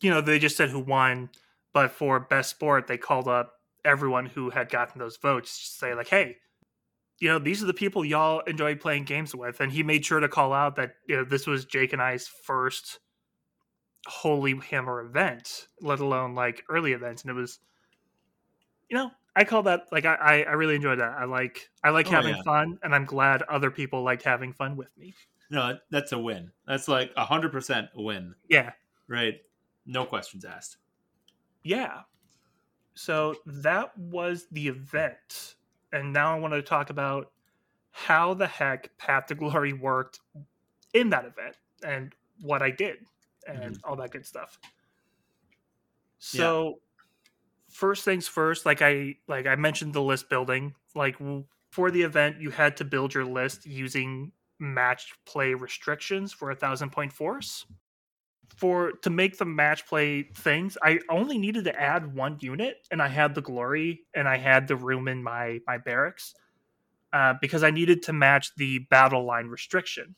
you 0.00 0.10
know 0.10 0.20
they 0.20 0.38
just 0.38 0.56
said 0.56 0.70
who 0.70 0.78
won 0.78 1.28
but 1.74 1.90
for 1.90 2.20
best 2.20 2.50
sport 2.50 2.86
they 2.86 2.96
called 2.96 3.28
up 3.28 3.54
everyone 3.88 4.26
who 4.26 4.50
had 4.50 4.68
gotten 4.68 4.98
those 4.98 5.16
votes 5.16 5.58
to 5.58 5.78
say 5.78 5.94
like 5.94 6.08
hey 6.08 6.36
you 7.18 7.28
know 7.28 7.38
these 7.38 7.62
are 7.62 7.66
the 7.66 7.74
people 7.74 8.04
y'all 8.04 8.40
enjoy 8.40 8.76
playing 8.76 9.04
games 9.04 9.34
with 9.34 9.60
and 9.60 9.72
he 9.72 9.82
made 9.82 10.04
sure 10.04 10.20
to 10.20 10.28
call 10.28 10.52
out 10.52 10.76
that 10.76 10.92
you 11.08 11.16
know 11.16 11.24
this 11.24 11.46
was 11.46 11.64
jake 11.64 11.92
and 11.92 12.02
i's 12.02 12.28
first 12.28 13.00
holy 14.06 14.54
hammer 14.70 15.00
event 15.00 15.66
let 15.80 16.00
alone 16.00 16.34
like 16.34 16.62
early 16.68 16.92
events 16.92 17.22
and 17.22 17.30
it 17.30 17.34
was 17.34 17.58
you 18.88 18.96
know 18.96 19.10
i 19.34 19.42
call 19.44 19.62
that 19.62 19.86
like 19.90 20.04
i 20.04 20.44
i 20.48 20.52
really 20.52 20.76
enjoyed 20.76 21.00
that 21.00 21.12
i 21.18 21.24
like 21.24 21.68
i 21.82 21.90
like 21.90 22.06
Oh, 22.08 22.10
having 22.10 22.36
yeah. 22.36 22.42
fun 22.42 22.78
and 22.82 22.94
i'm 22.94 23.04
glad 23.04 23.42
other 23.42 23.70
people 23.70 24.02
liked 24.02 24.22
having 24.22 24.52
fun 24.52 24.76
with 24.76 24.96
me 24.96 25.14
no, 25.50 25.78
that's 25.90 26.12
a 26.12 26.18
win. 26.18 26.52
That's 26.66 26.88
like 26.88 27.10
a 27.16 27.24
hundred 27.24 27.52
percent 27.52 27.88
a 27.96 28.02
win, 28.02 28.34
yeah 28.50 28.72
right? 29.08 29.36
No 29.86 30.04
questions 30.04 30.44
asked. 30.44 30.76
Yeah. 31.62 32.02
So 32.98 33.36
that 33.46 33.96
was 33.96 34.48
the 34.50 34.66
event. 34.66 35.54
And 35.92 36.12
now 36.12 36.34
I 36.34 36.40
want 36.40 36.52
to 36.54 36.62
talk 36.62 36.90
about 36.90 37.30
how 37.92 38.34
the 38.34 38.48
heck 38.48 38.90
Path 38.98 39.26
to 39.26 39.36
Glory 39.36 39.72
worked 39.72 40.18
in 40.92 41.10
that 41.10 41.24
event 41.24 41.54
and 41.84 42.12
what 42.40 42.60
I 42.60 42.72
did 42.72 42.96
and 43.46 43.76
mm-hmm. 43.76 43.88
all 43.88 43.94
that 43.94 44.10
good 44.10 44.26
stuff. 44.26 44.58
So 46.18 46.80
first 47.70 48.04
things 48.04 48.26
first, 48.26 48.66
like 48.66 48.82
I 48.82 49.14
like 49.28 49.46
I 49.46 49.54
mentioned 49.54 49.92
the 49.92 50.02
list 50.02 50.28
building, 50.28 50.74
like 50.96 51.14
for 51.70 51.92
the 51.92 52.02
event 52.02 52.40
you 52.40 52.50
had 52.50 52.76
to 52.78 52.84
build 52.84 53.14
your 53.14 53.24
list 53.24 53.64
using 53.64 54.32
match 54.58 55.12
play 55.24 55.54
restrictions 55.54 56.32
for 56.32 56.50
a 56.50 56.56
thousand 56.56 56.90
point 56.90 57.12
force 57.12 57.64
for 58.58 58.92
to 58.92 59.10
make 59.10 59.38
the 59.38 59.44
match 59.44 59.86
play 59.86 60.24
things 60.34 60.76
i 60.82 60.98
only 61.10 61.38
needed 61.38 61.64
to 61.64 61.80
add 61.80 62.14
one 62.14 62.36
unit 62.40 62.86
and 62.90 63.00
i 63.00 63.08
had 63.08 63.34
the 63.34 63.40
glory 63.40 64.00
and 64.14 64.28
i 64.28 64.36
had 64.36 64.66
the 64.68 64.76
room 64.76 65.08
in 65.08 65.22
my 65.22 65.60
my 65.66 65.78
barracks 65.78 66.34
uh, 67.12 67.34
because 67.40 67.62
i 67.62 67.70
needed 67.70 68.02
to 68.02 68.12
match 68.12 68.54
the 68.56 68.80
battle 68.90 69.24
line 69.24 69.46
restriction. 69.46 70.14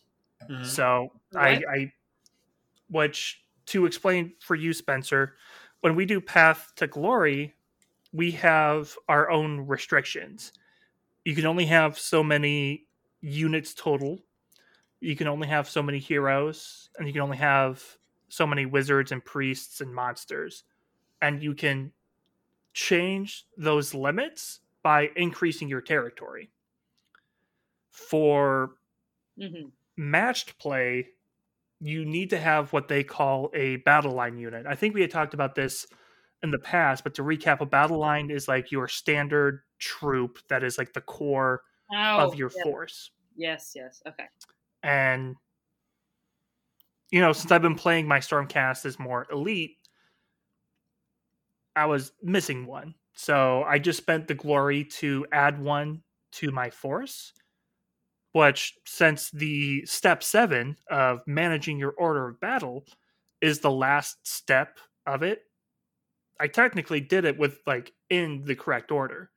Mhm. 0.51 0.65
so 0.65 1.13
I, 1.37 1.63
I 1.71 1.93
which 2.89 3.45
to 3.67 3.87
explain 3.87 4.33
for 4.41 4.57
you 4.57 4.73
spencer 4.73 5.37
when 5.81 5.95
we 5.95 6.07
do 6.07 6.21
path 6.21 6.73
to 6.77 6.87
glory 6.87 7.55
we 8.13 8.33
have 8.33 8.97
our 9.09 9.31
own 9.31 9.67
restrictions. 9.69 10.53
You 11.25 11.35
can 11.35 11.47
only 11.47 11.67
have 11.67 11.99
so 11.99 12.23
many 12.23 12.87
units 13.21 13.75
total. 13.75 14.19
You 15.01 15.15
can 15.17 15.29
only 15.29 15.49
have 15.49 15.69
so 15.69 15.83
many 15.83 15.99
heroes 15.99 16.91
and 16.99 17.07
you 17.07 17.13
can 17.13 17.23
only 17.23 17.37
have 17.37 17.85
so 18.31 18.47
many 18.47 18.67
wizards 18.67 19.13
and 19.13 19.25
priests 19.25 19.81
and 19.81 19.95
monsters 19.95 20.65
and 21.23 21.43
you 21.43 21.55
can 21.55 21.93
change 22.75 23.47
those 23.57 23.95
limits 23.95 24.61
by 24.83 25.11
increasing 25.17 25.69
your 25.69 25.83
territory 25.83 26.51
for 27.91 28.77
hmm 29.37 29.71
matched 29.97 30.59
play 30.59 31.09
you 31.81 32.05
need 32.05 32.31
to 32.31 32.39
have 32.41 32.73
what 32.73 32.89
they 32.89 33.05
call 33.05 33.51
a 33.55 33.77
battle 33.79 34.13
line 34.13 34.39
unit 34.39 34.67
i 34.67 34.75
think 34.75 34.95
we 34.95 35.03
had 35.03 35.11
talked 35.11 35.35
about 35.35 35.55
this 35.55 35.87
in 36.43 36.51
the 36.51 36.59
past 36.59 37.05
but 37.05 37.15
to 37.15 37.23
recap 37.23 37.61
a 37.61 37.67
battle 37.67 37.99
line 37.99 38.31
is 38.31 38.49
like 38.49 38.73
your 38.73 38.89
standard 38.89 39.63
troop 39.79 40.39
that 40.49 40.65
is 40.65 40.79
like 40.79 40.95
the 40.95 41.03
core 41.03 41.63
Oh, 41.93 42.33
of 42.33 42.35
your 42.35 42.51
yeah. 42.55 42.63
force 42.63 43.11
Yes, 43.37 43.73
yes. 43.75 44.03
Okay. 44.07 44.29
and 44.83 45.37
you 47.11 47.21
know 47.21 47.33
since 47.33 47.51
i've 47.51 47.63
been 47.63 47.75
playing 47.75 48.07
my 48.07 48.19
stormcast 48.19 48.85
as 48.87 48.99
more 48.99 49.27
elite 49.33 49.77
i 51.77 51.87
was 51.87 52.13
missing 52.23 52.67
one. 52.67 52.95
So 53.15 53.65
i 53.65 53.79
just 53.79 53.99
spent 53.99 54.29
the 54.29 54.35
glory 54.35 54.85
to 55.01 55.27
add 55.33 55.61
one 55.61 56.03
to 56.33 56.51
my 56.51 56.71
force 56.71 57.33
which 58.33 58.75
since 58.87 59.31
the 59.31 59.85
step 59.87 60.23
seven 60.23 60.77
of 60.91 61.21
managing 61.27 61.79
your 61.79 61.93
order 61.93 62.29
of 62.29 62.41
battle 62.41 62.85
is 63.41 63.61
the 63.61 63.71
last 63.71 64.27
step 64.27 64.79
of 65.07 65.23
it 65.23 65.43
i 66.41 66.49
technically 66.49 67.01
did 67.01 67.25
it 67.25 67.39
with 67.39 67.61
like 67.67 67.93
in 68.11 68.45
the 68.45 68.57
correct 68.57 68.93
order. 68.93 69.31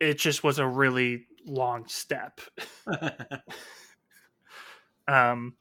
It 0.00 0.18
just 0.18 0.44
was 0.44 0.58
a 0.58 0.66
really 0.66 1.26
long 1.46 1.86
step. 1.88 2.40
Um 5.08 5.57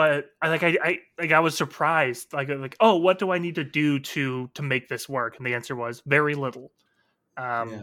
but 0.00 0.30
i 0.40 0.48
like 0.48 0.62
I, 0.62 0.78
I 0.82 0.98
like 1.18 1.30
i 1.30 1.40
was 1.40 1.54
surprised 1.54 2.32
like 2.32 2.48
like 2.48 2.74
oh 2.80 2.96
what 2.96 3.18
do 3.18 3.32
i 3.32 3.38
need 3.38 3.56
to 3.56 3.64
do 3.64 3.98
to 3.98 4.48
to 4.54 4.62
make 4.62 4.88
this 4.88 5.10
work? 5.10 5.36
And 5.36 5.46
the 5.46 5.52
answer 5.52 5.76
was 5.76 6.02
very 6.06 6.34
little. 6.34 6.72
Um 7.36 7.68
Yeah. 7.68 7.82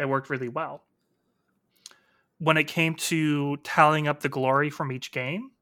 it 0.00 0.08
worked 0.08 0.30
really 0.30 0.48
well. 0.48 0.82
When 2.38 2.56
it 2.56 2.64
came 2.64 2.96
to 2.96 3.56
tallying 3.58 4.08
up 4.08 4.18
the 4.18 4.28
glory 4.28 4.68
from 4.68 4.90
each 4.90 5.12
game 5.12 5.52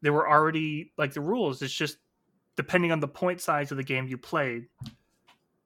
there 0.00 0.12
were 0.12 0.28
already 0.28 0.92
like 0.98 1.12
the 1.12 1.20
rules. 1.20 1.62
It's 1.62 1.72
just 1.72 1.98
depending 2.56 2.90
on 2.90 2.98
the 2.98 3.06
point 3.06 3.40
size 3.40 3.70
of 3.70 3.76
the 3.76 3.84
game 3.84 4.08
you 4.08 4.18
played. 4.18 4.64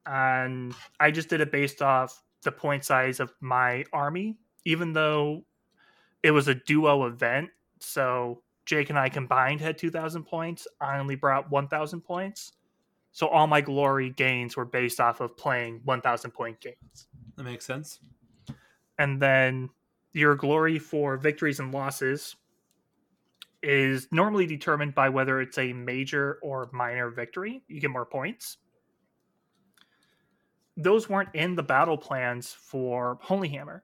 And 0.05 0.75
i 1.01 1.11
just 1.11 1.31
did 1.31 1.41
it 1.41 1.51
based 1.51 1.81
off 1.81 2.23
the 2.43 2.53
point 2.53 2.85
size 2.85 3.21
of 3.21 3.33
my 3.41 3.87
army 3.91 4.37
even 4.67 4.93
though 4.93 5.47
it 6.23 6.33
was 6.33 6.47
a 6.47 6.55
duo 6.55 7.07
event. 7.07 7.49
So 7.81 8.43
Jake 8.67 8.91
and 8.91 8.99
I 8.99 9.09
combined 9.09 9.61
had 9.61 9.79
2,000 9.79 10.25
points. 10.25 10.67
I 10.81 10.99
only 10.99 11.15
brought 11.15 11.51
1,000 11.51 12.01
points. 12.03 12.53
So 13.13 13.29
all 13.29 13.47
my 13.47 13.63
glory 13.63 14.11
gains 14.11 14.57
were 14.57 14.67
based 14.67 15.01
off 15.01 15.21
of 15.21 15.37
playing 15.37 15.81
1,000 15.85 16.33
point 16.33 16.61
games. 16.61 17.07
That 17.37 17.45
makes 17.45 17.65
sense. 17.65 18.01
And 18.99 19.23
then 19.23 19.71
your 20.13 20.35
glory 20.35 20.79
for 20.79 21.17
victories 21.17 21.61
and 21.61 21.73
losses 21.73 22.37
is 23.63 24.09
normally 24.11 24.47
determined 24.47 24.95
by 24.95 25.09
whether 25.09 25.41
it's 25.41 25.59
a 25.59 25.73
major 25.73 26.39
or 26.43 26.69
minor 26.73 27.11
victory. 27.11 27.63
You 27.69 27.81
get 27.81 27.91
more 27.91 28.05
points. 28.05 28.59
Those 30.77 31.09
weren't 31.09 31.35
in 31.35 31.55
the 31.55 31.63
battle 31.63 31.97
plans 31.97 32.53
for 32.53 33.19
Holy 33.23 33.49
Hammer 33.49 33.83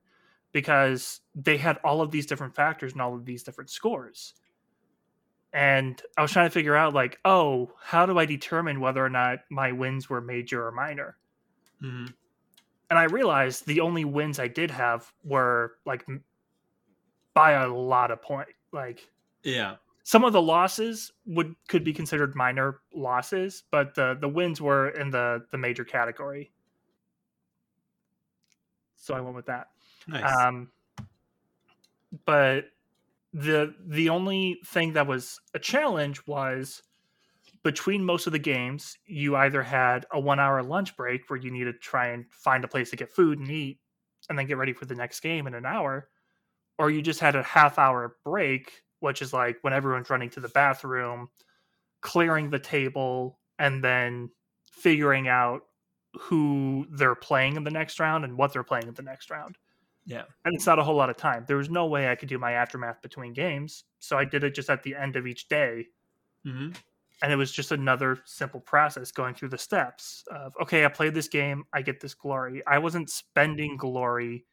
because 0.53 1.21
they 1.35 1.57
had 1.57 1.79
all 1.85 2.03
of 2.03 2.11
these 2.11 2.27
different 2.27 2.55
factors 2.55 2.93
and 2.93 3.01
all 3.01 3.15
of 3.15 3.25
these 3.25 3.43
different 3.43 3.71
scores. 3.71 4.35
And 5.53 6.01
I 6.17 6.23
was 6.23 6.33
trying 6.33 6.47
to 6.47 6.51
figure 6.51 6.75
out, 6.75 6.95
like, 6.95 7.19
oh, 7.25 7.73
how 7.83 8.07
do 8.07 8.19
I 8.19 8.25
determine 8.25 8.81
whether 8.81 9.05
or 9.05 9.11
not 9.11 9.41
my 9.51 9.73
wins 9.73 10.09
were 10.09 10.21
major 10.21 10.67
or 10.67 10.73
minor? 10.73 11.17
hmm 11.81 12.07
And 12.91 12.99
I 12.99 13.05
realized 13.05 13.67
the 13.67 13.81
only 13.81 14.05
wins 14.05 14.39
I 14.39 14.49
did 14.49 14.71
have 14.71 15.13
were 15.25 15.75
like 15.85 16.07
by 17.35 17.53
a 17.53 17.69
lot 17.69 18.11
of 18.11 18.23
point. 18.23 18.49
Like 18.73 19.09
Yeah. 19.43 19.77
some 20.03 20.25
of 20.25 20.33
the 20.33 20.43
losses 20.43 21.13
would 21.27 21.55
could 21.69 21.85
be 21.85 21.93
considered 21.93 22.35
minor 22.35 22.81
losses, 22.95 23.63
but 23.71 23.95
the 23.95 24.17
the 24.21 24.29
wins 24.29 24.61
were 24.61 24.89
in 24.89 25.11
the 25.11 25.47
the 25.51 25.59
major 25.59 25.85
category. 25.85 26.53
So 28.97 29.15
I 29.15 29.21
went 29.21 29.37
with 29.37 29.47
that. 29.47 29.69
Nice. 30.07 30.33
Um, 30.33 30.71
but 32.25 32.67
the 33.33 33.75
the 33.87 34.09
only 34.09 34.61
thing 34.67 34.93
that 34.93 35.07
was 35.07 35.41
a 35.55 35.59
challenge 35.59 36.21
was 36.27 36.83
between 37.63 38.05
most 38.05 38.27
of 38.27 38.33
the 38.33 38.39
games, 38.39 38.97
you 39.07 39.37
either 39.37 39.63
had 39.63 40.05
a 40.13 40.21
one 40.21 40.41
hour 40.41 40.63
lunch 40.63 40.97
break 40.97 41.29
where 41.29 41.39
you 41.39 41.51
need 41.51 41.65
to 41.65 41.73
try 41.73 42.09
and 42.09 42.27
find 42.31 42.65
a 42.65 42.69
place 42.69 42.91
to 42.91 42.97
get 42.97 43.13
food 43.13 43.39
and 43.39 43.51
eat, 43.51 43.79
and 44.29 44.39
then 44.39 44.47
get 44.47 44.57
ready 44.57 44.73
for 44.73 44.85
the 44.85 44.95
next 44.95 45.21
game 45.21 45.47
in 45.47 45.55
an 45.55 45.65
hour, 45.65 46.09
or 46.79 46.91
you 46.91 47.01
just 47.03 47.21
had 47.21 47.37
a 47.37 47.43
half 47.43 47.79
hour 47.79 48.17
break, 48.25 48.83
which 49.01 49.23
is 49.23 49.33
like 49.33 49.59
when 49.63 49.73
everyone's 49.73 50.11
running 50.11 50.31
to 50.31 50.41
the 50.41 50.49
bathroom, 50.49 51.29
clearing 52.01 52.51
the 52.51 52.59
table, 52.59 53.39
and 53.59 53.83
then 53.83 54.31
figuring 54.71 55.29
out 55.29 55.63
who 56.15 56.87
they're 56.91 57.15
playing 57.15 57.57
in 57.57 57.65
the 57.65 57.71
next 57.71 57.99
round 58.01 58.25
and 58.25 58.37
what 58.37 58.53
they're 58.53 58.63
playing 58.63 58.89
in 58.89 58.95
the 58.95 59.03
next 59.03 59.31
round 59.31 59.57
yeah. 60.05 60.25
and 60.45 60.55
it's 60.55 60.67
not 60.67 60.79
a 60.79 60.85
whole 60.85 60.97
lot 60.97 61.11
of 61.11 61.17
time. 61.17 61.45
There 61.47 61.57
was 61.57 61.71
no 61.71 61.87
way 61.87 62.11
I 62.11 62.15
could 62.17 62.29
do 62.29 62.39
my 62.39 62.53
aftermath 62.53 63.03
between 63.03 63.33
games, 63.33 63.85
so 63.99 64.19
I 64.19 64.25
did 64.25 64.45
it 64.45 64.55
just 64.55 64.71
at 64.71 64.83
the 64.83 64.95
end 64.95 65.17
of 65.17 65.27
each 65.27 65.49
day, 65.49 65.87
hmm 66.45 66.71
and 67.23 67.31
it 67.33 67.37
was 67.37 67.53
just 67.53 67.71
another 67.71 68.19
simple 68.25 68.59
process 68.61 69.13
going 69.13 69.33
through 69.35 69.51
the 69.51 69.59
steps 69.59 70.25
of 70.31 70.55
okay, 70.61 70.85
I 70.85 70.89
played 70.89 71.15
this 71.15 71.29
game, 71.29 71.65
I 71.73 71.83
get 71.83 72.01
this 72.01 72.15
glory. 72.15 72.63
I 72.67 72.79
wasn't 72.79 73.11
spending 73.11 73.77
glory 73.77 74.45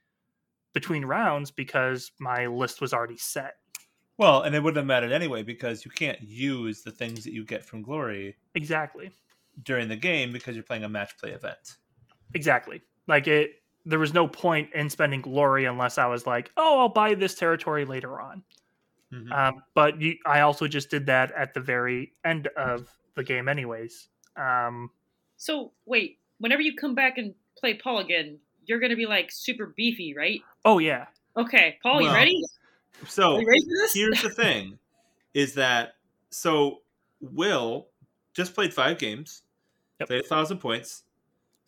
between 0.74 1.04
rounds 1.06 1.52
because 1.52 2.12
my 2.20 2.46
list 2.48 2.82
was 2.82 2.94
already 2.94 3.18
set. 3.18 3.56
Well, 4.18 4.44
and 4.44 4.54
it 4.54 4.62
wouldn't 4.62 4.78
have 4.78 4.86
mattered 4.86 5.12
anyway 5.12 5.44
because 5.44 5.86
you 5.86 5.92
can't 5.92 6.22
use 6.22 6.84
the 6.84 6.92
things 6.92 7.24
that 7.24 7.34
you 7.34 7.44
get 7.46 7.66
from 7.66 7.82
glory 7.82 8.38
Exactly. 8.54 9.12
during 9.64 9.88
the 9.88 9.96
game 9.96 10.32
because 10.32 10.56
you're 10.56 10.64
playing 10.64 10.84
a 10.84 10.90
match 10.90 11.18
play 11.18 11.32
event. 11.32 11.78
Exactly. 12.34 12.82
Like 13.08 13.28
it 13.28 13.59
there 13.86 14.00
was 14.00 14.14
no 14.14 14.28
point 14.28 14.70
in 14.74 14.90
spending 14.90 15.22
glory 15.22 15.66
unless 15.66 15.98
I 15.98 16.06
was 16.08 16.28
like, 16.28 16.52
"Oh, 16.58 16.80
I'll 16.80 16.90
buy 16.90 17.16
this 17.16 17.36
territory 17.36 17.86
later 17.86 18.20
on." 18.20 18.44
Mhm. 19.12 19.32
Um, 19.32 19.64
but 19.74 20.00
you, 20.02 20.18
I 20.26 20.42
also 20.42 20.68
just 20.68 20.90
did 20.90 21.06
that 21.08 21.32
at 21.32 21.54
the 21.54 21.60
very 21.60 22.14
end 22.24 22.48
of 22.56 22.88
the 23.16 23.24
game, 23.24 23.48
anyways. 23.50 24.10
Um, 24.36 24.92
So 25.38 25.72
wait, 25.86 26.20
whenever 26.38 26.62
you 26.62 26.76
come 26.76 26.94
back 26.96 27.18
and 27.18 27.34
play 27.58 27.74
Paul 27.74 28.00
again, 28.00 28.40
you're 28.66 28.80
gonna 28.80 28.96
be 28.96 29.06
like 29.08 29.32
super 29.32 29.68
beefy, 29.68 30.14
right? 30.16 30.42
oh 30.66 30.78
yeah, 30.80 31.08
Okay, 31.38 31.80
Paul, 31.82 32.02
you 32.02 32.14
ready? 32.14 32.42
So 33.08 33.40
you 33.40 33.48
ready 33.48 33.62
for 33.62 33.70
this? 33.82 33.94
here's 33.94 34.22
the 34.22 34.30
thing 34.44 34.78
is 35.34 35.54
that 35.56 35.96
so 36.30 36.82
Will 37.22 37.88
just 38.34 38.54
played 38.54 38.74
five 38.74 38.98
games, 39.00 39.44
Yep. 40.00 40.08
played 40.08 40.22
a 40.22 40.28
thousand 40.28 40.60
points. 40.60 41.04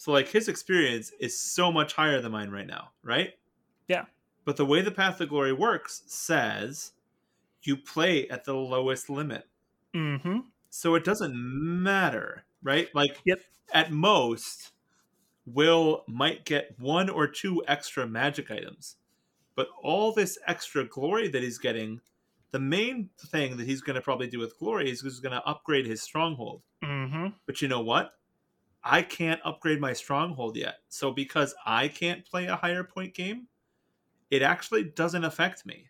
So 0.01 0.11
like 0.11 0.29
his 0.29 0.47
experience 0.47 1.11
is 1.19 1.37
so 1.39 1.71
much 1.71 1.93
higher 1.93 2.19
than 2.21 2.31
mine 2.31 2.49
right 2.49 2.65
now, 2.65 2.89
right? 3.03 3.35
Yeah. 3.87 4.05
But 4.45 4.57
the 4.57 4.65
way 4.65 4.81
the 4.81 4.89
Path 4.89 5.19
to 5.19 5.27
Glory 5.27 5.53
works 5.53 6.01
says 6.07 6.93
you 7.61 7.77
play 7.77 8.27
at 8.27 8.43
the 8.43 8.55
lowest 8.55 9.11
limit. 9.11 9.47
mm-hmm. 9.93 10.39
So 10.71 10.95
it 10.95 11.03
doesn't 11.03 11.35
matter, 11.35 12.45
right? 12.63 12.89
Like 12.95 13.21
Yep. 13.25 13.41
at 13.75 13.91
most, 13.91 14.71
Will 15.45 16.03
might 16.07 16.45
get 16.45 16.79
one 16.79 17.07
or 17.07 17.27
two 17.27 17.63
extra 17.67 18.07
magic 18.07 18.49
items. 18.49 18.95
But 19.53 19.67
all 19.83 20.13
this 20.13 20.39
extra 20.47 20.83
glory 20.83 21.27
that 21.27 21.43
he's 21.43 21.59
getting, 21.59 22.01
the 22.49 22.59
main 22.59 23.11
thing 23.19 23.57
that 23.57 23.67
he's 23.67 23.81
going 23.81 23.97
to 23.97 24.01
probably 24.01 24.25
do 24.25 24.39
with 24.39 24.57
glory 24.57 24.89
is 24.89 25.01
he's 25.01 25.19
going 25.19 25.39
to 25.39 25.45
upgrade 25.45 25.85
his 25.85 26.01
stronghold. 26.01 26.63
Mm-hmm. 26.83 27.27
But 27.45 27.61
you 27.61 27.67
know 27.67 27.81
what? 27.81 28.15
I 28.83 29.01
can't 29.03 29.39
upgrade 29.45 29.79
my 29.79 29.93
stronghold 29.93 30.57
yet. 30.57 30.79
So 30.89 31.11
because 31.11 31.53
I 31.65 31.87
can't 31.87 32.25
play 32.25 32.47
a 32.47 32.55
higher 32.55 32.83
point 32.83 33.13
game, 33.13 33.47
it 34.29 34.41
actually 34.41 34.85
doesn't 34.85 35.23
affect 35.23 35.65
me. 35.65 35.87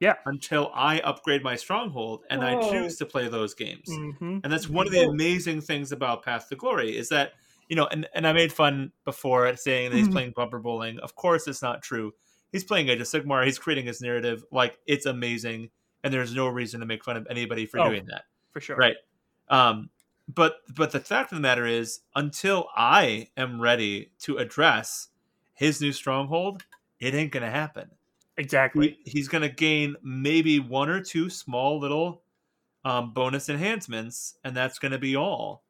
Yeah. 0.00 0.14
Until 0.26 0.70
I 0.74 1.00
upgrade 1.00 1.42
my 1.42 1.56
stronghold 1.56 2.24
and 2.30 2.44
I 2.44 2.60
choose 2.70 2.96
to 2.98 3.06
play 3.06 3.26
those 3.28 3.54
games. 3.54 3.88
Mm-hmm. 3.88 4.38
And 4.44 4.52
that's 4.52 4.68
one 4.68 4.86
of 4.86 4.92
the 4.92 5.08
amazing 5.08 5.60
things 5.60 5.90
about 5.90 6.22
Path 6.22 6.48
to 6.50 6.56
Glory 6.56 6.96
is 6.96 7.08
that, 7.08 7.32
you 7.68 7.74
know, 7.74 7.86
and, 7.88 8.06
and 8.14 8.26
I 8.26 8.32
made 8.32 8.52
fun 8.52 8.92
before 9.04 9.46
at 9.46 9.58
saying 9.58 9.90
that 9.90 9.96
he's 9.96 10.08
Mhm. 10.08 10.12
playing 10.12 10.32
bumper 10.36 10.60
bowling. 10.60 11.00
Of 11.00 11.16
course, 11.16 11.48
it's 11.48 11.62
not 11.62 11.82
true. 11.82 12.12
He's 12.52 12.62
playing 12.64 12.88
Age 12.88 13.00
of 13.00 13.08
Sigmar. 13.08 13.44
He's 13.44 13.58
creating 13.58 13.86
his 13.86 14.00
narrative. 14.00 14.44
Like, 14.52 14.78
it's 14.86 15.06
amazing. 15.06 15.70
And 16.04 16.14
there's 16.14 16.32
no 16.32 16.46
reason 16.48 16.78
to 16.80 16.86
make 16.86 17.02
fun 17.02 17.16
of 17.16 17.26
anybody 17.28 17.66
for 17.66 17.80
Oh. 17.80 17.88
doing 17.88 18.06
that. 18.06 18.22
For 18.52 18.60
sure. 18.60 18.76
Right. 18.76 18.96
Um, 19.48 19.90
but 20.32 20.56
but 20.74 20.92
the 20.92 21.00
fact 21.00 21.32
of 21.32 21.36
the 21.36 21.42
matter 21.42 21.66
is, 21.66 22.00
until 22.14 22.68
I 22.76 23.28
am 23.36 23.60
ready 23.60 24.12
to 24.20 24.36
address 24.36 25.08
his 25.54 25.80
new 25.80 25.92
stronghold, 25.92 26.64
it 27.00 27.14
ain't 27.14 27.32
gonna 27.32 27.50
happen. 27.50 27.90
Exactly. 28.36 28.98
He, 29.04 29.10
he's 29.10 29.28
gonna 29.28 29.48
gain 29.48 29.96
maybe 30.02 30.60
one 30.60 30.88
or 30.88 31.02
two 31.02 31.30
small 31.30 31.80
little 31.80 32.22
um, 32.84 33.12
bonus 33.12 33.48
enhancements, 33.48 34.36
and 34.44 34.56
that's 34.56 34.78
gonna 34.78 34.98
be 34.98 35.16
all, 35.16 35.64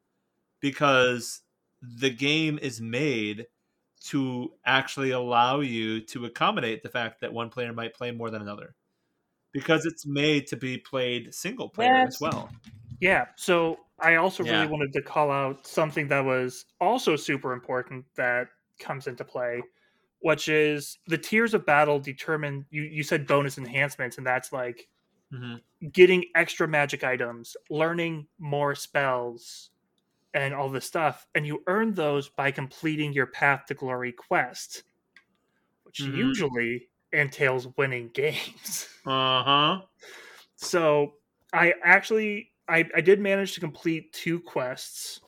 because 0.60 1.42
the 1.80 2.10
game 2.10 2.58
is 2.60 2.80
made 2.80 3.46
to 4.00 4.52
actually 4.64 5.10
allow 5.10 5.60
you 5.60 6.00
to 6.00 6.24
accommodate 6.24 6.82
the 6.82 6.88
fact 6.88 7.20
that 7.20 7.32
one 7.32 7.48
player 7.48 7.72
might 7.72 7.94
play 7.94 8.10
more 8.10 8.30
than 8.30 8.42
another, 8.42 8.74
because 9.52 9.86
it's 9.86 10.06
made 10.06 10.46
to 10.48 10.56
be 10.56 10.78
played 10.78 11.34
single 11.34 11.68
player 11.68 11.94
as 12.06 12.18
well. 12.20 12.50
Yeah. 13.00 13.26
So 13.36 13.78
I 14.00 14.16
also 14.16 14.42
Yeah. 14.42 14.44
really 14.44 14.66
wanted 14.66 14.92
to 14.94 15.02
call 15.02 15.30
out 15.30 15.66
something 15.66 16.08
that 16.08 16.24
was 16.24 16.64
also 16.80 17.16
super 17.16 17.52
important 17.52 18.06
that 18.16 18.48
comes 18.80 19.06
into 19.06 19.24
play, 19.24 19.62
which 20.20 20.48
is 20.48 20.98
the 21.06 21.18
tiers 21.18 21.54
of 21.54 21.66
battle 21.66 22.00
determine 22.00 22.66
you, 22.70 22.82
you 22.82 23.02
said 23.02 23.26
bonus 23.26 23.58
enhancements, 23.58 24.18
and 24.18 24.26
that's 24.26 24.52
like 24.52 24.88
hmm 25.30 25.68
getting 25.92 26.24
extra 26.34 26.66
magic 26.66 27.04
items, 27.04 27.56
learning 27.70 28.28
more 28.38 28.74
spells, 28.74 29.70
and 30.34 30.54
all 30.54 30.70
this 30.70 30.86
stuff. 30.86 31.26
And 31.34 31.46
you 31.46 31.62
earn 31.68 31.94
those 31.94 32.28
by 32.30 32.50
completing 32.52 33.12
your 33.12 33.26
Path 33.28 33.66
to 33.68 33.74
Glory 33.74 34.12
quest, 34.12 34.84
which 35.84 36.06
Mhm. 36.06 36.06
usually 36.06 36.88
entails 37.12 37.66
winning 37.76 38.08
games. 38.14 38.88
Uh 39.04 39.42
huh. 39.42 39.88
So 40.56 41.14
I 41.52 41.74
actually 41.82 42.52
I, 42.68 42.84
I 42.94 43.00
did 43.00 43.20
manage 43.20 43.54
to 43.54 43.60
complete 43.60 44.12
two 44.12 44.40
quests 44.40 45.20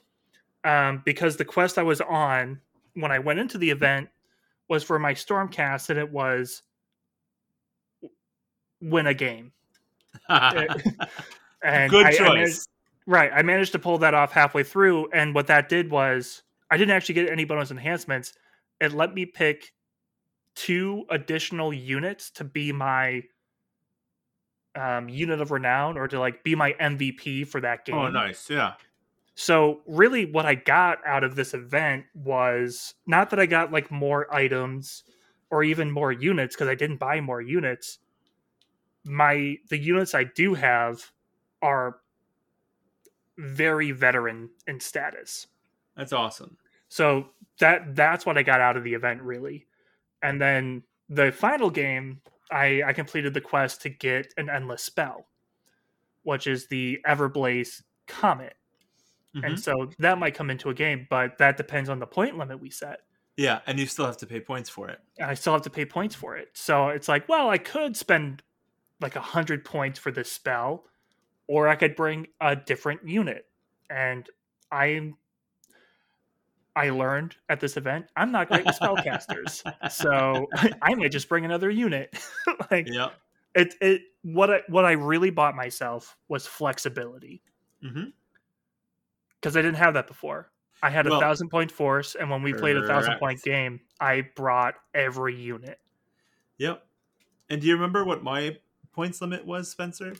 um, 0.64 1.02
because 1.04 1.36
the 1.36 1.44
quest 1.44 1.78
I 1.78 1.82
was 1.82 2.00
on 2.00 2.60
when 2.94 3.10
I 3.10 3.18
went 3.18 3.38
into 3.38 3.56
the 3.58 3.70
event 3.70 4.08
was 4.68 4.84
for 4.84 4.98
my 4.98 5.14
Stormcast 5.14 5.90
and 5.90 5.98
it 5.98 6.10
was 6.10 6.62
win 8.80 9.06
a 9.06 9.14
game. 9.14 9.52
And 11.62 11.90
Good 11.90 12.06
I- 12.06 12.08
I 12.08 12.12
choice. 12.12 12.20
managed- 12.20 12.68
right. 13.06 13.30
I 13.34 13.42
managed 13.42 13.72
to 13.72 13.78
pull 13.78 13.98
that 13.98 14.14
off 14.14 14.32
halfway 14.32 14.62
through. 14.62 15.10
And 15.12 15.34
what 15.34 15.46
that 15.48 15.68
did 15.68 15.90
was 15.90 16.42
I 16.70 16.78
didn't 16.78 16.92
actually 16.96 17.16
get 17.16 17.28
any 17.28 17.44
bonus 17.44 17.70
enhancements. 17.70 18.32
It 18.80 18.92
let 18.94 19.12
me 19.12 19.26
pick 19.26 19.72
two 20.54 21.04
additional 21.10 21.74
units 21.74 22.30
to 22.30 22.44
be 22.44 22.72
my 22.72 23.22
um, 24.74 25.08
unit 25.08 25.40
of 25.40 25.50
renown 25.50 25.98
or 25.98 26.08
to 26.08 26.18
like 26.18 26.44
be 26.44 26.54
my 26.54 26.72
MVP 26.80 27.46
for 27.46 27.60
that 27.60 27.84
game. 27.84 27.96
oh, 27.96 28.08
nice. 28.10 28.48
Yeah. 28.48 28.74
So 29.34 29.80
really 29.86 30.26
what 30.26 30.46
I 30.46 30.54
got 30.54 30.98
out 31.06 31.24
of 31.24 31.34
this 31.34 31.54
event 31.54 32.04
was 32.14 32.94
not 33.06 33.30
that 33.30 33.40
I 33.40 33.46
got 33.46 33.72
like 33.72 33.90
more 33.90 34.32
items 34.34 35.02
or 35.50 35.64
even 35.64 35.90
more 35.90 36.12
units 36.12 36.54
because 36.54 36.68
I 36.68 36.74
didn't 36.74 36.98
buy 36.98 37.20
more 37.20 37.40
units. 37.40 37.98
my 39.04 39.56
the 39.68 39.78
units 39.78 40.14
I 40.14 40.24
do 40.24 40.54
have 40.54 41.10
are 41.62 41.96
very 43.38 43.92
veteran 43.92 44.50
in 44.66 44.78
status. 44.80 45.46
That's 45.96 46.12
awesome. 46.12 46.56
So 46.88 47.30
that 47.58 47.96
that's 47.96 48.26
what 48.26 48.36
I 48.36 48.42
got 48.42 48.60
out 48.60 48.76
of 48.76 48.84
the 48.84 48.94
event 48.94 49.22
really. 49.22 49.66
And 50.22 50.40
then 50.40 50.82
the 51.08 51.32
final 51.32 51.70
game, 51.70 52.20
I 52.50 52.82
I 52.86 52.92
completed 52.92 53.34
the 53.34 53.40
quest 53.40 53.82
to 53.82 53.88
get 53.88 54.32
an 54.36 54.48
endless 54.50 54.82
spell, 54.82 55.28
which 56.22 56.46
is 56.46 56.68
the 56.68 56.98
Everblaze 57.06 57.82
Comet. 58.06 58.56
Mhm. 59.34 59.46
And 59.46 59.60
so 59.60 59.90
that 59.98 60.18
might 60.18 60.34
come 60.34 60.50
into 60.50 60.70
a 60.70 60.74
game, 60.74 61.06
but 61.08 61.38
that 61.38 61.56
depends 61.56 61.88
on 61.88 61.98
the 62.00 62.06
point 62.06 62.36
limit 62.36 62.60
we 62.60 62.70
set. 62.70 63.00
Yeah, 63.36 63.60
and 63.66 63.78
you 63.78 63.86
still 63.86 64.06
have 64.06 64.16
to 64.18 64.26
pay 64.26 64.40
points 64.40 64.68
for 64.68 64.88
it. 64.88 65.00
And 65.18 65.30
I 65.30 65.34
still 65.34 65.52
have 65.52 65.62
to 65.62 65.70
pay 65.70 65.86
points 65.86 66.14
for 66.14 66.36
it. 66.36 66.50
So 66.54 66.88
it's 66.88 67.08
like, 67.08 67.28
well, 67.28 67.48
I 67.48 67.58
could 67.58 67.96
spend 67.96 68.42
like 69.00 69.16
a 69.16 69.20
hundred 69.20 69.64
points 69.64 69.98
for 69.98 70.10
this 70.10 70.30
spell, 70.30 70.86
or 71.46 71.68
I 71.68 71.76
could 71.76 71.96
bring 71.96 72.28
a 72.40 72.56
different 72.56 73.06
unit. 73.08 73.46
And 73.88 74.28
I'm 74.70 75.16
I 76.80 76.90
learned 76.90 77.36
at 77.48 77.60
this 77.60 77.76
event 77.76 78.06
I'm 78.16 78.32
not 78.32 78.48
great 78.48 78.64
with 78.64 78.78
spellcasters. 78.78 79.62
so 79.90 80.46
I 80.82 80.94
might 80.94 81.12
just 81.12 81.28
bring 81.28 81.44
another 81.44 81.68
unit. 81.70 82.16
like 82.70 82.88
Yeah. 82.88 83.08
it 83.54 83.74
it 83.80 84.02
what 84.22 84.50
I 84.50 84.60
what 84.68 84.84
I 84.84 84.92
really 84.92 85.30
bought 85.30 85.54
myself 85.54 86.16
was 86.28 86.46
flexibility. 86.46 87.42
mm-hmm 87.84 88.10
Because 89.40 89.56
I 89.56 89.62
didn't 89.62 89.76
have 89.78 89.94
that 89.94 90.06
before. 90.06 90.50
I 90.82 90.88
had 90.90 91.06
a 91.06 91.10
Well- 91.10 91.20
thousand 91.20 91.50
point 91.50 91.70
force, 91.70 92.14
and 92.14 92.30
when 92.30 92.42
we 92.42 92.54
played 92.54 92.76
a 92.76 92.86
thousand 92.86 93.18
point 93.18 93.42
game, 93.42 93.80
I 94.00 94.22
brought 94.34 94.74
every 94.94 95.36
unit. 95.36 95.78
Yep. 96.58 96.86
And 97.50 97.60
do 97.60 97.66
you 97.66 97.74
remember 97.74 98.04
what 98.04 98.22
my 98.22 98.56
points 98.92 99.20
limit 99.20 99.44
was, 99.44 99.70
Spencer? 99.70 100.14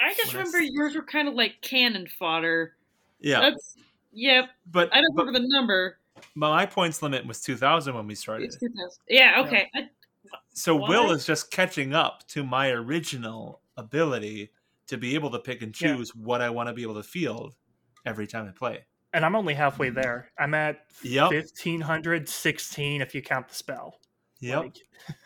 I 0.00 0.14
just 0.14 0.32
When 0.32 0.44
remember 0.44 0.58
s- 0.58 0.70
yours 0.72 0.94
were 0.94 1.02
kind 1.02 1.28
of 1.28 1.34
like 1.34 1.60
cannon 1.60 2.06
fodder. 2.06 2.74
Yeah, 3.20 3.40
That's 3.40 3.76
yep. 4.12 4.50
but, 4.70 4.94
I 4.94 5.00
don't 5.00 5.14
but 5.14 5.26
remember 5.26 5.46
the 5.46 5.48
number. 5.54 5.98
my 6.34 6.66
points 6.66 7.02
limit 7.02 7.26
was 7.26 7.40
2,000 7.40 7.94
when 7.94 8.06
we 8.06 8.14
started. 8.14 8.44
It's 8.46 8.56
2000. 8.58 8.90
Yeah. 9.08 9.42
Okay. 9.46 9.70
I, 9.74 9.88
So 10.54 10.74
Will 10.76 11.12
is 11.12 11.24
just 11.26 11.50
catching 11.50 11.94
up 11.94 12.26
to 12.28 12.44
my 12.44 12.70
original 12.70 13.60
ability 13.76 14.50
to 14.88 14.96
be 14.96 15.14
able 15.14 15.30
to 15.30 15.38
pick 15.38 15.62
and 15.62 15.78
Yeah. 15.80 15.94
choose 15.96 16.14
what 16.14 16.40
I 16.40 16.50
want 16.50 16.68
to 16.68 16.72
be 16.72 16.82
able 16.82 16.94
to 16.94 17.02
field 17.02 17.54
every 18.06 18.26
time 18.26 18.46
I 18.48 18.52
play. 18.52 18.84
And 19.12 19.24
I'm 19.24 19.34
only 19.36 19.54
halfway 19.54 19.90
there. 19.90 20.30
I'm 20.38 20.54
at 20.54 20.80
Yep. 21.02 21.30
1516 21.32 23.00
if 23.02 23.14
you 23.14 23.22
count 23.22 23.48
the 23.48 23.54
spell. 23.54 24.00
Yep. 24.40 24.72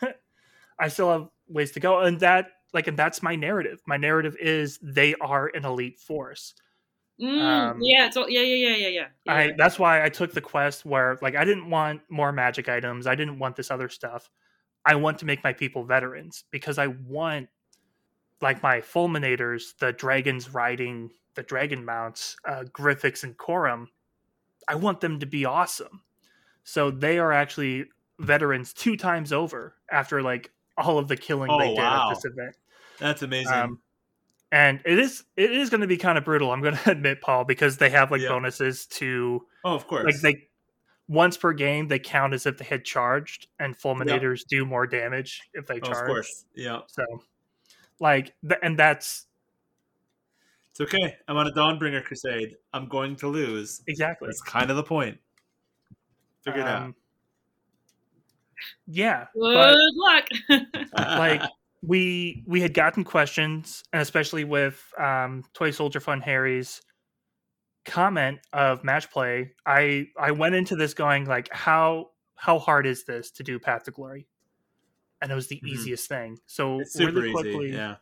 Like, 0.01 0.15
I 0.79 0.87
still 0.87 1.11
have 1.11 1.27
ways 1.47 1.71
to 1.71 1.79
go. 1.79 1.99
And 1.99 2.19
that, 2.19 2.47
like, 2.73 2.87
and 2.87 2.97
that's 2.97 3.21
my 3.21 3.35
narrative. 3.35 3.81
My 3.85 3.97
narrative 3.97 4.35
is 4.39 4.79
they 4.81 5.15
are 5.15 5.51
an 5.53 5.65
elite 5.65 5.99
force. 5.99 6.53
Mm, 7.23 7.41
Um, 7.41 7.77
yeah. 7.81 8.07
It's 8.07 8.17
all, 8.17 8.29
yeah. 8.29 8.41
Yeah. 8.41 8.55
Yeah. 8.55 8.75
Yeah. 8.75 8.87
Yeah. 8.87 9.07
yeah. 9.25 9.33
I 9.33 9.51
that's 9.57 9.79
why 9.79 10.03
I 10.03 10.09
took 10.09 10.33
the 10.33 10.41
quest 10.41 10.85
where 10.85 11.17
like 11.21 11.35
I 11.35 11.45
didn't 11.45 11.69
want 11.69 12.01
more 12.09 12.31
magic 12.31 12.69
items. 12.69 13.07
I 13.07 13.15
didn't 13.15 13.39
want 13.39 13.55
this 13.55 13.71
other 13.71 13.89
stuff. 13.89 14.29
I 14.85 14.95
want 14.95 15.19
to 15.19 15.25
make 15.25 15.43
my 15.43 15.53
people 15.53 15.85
veterans 15.85 16.43
because 16.51 16.77
I 16.77 16.87
want 16.87 17.47
like 18.41 18.61
my 18.61 18.81
fulminators, 18.81 19.77
the 19.79 19.93
dragons 19.93 20.53
riding 20.53 21.11
the 21.35 21.43
dragon 21.43 21.85
mounts, 21.85 22.35
uh, 22.47 22.63
Griffix 22.71 23.23
and 23.23 23.37
Corum. 23.37 23.87
I 24.67 24.75
want 24.75 25.01
them 25.01 25.19
to 25.19 25.25
be 25.25 25.45
awesome. 25.45 26.01
So 26.63 26.91
they 26.91 27.19
are 27.19 27.31
actually 27.31 27.85
veterans 28.19 28.73
two 28.73 28.95
times 28.95 29.33
over 29.33 29.75
after 29.91 30.21
like 30.21 30.51
all 30.77 30.97
of 30.97 31.07
the 31.07 31.17
killing 31.17 31.49
Oh, 31.51 31.59
they 31.59 31.69
did 31.69 31.77
wow. 31.77 32.09
at 32.09 32.15
this 32.15 32.25
event. 32.25 32.55
That's 32.99 33.21
amazing. 33.21 33.53
Um, 33.53 33.79
and 34.53 34.79
it 34.85 34.99
is 34.99 35.23
it 35.35 35.51
is 35.51 35.69
going 35.71 35.81
to 35.81 35.87
be 35.87 35.97
kind 35.97 36.17
of 36.17 36.23
brutal. 36.23 36.51
I'm 36.51 36.61
going 36.61 36.75
to 36.83 36.91
admit, 36.91 37.19
Paul, 37.21 37.43
because 37.43 37.77
they 37.77 37.89
have 37.89 38.11
like 38.11 38.21
Yeah. 38.21 38.29
bonuses 38.29 38.85
to 38.87 39.41
oh, 39.65 39.73
of 39.75 39.87
course. 39.87 40.05
like 40.05 40.21
they 40.21 40.47
once 41.09 41.35
per 41.35 41.51
game 41.53 41.87
they 41.89 41.99
count 41.99 42.33
as 42.33 42.45
if 42.45 42.57
they 42.59 42.65
had 42.65 42.85
charged, 42.85 43.47
and 43.59 43.77
fulminators 43.77 44.41
do 44.47 44.63
more 44.65 44.85
damage 44.87 45.41
if 45.53 45.65
they 45.67 45.75
Oh, 45.77 45.79
charge. 45.79 45.97
of 45.97 46.05
course. 46.05 46.45
Yeah. 46.55 46.79
So, 46.87 47.03
like, 47.99 48.33
th- 48.47 48.59
and 48.63 48.77
that's 48.77 49.25
It's 50.71 50.81
okay. 50.81 51.15
I'm 51.27 51.35
on 51.37 51.47
a 51.47 51.51
Dawnbringer 51.51 52.03
crusade. 52.03 52.55
I'm 52.73 52.87
going 52.87 53.15
to 53.17 53.27
lose. 53.27 53.81
exactly 53.87 54.27
That's 54.27 54.41
kind 54.41 54.69
of 54.69 54.77
the 54.77 54.83
point. 54.83 55.17
Figure 56.43 56.61
it 56.61 56.67
out. 56.67 56.81
um, 56.83 56.95
Yeah, 58.87 59.25
Good 59.33 59.55
but 59.55 59.75
luck. 59.95 60.25
like 60.97 61.41
we 61.85 62.43
we 62.47 62.61
had 62.61 62.73
gotten 62.73 63.03
questions, 63.03 63.83
and 63.91 64.01
especially 64.01 64.43
with 64.45 64.81
um, 64.97 65.43
Toy 65.53 65.71
Soldier 65.71 65.99
Fun 65.99 66.21
Harry's 66.21 66.81
comment 67.85 68.39
of 68.53 68.83
match 68.83 69.11
play, 69.11 69.51
I 69.65 70.07
I 70.17 70.31
went 70.31 70.55
into 70.55 70.75
this 70.75 70.93
going 70.93 71.25
like 71.25 71.51
how 71.51 72.11
how 72.35 72.57
hard 72.59 72.85
is 72.85 73.03
this 73.05 73.31
to 73.31 73.43
do 73.43 73.59
Path 73.59 73.83
to 73.83 73.91
Glory, 73.91 74.27
and 75.21 75.31
it 75.31 75.35
was 75.35 75.47
the 75.49 75.57
Mhm. 75.63 75.67
easiest 75.67 76.07
thing. 76.07 76.39
So 76.45 76.81
really 76.97 77.31
quickly, 77.31 77.67
easy. 77.69 77.75
Yeah. 77.77 77.95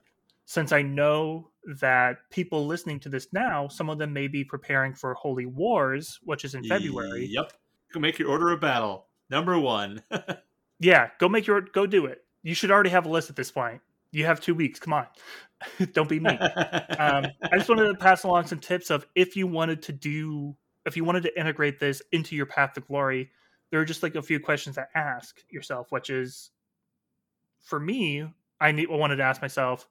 since 0.45 0.71
I 0.71 0.81
know 0.81 1.49
that 1.79 2.17
people 2.29 2.67
listening 2.67 2.99
to 3.01 3.09
this 3.09 3.27
now, 3.31 3.67
some 3.67 3.89
of 3.89 3.97
them 3.99 4.11
may 4.13 4.27
be 4.27 4.43
preparing 4.43 4.93
for 4.93 5.13
Holy 5.13 5.45
Wars, 5.45 6.19
which 6.23 6.43
is 6.43 6.55
in 6.55 6.63
February. 6.65 7.25
Yep. 7.27 7.53
Go 7.93 7.99
make 7.99 8.19
your 8.19 8.29
order 8.29 8.51
of 8.51 8.59
battle. 8.59 9.07
Number 9.29 9.57
one. 9.59 10.03
Yeah, 10.83 11.11
go 11.19 11.29
make 11.29 11.45
your 11.45 11.61
go 11.61 11.85
do 11.85 12.07
it. 12.07 12.25
You 12.43 12.55
should 12.55 12.71
already 12.71 12.89
have 12.89 13.05
a 13.05 13.09
list 13.09 13.29
at 13.29 13.35
this 13.35 13.51
point. 13.51 13.81
You 14.11 14.25
have 14.25 14.41
two 14.41 14.55
weeks. 14.55 14.79
Come 14.79 14.93
on, 14.93 15.07
don't 15.93 16.09
be 16.09 16.19
me. 16.19 16.37
um, 16.37 17.25
I 17.43 17.57
just 17.57 17.69
wanted 17.69 17.87
to 17.87 17.93
pass 17.99 18.23
along 18.23 18.47
some 18.47 18.59
tips 18.59 18.89
of 18.89 19.05
if 19.15 19.35
you 19.35 19.47
wanted 19.47 19.81
to 19.83 19.93
do, 19.93 20.55
if 20.85 20.97
you 20.97 21.03
wanted 21.03 21.23
to 21.23 21.39
integrate 21.39 21.79
this 21.79 22.01
into 22.11 22.35
your 22.35 22.45
path 22.45 22.73
to 22.73 22.81
glory, 22.81 23.31
there 23.69 23.79
are 23.79 23.85
just 23.85 24.03
like 24.03 24.15
a 24.15 24.21
few 24.21 24.39
questions 24.39 24.75
to 24.75 24.87
ask 24.95 25.37
yourself, 25.49 25.91
which 25.91 26.09
is, 26.09 26.51
for 27.61 27.79
me, 27.79 28.25
I 28.59 28.71
need, 28.71 28.89
I 28.91 28.95
wanted 28.95 29.17
to 29.17 29.23
ask 29.23 29.41
myself, 29.41 29.87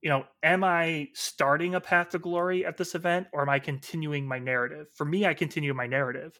you 0.00 0.10
know, 0.10 0.26
am 0.42 0.62
I 0.62 1.08
starting 1.14 1.74
a 1.74 1.80
path 1.80 2.10
to 2.10 2.18
glory 2.18 2.64
at 2.64 2.76
this 2.76 2.94
event, 2.94 3.26
or 3.32 3.42
am 3.42 3.48
I 3.48 3.58
continuing 3.58 4.28
my 4.28 4.38
narrative? 4.38 4.88
For 4.94 5.04
me, 5.04 5.26
I 5.26 5.34
continue 5.34 5.72
my 5.74 5.86
narrative, 5.86 6.38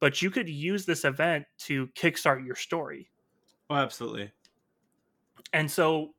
but 0.00 0.22
you 0.22 0.30
could 0.30 0.48
use 0.48 0.86
this 0.86 1.04
event 1.04 1.44
to 1.60 1.88
kickstart 1.88 2.46
your 2.46 2.54
story. 2.54 3.10
oh, 3.68 3.74
absolutely. 3.74 4.30
And 5.52 5.70
so, 5.70 6.14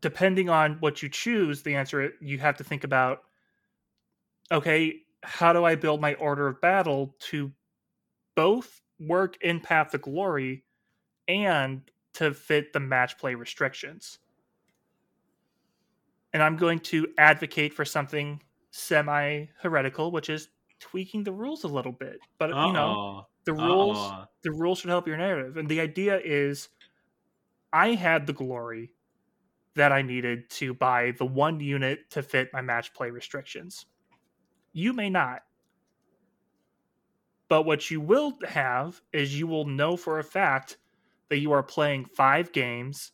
depending 0.00 0.48
on 0.48 0.74
what 0.80 1.02
you 1.02 1.08
choose, 1.08 1.62
the 1.62 1.74
answer 1.74 2.12
you 2.20 2.38
have 2.38 2.56
to 2.56 2.64
think 2.64 2.84
about 2.84 3.22
okay, 4.50 5.02
how 5.22 5.52
do 5.52 5.64
I 5.64 5.74
build 5.74 6.00
my 6.00 6.14
order 6.14 6.48
of 6.48 6.60
battle 6.60 7.14
to 7.30 7.52
both 8.34 8.80
work 8.98 9.36
in 9.42 9.60
Path 9.60 9.90
to 9.90 9.98
Glory 9.98 10.64
and 11.26 11.82
to 12.14 12.32
fit 12.32 12.72
the 12.72 12.80
match 12.80 13.18
play 13.18 13.34
restrictions? 13.34 14.18
And 16.32 16.42
I'm 16.42 16.56
going 16.56 16.78
to 16.80 17.08
advocate 17.18 17.74
for 17.74 17.84
something 17.84 18.42
semi 18.70 19.46
heretical, 19.60 20.10
which 20.12 20.28
is 20.28 20.48
tweaking 20.80 21.24
the 21.24 21.32
rules 21.32 21.64
a 21.64 21.68
little 21.68 21.92
bit. 21.92 22.18
But, 22.38 22.50
you 22.50 22.72
know, 22.72 23.26
the 23.44 23.52
rules 23.54 23.98
Uh-oh. 23.98 24.24
the 24.42 24.52
rules 24.52 24.78
should 24.78 24.90
help 24.90 25.06
your 25.06 25.16
narrative. 25.16 25.56
And 25.56 25.68
the 25.68 25.80
idea 25.80 26.20
is 26.22 26.68
I 27.72 27.94
had 27.94 28.26
the 28.26 28.32
glory 28.32 28.92
that 29.74 29.92
I 29.92 30.02
needed 30.02 30.50
to 30.50 30.74
buy 30.74 31.12
the 31.12 31.26
one 31.26 31.60
unit 31.60 32.10
to 32.10 32.22
fit 32.22 32.52
my 32.52 32.62
match 32.62 32.94
play 32.94 33.10
restrictions. 33.10 33.86
You 34.72 34.92
may 34.92 35.10
not. 35.10 35.44
But 37.48 37.62
what 37.64 37.90
you 37.90 38.00
will 38.00 38.38
have 38.46 39.00
is 39.12 39.38
you 39.38 39.46
will 39.46 39.66
know 39.66 39.96
for 39.96 40.18
a 40.18 40.24
fact 40.24 40.78
that 41.28 41.38
you 41.38 41.52
are 41.52 41.62
playing 41.62 42.06
five 42.06 42.52
games 42.52 43.12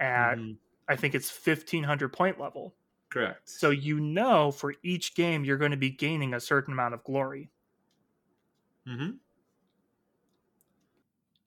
at, 0.00 0.36
Mhm. 0.36 0.58
I 0.88 0.96
think 0.96 1.14
it's 1.14 1.30
1500 1.30 2.10
point 2.12 2.40
level. 2.40 2.76
Correct. 3.10 3.48
So 3.48 3.70
you 3.70 4.00
know 4.00 4.52
for 4.52 4.74
each 4.82 5.14
game 5.14 5.44
you're 5.44 5.58
going 5.58 5.72
to 5.72 5.76
be 5.78 5.90
gaining 5.90 6.34
a 6.34 6.40
certain 6.40 6.72
amount 6.72 6.94
of 6.94 7.04
glory. 7.04 7.50
hmm 8.86 9.20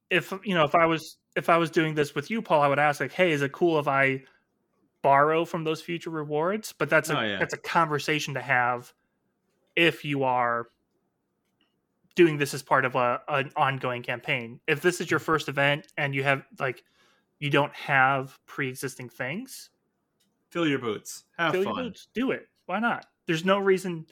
if 0.10 0.32
you 0.44 0.54
know 0.56 0.64
if 0.64 0.76
i 0.76 0.86
was 0.86 1.18
if 1.36 1.50
i 1.50 1.58
was 1.58 1.70
doing 1.70 1.94
this 1.96 2.16
with 2.16 2.30
you 2.32 2.42
paul 2.42 2.62
i 2.62 2.68
would 2.68 2.80
ask 2.80 3.00
like 3.00 3.12
hey 3.12 3.32
is 3.32 3.42
it 3.42 3.52
cool 3.52 3.78
if 3.80 3.88
i 3.88 4.22
borrow 5.02 5.46
from 5.46 5.64
those 5.64 5.82
future 5.82 6.10
rewards 6.10 6.74
but 6.78 6.90
that's 6.90 7.10
a 7.10 7.18
Oh, 7.18 7.22
yeah. 7.22 7.38
that's 7.40 7.54
a 7.54 7.58
conversation 7.58 8.34
to 8.36 8.42
have 8.42 8.92
if 9.76 10.04
you 10.06 10.24
are 10.24 10.68
doing 12.16 12.38
this 12.38 12.54
as 12.54 12.64
part 12.64 12.86
of 12.86 12.96
a 12.96 13.22
an 13.28 13.52
ongoing 13.56 14.02
campaign 14.02 14.60
if 14.68 14.82
this 14.82 15.02
is 15.02 15.12
your 15.12 15.20
first 15.20 15.50
event 15.50 15.86
and 15.98 16.16
you 16.16 16.24
have 16.24 16.44
like 16.60 16.84
you 17.40 17.50
don't 17.50 17.74
have 17.76 18.38
pre-existing 18.46 19.10
things 19.10 19.70
Fill 20.52 20.68
your 20.68 20.80
boots. 20.80 21.26
Have 21.38 21.52
fill 21.52 21.64
fun. 21.66 21.76
your 21.76 21.84
boots 21.86 22.08
do 22.14 22.32
it 22.32 22.48
why 22.66 22.80
not 22.80 23.06
there's 23.28 23.44
no 23.44 23.60
reason 23.60 24.06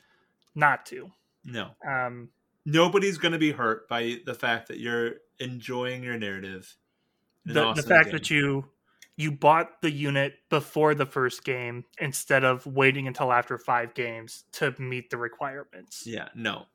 not 0.56 0.86
to 0.88 1.10
No. 1.46 1.70
um 1.88 2.30
Nobody's 2.66 3.18
going 3.18 3.32
to 3.34 3.38
be 3.40 3.52
hurt 3.52 3.90
by 3.90 4.20
the 4.26 4.34
fact 4.34 4.68
that 4.70 4.80
you're 4.80 5.16
enjoying 5.40 6.02
your 6.02 6.18
narrative. 6.18 6.78
In 7.46 7.58
an 7.58 7.76
the, 7.76 7.82
the 7.82 7.88
fact 7.88 8.06
game. 8.06 8.14
that 8.14 8.30
you 8.30 8.66
you 9.16 9.32
bought 9.32 9.82
the 9.82 9.92
unit 9.92 10.36
before 10.50 10.96
the 10.96 11.06
first 11.06 11.44
game 11.44 11.86
instead 12.00 12.44
of 12.44 12.66
waiting 12.66 13.08
until 13.08 13.32
after 13.32 13.58
five 13.58 13.94
games 13.94 14.46
to 14.54 14.74
meet 14.80 15.10
the 15.10 15.18
requirements. 15.18 16.04
Yeah, 16.06 16.30
no. 16.34 16.66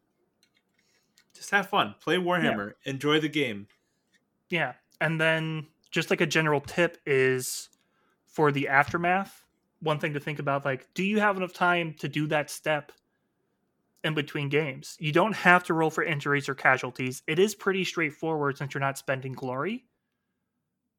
Just 1.35 1.51
have 1.51 1.69
fun. 1.69 1.95
Play 2.01 2.17
Warhammer. 2.17 2.73
Enjoy 2.85 3.21
the 3.21 3.29
game. 3.29 3.67
Yeah. 4.51 4.75
And 5.01 5.21
then 5.21 5.67
just 5.91 6.11
like 6.11 6.21
a 6.21 6.27
general 6.27 6.61
tip 6.61 6.99
is 7.07 7.69
for 8.27 8.53
the 8.53 8.69
aftermath, 8.69 9.45
one 9.81 9.99
thing 9.99 10.15
to 10.15 10.21
think 10.21 10.39
about 10.39 10.65
like, 10.65 10.87
do 10.95 11.03
you 11.03 11.21
have 11.21 11.37
enough 11.37 11.53
time 11.53 11.95
to 11.99 12.09
do 12.09 12.27
that 12.29 12.51
step 12.51 12.93
in 14.05 14.15
between 14.15 14.49
games? 14.49 14.97
You 15.01 15.13
don't 15.13 15.35
have 15.35 15.65
to 15.65 15.75
roll 15.75 15.91
for 15.91 16.05
injuries 16.05 16.49
or 16.49 16.55
casualties. 16.55 17.23
It 17.27 17.39
is 17.39 17.55
pretty 17.55 17.85
straightforward 17.85 18.59
since 18.59 18.75
you're 18.75 18.81
not 18.81 18.99
spending 18.99 19.33
glory. 19.33 19.85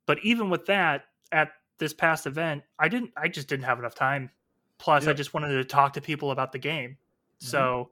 But 0.10 0.18
even 0.24 0.50
with 0.50 0.66
that, 0.66 1.04
at 1.32 1.52
this 1.78 1.94
past 1.94 2.26
event, 2.26 2.64
I 2.80 2.88
didn't 2.88 3.12
I 3.16 3.28
just 3.28 3.48
didn't 3.48 3.66
have 3.66 3.78
enough 3.78 3.94
time. 3.94 4.32
Plus 4.80 5.06
I 5.06 5.14
just 5.14 5.36
wanted 5.36 5.50
to 5.50 5.64
talk 5.64 5.94
to 5.94 6.02
people 6.02 6.32
about 6.32 6.52
the 6.52 6.58
game. 6.58 6.98
So 7.38 7.92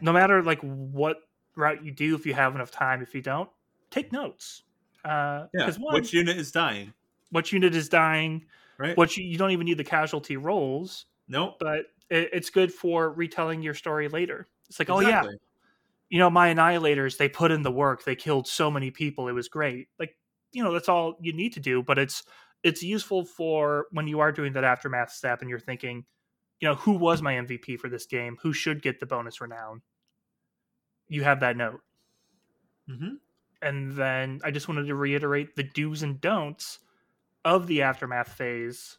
no 0.00 0.10
matter 0.10 0.42
like 0.42 0.58
what 0.62 1.18
route 1.54 1.84
you 1.84 1.90
do, 1.92 2.14
if 2.14 2.24
you 2.24 2.32
have 2.32 2.54
enough 2.54 2.70
time, 2.70 3.02
if 3.02 3.14
you 3.14 3.20
don't, 3.20 3.50
take 3.90 4.10
notes. 4.10 4.62
Uh, 5.04 5.48
Yeah. 5.52 5.70
one, 5.78 5.92
Which 5.92 6.14
unit 6.14 6.38
is 6.38 6.50
dying? 6.50 6.94
Which 7.28 7.52
unit 7.52 7.74
is 7.74 7.90
dying, 7.90 8.46
Right. 8.78 8.96
what 8.96 9.18
you, 9.18 9.24
you 9.24 9.36
don't 9.36 9.50
even 9.50 9.66
need 9.66 9.76
the 9.76 9.84
casualty 9.84 10.38
rolls, 10.38 11.04
Nope. 11.28 11.56
but 11.60 11.92
it, 12.08 12.30
it's 12.32 12.48
good 12.48 12.72
for 12.72 13.12
retelling 13.12 13.60
your 13.60 13.74
story 13.74 14.08
later. 14.08 14.48
It's 14.70 14.78
like, 14.78 14.88
oh 14.88 15.00
yeah, 15.00 15.24
you 16.08 16.18
know, 16.18 16.30
my 16.30 16.54
annihilators, 16.54 17.18
they 17.18 17.28
put 17.28 17.50
in 17.50 17.60
the 17.60 17.70
work, 17.70 18.04
they 18.04 18.16
killed 18.16 18.48
so 18.48 18.70
many 18.70 18.90
people, 18.90 19.28
it 19.28 19.32
was 19.32 19.48
great. 19.48 19.88
Like, 19.98 20.16
you 20.52 20.64
know, 20.64 20.72
that's 20.72 20.88
all 20.88 21.16
you 21.20 21.32
need 21.32 21.54
to 21.54 21.60
do, 21.60 21.82
but 21.82 21.98
it's 21.98 22.22
it's 22.62 22.82
useful 22.82 23.24
for 23.24 23.86
when 23.90 24.06
you 24.06 24.20
are 24.20 24.32
doing 24.32 24.52
that 24.52 24.64
aftermath 24.64 25.12
step 25.12 25.40
and 25.40 25.48
you're 25.48 25.58
thinking, 25.58 26.04
you 26.60 26.68
know, 26.68 26.74
who 26.74 26.92
was 26.92 27.22
my 27.22 27.34
MVP 27.34 27.78
for 27.78 27.88
this 27.88 28.06
game? 28.06 28.36
Who 28.42 28.52
should 28.52 28.82
get 28.82 29.00
the 29.00 29.06
bonus 29.06 29.40
renown? 29.40 29.82
You 31.08 31.22
have 31.24 31.40
that 31.40 31.56
note. 31.56 31.80
Mm-hmm. 32.88 33.14
And 33.62 33.92
then 33.92 34.40
I 34.44 34.50
just 34.50 34.68
wanted 34.68 34.86
to 34.86 34.94
reiterate 34.94 35.56
the 35.56 35.62
do's 35.62 36.02
and 36.02 36.20
don'ts 36.20 36.78
of 37.44 37.66
the 37.66 37.82
aftermath 37.82 38.32
phase 38.32 38.98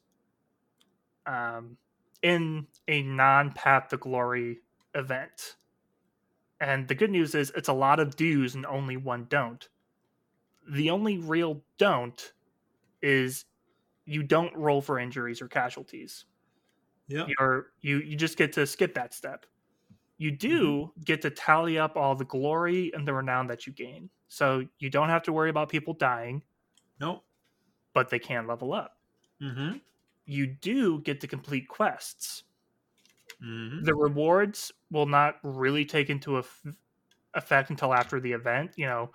um, 1.25 1.77
in 2.21 2.67
a 2.87 3.03
non 3.03 3.51
path 3.51 3.89
to 3.89 3.97
glory 3.97 4.59
event. 4.95 5.55
And 6.59 6.87
the 6.87 6.95
good 6.95 7.11
news 7.11 7.33
is 7.33 7.51
it's 7.55 7.69
a 7.69 7.73
lot 7.73 7.99
of 7.99 8.15
do's 8.15 8.55
and 8.55 8.65
only 8.65 8.97
one 8.97 9.25
don't. 9.29 9.67
The 10.69 10.89
only 10.89 11.17
real 11.17 11.61
don't 11.77 12.33
is 13.01 13.45
you 14.05 14.23
don't 14.23 14.55
roll 14.55 14.81
for 14.81 14.99
injuries 14.99 15.41
or 15.41 15.47
casualties. 15.47 16.25
Yeah. 17.07 17.25
You're 17.27 17.67
you 17.81 17.97
you 17.99 18.15
just 18.15 18.37
get 18.37 18.53
to 18.53 18.65
skip 18.65 18.93
that 18.95 19.13
step. 19.13 19.45
You 20.17 20.31
do 20.31 20.91
get 21.03 21.21
to 21.23 21.29
tally 21.31 21.79
up 21.79 21.97
all 21.97 22.15
the 22.15 22.25
glory 22.25 22.91
and 22.93 23.07
the 23.07 23.13
renown 23.13 23.47
that 23.47 23.65
you 23.65 23.73
gain. 23.73 24.09
So 24.27 24.65
you 24.79 24.89
don't 24.89 25.09
have 25.09 25.23
to 25.23 25.33
worry 25.33 25.49
about 25.49 25.67
people 25.67 25.93
dying, 25.93 26.43
Nope. 26.99 27.23
but 27.93 28.09
they 28.09 28.19
can 28.19 28.47
level 28.47 28.71
up. 28.71 28.97
Mm-hmm. 29.41 29.77
You 30.25 30.47
do 30.47 30.99
get 30.99 31.19
to 31.21 31.27
complete 31.27 31.67
quests. 31.67 32.43
Mm-hmm. 33.43 33.83
The 33.83 33.95
rewards 33.95 34.71
will 34.91 35.07
not 35.07 35.37
really 35.43 35.83
take 35.85 36.09
into 36.09 36.41
effect 37.33 37.71
until 37.71 37.93
after 37.93 38.19
the 38.19 38.31
event. 38.31 38.71
You 38.75 38.85
know, 38.85 39.09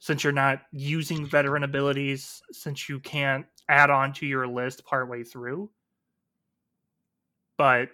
since 0.00 0.24
you're 0.24 0.32
not 0.32 0.62
using 0.72 1.26
veteran 1.26 1.62
abilities, 1.62 2.42
since 2.50 2.88
you 2.88 2.98
can't 2.98 3.46
add 3.68 3.90
on 3.90 4.12
to 4.14 4.26
your 4.26 4.48
list 4.48 4.84
partway 4.84 5.22
through. 5.22 5.70
But 7.56 7.90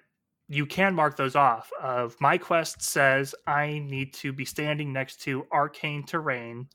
you 0.49 0.65
can 0.65 0.95
mark 0.95 1.17
those 1.17 1.35
off. 1.35 1.71
Of 1.83 2.17
my 2.21 2.39
quest 2.39 2.81
says 2.81 3.35
I 3.47 3.81
need 3.85 4.15
to 4.15 4.33
be 4.33 4.45
standing 4.45 4.93
next 4.93 5.21
to 5.23 5.47
arcane 5.53 6.05
terrain 6.05 6.69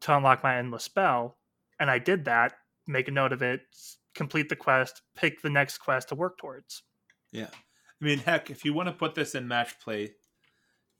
to 0.00 0.16
unlock 0.16 0.42
my 0.42 0.56
endless 0.56 0.82
spell, 0.84 1.38
and 1.78 1.88
I 1.88 1.98
did 1.98 2.24
that. 2.24 2.54
Make 2.88 3.08
a 3.08 3.12
note 3.12 3.32
of 3.32 3.42
it. 3.42 3.60
Complete 4.14 4.48
the 4.48 4.56
quest. 4.56 5.02
Pick 5.14 5.42
the 5.42 5.50
next 5.50 5.78
quest 5.78 6.08
to 6.08 6.14
work 6.16 6.38
towards. 6.38 6.82
Yeah. 7.30 7.48
I 8.00 8.04
mean, 8.04 8.18
heck, 8.18 8.50
if 8.50 8.64
you 8.64 8.74
want 8.74 8.88
to 8.88 8.92
put 8.92 9.14
this 9.14 9.34
in 9.34 9.46
match 9.46 9.78
play 9.78 10.14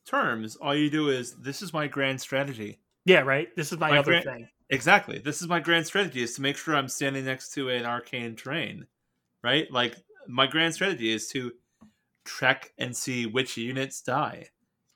terms, 0.07 0.57
all 0.57 0.75
you 0.75 0.89
do 0.89 1.09
is 1.09 1.35
this 1.35 1.63
is 1.63 1.73
my 1.73 1.89
grand 1.89 2.21
strategy. 2.21 2.81
Yeah, 3.07 3.21
right. 3.21 3.49
This 3.57 3.73
is 3.73 3.79
my, 3.79 3.91
My 3.91 3.99
other 3.99 4.21
gran- 4.21 4.23
thing. 4.25 4.49
Exactly. 4.69 5.19
This 5.19 5.41
is 5.41 5.49
my 5.49 5.61
grand 5.61 5.87
strategy 5.87 6.23
is 6.23 6.35
to 6.35 6.43
make 6.43 6.57
sure 6.59 6.75
I'm 6.77 6.89
standing 6.89 7.25
next 7.25 7.55
to 7.55 7.71
an 7.71 7.87
arcane 7.87 8.37
terrain. 8.37 8.87
Right? 9.43 9.71
Like 9.73 9.97
my 10.29 10.47
grand 10.47 10.75
strategy 10.75 11.11
is 11.13 11.29
to 11.29 11.53
track 12.25 12.73
and 12.79 12.95
see 12.95 13.27
which 13.27 13.57
units 13.57 14.03
die. 14.03 14.49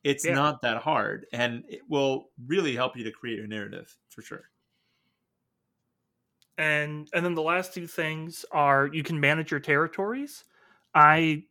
It's 0.02 0.24
Yeah. 0.26 0.34
not 0.34 0.60
that 0.62 0.78
hard 0.78 1.26
and 1.32 1.64
it 1.68 1.82
will 1.88 2.30
really 2.46 2.74
help 2.74 2.96
you 2.96 3.04
to 3.04 3.12
create 3.12 3.38
your 3.38 3.46
narrative 3.46 3.96
for 4.10 4.22
sure. 4.22 4.50
and 6.58 7.08
and 7.14 7.24
then 7.24 7.34
the 7.34 7.42
last 7.42 7.72
two 7.72 7.86
things 7.86 8.44
are 8.52 8.88
you 8.92 9.02
can 9.02 9.18
manage 9.18 9.50
your 9.50 9.60
territories 9.60 10.44
i 10.94 11.42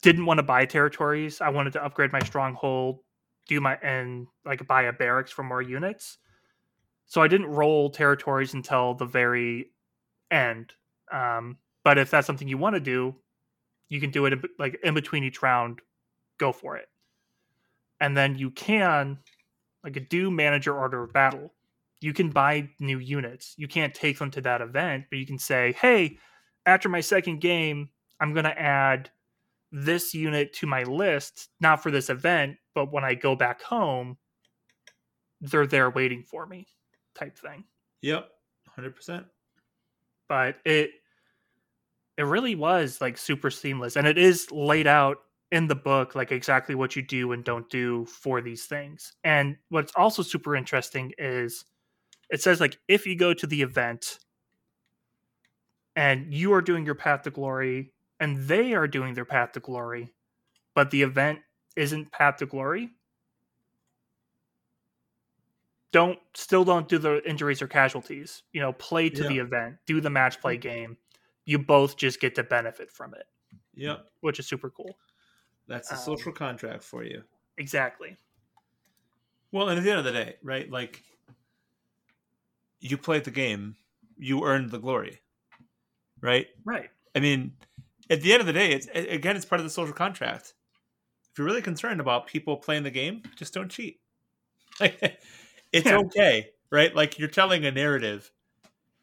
didn't 0.00 0.24
want 0.24 0.38
to 0.38 0.42
buy 0.42 0.64
territories 0.64 1.40
i 1.40 1.48
wanted 1.48 1.72
to 1.72 1.84
upgrade 1.84 2.12
my 2.12 2.20
stronghold 2.20 3.00
do 3.48 3.60
my 3.60 3.76
and 3.82 4.28
like 4.44 4.64
buy 4.66 4.82
a 4.82 4.92
barracks 4.92 5.32
for 5.32 5.42
more 5.42 5.62
units. 5.62 6.18
So 7.06 7.22
i 7.22 7.28
didn't 7.28 7.46
roll 7.46 7.90
territories 7.90 8.54
until 8.54 8.94
the 8.94 9.06
very 9.06 9.70
end 10.30 10.74
um, 11.10 11.56
but 11.84 11.96
if 11.96 12.10
that's 12.10 12.26
something 12.26 12.48
you 12.48 12.58
want 12.58 12.76
to 12.76 12.80
do 12.80 13.14
you 13.88 14.00
can 14.00 14.10
do 14.10 14.26
it 14.26 14.38
like 14.58 14.78
in 14.84 14.94
between 14.94 15.24
each 15.24 15.42
round 15.42 15.80
go 16.38 16.52
for 16.52 16.76
it. 16.76 16.88
And 18.00 18.16
then 18.16 18.38
you 18.38 18.50
can 18.50 19.18
like 19.84 20.08
do 20.08 20.30
manage 20.30 20.66
your 20.66 20.78
order 20.78 21.02
of 21.02 21.12
battle. 21.12 21.52
You 22.00 22.12
can 22.12 22.30
buy 22.30 22.70
new 22.78 22.98
units. 22.98 23.54
You 23.56 23.66
can't 23.66 23.92
take 23.92 24.18
them 24.18 24.30
to 24.32 24.40
that 24.42 24.60
event, 24.60 25.06
but 25.10 25.18
you 25.18 25.26
can 25.26 25.38
say, 25.38 25.72
hey, 25.72 26.18
after 26.64 26.88
my 26.88 27.00
second 27.00 27.40
game, 27.40 27.90
I'm 28.20 28.32
going 28.32 28.44
to 28.44 28.58
add 28.58 29.10
this 29.70 30.14
unit 30.14 30.52
to 30.54 30.66
my 30.66 30.82
list, 30.84 31.48
not 31.60 31.82
for 31.82 31.90
this 31.90 32.10
event, 32.10 32.56
but 32.74 32.92
when 32.92 33.04
I 33.04 33.14
go 33.14 33.36
back 33.36 33.62
home, 33.62 34.16
they're 35.40 35.66
there 35.66 35.90
waiting 35.90 36.22
for 36.22 36.46
me, 36.46 36.66
type 37.14 37.38
thing. 37.38 37.64
Yep. 38.02 38.28
100%. 38.78 39.24
But 40.28 40.56
it 40.64 40.90
it 42.16 42.24
really 42.24 42.56
was 42.56 43.00
like 43.00 43.16
super 43.16 43.48
seamless 43.48 43.96
and 43.96 44.06
it 44.06 44.18
is 44.18 44.50
laid 44.50 44.88
out 44.88 45.18
in 45.52 45.68
the 45.68 45.74
book 45.74 46.16
like 46.16 46.32
exactly 46.32 46.74
what 46.74 46.96
you 46.96 47.00
do 47.00 47.30
and 47.32 47.44
don't 47.44 47.70
do 47.70 48.04
for 48.06 48.40
these 48.40 48.66
things. 48.66 49.12
And 49.24 49.56
what's 49.68 49.92
also 49.96 50.22
super 50.22 50.56
interesting 50.56 51.12
is 51.16 51.64
it 52.30 52.42
says 52.42 52.60
like 52.60 52.76
if 52.88 53.06
you 53.06 53.16
go 53.16 53.32
to 53.32 53.46
the 53.46 53.62
event 53.62 54.18
and 55.96 56.32
you 56.34 56.52
are 56.52 56.60
doing 56.60 56.84
your 56.84 56.94
path 56.94 57.22
to 57.22 57.30
glory 57.30 57.92
and 58.20 58.38
they 58.44 58.74
are 58.74 58.88
doing 58.88 59.14
their 59.14 59.24
path 59.24 59.52
to 59.52 59.60
glory 59.60 60.14
but 60.74 60.90
the 60.90 61.02
event 61.02 61.40
isn't 61.76 62.12
path 62.12 62.36
to 62.38 62.46
glory 62.46 62.90
don't 65.92 66.18
still 66.34 66.64
don't 66.64 66.88
do 66.88 66.98
the 66.98 67.26
injuries 67.28 67.62
or 67.62 67.66
casualties 67.68 68.42
you 68.52 68.60
know 68.60 68.72
play 68.74 69.08
to 69.08 69.24
the 69.24 69.38
event 69.38 69.76
do 69.86 70.00
the 70.00 70.10
match 70.10 70.40
play 70.40 70.56
game 70.56 70.96
you 71.46 71.58
both 71.58 71.96
just 71.96 72.20
get 72.20 72.34
to 72.34 72.42
benefit 72.42 72.90
from 72.90 73.14
it 73.14 73.26
Yep. 73.74 74.10
which 74.20 74.38
is 74.38 74.46
super 74.46 74.70
cool 74.70 74.98
That's 75.68 75.92
a 75.92 75.96
Um, 75.96 75.96
social 75.96 76.32
contract 76.32 76.82
for 76.82 77.04
you. 77.04 77.22
exactly 77.58 78.16
Well, 79.52 79.68
and 79.68 79.78
at 79.78 79.82
the 79.84 79.90
end 79.90 79.98
of 79.98 80.04
the 80.06 80.12
day, 80.12 80.36
right? 80.42 80.70
Like, 80.70 81.04
you 82.80 82.98
played 82.98 83.24
the 83.24 83.30
game, 83.30 83.76
you 84.16 84.44
earned 84.44 84.70
the 84.70 84.78
glory, 84.78 85.20
right? 86.20 86.46
right 86.64 86.90
I 87.14 87.20
mean, 87.20 87.56
at 88.10 88.20
the 88.22 88.32
end 88.32 88.40
of 88.40 88.46
the 88.46 88.52
day, 88.52 88.72
it's 88.72 88.86
again, 88.88 89.36
it's 89.36 89.44
part 89.44 89.60
of 89.60 89.64
the 89.64 89.70
social 89.70 89.94
contract. 89.94 90.54
If 91.32 91.38
you're 91.38 91.46
really 91.46 91.62
concerned 91.62 92.00
about 92.00 92.26
people 92.26 92.56
playing 92.58 92.84
the 92.84 92.90
game, 92.90 93.22
just 93.36 93.54
don't 93.54 93.70
cheat. 93.70 94.00
Like, 94.80 95.20
it's 95.72 95.90
Yeah. 95.90 95.92
okay, 95.92 96.50
right? 96.70 96.94
Like 96.94 97.18
you're 97.18 97.28
telling 97.28 97.64
a 97.66 97.72
narrative. 97.72 98.32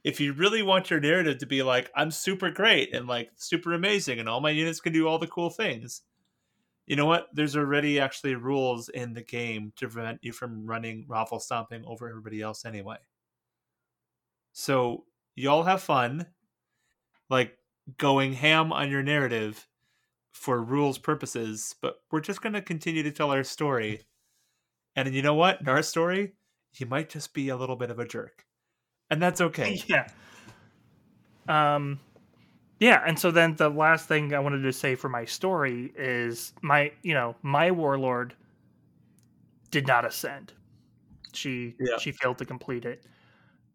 If 0.03 0.19
you 0.21 0.33
really 0.33 0.63
want 0.63 0.89
your 0.91 0.99
narrative 1.01 1.39
to 1.39 1.47
be 1.47 1.63
like, 1.63 1.91
I'm 1.95 2.11
super 2.11 2.51
great 2.51 2.93
and 2.95 3.07
like 3.07 3.31
super 3.35 3.73
amazing, 3.73 4.19
and 4.19 4.29
all 4.29 4.41
my 4.41 4.51
units 4.51 4.79
can 4.81 4.93
do 4.93 5.07
all 5.07 5.19
the 5.19 5.27
cool 5.27 5.49
things, 5.49 6.03
you 6.87 6.95
know 6.95 7.05
what? 7.05 7.29
There's 7.33 7.55
already 7.57 7.99
actually 7.99 8.35
rules 8.35 8.89
in 8.89 9.13
the 9.13 9.23
game 9.23 9.73
to 9.77 9.89
prevent 9.89 10.19
you 10.23 10.33
from 10.33 10.65
running 10.67 11.05
raffle 11.07 11.39
stomping 11.39 11.83
over 11.85 12.09
everybody 12.09 12.41
else 12.41 12.65
anyway. 12.65 12.97
So 14.53 15.05
y'all 15.35 15.63
have 15.63 15.81
fun, 15.83 16.27
like 17.29 17.57
going 17.97 18.33
ham 18.33 18.71
on 18.73 18.89
your 18.91 19.03
narrative 19.03 19.67
for 20.33 20.61
rules 20.63 20.97
purposes, 20.97 21.75
but 21.81 21.97
we're 22.11 22.21
just 22.21 22.41
going 22.41 22.53
to 22.53 22.61
continue 22.61 23.03
to 23.03 23.11
tell 23.11 23.31
our 23.31 23.43
story. 23.43 24.01
And 24.95 25.13
you 25.13 25.21
know 25.21 25.35
what? 25.35 25.61
In 25.61 25.69
our 25.69 25.83
story, 25.83 26.33
you 26.77 26.85
might 26.85 27.09
just 27.09 27.33
be 27.33 27.49
a 27.49 27.57
little 27.57 27.75
bit 27.75 27.91
of 27.91 27.99
a 27.99 28.07
jerk. 28.07 28.45
And 29.09 29.21
that's 29.21 29.41
okay. 29.41 29.81
yeah 29.87 30.07
Um, 31.47 31.99
yeah, 32.79 33.03
and 33.05 33.17
so 33.19 33.31
then 33.31 33.55
the 33.55 33.69
last 33.69 34.07
thing 34.07 34.33
I 34.33 34.39
wanted 34.39 34.61
to 34.63 34.73
say 34.73 34.95
for 34.95 35.09
my 35.09 35.25
story 35.25 35.93
is 35.97 36.53
my, 36.61 36.91
you 37.03 37.13
know, 37.13 37.35
my 37.41 37.71
warlord 37.71 38.35
did 39.71 39.87
not 39.87 40.05
ascend. 40.05 40.53
She 41.33 41.75
Yeah. 41.79 41.97
she 41.99 42.11
failed 42.11 42.37
to 42.39 42.45
complete 42.45 42.85
it. 42.85 43.05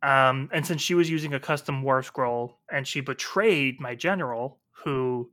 Um, 0.02 0.48
and 0.52 0.66
since 0.66 0.80
she 0.80 0.94
was 0.94 1.10
using 1.10 1.34
a 1.34 1.40
custom 1.40 1.82
war 1.82 2.02
scroll 2.02 2.58
and 2.70 2.86
she 2.86 3.00
betrayed 3.00 3.80
my 3.80 3.94
general, 3.94 4.58
who 4.70 5.30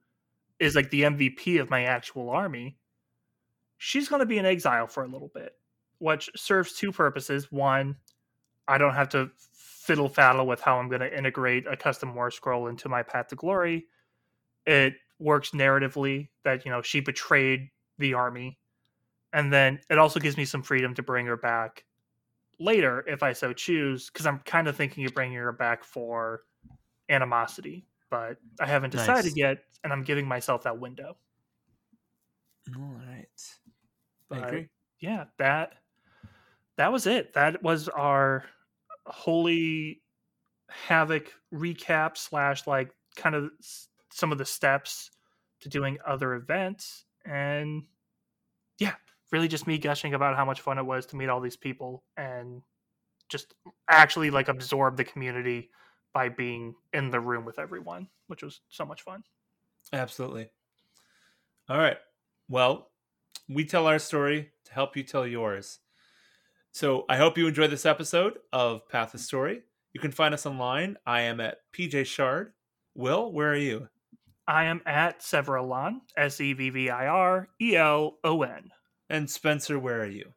is 0.60 0.76
like 0.76 0.90
the 0.90 1.04
MVP 1.04 1.62
of 1.62 1.70
my 1.70 1.84
actual 1.84 2.30
army, 2.30 2.78
she's 3.78 4.10
going 4.10 4.20
to 4.20 4.26
be 4.26 4.38
in 4.38 4.46
exile 4.46 4.88
for 4.88 5.04
a 5.04 5.08
little 5.08 5.32
bit, 5.34 5.54
which 6.00 6.30
serves 6.36 6.74
two 6.74 6.92
purposes. 6.92 7.52
One, 7.52 7.96
I 8.68 8.78
don't 8.78 8.94
have 8.94 9.10
to 9.10 9.32
fiddle 9.54 10.10
faddle 10.10 10.46
with 10.46 10.60
how 10.60 10.78
I'm 10.78 10.90
going 10.90 11.02
to 11.02 11.18
integrate 11.18 11.66
a 11.66 11.78
custom 11.78 12.14
war 12.14 12.30
scroll 12.30 12.68
into 12.68 12.90
my 12.90 13.04
path 13.04 13.28
to 13.30 13.36
glory. 13.36 13.86
It 14.66 14.96
works 15.20 15.52
narratively 15.52 16.30
that 16.44 16.66
you 16.66 16.72
know 16.72 16.82
she 16.82 17.00
betrayed 17.00 17.70
the 17.98 18.14
army, 18.16 18.58
and 19.32 19.54
then 19.54 19.80
it 19.90 19.98
also 19.98 20.20
gives 20.20 20.36
me 20.36 20.44
some 20.44 20.62
freedom 20.62 20.94
to 20.96 21.04
bring 21.04 21.26
her 21.28 21.38
back 21.38 21.86
later 22.60 23.04
if 23.08 23.24
I 23.24 23.34
so 23.34 23.54
choose. 23.54 24.10
Because 24.10 24.26
I'm 24.26 24.40
kind 24.40 24.68
of 24.68 24.76
thinking 24.76 25.06
of 25.06 25.14
bringing 25.14 25.38
her 25.38 25.52
back 25.52 25.84
for 25.84 26.44
animosity, 27.10 27.86
but 28.10 28.38
I 28.60 28.66
haven't 28.66 28.92
decided 28.92 29.32
Nice. 29.32 29.38
yet, 29.38 29.58
and 29.84 29.94
I'm 29.94 30.04
giving 30.04 30.28
myself 30.28 30.64
that 30.64 30.80
window. 30.80 31.18
All 32.76 32.84
right. 32.84 33.28
I 34.30 34.46
agree. 34.46 34.68
yeah, 35.00 35.26
that 35.38 35.76
that 36.76 36.92
was 36.92 37.08
it. 37.08 37.34
That 37.34 37.64
was 37.64 37.88
our 37.88 38.44
holy 39.06 40.02
havoc 40.70 41.34
recap 41.54 42.18
slash 42.18 42.68
like 42.68 42.92
kind 43.16 43.36
of 43.36 43.52
some 44.12 44.34
of 44.34 44.38
the 44.38 44.46
steps 44.46 45.12
to 45.62 45.70
doing 45.70 45.98
other 46.06 46.34
events, 46.34 47.06
and 47.24 47.84
yeah, 48.80 48.96
really 49.32 49.48
just 49.48 49.68
me 49.68 49.78
gushing 49.78 50.14
about 50.14 50.36
how 50.36 50.46
much 50.46 50.62
fun 50.62 50.78
it 50.78 50.86
was 50.86 51.06
to 51.08 51.16
meet 51.16 51.30
all 51.30 51.42
these 51.42 51.58
people 51.58 52.04
and 52.16 52.62
just 53.30 53.54
actually 53.90 54.30
like 54.30 54.48
absorb 54.48 54.98
the 54.98 55.04
community 55.04 55.70
by 56.14 56.30
being 56.30 56.74
in 56.94 57.12
the 57.12 57.20
room 57.20 57.46
with 57.46 57.60
everyone, 57.60 58.08
which 58.28 58.44
was 58.44 58.62
so 58.70 58.86
much 58.86 59.02
fun. 59.02 59.24
Absolutely. 59.94 60.50
All 61.70 61.78
right. 61.78 61.98
Well, 62.50 62.90
we 63.50 63.66
tell 63.66 63.88
our 63.88 64.00
story 64.00 64.52
to 64.66 64.74
help 64.74 64.96
you 64.96 65.04
tell 65.04 65.28
yours. 65.28 65.80
So 66.72 67.06
I 67.10 67.18
hope 67.18 67.38
you 67.38 67.48
enjoyed 67.48 67.72
this 67.72 67.86
episode 67.86 68.38
of 68.54 68.88
Path 68.88 69.14
of 69.14 69.20
Story. 69.20 69.64
You 69.94 70.00
can 70.00 70.12
find 70.12 70.34
us 70.34 70.46
online. 70.46 70.98
I 71.06 71.22
am 71.22 71.40
at 71.40 71.58
PJ 71.74 72.06
Shard. 72.06 72.54
Will, 72.96 73.32
where 73.32 73.52
are 73.52 73.56
you? 73.56 73.88
I 74.48 74.66
am 74.66 74.82
at 74.86 75.20
Sevvirelon, 75.20 76.02
S 76.16 76.40
E 76.40 76.54
V 76.54 76.70
V 76.70 76.90
I 76.90 77.08
R 77.08 77.50
E 77.62 77.76
L 77.76 78.18
O 78.24 78.44
N. 78.44 78.72
And 79.10 79.30
Spencer, 79.30 79.80
where 79.80 80.02
are 80.02 80.10
you? 80.10 80.34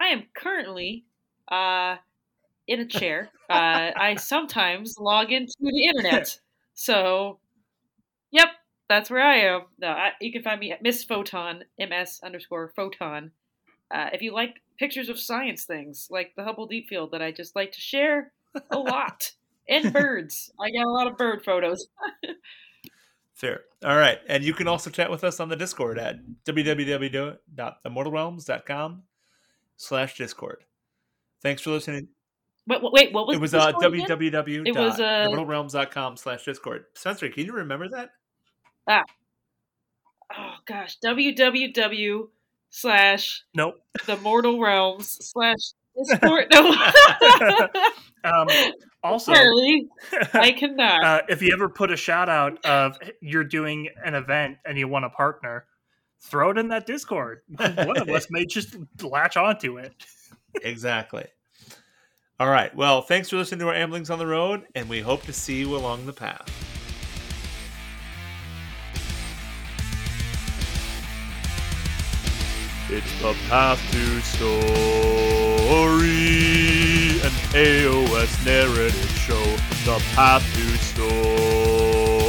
I 0.00 0.06
am 0.06 0.24
currently 0.34 1.04
uh, 1.48 1.96
in 2.66 2.80
a 2.80 2.86
chair. 2.86 3.30
Uh, 3.48 3.90
I 3.96 4.14
sometimes 4.18 4.96
log 4.98 5.32
into 5.32 5.54
the 5.60 5.84
internet. 5.84 6.38
So, 6.74 7.38
yep, 8.30 8.48
that's 8.88 9.10
where 9.10 9.22
I 9.22 9.40
am. 9.40 9.62
No, 9.78 9.88
I, 9.88 10.12
you 10.22 10.32
can 10.32 10.42
find 10.42 10.58
me 10.58 10.72
at 10.72 10.82
Miss 10.82 11.04
Photon, 11.04 11.64
MS 11.78 12.18
underscore 12.24 12.72
Photon. 12.74 13.30
Uh, 13.90 14.08
if 14.14 14.22
you 14.22 14.32
like 14.32 14.56
pictures 14.78 15.10
of 15.10 15.20
science 15.20 15.64
things, 15.64 16.08
like 16.10 16.32
the 16.34 16.42
Hubble 16.42 16.66
Deep 16.66 16.88
Field 16.88 17.12
that 17.12 17.20
I 17.20 17.30
just 17.30 17.54
like 17.54 17.72
to 17.72 17.80
share 17.80 18.32
a 18.70 18.78
lot, 18.78 19.32
and 19.68 19.92
birds. 19.92 20.50
I 20.58 20.70
got 20.70 20.86
a 20.86 20.90
lot 20.90 21.06
of 21.06 21.18
bird 21.18 21.44
photos. 21.44 21.86
Fair. 23.34 23.60
All 23.84 23.96
right. 23.96 24.18
And 24.28 24.44
you 24.44 24.54
can 24.54 24.68
also 24.68 24.90
chat 24.90 25.10
with 25.10 25.24
us 25.24 25.40
on 25.40 25.48
the 25.48 25.56
Discord 25.56 25.98
at 25.98 26.16
www.themortalrealms.com 26.44 29.02
slash 29.76 30.16
Discord. 30.16 30.64
Thanks 31.42 31.62
for 31.62 31.70
listening. 31.70 32.06
Wait, 32.68 32.80
wait, 32.82 33.12
what 33.12 33.26
was 33.26 33.36
It 33.36 33.40
was 33.40 33.54
uh, 33.54 33.72
Discord 33.72 33.94
again? 33.94 34.06
It 34.66 34.76
was, 34.76 35.00
uh, 35.00 35.26
www.themortalrealms.com 35.28 36.16
slash 36.16 36.44
Discord. 36.44 36.84
Spencer, 36.94 37.28
can 37.28 37.46
you 37.46 37.52
remember 37.52 37.88
that? 37.88 38.10
Ah. 38.88 39.02
Oh 40.36 40.54
gosh, 40.64 40.98
www 41.04 42.28
slash 42.72 43.44
Nope. 43.54 43.76
the 44.06 44.16
mortal 44.18 44.58
realms 44.58 45.18
slash 45.20 45.58
Discord. 46.08 46.46
No, 46.52 46.70
um, 48.24 48.48
also, 49.02 49.32
apparently 49.32 49.88
I 50.32 50.52
cannot. 50.58 51.04
uh, 51.04 51.22
if 51.28 51.42
you 51.42 51.52
ever 51.52 51.68
put 51.68 51.90
a 51.90 51.96
shout 51.96 52.28
out 52.28 52.64
of 52.64 52.98
you're 53.20 53.44
doing 53.44 53.88
an 54.04 54.14
event 54.14 54.58
and 54.64 54.78
you 54.78 54.88
want 54.88 55.04
a 55.04 55.10
partner, 55.10 55.66
throw 56.20 56.50
it 56.50 56.58
in 56.58 56.68
that 56.68 56.86
Discord. 56.86 57.40
One 57.56 57.96
of 57.96 58.08
us 58.08 58.26
may 58.30 58.46
just 58.46 58.76
latch 59.02 59.36
onto 59.36 59.78
it. 59.78 59.92
exactly. 60.62 61.26
All 62.38 62.48
right. 62.48 62.74
Well, 62.74 63.02
thanks 63.02 63.30
for 63.30 63.36
listening 63.36 63.60
to 63.60 63.68
our 63.68 63.74
Amblings 63.74 64.10
on 64.10 64.18
the 64.18 64.26
Road, 64.26 64.64
and 64.74 64.88
we 64.88 65.00
hope 65.00 65.22
to 65.24 65.32
see 65.32 65.60
you 65.60 65.76
along 65.76 66.06
the 66.06 66.12
path. 66.12 66.48
It's 72.88 73.22
the 73.22 73.34
Path 73.48 73.80
to 73.92 74.20
Story, 74.20 74.52
an 75.80 76.51
AOS 77.54 78.46
narrative 78.46 79.10
show. 79.10 79.44
The 79.84 80.02
Path 80.14 80.42
to 80.54 80.78
Story. 80.78 82.22